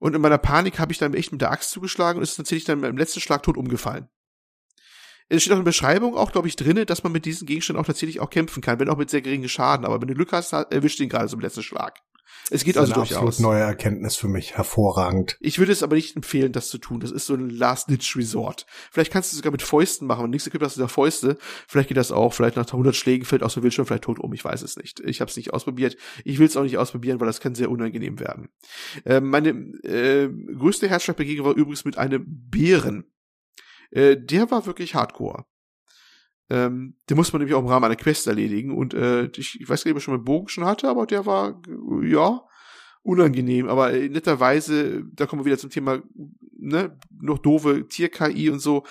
[0.02, 2.66] und in meiner Panik habe ich dann echt mit der Axt zugeschlagen und ist tatsächlich
[2.66, 4.10] dann im letzten Schlag tot umgefallen.
[5.30, 7.80] Es steht auch in der Beschreibung auch, glaube ich, drinne, dass man mit diesen Gegenständen
[7.80, 9.86] auch tatsächlich auch kämpfen kann, wenn auch mit sehr geringen Schaden.
[9.86, 12.00] Aber wenn du Glück hast, erwischt ihn gerade so im letzten Schlag.
[12.50, 13.28] Es geht das also ist eine durchaus.
[13.28, 14.58] absolut neue Erkenntnis für mich.
[14.58, 15.38] Hervorragend.
[15.40, 17.00] Ich würde es aber nicht empfehlen, das zu tun.
[17.00, 18.66] Das ist so ein Last-Ditch-Resort.
[18.92, 20.24] Vielleicht kannst du es sogar mit Fäusten machen.
[20.24, 21.38] Wenn nichts gibt, hast du da Fäuste.
[21.68, 22.34] Vielleicht geht das auch.
[22.34, 24.34] Vielleicht nach 100 Schlägen fällt aus dem Bildschirm vielleicht tot um.
[24.34, 25.00] Ich weiß es nicht.
[25.02, 25.96] Ich habe es nicht ausprobiert.
[26.26, 28.50] Ich will es auch nicht ausprobieren, weil das kann sehr unangenehm werden.
[29.06, 33.06] Äh, meine äh, größte Herzschlagbegegnung war übrigens mit einem Bären.
[33.92, 35.46] Äh, der war wirklich hardcore.
[36.52, 38.76] Ähm, den muss man nämlich auch im Rahmen einer Quest erledigen.
[38.76, 41.06] Und äh, ich, ich weiß gar nicht, ob ich schon einen Bogen schon hatte, aber
[41.06, 41.62] der war,
[42.04, 42.42] ja,
[43.04, 43.70] unangenehm.
[43.70, 46.02] Aber äh, netterweise, da kommen wir wieder zum Thema,
[46.62, 48.84] ne, noch doofe Tier-KI und so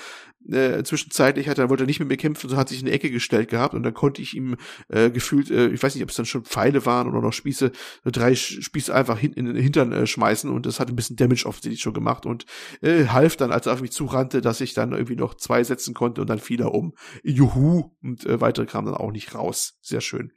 [0.49, 2.93] äh, zwischenzeitlich hat er wollte er nicht mit mir kämpfen, so hat sich in die
[2.93, 4.57] Ecke gestellt gehabt und dann konnte ich ihm
[4.89, 7.73] äh, gefühlt, äh, ich weiß nicht, ob es dann schon Pfeile waren oder noch Spieße,
[8.05, 11.47] drei Spieße einfach hin, in den Hintern äh, schmeißen und das hat ein bisschen Damage
[11.47, 12.47] offensichtlich schon gemacht und
[12.81, 15.95] äh, half dann, als er auf mich zurannte, dass ich dann irgendwie noch zwei setzen
[15.95, 16.95] konnte und dann fiel er um.
[17.23, 17.91] Juhu!
[18.03, 19.79] Und äh, weitere kamen dann auch nicht raus.
[19.83, 20.33] Sehr schön.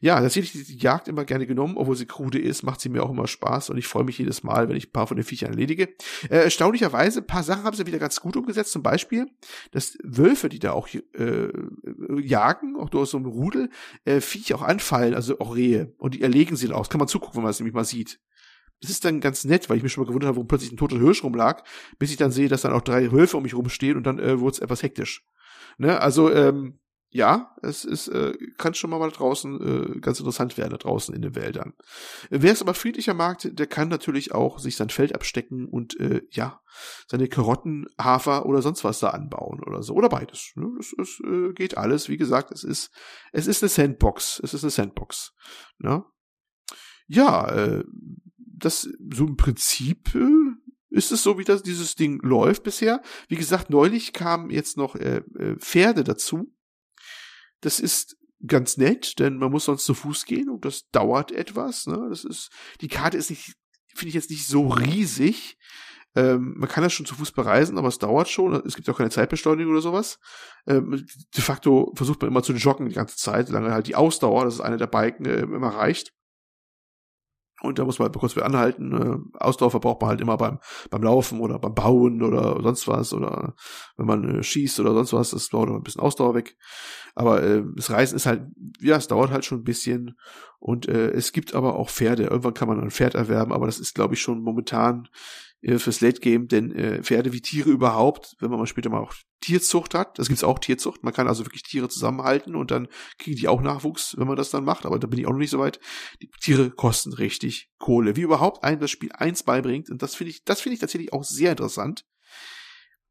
[0.00, 3.10] Ja, tatsächlich die Jagd immer gerne genommen, obwohl sie krude ist, macht sie mir auch
[3.10, 5.50] immer Spaß und ich freue mich jedes Mal, wenn ich ein paar von den Viechern
[5.50, 5.88] erledige.
[6.28, 9.26] Äh, erstaunlicherweise, ein paar Sachen haben sie wieder ganz gut umgesetzt, zum Beispiel,
[9.72, 11.48] dass Wölfe, die da auch äh,
[12.20, 13.70] jagen, auch durch so ein Rudel,
[14.04, 16.88] äh, Viech auch anfallen, also auch Rehe, und die erlegen sie dann aus.
[16.88, 18.20] Kann man zugucken, wenn man es nämlich mal sieht.
[18.80, 20.76] Das ist dann ganz nett, weil ich mich schon mal gewundert habe, wo plötzlich ein
[20.76, 21.64] toter Hirsch rumlag,
[21.98, 24.38] bis ich dann sehe, dass dann auch drei Wölfe um mich rumstehen und dann äh,
[24.38, 25.26] wurde es etwas hektisch.
[25.78, 26.00] Ne?
[26.00, 26.78] Also, ähm,
[27.14, 31.22] ja, es ist, äh, kann schon mal draußen äh, ganz interessant werden, da draußen in
[31.22, 31.74] den Wäldern.
[32.28, 36.22] Wer es aber friedlicher mag, der kann natürlich auch sich sein Feld abstecken und äh,
[36.32, 36.60] ja,
[37.06, 39.94] seine Karotten, Hafer oder sonst was da anbauen oder so.
[39.94, 40.54] Oder beides.
[40.56, 40.68] Ne?
[40.80, 42.08] Es, es äh, geht alles.
[42.08, 42.90] Wie gesagt, es ist,
[43.30, 44.40] es ist eine Sandbox.
[44.42, 45.34] Es ist eine Sandbox.
[45.78, 46.04] Ne?
[47.06, 47.84] Ja, äh,
[48.36, 50.56] das so im Prinzip äh,
[50.90, 53.02] ist es so, wie das dieses Ding läuft bisher.
[53.28, 56.50] Wie gesagt, neulich kamen jetzt noch äh, äh, Pferde dazu
[57.64, 61.86] das ist ganz nett, denn man muss sonst zu Fuß gehen und das dauert etwas.
[61.86, 62.06] Ne?
[62.10, 63.54] Das ist, die Karte ist nicht,
[63.94, 65.56] finde ich jetzt nicht so riesig.
[66.16, 68.54] Ähm, man kann das schon zu Fuß bereisen, aber es dauert schon.
[68.66, 70.18] Es gibt auch keine Zeitbeschleunigung oder sowas.
[70.66, 74.44] Ähm, de facto versucht man immer zu joggen die ganze Zeit, solange halt die Ausdauer,
[74.44, 76.12] das ist eine der Balken, äh, immer reicht.
[77.64, 78.92] Und da muss man halt kurz wieder anhalten.
[78.92, 80.58] Äh, Ausdauer verbraucht man halt immer beim,
[80.90, 83.54] beim Laufen oder beim Bauen oder sonst was oder
[83.96, 86.56] wenn man äh, schießt oder sonst was, das dauert immer ein bisschen Ausdauer weg.
[87.14, 88.42] Aber äh, das Reisen ist halt,
[88.80, 90.18] ja, es dauert halt schon ein bisschen.
[90.58, 92.24] Und äh, es gibt aber auch Pferde.
[92.24, 95.08] Irgendwann kann man ein Pferd erwerben, aber das ist, glaube ich, schon momentan
[95.64, 99.00] äh, fürs Late Game, denn äh, Pferde wie Tiere überhaupt, wenn man mal später mal
[99.00, 102.88] auch Tierzucht hat, das gibt's auch Tierzucht, man kann also wirklich Tiere zusammenhalten und dann
[103.18, 105.38] kriegen die auch Nachwuchs, wenn man das dann macht, aber da bin ich auch noch
[105.38, 105.80] nicht so weit.
[106.20, 110.32] Die Tiere kosten richtig Kohle, wie überhaupt einem das Spiel eins beibringt und das finde
[110.32, 112.04] ich, das finde ich tatsächlich auch sehr interessant.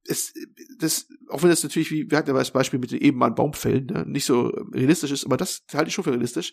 [0.06, 0.34] Es,
[0.80, 3.32] das, auch wenn das natürlich, wie wir hatten ja das Beispiel mit den eben mal
[3.32, 6.52] Baumfällen, ne, nicht so realistisch ist, aber das halte ich schon für realistisch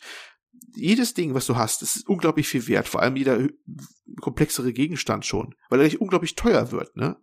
[0.74, 3.48] jedes Ding, was du hast, ist unglaublich viel wert, vor allem jeder
[4.20, 7.16] komplexere Gegenstand schon, weil er nicht unglaublich teuer wird, ne?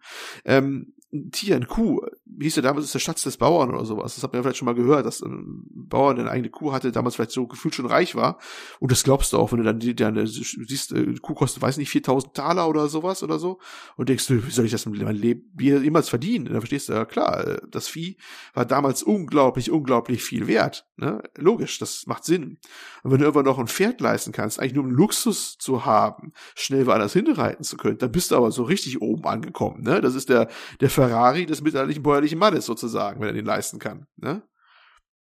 [0.46, 2.02] Ähm, ein Tier, ein Kuh,
[2.40, 4.16] hieß der damals, ist der Schatz des Bauern oder sowas.
[4.16, 6.92] Das man ja vielleicht schon mal gehört, dass ein Bauer, der eine eigene Kuh hatte,
[6.92, 8.38] damals vielleicht so gefühlt schon reich war.
[8.80, 11.78] Und das glaubst du auch, wenn du dann die, die, siehst, äh, Kuh kostet, weiß
[11.78, 13.60] nicht, 4000 Taler oder sowas oder so.
[13.96, 16.46] Und denkst du, wie soll ich das in meinem Leben jemals verdienen?
[16.46, 18.18] dann verstehst du, ja klar, äh, das Vieh
[18.54, 20.88] war damals unglaublich, unglaublich viel wert.
[20.98, 21.22] Ne?
[21.38, 22.58] Logisch, das macht Sinn.
[23.04, 26.34] Und wenn du irgendwann noch ein Pferd leisten kannst, eigentlich nur um Luxus zu haben,
[26.56, 29.84] schnell woanders hinreiten zu können, dann bist du aber so richtig oben angekommen.
[29.84, 30.02] Ne?
[30.02, 30.50] Das ist der,
[30.82, 34.08] der Ferrari des mittelalterlichen bäuerlichen Mannes sozusagen, wenn er den leisten kann.
[34.18, 34.44] Ne?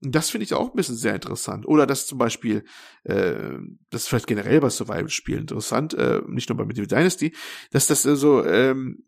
[0.04, 1.68] Und das finde ich auch ein bisschen sehr interessant.
[1.68, 2.64] Oder dass zum Beispiel,
[3.04, 3.58] äh,
[3.90, 7.34] das ist vielleicht generell bei Survival-Spielen interessant, äh, nicht nur bei Medieval Dynasty,
[7.72, 9.04] dass das äh, so, ähm,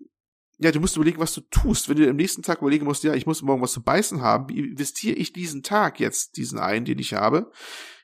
[0.58, 1.90] ja, du musst überlegen, was du tust.
[1.90, 4.50] Wenn du am nächsten Tag überlegen musst, ja, ich muss morgen was zu beißen haben,
[4.50, 7.52] investiere ich diesen Tag jetzt, diesen einen, den ich habe?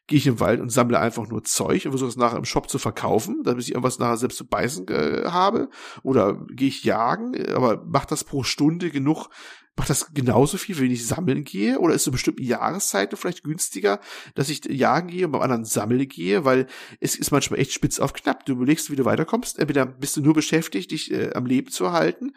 [0.08, 2.70] gehe ich im Wald und sammle einfach nur Zeug und versuche es nachher im Shop
[2.70, 5.70] zu verkaufen, damit ich irgendwas nachher selbst zu beißen äh, habe.
[6.04, 9.30] Oder gehe ich jagen, aber macht das pro Stunde genug,
[9.76, 11.80] macht das genauso viel, wenn ich sammeln gehe?
[11.80, 14.00] Oder ist es eine bestimmte Jahreszeit vielleicht günstiger,
[14.34, 16.46] dass ich jagen gehe und beim anderen sammeln gehe?
[16.46, 16.68] Weil
[17.00, 18.46] es ist manchmal echt spitz auf knapp.
[18.46, 19.60] Du überlegst, wie du weiterkommst.
[19.60, 22.32] Entweder bist du nur beschäftigt, dich äh, am Leben zu halten,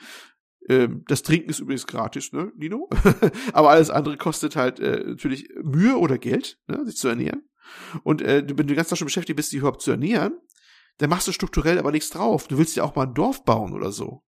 [0.68, 2.88] ähm, das Trinken ist übrigens gratis, ne, Nino?
[3.52, 7.48] Aber alles andere kostet halt äh, natürlich Mühe oder Geld, ne, sich zu ernähren.
[8.02, 10.38] Und äh, wenn du Tag schon beschäftigt bist, dich überhaupt zu ernähren,
[10.98, 12.48] dann machst du strukturell aber nichts drauf.
[12.48, 14.22] Du willst ja auch mal ein Dorf bauen oder so.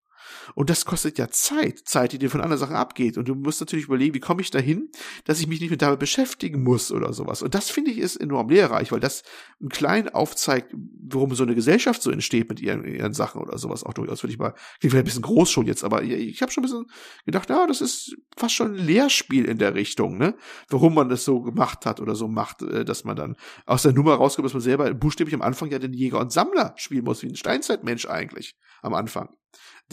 [0.54, 3.18] Und das kostet ja Zeit, Zeit, die dir von anderen Sachen abgeht.
[3.18, 4.90] Und du musst natürlich überlegen, wie komme ich dahin,
[5.24, 7.42] dass ich mich nicht mehr damit beschäftigen muss oder sowas.
[7.42, 9.22] Und das finde ich ist enorm lehrreich, weil das
[9.60, 10.74] im Kleinen aufzeigt,
[11.08, 14.32] warum so eine Gesellschaft so entsteht mit ihren, ihren Sachen oder sowas auch durchaus, würde
[14.32, 16.86] ich mal, klingt vielleicht ein bisschen groß schon jetzt, aber ich habe schon ein bisschen
[17.26, 20.34] gedacht, ja, das ist fast schon ein Lehrspiel in der Richtung, ne?
[20.68, 23.36] Warum man das so gemacht hat oder so macht, äh, dass man dann
[23.66, 26.74] aus der Nummer rauskommt, dass man selber buchstäblich am Anfang ja den Jäger und Sammler
[26.76, 29.28] spielen muss, wie ein Steinzeitmensch eigentlich am Anfang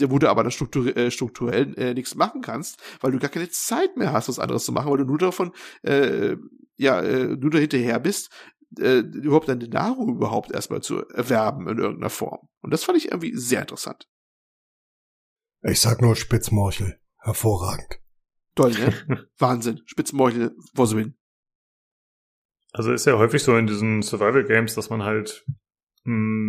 [0.00, 3.48] wo du aber dann struktur äh, strukturell äh, nichts machen kannst, weil du gar keine
[3.48, 5.52] Zeit mehr hast, was anderes zu machen, weil du nur davon,
[5.82, 6.36] äh,
[6.76, 8.30] ja, äh, nur dahinterher bist,
[8.78, 12.48] äh, überhaupt deine Nahrung überhaupt erstmal zu erwerben in irgendeiner Form.
[12.60, 14.08] Und das fand ich irgendwie sehr interessant.
[15.62, 17.00] Ich sag nur Spitzmorchel.
[17.18, 18.00] Hervorragend.
[18.54, 19.28] Toll, ne?
[19.38, 19.82] Wahnsinn.
[19.86, 21.14] Spitzmorchel, wo sie hin.
[22.72, 25.44] Also ist ja häufig so in diesen Survival Games, dass man halt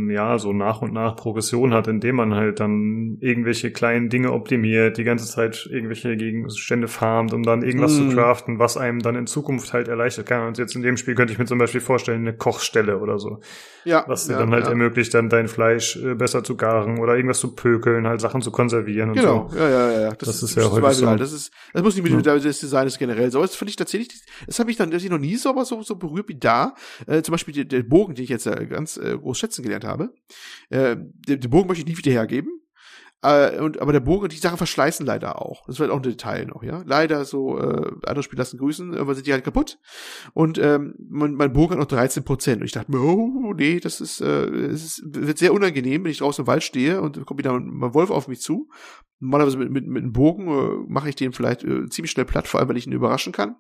[0.09, 4.97] ja, so nach und nach Progression hat, indem man halt dann irgendwelche kleinen Dinge optimiert,
[4.97, 8.09] die ganze Zeit irgendwelche Gegenstände farmt, um dann irgendwas mm.
[8.09, 10.27] zu craften, was einem dann in Zukunft halt erleichtert.
[10.27, 13.19] Kann und jetzt in dem Spiel könnte ich mir zum Beispiel vorstellen, eine Kochstelle oder
[13.19, 13.39] so.
[13.83, 14.05] Ja.
[14.07, 14.69] Was dir ja, dann halt ja.
[14.69, 18.51] ermöglicht, dann dein Fleisch äh, besser zu garen oder irgendwas zu pökeln, halt Sachen zu
[18.51, 19.49] konservieren und genau.
[19.49, 19.55] so.
[19.55, 20.09] Genau, ja, ja, ja.
[20.11, 21.07] Das, das ist, ja häufig so.
[21.07, 21.19] Halt.
[21.19, 22.37] Das ist, das muss nicht mit ja.
[22.37, 23.41] des Designs generell so.
[23.41, 25.81] Das finde ich tatsächlich, das habe ich dann, das ich noch nie so, aber so,
[25.81, 26.75] so berührt wie da.
[27.07, 29.85] Äh, zum Beispiel der, der Bogen, den ich jetzt äh, ganz äh, groß schätzen gelernt
[29.85, 30.13] habe.
[30.69, 32.61] Äh, den, den Bogen möchte ich nicht wieder hergeben.
[33.21, 35.65] Äh, und, aber der Bogen, die Sachen verschleißen leider auch.
[35.67, 36.83] Das wird auch ein Detail noch, ja.
[36.85, 39.77] Leider so, äh, andere Spieler lassen grüßen, irgendwann sind die halt kaputt.
[40.33, 42.61] Und ähm, mein, mein Bogen hat noch 13 Prozent.
[42.61, 46.11] Und ich dachte mir, oh, nee, das ist, äh, es ist, wird sehr unangenehm, wenn
[46.11, 48.69] ich draußen im Wald stehe und kommt wieder mein Wolf auf mich zu.
[49.19, 52.47] Normalerweise mit, mit, mit einem Bogen äh, mache ich den vielleicht äh, ziemlich schnell platt,
[52.47, 53.57] vor allem, weil ich ihn überraschen kann.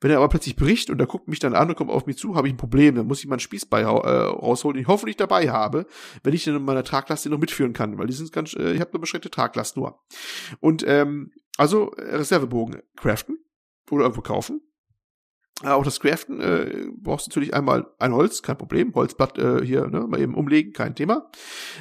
[0.00, 2.16] Wenn er aber plötzlich bricht und er guckt mich dann an und kommt auf mich
[2.16, 2.94] zu, habe ich ein Problem.
[2.94, 5.86] Dann muss ich meinen Spießbei äh, rausholen, den ich hoffentlich dabei habe,
[6.22, 8.72] wenn ich den in meiner Traglast den noch mitführen kann, weil die sind ganz, äh,
[8.72, 10.00] ich habe eine beschränkte Traglast nur.
[10.60, 13.38] Und ähm, also Reservebogen craften
[13.90, 14.69] oder irgendwo kaufen äh,
[15.62, 18.94] auch das Craften äh, brauchst du natürlich einmal ein Holz, kein Problem.
[18.94, 21.30] Holzblatt äh, hier, ne, mal eben umlegen, kein Thema.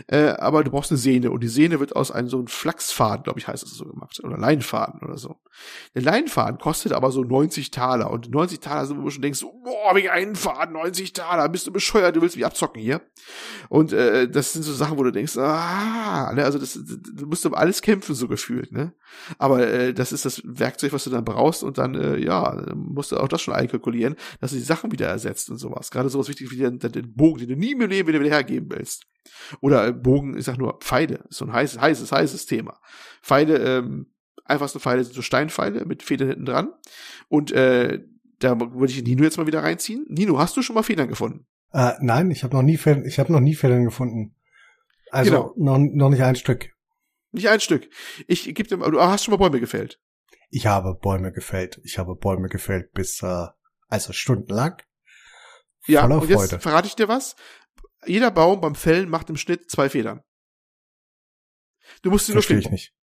[0.08, 3.24] Äh, aber du brauchst eine Sehne und die Sehne wird aus einem so einem Flachsfaden,
[3.24, 4.20] glaube ich, heißt es so gemacht.
[4.22, 5.38] Oder Leinfaden oder so.
[5.96, 8.12] Der Leinfaden kostet aber so 90 Taler.
[8.12, 11.68] Und 90 Taler sind, wo du schon denkst, boah, wegen einen Faden, 90 Taler, bist
[11.68, 13.02] du bescheuert, du willst mich abzocken hier.
[13.70, 17.46] Und äh, das sind so Sachen, wo du denkst, ah, ne, also das, du musst
[17.46, 18.94] um alles kämpfen, so gefühlt, ne?
[19.38, 23.12] Aber äh, das ist das Werkzeug, was du dann brauchst und dann, äh, ja, musst
[23.12, 25.92] du auch das schon einkalkulieren, dass du die Sachen wieder ersetzt und sowas.
[25.92, 28.70] Gerade sowas wichtig wie den, den Bogen, den du nie im Leben wieder, wieder hergeben
[28.70, 29.06] willst.
[29.62, 32.80] Oder äh, Bogen, ich sag nur Pfeile, ist so ein heißes, heißes, heißes Thema.
[33.22, 34.08] Pfeile, ähm,
[34.46, 36.74] einfachste Pfeile sind so Steinpfeile mit Federn hinten dran.
[37.28, 38.00] Und äh,
[38.40, 40.06] da würde ich Nino jetzt mal wieder reinziehen.
[40.10, 41.46] Nino, hast du schon mal Federn gefunden?
[41.72, 44.36] Äh, nein, ich habe noch nie Federn, ich habe noch nie Federn gefunden.
[45.12, 45.78] Also genau.
[45.78, 46.70] noch, noch nicht ein Stück.
[47.32, 47.90] Nicht ein Stück.
[48.28, 50.00] Ich gebe dir, du hast schon mal Bäume gefällt.
[50.50, 51.80] Ich habe Bäume gefällt.
[51.84, 53.48] Ich habe Bäume gefällt bis, äh,
[53.90, 54.82] also stundenlang.
[55.88, 56.60] Ja, Voller und jetzt Freude.
[56.60, 57.36] verrate ich dir was.
[58.06, 60.24] Jeder Baum beim Fällen macht im Schnitt zwei Federn.
[62.02, 62.76] Du musst sie nur Verstehe finden.
[62.76, 62.94] ich nicht.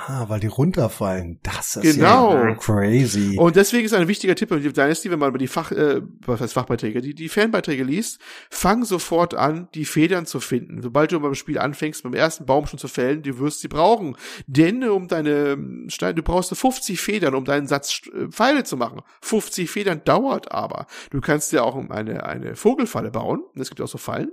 [0.00, 1.40] Ah, weil die runterfallen.
[1.42, 2.32] Das ist Genau.
[2.32, 3.36] ja crazy.
[3.36, 6.40] Und deswegen ist ein wichtiger Tipp bei Dynasty, wenn man über die Fach, äh, was
[6.40, 10.82] heißt Fachbeiträge, die, die Fanbeiträge liest, fang sofort an, die Federn zu finden.
[10.82, 14.16] Sobald du beim Spiel anfängst, beim ersten Baum schon zu fällen, du wirst sie brauchen.
[14.46, 19.00] Denn um deine Steine, du brauchst 50 Federn, um deinen Satz äh, Pfeile zu machen.
[19.22, 20.86] 50 Federn dauert aber.
[21.10, 23.42] Du kannst ja auch eine, eine Vogelfalle bauen.
[23.56, 24.30] Es gibt auch so Fallen.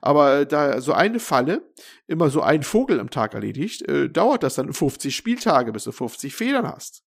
[0.00, 1.62] Aber da so eine Falle
[2.06, 5.92] immer so ein Vogel am Tag erledigt, äh, dauert das dann 50 Spieltage, bis du
[5.92, 7.02] 50 Federn hast.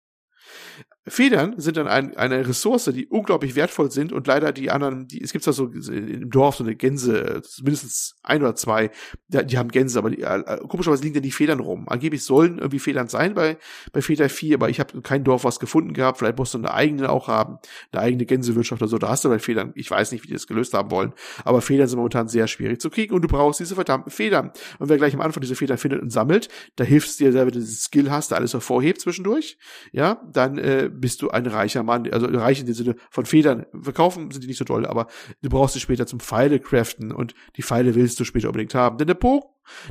[1.06, 5.22] Federn sind dann ein, eine Ressource, die unglaublich wertvoll sind und leider die anderen, die,
[5.22, 8.90] es gibt da so im Dorf so eine Gänse, mindestens ein oder zwei,
[9.28, 11.88] die, die haben Gänse, aber die, äh, komischerweise liegen da die Federn rum.
[11.88, 13.56] Angeblich sollen irgendwie Federn sein bei,
[13.92, 16.74] bei Feder 4, aber ich habe kein Dorf was gefunden gehabt, vielleicht musst du eine
[16.74, 17.58] eigene auch haben,
[17.92, 20.34] eine eigene Gänsewirtschaft oder so, da hast du bei Federn, ich weiß nicht, wie die
[20.34, 21.14] das gelöst haben wollen,
[21.44, 24.52] aber Federn sind momentan sehr schwierig zu kriegen und du brauchst diese verdammten Federn.
[24.78, 27.46] Und wer gleich am Anfang diese Federn findet und sammelt, da hilft es dir, wenn
[27.46, 29.56] du dieses Skill hast, da alles hervorhebt zwischendurch,
[29.92, 33.66] ja, dann äh, bist du ein reicher Mann, also reich in dem Sinne von Federn.
[33.80, 35.06] Verkaufen sind die nicht so toll, aber
[35.42, 38.98] du brauchst sie später zum Pfeile craften und die Pfeile willst du später unbedingt haben.
[38.98, 39.46] Denn der Bogen,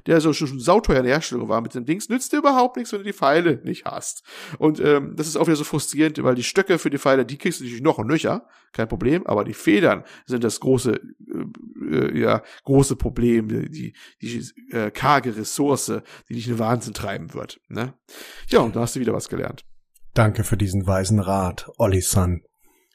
[0.05, 2.91] der so schon sauteuer in der Herstellung war mit dem Dings, nützt dir überhaupt nichts,
[2.91, 4.23] wenn du die Pfeile nicht hast.
[4.57, 7.37] Und ähm, das ist auch wieder so frustrierend, weil die Stöcke für die Pfeile, die
[7.37, 11.95] kriegst du natürlich noch und nöcher, kein Problem, aber die Federn sind das große, äh,
[11.95, 15.91] äh, ja, große Problem, die, die äh, karge Ressource,
[16.27, 17.59] die dich in den Wahnsinn treiben wird.
[17.67, 17.93] Ne?
[18.49, 19.65] Ja, und da hast du wieder was gelernt.
[20.13, 22.41] Danke für diesen weisen Rat, Olli Sun.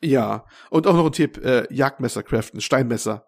[0.01, 3.26] Ja, und auch noch ein Tipp, äh, Jagdmesser craften, Steinmesser.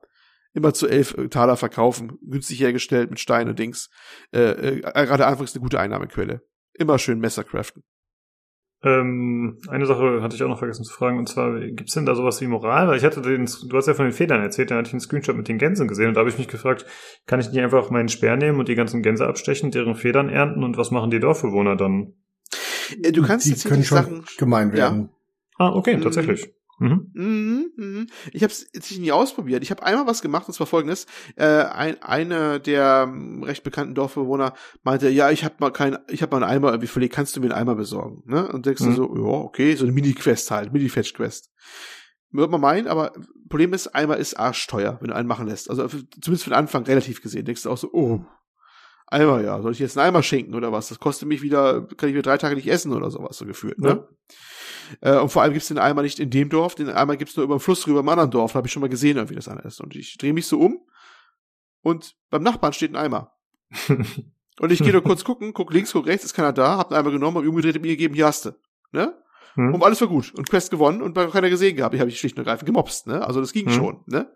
[0.53, 3.91] Immer zu elf äh, Taler verkaufen, günstig hergestellt mit Stein und Dings.
[4.33, 6.43] Äh, äh, gerade anfangs eine gute Einnahmequelle.
[6.75, 7.83] Immer schön Messer craften.
[8.83, 12.15] Ähm, eine Sache hatte ich auch noch vergessen zu fragen, und zwar, gibt's denn da
[12.15, 12.89] sowas wie Moral?
[12.89, 15.01] Weil ich hatte den, du hast ja von den Federn erzählt, da hatte ich einen
[15.01, 16.85] Screenshot mit den Gänsen gesehen und da habe ich mich gefragt,
[17.27, 20.63] kann ich nicht einfach meinen Speer nehmen und die ganzen Gänse abstechen, deren Federn ernten
[20.63, 22.13] und was machen die Dorfbewohner dann?
[23.03, 24.25] Äh, du kannst die jetzt können schon Sachen.
[24.39, 24.75] gemein Ja.
[24.77, 25.11] werden.
[25.59, 26.03] Ah, okay, Mhm.
[26.03, 26.53] tatsächlich.
[26.79, 27.11] Mhm.
[27.15, 28.07] Mhm, mhm.
[28.33, 29.63] Ich habe es jetzt nie ausprobiert.
[29.63, 31.07] Ich habe einmal was gemacht, und zwar folgendes.
[31.37, 36.21] Äh, ein, einer der ähm, recht bekannten Dorfbewohner meinte, ja, ich habe mal kein, ich
[36.21, 38.23] habe mal einen Eimer irgendwie verlegt, kannst du mir einen Eimer besorgen?
[38.27, 38.47] Ne?
[38.53, 38.91] Und denkst Mhm.
[38.91, 41.51] du so, ja, okay, so eine Mini-Quest halt, Mini-Fetch-Quest.
[42.33, 43.13] Wird man meinen, aber
[43.49, 45.71] Problem ist, Eimer ist arschteuer, wenn du einen machen lässt.
[45.71, 47.47] Also zumindest für den Anfang relativ gesehen.
[47.47, 48.21] Denkst du auch so, oh,
[49.09, 50.89] Eimer, ja, soll ich jetzt einen Eimer schenken oder was?
[50.89, 53.79] Das kostet mich wieder, kann ich wieder drei Tage nicht essen oder sowas, so gefühlt,
[53.79, 54.07] ne?
[55.03, 55.19] Ja.
[55.19, 57.45] Äh, und vor allem gibt's den Eimer nicht in dem Dorf, den Eimer gibt's nur
[57.45, 58.53] über den Fluss rüber im anderen Dorf.
[58.53, 59.81] Da habe ich schon mal gesehen, wie das einer ist.
[59.81, 60.81] Und ich drehe mich so um
[61.83, 63.33] und beim Nachbarn steht ein Eimer.
[64.59, 66.99] Und ich gehe nur kurz gucken, guck links, guck rechts, ist keiner da, hab einen
[66.99, 68.53] Eimer genommen, hab ihn umgedreht und mir gegeben, hier hast du.
[68.91, 69.13] Ne?
[69.53, 69.75] Hm.
[69.75, 70.33] Und alles war gut.
[70.35, 71.95] Und Quest gewonnen und keiner gesehen gehabt.
[71.95, 73.23] Ich habe ich schlicht und ergreifend gemobst, ne?
[73.23, 73.71] Also das ging Mhm.
[73.73, 74.33] schon, ne?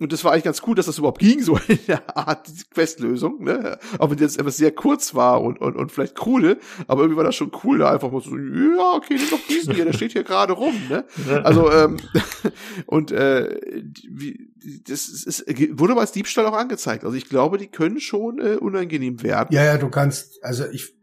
[0.00, 2.64] Und das war eigentlich ganz cool, dass das überhaupt ging, so in der Art diese
[2.66, 3.78] Questlösung, ne?
[3.98, 6.58] Auch wenn das etwas sehr kurz war und, und, und vielleicht cool,
[6.88, 9.74] aber irgendwie war das schon cool, da einfach mal so, ja, okay, nimm doch diesen
[9.74, 11.04] hier, der steht hier gerade rum, ne?
[11.44, 11.98] Also, ähm,
[12.86, 13.60] und äh,
[14.08, 14.50] wie,
[14.88, 17.04] das ist, ist, wurde aber als Diebstahl auch angezeigt.
[17.04, 19.54] Also ich glaube, die können schon äh, unangenehm werden.
[19.54, 20.93] Ja, ja, du kannst, also ich,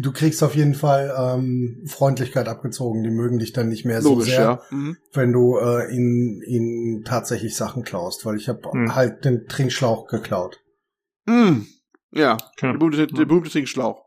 [0.00, 3.02] du kriegst auf jeden Fall ähm, Freundlichkeit abgezogen.
[3.02, 4.62] Die mögen dich dann nicht mehr Logisch, so sehr, ja.
[4.70, 4.96] Mhm.
[5.12, 8.94] wenn du äh, ihnen, ihnen tatsächlich Sachen klaust, weil ich habe Hm.
[8.94, 10.60] halt den Trinkschlauch geklaut.
[11.26, 11.62] Mm,
[12.12, 12.36] ja, Ja.
[12.62, 14.02] der berühmte, der berühmte Trinkschlauch.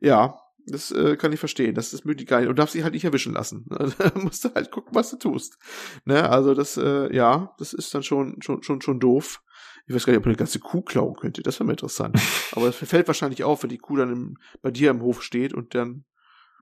[0.00, 1.74] Ja, das äh, kann ich verstehen.
[1.74, 2.46] Das ist möglich geil.
[2.48, 3.66] Und darfst dich halt nicht erwischen lassen.
[3.98, 5.58] Da musst du halt gucken, was du tust.
[6.04, 9.42] Ne, also das, äh, ja, das ist dann schon, schon, schon, schon doof.
[9.90, 11.42] Ich weiß gar nicht, ob man eine ganze Kuh klauen könnte.
[11.42, 12.16] Das wäre mal interessant.
[12.52, 15.52] Aber das fällt wahrscheinlich auf, wenn die Kuh dann im, bei dir im Hof steht
[15.52, 16.04] und dann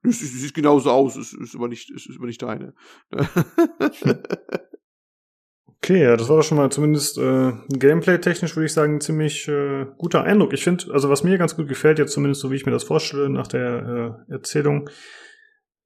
[0.02, 2.73] es sieht, genauso aus, es ist aber nicht, es ist aber nicht deine.
[5.81, 9.47] Okay, ja, das war doch schon mal zumindest äh, gameplay-technisch, würde ich sagen, ein ziemlich
[9.47, 10.52] äh, guter Eindruck.
[10.52, 12.82] Ich finde, also was mir ganz gut gefällt, jetzt zumindest so wie ich mir das
[12.82, 14.90] vorstelle nach der äh, Erzählung,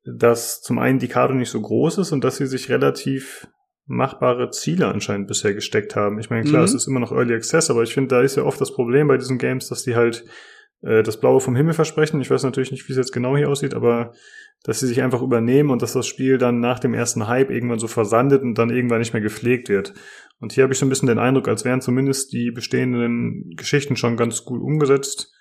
[0.05, 3.47] dass zum einen die Karte nicht so groß ist und dass sie sich relativ
[3.86, 6.19] machbare Ziele anscheinend bisher gesteckt haben.
[6.19, 6.67] Ich meine, klar, Mhm.
[6.67, 9.09] es ist immer noch Early Access, aber ich finde, da ist ja oft das Problem
[9.09, 10.25] bei diesen Games, dass die halt
[10.85, 12.20] äh, das Blaue vom Himmel versprechen.
[12.20, 14.12] Ich weiß natürlich nicht, wie es jetzt genau hier aussieht, aber
[14.65, 17.78] dass sie sich einfach übernehmen und dass das Spiel dann nach dem ersten Hype irgendwann
[17.81, 19.93] so versandet und dann irgendwann nicht mehr gepflegt wird.
[20.41, 23.97] Und hier habe ich so ein bisschen den Eindruck, als wären zumindest die bestehenden Geschichten
[23.97, 25.33] schon ganz gut umgesetzt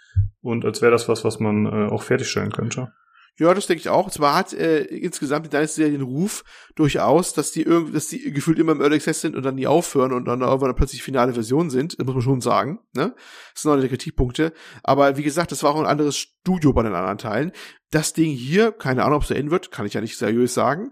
[0.41, 2.91] und als wäre das was, was man äh, auch fertigstellen könnte.
[3.39, 4.11] Ja, das denke ich auch.
[4.11, 6.43] Zwar hat äh, insgesamt die Dynasty den Ruf
[6.75, 9.67] durchaus, dass die irgendwie, dass die gefühlt immer im Early Access sind und dann nie
[9.67, 11.97] aufhören und dann irgendwann plötzlich finale Version sind.
[11.97, 12.79] Das muss man schon sagen.
[12.93, 13.15] Ne?
[13.53, 14.53] Das sind noch die Kritikpunkte.
[14.83, 17.51] Aber wie gesagt, das war auch ein anderes Studio bei den anderen Teilen.
[17.89, 20.91] Das Ding hier, keine Ahnung, ob es enden wird, kann ich ja nicht seriös sagen,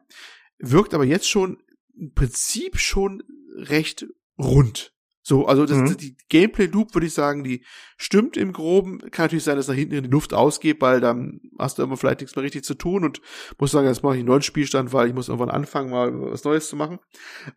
[0.57, 1.61] wirkt aber jetzt schon
[1.97, 3.21] im Prinzip schon
[3.57, 4.93] recht rund.
[5.22, 5.98] So, also das, Mhm.
[5.98, 7.64] die Gameplay-Loop, würde ich sagen, die
[7.98, 8.99] stimmt im Groben.
[9.11, 11.98] Kann natürlich sein, dass nach hinten in die Luft ausgeht, weil dann hast du immer
[11.98, 13.22] vielleicht nichts mehr richtig zu tun und
[13.59, 16.45] musst sagen, jetzt mache ich einen neuen Spielstand, weil ich muss irgendwann anfangen, mal was
[16.45, 16.99] Neues zu machen.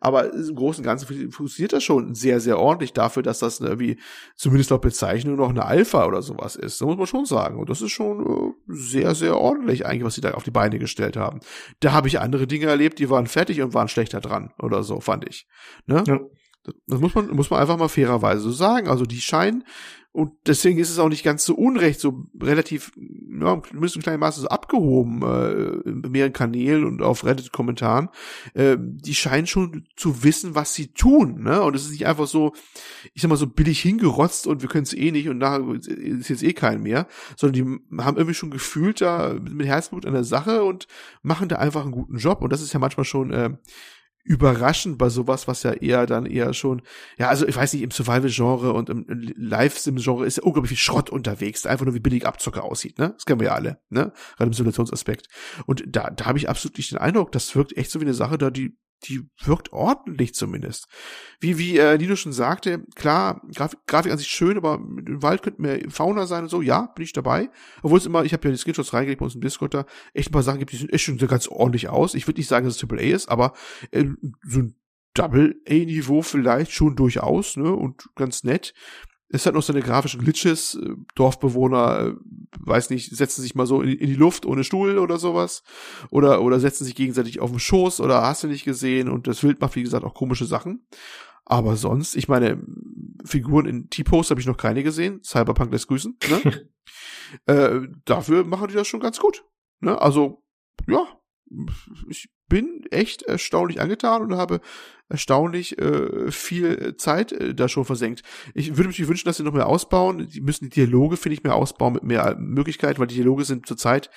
[0.00, 3.60] Aber im Großen und Ganzen fun- funktioniert das schon sehr, sehr ordentlich dafür, dass das
[3.60, 3.98] irgendwie
[4.34, 6.80] zumindest laut Bezeichnung noch eine Alpha oder sowas ist.
[6.80, 7.58] Da muss man schon sagen.
[7.60, 10.80] Und das ist schon äh, sehr, sehr ordentlich eigentlich, was sie da auf die Beine
[10.80, 11.38] gestellt haben.
[11.80, 14.98] Da habe ich andere Dinge erlebt, die waren fertig und waren schlechter dran oder so,
[15.00, 15.46] fand ich.
[15.86, 16.02] Ne?
[16.06, 16.18] Ja.
[16.86, 18.88] Das muss man, muss man einfach mal fairerweise so sagen.
[18.88, 19.64] Also die scheinen,
[20.14, 24.42] und deswegen ist es auch nicht ganz so unrecht, so relativ, ja, zumindest in Maße
[24.42, 28.10] so abgehoben, äh, in mehreren Kanälen und auf Reddit-Kommentaren.
[28.52, 31.62] Äh, die scheinen schon zu wissen, was sie tun, ne?
[31.62, 32.52] Und es ist nicht einfach so,
[33.14, 36.28] ich sag mal, so billig hingerotzt und wir können es eh nicht und nachher ist
[36.28, 40.24] jetzt eh kein mehr, sondern die haben irgendwie schon gefühlt da mit Herzblut an der
[40.24, 40.88] Sache und
[41.22, 42.42] machen da einfach einen guten Job.
[42.42, 43.50] Und das ist ja manchmal schon, äh,
[44.24, 46.82] überraschend bei sowas, was ja eher dann eher schon,
[47.18, 51.10] ja, also ich weiß nicht, im Survival-Genre und im Live-Sim-Genre ist ja unglaublich viel Schrott
[51.10, 53.10] unterwegs, einfach nur wie billig Abzocker aussieht, ne?
[53.14, 54.12] Das kennen wir ja alle, ne?
[54.36, 55.28] Gerade im Simulationsaspekt.
[55.66, 58.14] Und da, da habe ich absolut nicht den Eindruck, das wirkt echt so wie eine
[58.14, 60.86] Sache, da die, die wirkt ordentlich zumindest.
[61.40, 65.42] Wie, wie äh, Nino schon sagte, klar, Grafik, Grafik an sich schön, aber im Wald
[65.42, 67.50] könnte mehr Fauna sein und so, ja, bin ich dabei.
[67.82, 70.30] Obwohl es immer, ich habe ja die Screenshots reingelegt bei uns im Discord da, echt
[70.30, 72.14] ein paar Sachen gibt, die sehen echt schon ganz ordentlich aus.
[72.14, 73.52] Ich würde nicht sagen, dass es AAA ist, aber
[73.90, 74.06] äh,
[74.46, 74.76] so ein
[75.14, 78.72] Double-A-Niveau vielleicht schon durchaus, ne, und ganz nett.
[79.32, 82.14] Es hat noch seine grafischen Glitches, äh, Dorfbewohner, äh,
[82.60, 85.62] weiß nicht, setzen sich mal so in, in die Luft ohne Stuhl oder sowas.
[86.10, 89.42] Oder, oder setzen sich gegenseitig auf den Schoß oder hast du nicht gesehen und das
[89.42, 90.86] Wild macht, wie gesagt, auch komische Sachen.
[91.44, 92.62] Aber sonst, ich meine,
[93.24, 95.22] Figuren in T-Post habe ich noch keine gesehen.
[95.24, 96.16] Cyberpunk lässt grüßen.
[96.28, 96.68] Ne?
[97.46, 99.44] äh, dafür machen die das schon ganz gut.
[99.80, 100.00] Ne?
[100.00, 100.44] Also,
[100.86, 101.06] ja,
[102.08, 104.60] ich bin echt erstaunlich angetan und habe
[105.08, 108.22] erstaunlich äh, viel Zeit äh, da schon versenkt.
[108.52, 110.28] Ich würde mich wünschen, dass sie noch mehr ausbauen.
[110.28, 113.66] Die müssen die Dialoge, finde ich, mehr ausbauen mit mehr Möglichkeiten, weil die Dialoge sind
[113.66, 114.10] zurzeit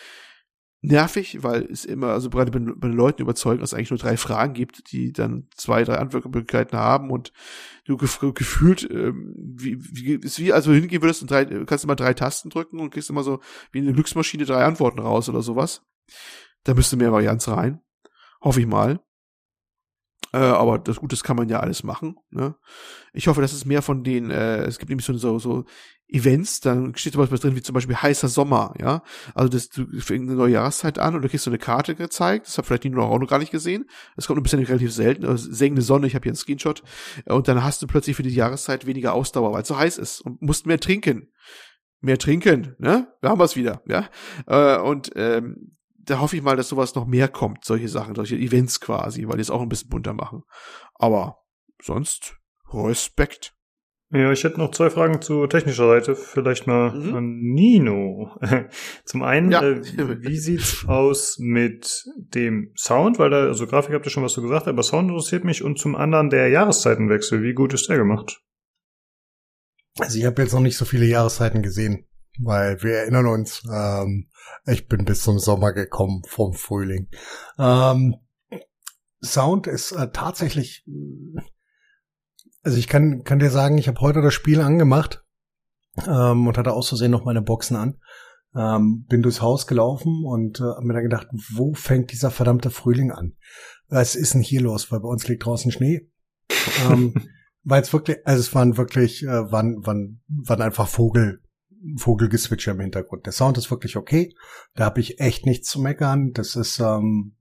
[0.81, 3.99] nervig, weil es immer, also gerade bei, bei den Leuten überzeugen, dass es eigentlich nur
[3.99, 7.31] drei Fragen gibt, die dann zwei, drei Antwortmöglichkeiten haben und
[7.85, 11.95] du gef gefühlt, ähm, wie, wie, ist wie, also hingehen würdest und drei, kannst mal
[11.95, 13.39] drei Tasten drücken und kriegst immer so
[13.71, 15.83] wie eine Glücksmaschine drei Antworten raus oder sowas.
[16.65, 17.79] Da müsste mehr Varianz rein.
[18.45, 19.01] Hoffe ich mal.
[20.31, 22.17] Äh, aber das Gute, das kann man ja alles machen.
[22.29, 22.55] Ne?
[23.13, 25.65] Ich hoffe, dass es mehr von den, äh, es gibt nämlich so, so, so
[26.07, 29.01] Events, dann steht zum Beispiel was drin, wie zum Beispiel heißer Sommer, ja.
[29.33, 32.45] Also das, du fängst eine neue Jahreszeit an und du kriegst so eine Karte gezeigt,
[32.45, 33.89] das hat vielleicht Nino auch noch gar nicht gesehen.
[34.15, 36.83] Das kommt ein bisschen relativ selten, also sengende Sonne, ich habe hier einen Screenshot.
[37.25, 40.21] Und dann hast du plötzlich für die Jahreszeit weniger Ausdauer, weil es so heiß ist
[40.21, 41.31] und musst mehr trinken.
[42.01, 43.07] Mehr trinken, ne?
[43.21, 44.07] Da haben wir es wieder, ja.
[44.45, 45.75] Äh, und ähm,
[46.05, 49.35] da hoffe ich mal, dass sowas noch mehr kommt, solche Sachen, solche Events quasi, weil
[49.37, 50.43] die es auch ein bisschen bunter machen.
[50.93, 51.39] Aber
[51.81, 52.37] sonst
[52.71, 53.53] Respekt.
[54.11, 56.15] Ja, ich hätte noch zwei Fragen zu technischer Seite.
[56.15, 57.15] Vielleicht mal Mhm.
[57.15, 58.37] an Nino.
[59.03, 59.61] Zum einen, Ja.
[59.63, 59.81] äh,
[60.21, 63.17] wie sieht's aus mit dem Sound?
[63.19, 65.63] Weil da, also Grafik habt ihr schon was so gesagt, aber Sound interessiert mich.
[65.63, 67.41] Und zum anderen der Jahreszeitenwechsel.
[67.41, 68.41] Wie gut ist der gemacht?
[69.99, 72.07] Also ich habe jetzt noch nicht so viele Jahreszeiten gesehen,
[72.39, 74.29] weil wir erinnern uns, ähm,
[74.65, 77.09] ich bin bis zum Sommer gekommen vom Frühling.
[77.57, 78.15] Ähm,
[79.23, 80.85] Sound ist äh, tatsächlich,
[82.63, 85.23] also ich kann, kann dir sagen, ich habe heute das Spiel angemacht
[86.07, 87.99] ähm, und hatte auszusehen noch meine Boxen an.
[88.55, 92.69] Ähm, bin durchs Haus gelaufen und äh, hab mir dann gedacht, wo fängt dieser verdammte
[92.69, 93.35] Frühling an?
[93.89, 94.91] Was ist denn hier los?
[94.91, 96.09] Weil bei uns liegt draußen Schnee.
[96.89, 97.13] ähm,
[97.63, 101.41] weil es wirklich, also es waren wirklich, äh, waren, waren, waren einfach Vogel,
[101.97, 103.25] Vogelgezwitscher im Hintergrund.
[103.25, 104.35] Der Sound ist wirklich okay.
[104.75, 106.31] Da habe ich echt nichts zu meckern.
[106.33, 107.35] Das ist, ähm,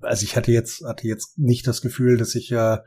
[0.00, 2.78] also ich hatte jetzt, hatte jetzt nicht das Gefühl, dass ich, äh,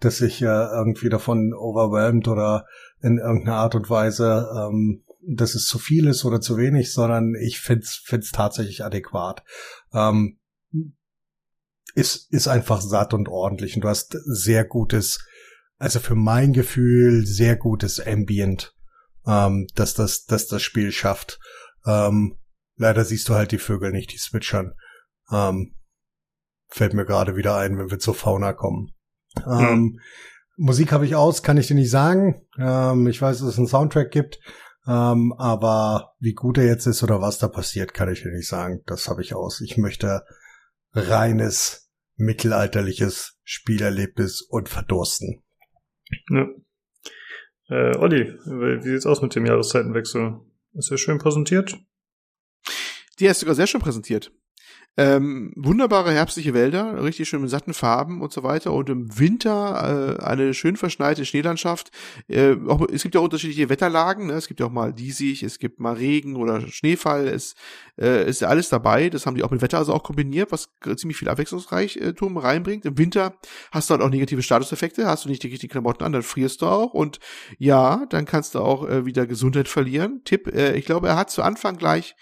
[0.00, 2.66] dass ich äh, irgendwie davon overwhelmed oder
[3.00, 7.34] in irgendeiner Art und Weise, ähm, dass es zu viel ist oder zu wenig, sondern
[7.34, 9.42] ich find's, find's tatsächlich adäquat.
[9.92, 10.38] Ähm,
[11.94, 15.26] ist, ist einfach satt und ordentlich und du hast sehr gutes,
[15.78, 18.77] also für mein Gefühl sehr gutes Ambient,
[19.26, 21.38] ähm, dass das, dass das Spiel schafft.
[21.86, 22.38] Ähm,
[22.76, 24.74] leider siehst du halt die Vögel nicht, die switchern.
[25.30, 25.74] Ähm,
[26.68, 28.92] fällt mir gerade wieder ein, wenn wir zur Fauna kommen.
[29.46, 30.00] Ähm,
[30.56, 32.46] Musik habe ich aus, kann ich dir nicht sagen.
[32.58, 34.38] Ähm, ich weiß, dass es einen Soundtrack gibt.
[34.86, 38.48] Ähm, aber wie gut er jetzt ist oder was da passiert, kann ich dir nicht
[38.48, 38.82] sagen.
[38.86, 39.60] Das habe ich aus.
[39.60, 40.24] Ich möchte
[40.92, 45.44] reines mittelalterliches Spielerlebnis und verdursten.
[46.30, 46.46] Ja.
[47.68, 50.40] Äh, Olli, wie sieht's aus mit dem Jahreszeitenwechsel?
[50.74, 51.78] Ist er schön präsentiert?
[53.18, 54.32] Die ist sogar sehr schön präsentiert.
[55.00, 58.72] Ähm, wunderbare herbstliche Wälder, richtig schön mit satten Farben und so weiter.
[58.72, 61.92] Und im Winter äh, eine schön verschneite Schneelandschaft.
[62.26, 64.26] Äh, auch, es gibt ja unterschiedliche Wetterlagen.
[64.26, 64.32] Ne?
[64.32, 67.28] Es gibt ja auch mal diesig, es gibt mal Regen oder Schneefall.
[67.28, 67.54] Es
[67.96, 69.08] äh, ist ja alles dabei.
[69.08, 72.84] Das haben die auch mit Wetter also auch kombiniert, was ziemlich viel Abwechslungsreichtum reinbringt.
[72.84, 73.38] Im Winter
[73.70, 75.06] hast du halt auch negative Statuseffekte.
[75.06, 76.92] Hast du nicht die richtigen Klamotten an, dann frierst du auch.
[76.92, 77.20] Und
[77.58, 80.22] ja, dann kannst du auch äh, wieder Gesundheit verlieren.
[80.24, 82.16] Tipp, äh, ich glaube, er hat zu Anfang gleich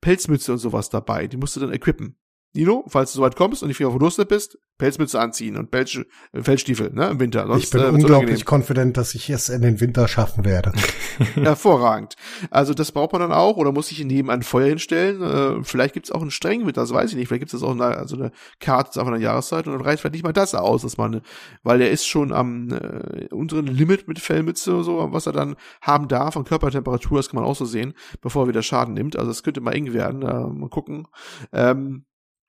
[0.00, 1.26] Pelzmütze und sowas dabei.
[1.26, 2.16] Die musst du dann equippen.
[2.54, 5.98] Nino, falls du soweit kommst und nicht wieder verdurstet bist, Pelzmütze anziehen und Pelz,
[6.34, 7.46] Feldstiefel, ne, im Winter.
[7.46, 10.72] Sonst, ich bin äh, unglaublich confident, dass ich es in den Winter schaffen werde.
[11.34, 12.16] Hervorragend.
[12.50, 15.22] Also das braucht man dann auch oder muss sich neben ein Feuer hinstellen.
[15.22, 17.28] Äh, vielleicht gibt's auch einen strengen Winter, das weiß ich nicht.
[17.28, 20.14] Vielleicht gibt's das auch eine, also eine Karte auf einer Jahreszeit und dann reicht vielleicht
[20.14, 21.22] nicht mal das aus, dass man,
[21.62, 25.56] weil der ist schon am äh, unteren Limit mit Fellmütze und so, was er dann
[25.80, 29.16] haben darf an Körpertemperatur, das kann man auch so sehen, bevor er wieder Schaden nimmt.
[29.16, 30.22] Also das könnte mal eng werden.
[30.22, 31.06] Äh, mal gucken.
[31.52, 32.04] Ähm,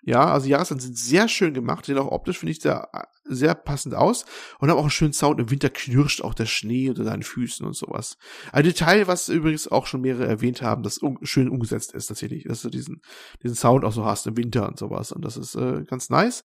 [0.05, 2.89] ja, also die Jahreszeiten sind sehr schön gemacht, sehen auch optisch, finde ich, sehr,
[3.23, 4.25] sehr passend aus
[4.59, 5.39] und haben auch einen schönen Sound.
[5.39, 8.17] Im Winter knirscht auch der Schnee unter deinen Füßen und sowas.
[8.51, 12.43] Ein Detail, was übrigens auch schon mehrere erwähnt haben, das un schön umgesetzt ist tatsächlich,
[12.43, 13.01] dass du diesen,
[13.43, 15.13] diesen Sound auch so hast im Winter und sowas.
[15.13, 16.43] Und das ist äh, ganz nice.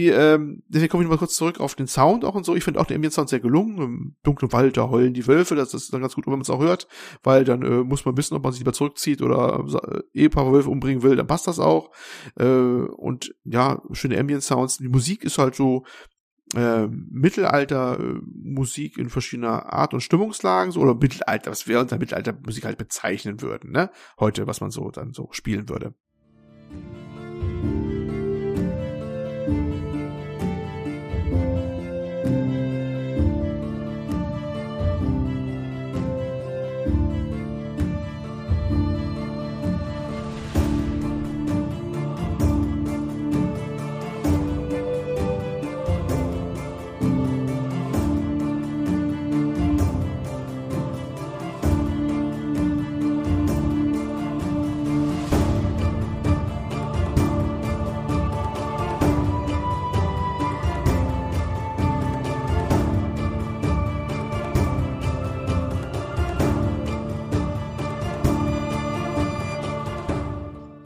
[0.00, 2.56] Die, ähm, deswegen komme ich mal kurz zurück auf den Sound auch und so.
[2.56, 3.78] Ich finde auch den Ambient Sound sehr gelungen.
[3.78, 6.50] Im dunklen Wald, da heulen die Wölfe, das ist dann ganz gut, wenn man es
[6.50, 6.88] auch hört,
[7.22, 10.70] weil dann äh, muss man wissen, ob man sich lieber zurückzieht oder äh, Ehepaar Wölfe
[10.70, 11.90] umbringen will, dann passt das auch.
[12.38, 14.78] Äh, und ja, schöne Ambient Sounds.
[14.78, 15.84] Die Musik ist halt so,
[16.54, 22.36] äh, Mittelalter äh, in verschiedener Art und Stimmungslagen so oder Mittelalter, was wir unter Mittelalter
[22.44, 23.90] Musik halt bezeichnen würden, ne?
[24.18, 25.94] Heute, was man so dann so spielen würde.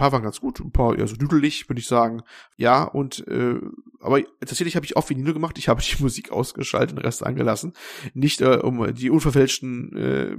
[0.05, 2.23] Paar waren ganz gut, ein paar eher so düdelig, würde ich sagen.
[2.59, 3.59] Ja, und äh,
[4.01, 5.57] aber tatsächlich habe ich auch Vinilo gemacht.
[5.57, 7.73] Ich habe die Musik ausgeschaltet, den Rest angelassen.
[8.13, 10.37] Nicht äh, um die unverfälschten äh,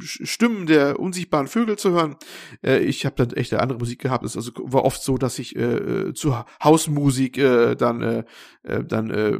[0.00, 2.14] Stimmen der unsichtbaren Vögel zu hören.
[2.62, 4.24] Äh, ich habe dann echt eine andere Musik gehabt.
[4.24, 8.24] Es also war oft so, dass ich äh, zu Hausmusik äh, dann äh,
[8.62, 9.38] äh, dann äh,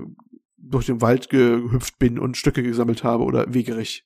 [0.56, 4.04] durch den Wald gehüpft bin und Stücke gesammelt habe oder Wegerich.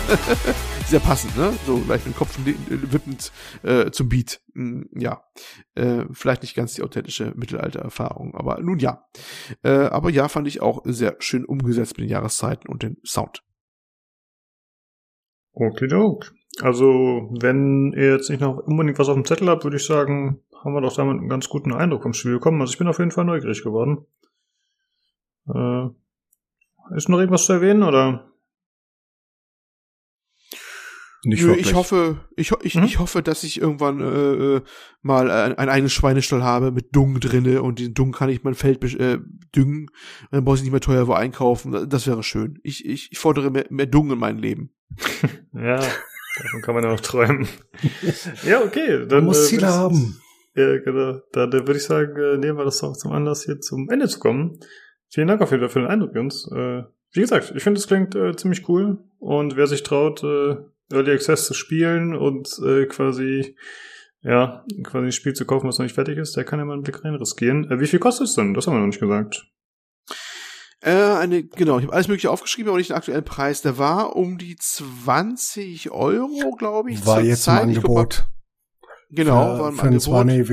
[0.86, 1.52] Sehr passend, ne?
[1.66, 4.40] So leicht den Kopf wippend äh, zum Beat.
[4.54, 5.22] Hm, ja,
[5.74, 9.06] äh, vielleicht nicht ganz die authentische Mittelalter-Erfahrung, aber nun ja.
[9.62, 13.42] Äh, aber ja, fand ich auch sehr schön umgesetzt mit den Jahreszeiten und dem Sound.
[15.52, 16.32] Okay, doke.
[16.60, 20.42] Also, wenn ihr jetzt nicht noch unbedingt was auf dem Zettel habt, würde ich sagen,
[20.62, 22.60] haben wir doch damit einen ganz guten Eindruck vom Spiel bekommen.
[22.60, 24.06] Also ich bin auf jeden Fall neugierig geworden.
[25.48, 25.88] Äh,
[26.96, 28.30] ist noch irgendwas zu erwähnen, oder?
[31.24, 32.84] Nicht Nö, ich hoffe, ich, ich, hm?
[32.84, 34.60] ich hoffe, dass ich irgendwann äh, äh
[35.02, 38.54] mal ein, ein eigenes Schweinestall habe mit Dung drinne und den Dung kann ich mein
[38.54, 39.18] Feld äh,
[39.54, 39.88] düngen.
[40.22, 41.88] Und dann brauche ich nicht mehr teuer wo einkaufen.
[41.88, 42.58] Das wäre schön.
[42.62, 44.70] Ich, ich, ich fordere mehr, mehr Dung in meinem Leben.
[45.52, 47.48] ja, davon kann man ja auch träumen.
[48.44, 49.06] ja, okay.
[49.06, 50.20] Dann, man muss äh, Ziele haben.
[50.54, 51.20] Ja, genau.
[51.32, 54.08] Da, da würde ich sagen, äh, nehmen wir das auch zum Anlass, hier zum Ende
[54.08, 54.58] zu kommen.
[55.08, 56.50] Vielen Dank auf jeden Fall für den Eindruck, Jens.
[56.52, 58.98] Äh, wie gesagt, ich finde, es klingt äh, ziemlich cool.
[59.18, 60.56] Und wer sich traut, äh,
[60.92, 63.56] Early Access zu spielen und äh, quasi
[64.22, 66.72] ja, quasi ein Spiel zu kaufen, was noch nicht fertig ist, der kann ja mal
[66.72, 67.70] einen Blick rein riskieren.
[67.70, 68.54] Äh, wie viel kostet es denn?
[68.54, 69.46] Das haben wir noch nicht gesagt.
[70.80, 73.62] Äh, eine, genau, ich habe alles mögliche aufgeschrieben, aber nicht den aktuellen Preis.
[73.62, 77.06] Der war um die 20 Euro, glaube ich.
[77.06, 77.62] War jetzt Zeit.
[77.62, 78.26] im Angebot.
[79.10, 80.26] Genau, für, war im für Angebot.
[80.26, 80.48] Nee,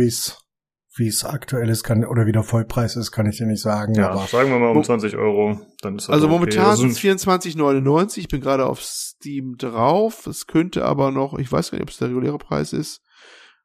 [0.95, 3.95] wie es aktuell ist, kann oder wie der Vollpreis ist, kann ich dir nicht sagen.
[3.95, 5.59] Ja, aber sagen wir mal um 20 Euro.
[5.81, 6.33] Dann ist das also okay.
[6.33, 8.19] momentan sind es 24,99.
[8.19, 10.27] Ich bin gerade auf Steam drauf.
[10.27, 13.01] Es könnte aber noch, ich weiß gar nicht, ob es der reguläre Preis ist.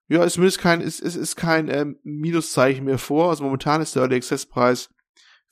[0.08, 3.28] Ja, ist zumindest kein, ist, ist, ist kein ähm, Minuszeichen mehr vor.
[3.28, 4.88] Also momentan ist der Early Access Preis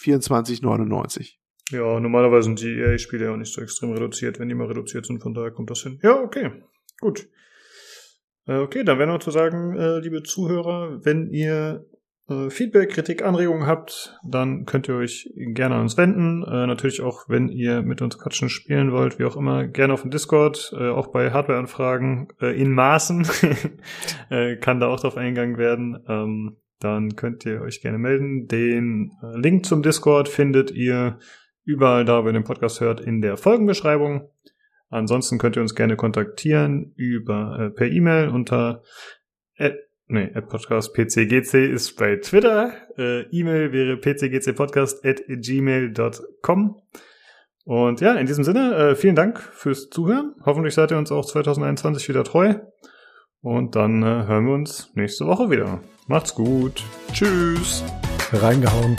[0.00, 1.34] 24,99.
[1.72, 5.04] Ja, normalerweise sind die EA-Spiele ja auch nicht so extrem reduziert, wenn die mal reduziert
[5.04, 5.98] sind, von daher kommt das hin.
[6.02, 6.52] Ja, okay.
[7.00, 7.28] Gut.
[8.46, 11.84] Äh, okay, dann wäre noch zu sagen, äh, liebe Zuhörer, wenn ihr
[12.28, 16.40] äh, Feedback, Kritik, Anregungen habt, dann könnt ihr euch gerne an uns wenden.
[16.40, 20.10] Natürlich auch, wenn ihr mit uns quatschen spielen wollt, wie auch immer, gerne auf dem
[20.10, 23.26] Discord, auch bei Hardware-Anfragen in Maßen
[24.60, 26.02] kann da auch drauf eingegangen werden.
[26.08, 28.48] Ähm, dann könnt ihr euch gerne melden.
[28.48, 31.18] Den Link zum Discord findet ihr
[31.64, 34.28] überall da, wo ihr den Podcast hört, in der Folgenbeschreibung.
[34.88, 38.82] Ansonsten könnt ihr uns gerne kontaktieren über äh, per E-Mail unter
[39.56, 39.72] äh,
[40.08, 42.72] nee, Podcast PCGC ist bei Twitter.
[42.96, 46.80] Äh, E-Mail wäre pcgcpodcast at gmail.com.
[47.64, 50.36] Und ja, in diesem Sinne, äh, vielen Dank fürs Zuhören.
[50.44, 52.54] Hoffentlich seid ihr uns auch 2021 wieder treu.
[53.40, 55.80] Und dann äh, hören wir uns nächste Woche wieder.
[56.06, 56.84] Macht's gut.
[57.12, 57.82] Tschüss.
[58.32, 58.96] Reingehauen.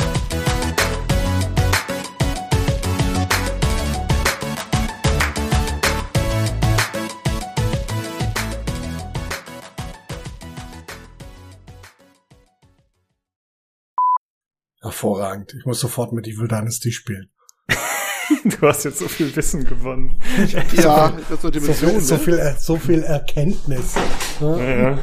[14.87, 15.53] Hervorragend.
[15.57, 17.29] Ich muss sofort mit Evil Dynasty spielen.
[18.43, 20.19] du hast jetzt so viel Wissen gewonnen.
[20.47, 23.95] ja, das so, so, viel, so, viel, so viel Erkenntnis.
[24.39, 24.99] Ja, ja.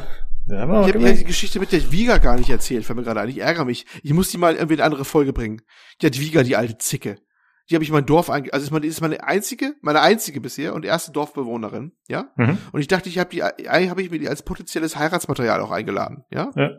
[0.47, 3.21] Ja, ich habe ja die Geschichte mit der Viga gar nicht erzählt, fällt mir gerade
[3.21, 3.29] ein.
[3.29, 3.85] Ich ärgere mich.
[4.03, 5.61] Ich muss die mal irgendwie in eine andere Folge bringen.
[6.01, 7.17] Die hat Viga, die alte Zicke.
[7.69, 8.53] Die habe ich in mein Dorf einge...
[8.53, 12.31] Also ist meine, ist meine einzige, meine einzige bisher und erste Dorfbewohnerin, ja?
[12.37, 12.59] Mhm.
[12.71, 16.25] Und ich dachte, ich habe die, habe ich mir die als potenzielles Heiratsmaterial auch eingeladen,
[16.29, 16.51] ja?
[16.55, 16.77] Ja.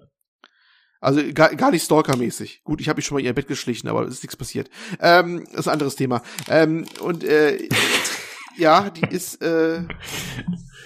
[1.07, 2.65] Also gar, gar nicht stalkermäßig.
[2.65, 4.69] Gut, ich habe mich schon mal in ihr Bett geschlichen, aber es ist nichts passiert.
[5.01, 6.21] Ähm, das ist ein anderes Thema.
[6.49, 7.69] Ähm, und äh,
[8.57, 9.83] ja, die ist äh,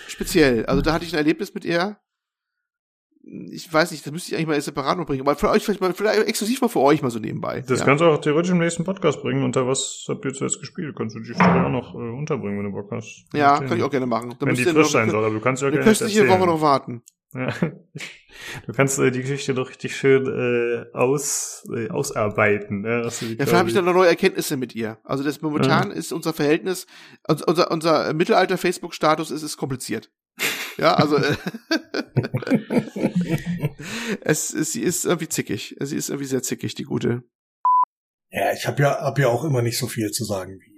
[0.08, 0.66] speziell.
[0.66, 1.96] Also da hatte ich ein Erlebnis mit ihr.
[3.50, 5.22] Ich weiß nicht, das müsste ich eigentlich mal separat noch bringen.
[5.22, 7.64] Aber für euch vielleicht mal, vielleicht exklusiv mal für euch mal so nebenbei.
[7.66, 7.86] Das ja.
[7.86, 9.42] kannst du auch theoretisch im nächsten Podcast bringen.
[9.42, 10.94] Unter was habt ihr zuerst gespielt?
[10.98, 13.24] Kannst du die Stelle auch noch äh, unterbringen, wenn du Bock hast.
[13.32, 14.34] Ja, kann ich auch gerne machen.
[14.38, 15.80] Dann wenn die frisch sein soll, aber du kannst ja gerne.
[15.80, 17.02] Eine köstliche Woche noch warten.
[17.32, 17.54] Ja.
[18.66, 22.84] Du kannst äh, die Geschichte doch richtig schön äh, aus, äh, ausarbeiten.
[22.84, 24.98] Ja, ja vielleicht habe ich dann noch neue Erkenntnisse mit ihr.
[25.04, 25.96] Also das momentan ja.
[25.96, 26.86] ist unser Verhältnis,
[27.22, 30.10] also unser, unser Mittelalter-Facebook-Status ist, ist kompliziert.
[30.76, 31.36] Ja, also äh,
[34.22, 35.76] es, es, sie ist irgendwie zickig.
[35.80, 37.22] Sie ist irgendwie sehr zickig, die gute.
[38.30, 40.69] Ja, ich habe ja, hab ja auch immer nicht so viel zu sagen wie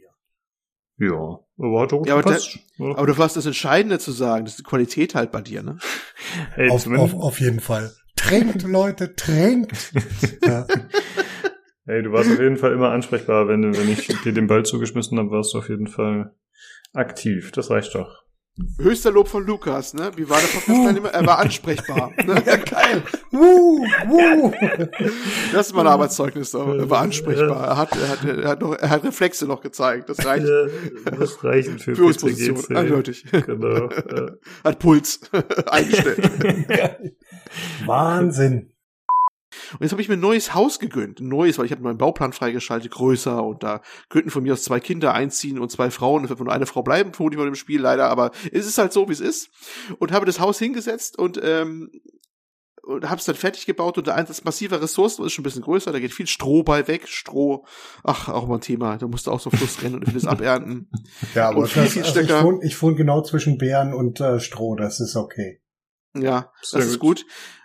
[1.02, 2.40] ja, aber hat auch ja, aber, der,
[2.78, 5.78] aber du hast das Entscheidende zu sagen, das ist die Qualität halt bei dir, ne?
[6.54, 7.92] Hey, auf, auf, auf jeden Fall.
[8.16, 9.92] Trinkt, Leute, trinkt.
[10.46, 10.66] ja.
[11.84, 15.18] Hey, du warst auf jeden Fall immer ansprechbar, wenn, wenn ich dir den Ball zugeschmissen
[15.18, 16.34] habe, warst du auf jeden Fall
[16.92, 17.50] aktiv.
[17.52, 18.21] Das reicht doch.
[18.78, 20.10] Höchster Lob von Lukas, ne?
[20.16, 21.08] Wie war der Podcast-Teilnehmer?
[21.08, 22.12] Er war ansprechbar.
[22.22, 22.42] Ne?
[22.46, 23.02] ja, geil.
[23.30, 24.52] Woo, woo.
[25.52, 26.50] Das ist mein Arbeitszeugnis.
[26.50, 26.68] Doch.
[26.68, 27.66] Er war ansprechbar.
[27.66, 30.10] Er hat, er hat, er hat, noch, er hat Reflexe noch gezeigt.
[30.10, 30.46] Das reicht.
[31.18, 32.76] Das reicht für Führungsposition.
[32.76, 33.24] Eindeutig.
[33.30, 33.88] Genau.
[33.88, 34.32] Ja.
[34.64, 35.20] Hat Puls
[35.66, 36.30] eingestellt.
[37.86, 38.71] Wahnsinn.
[39.72, 41.20] Und jetzt habe ich mir ein neues Haus gegönnt.
[41.20, 43.42] Ein neues, weil ich habe meinen Bauplan freigeschaltet, größer.
[43.42, 46.24] Und da könnten von mir aus zwei Kinder einziehen und zwei Frauen.
[46.24, 48.08] Es wird nur eine Frau bleiben, vermutlich bei dem Spiel leider.
[48.08, 49.50] Aber es ist halt so, wie es ist.
[49.98, 51.90] Und habe das Haus hingesetzt und ähm,
[52.82, 55.92] und hab's dann fertig gebaut und der Einsatz massiver Ressourcen ist schon ein bisschen größer,
[55.92, 57.64] da geht viel Stroh bei weg, Stroh,
[58.02, 60.90] ach, auch mal ein Thema, da musst du auch so Fluss rennen und vieles abernten.
[61.34, 64.40] Ja, aber viel, das, viel also ich wohne ich wohn genau zwischen Bären und äh,
[64.40, 65.62] Stroh, das ist okay.
[66.14, 67.24] Ja, Sehr das ist gut.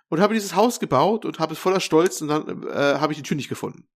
[0.10, 3.18] Und habe dieses Haus gebaut und habe es voller Stolz und dann äh, habe ich
[3.18, 3.88] die Tür nicht gefunden.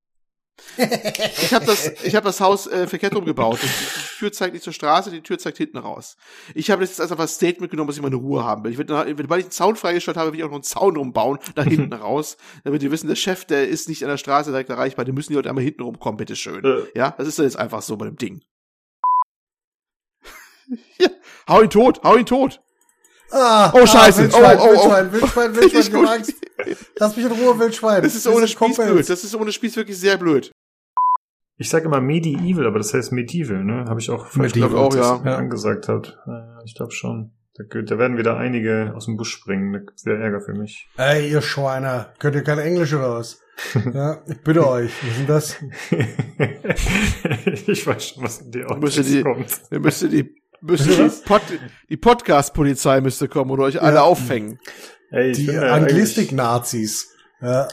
[0.77, 3.59] ich habe das, ich habe das Haus äh, verkehrt umgebaut.
[3.63, 6.17] Die Tür zeigt nicht zur Straße, die Tür zeigt hinten raus.
[6.55, 8.73] Ich habe das jetzt einfach als Statement genommen, dass ich meine Ruhe haben will.
[8.73, 11.39] Ich will, wenn ich einen Zaun freigestellt habe, will ich auch noch einen Zaun rumbauen,
[11.57, 14.71] nach hinten raus, damit die wissen, der Chef, der ist nicht an der Straße direkt
[14.71, 16.65] erreichbar, die müssen die Leute einmal hinten rumkommen, bitteschön.
[16.65, 16.83] Äh.
[16.95, 18.43] Ja, das ist jetzt einfach so bei dem Ding.
[20.99, 21.09] ja,
[21.49, 22.61] hau ihn tot, hau ihn tot.
[23.33, 24.23] Ah, oh, scheiße.
[24.23, 26.35] Ah, Wildschwein, oh, oh, Wildschwein, Wildschwein, Wildschwein, Wildschwein
[26.99, 28.03] Lass mich in Ruhe, Wildschwein.
[28.03, 29.09] Das ist ohne Spieß blöd.
[29.09, 30.51] Das ist ohne Spieß wirklich sehr blöd.
[31.57, 33.85] Ich sage immer Medieval, aber das heißt Medieval, ne?
[33.87, 35.37] Habe ich auch Medieval geglaubt, auch, ja.
[35.37, 36.19] angesagt habt.
[36.27, 37.33] Ja, ich glaube schon.
[37.55, 39.73] Da, werden wieder einige aus dem Busch springen.
[39.75, 40.89] Da gibt's wieder Ärger für mich.
[40.97, 43.41] Ey, ihr Schweine, könnt ihr kein Englisch oder was?
[43.93, 45.57] ja, ich bitte euch, was ist denn das?
[47.69, 48.81] ich weiß schon, was in dir auch
[49.23, 49.61] kommt.
[49.71, 51.11] Ihr müsste die, müsste die?
[51.27, 51.43] Pod,
[51.89, 54.03] die Podcast-Polizei müsste kommen und euch alle Ja.
[54.03, 54.59] auffängen.
[55.11, 57.13] Ey, ich Die Anglistik-Nazis.
[57.41, 57.69] Ja,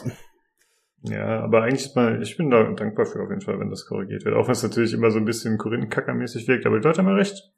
[1.02, 3.86] Ja, aber eigentlich ist mal, ich bin da dankbar für auf jeden Fall, wenn das
[3.86, 4.34] korrigiert wird.
[4.34, 7.14] Auch wenn es natürlich immer so ein bisschen Korinthenkackermäßig wirkt, aber die Leute haben ja
[7.14, 7.50] recht.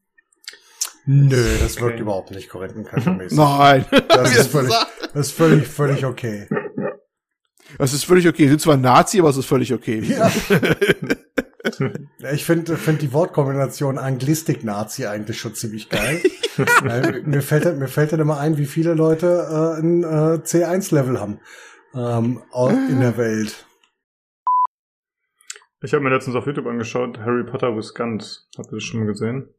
[1.06, 1.86] nö, das Okay.
[1.86, 3.38] wirkt überhaupt nicht korinthenkankermäßig.
[3.38, 3.84] Nein.
[4.08, 4.74] Das ist völlig,
[5.14, 6.46] das ist völlig, völlig okay.
[7.78, 8.42] Das ist völlig okay.
[8.42, 10.00] Sie sind zwar Nazi, aber es ist völlig okay.
[10.00, 10.30] Ja.
[12.32, 16.22] Ich finde find die Wortkombination Anglistik-Nazi eigentlich schon ziemlich geil.
[17.24, 21.40] Mir, fällt, mir fällt dann immer ein, wie viele Leute äh, ein äh, C1-Level haben
[21.94, 22.42] ähm,
[22.88, 23.66] in der Welt.
[25.82, 28.48] Ich habe mir letztens auf YouTube angeschaut, Harry Potter with Guns.
[28.58, 29.54] Habt ihr das schon mal gesehen?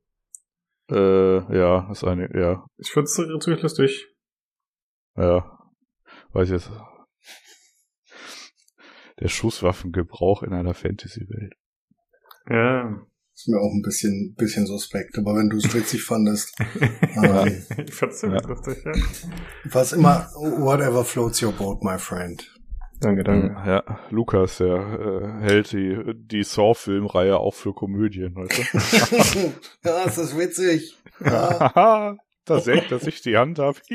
[0.92, 4.08] Äh, ja, ist eine, ja, Ich fand's ziemlich lustig.
[5.16, 5.58] ja.
[6.34, 6.72] Weiß ich jetzt.
[9.20, 11.56] Der Schusswaffengebrauch in einer Fantasy-Welt.
[12.50, 13.06] Ja.
[13.34, 16.54] Ist mir auch ein bisschen, bisschen suspekt, aber wenn du es witzig fandest,
[17.24, 18.92] ähm, ich fand's ziemlich lustig, ja.
[19.72, 22.46] was immer, whatever floats your boat, my friend.
[23.00, 23.48] Danke, danke.
[23.68, 29.54] Ja, Lukas, der äh, hält die, die Saw-Filmreihe auch für Komödien, weißt du?
[29.90, 30.96] ja, ist das witzig.
[31.20, 33.80] Ja, Haha, da sehe ich, dass ich die Hand habe.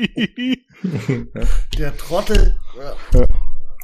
[1.77, 2.55] der Trottel.
[2.77, 3.27] Ja.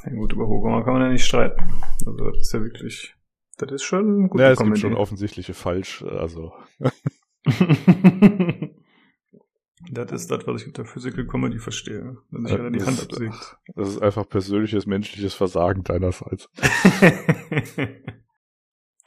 [0.04, 1.82] Ja, gut, über Hugo kann man ja nicht streiten.
[2.04, 3.14] Also, das ist ja wirklich,
[3.56, 4.40] das ist schon gut.
[4.40, 6.52] ja, es gibt schon offensichtliche Falsch, also.
[9.90, 12.16] das ist das, was ich unter Physical Comedy verstehe.
[12.30, 13.56] Wenn sich einer die das Hand ist- absägt.
[13.74, 16.48] Das ist einfach persönliches menschliches Versagen deinerseits.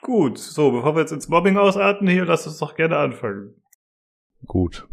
[0.02, 3.56] Gut, so, bevor wir jetzt ins Mobbing ausarten hier, lass uns doch gerne anfangen.
[4.46, 4.88] Gut.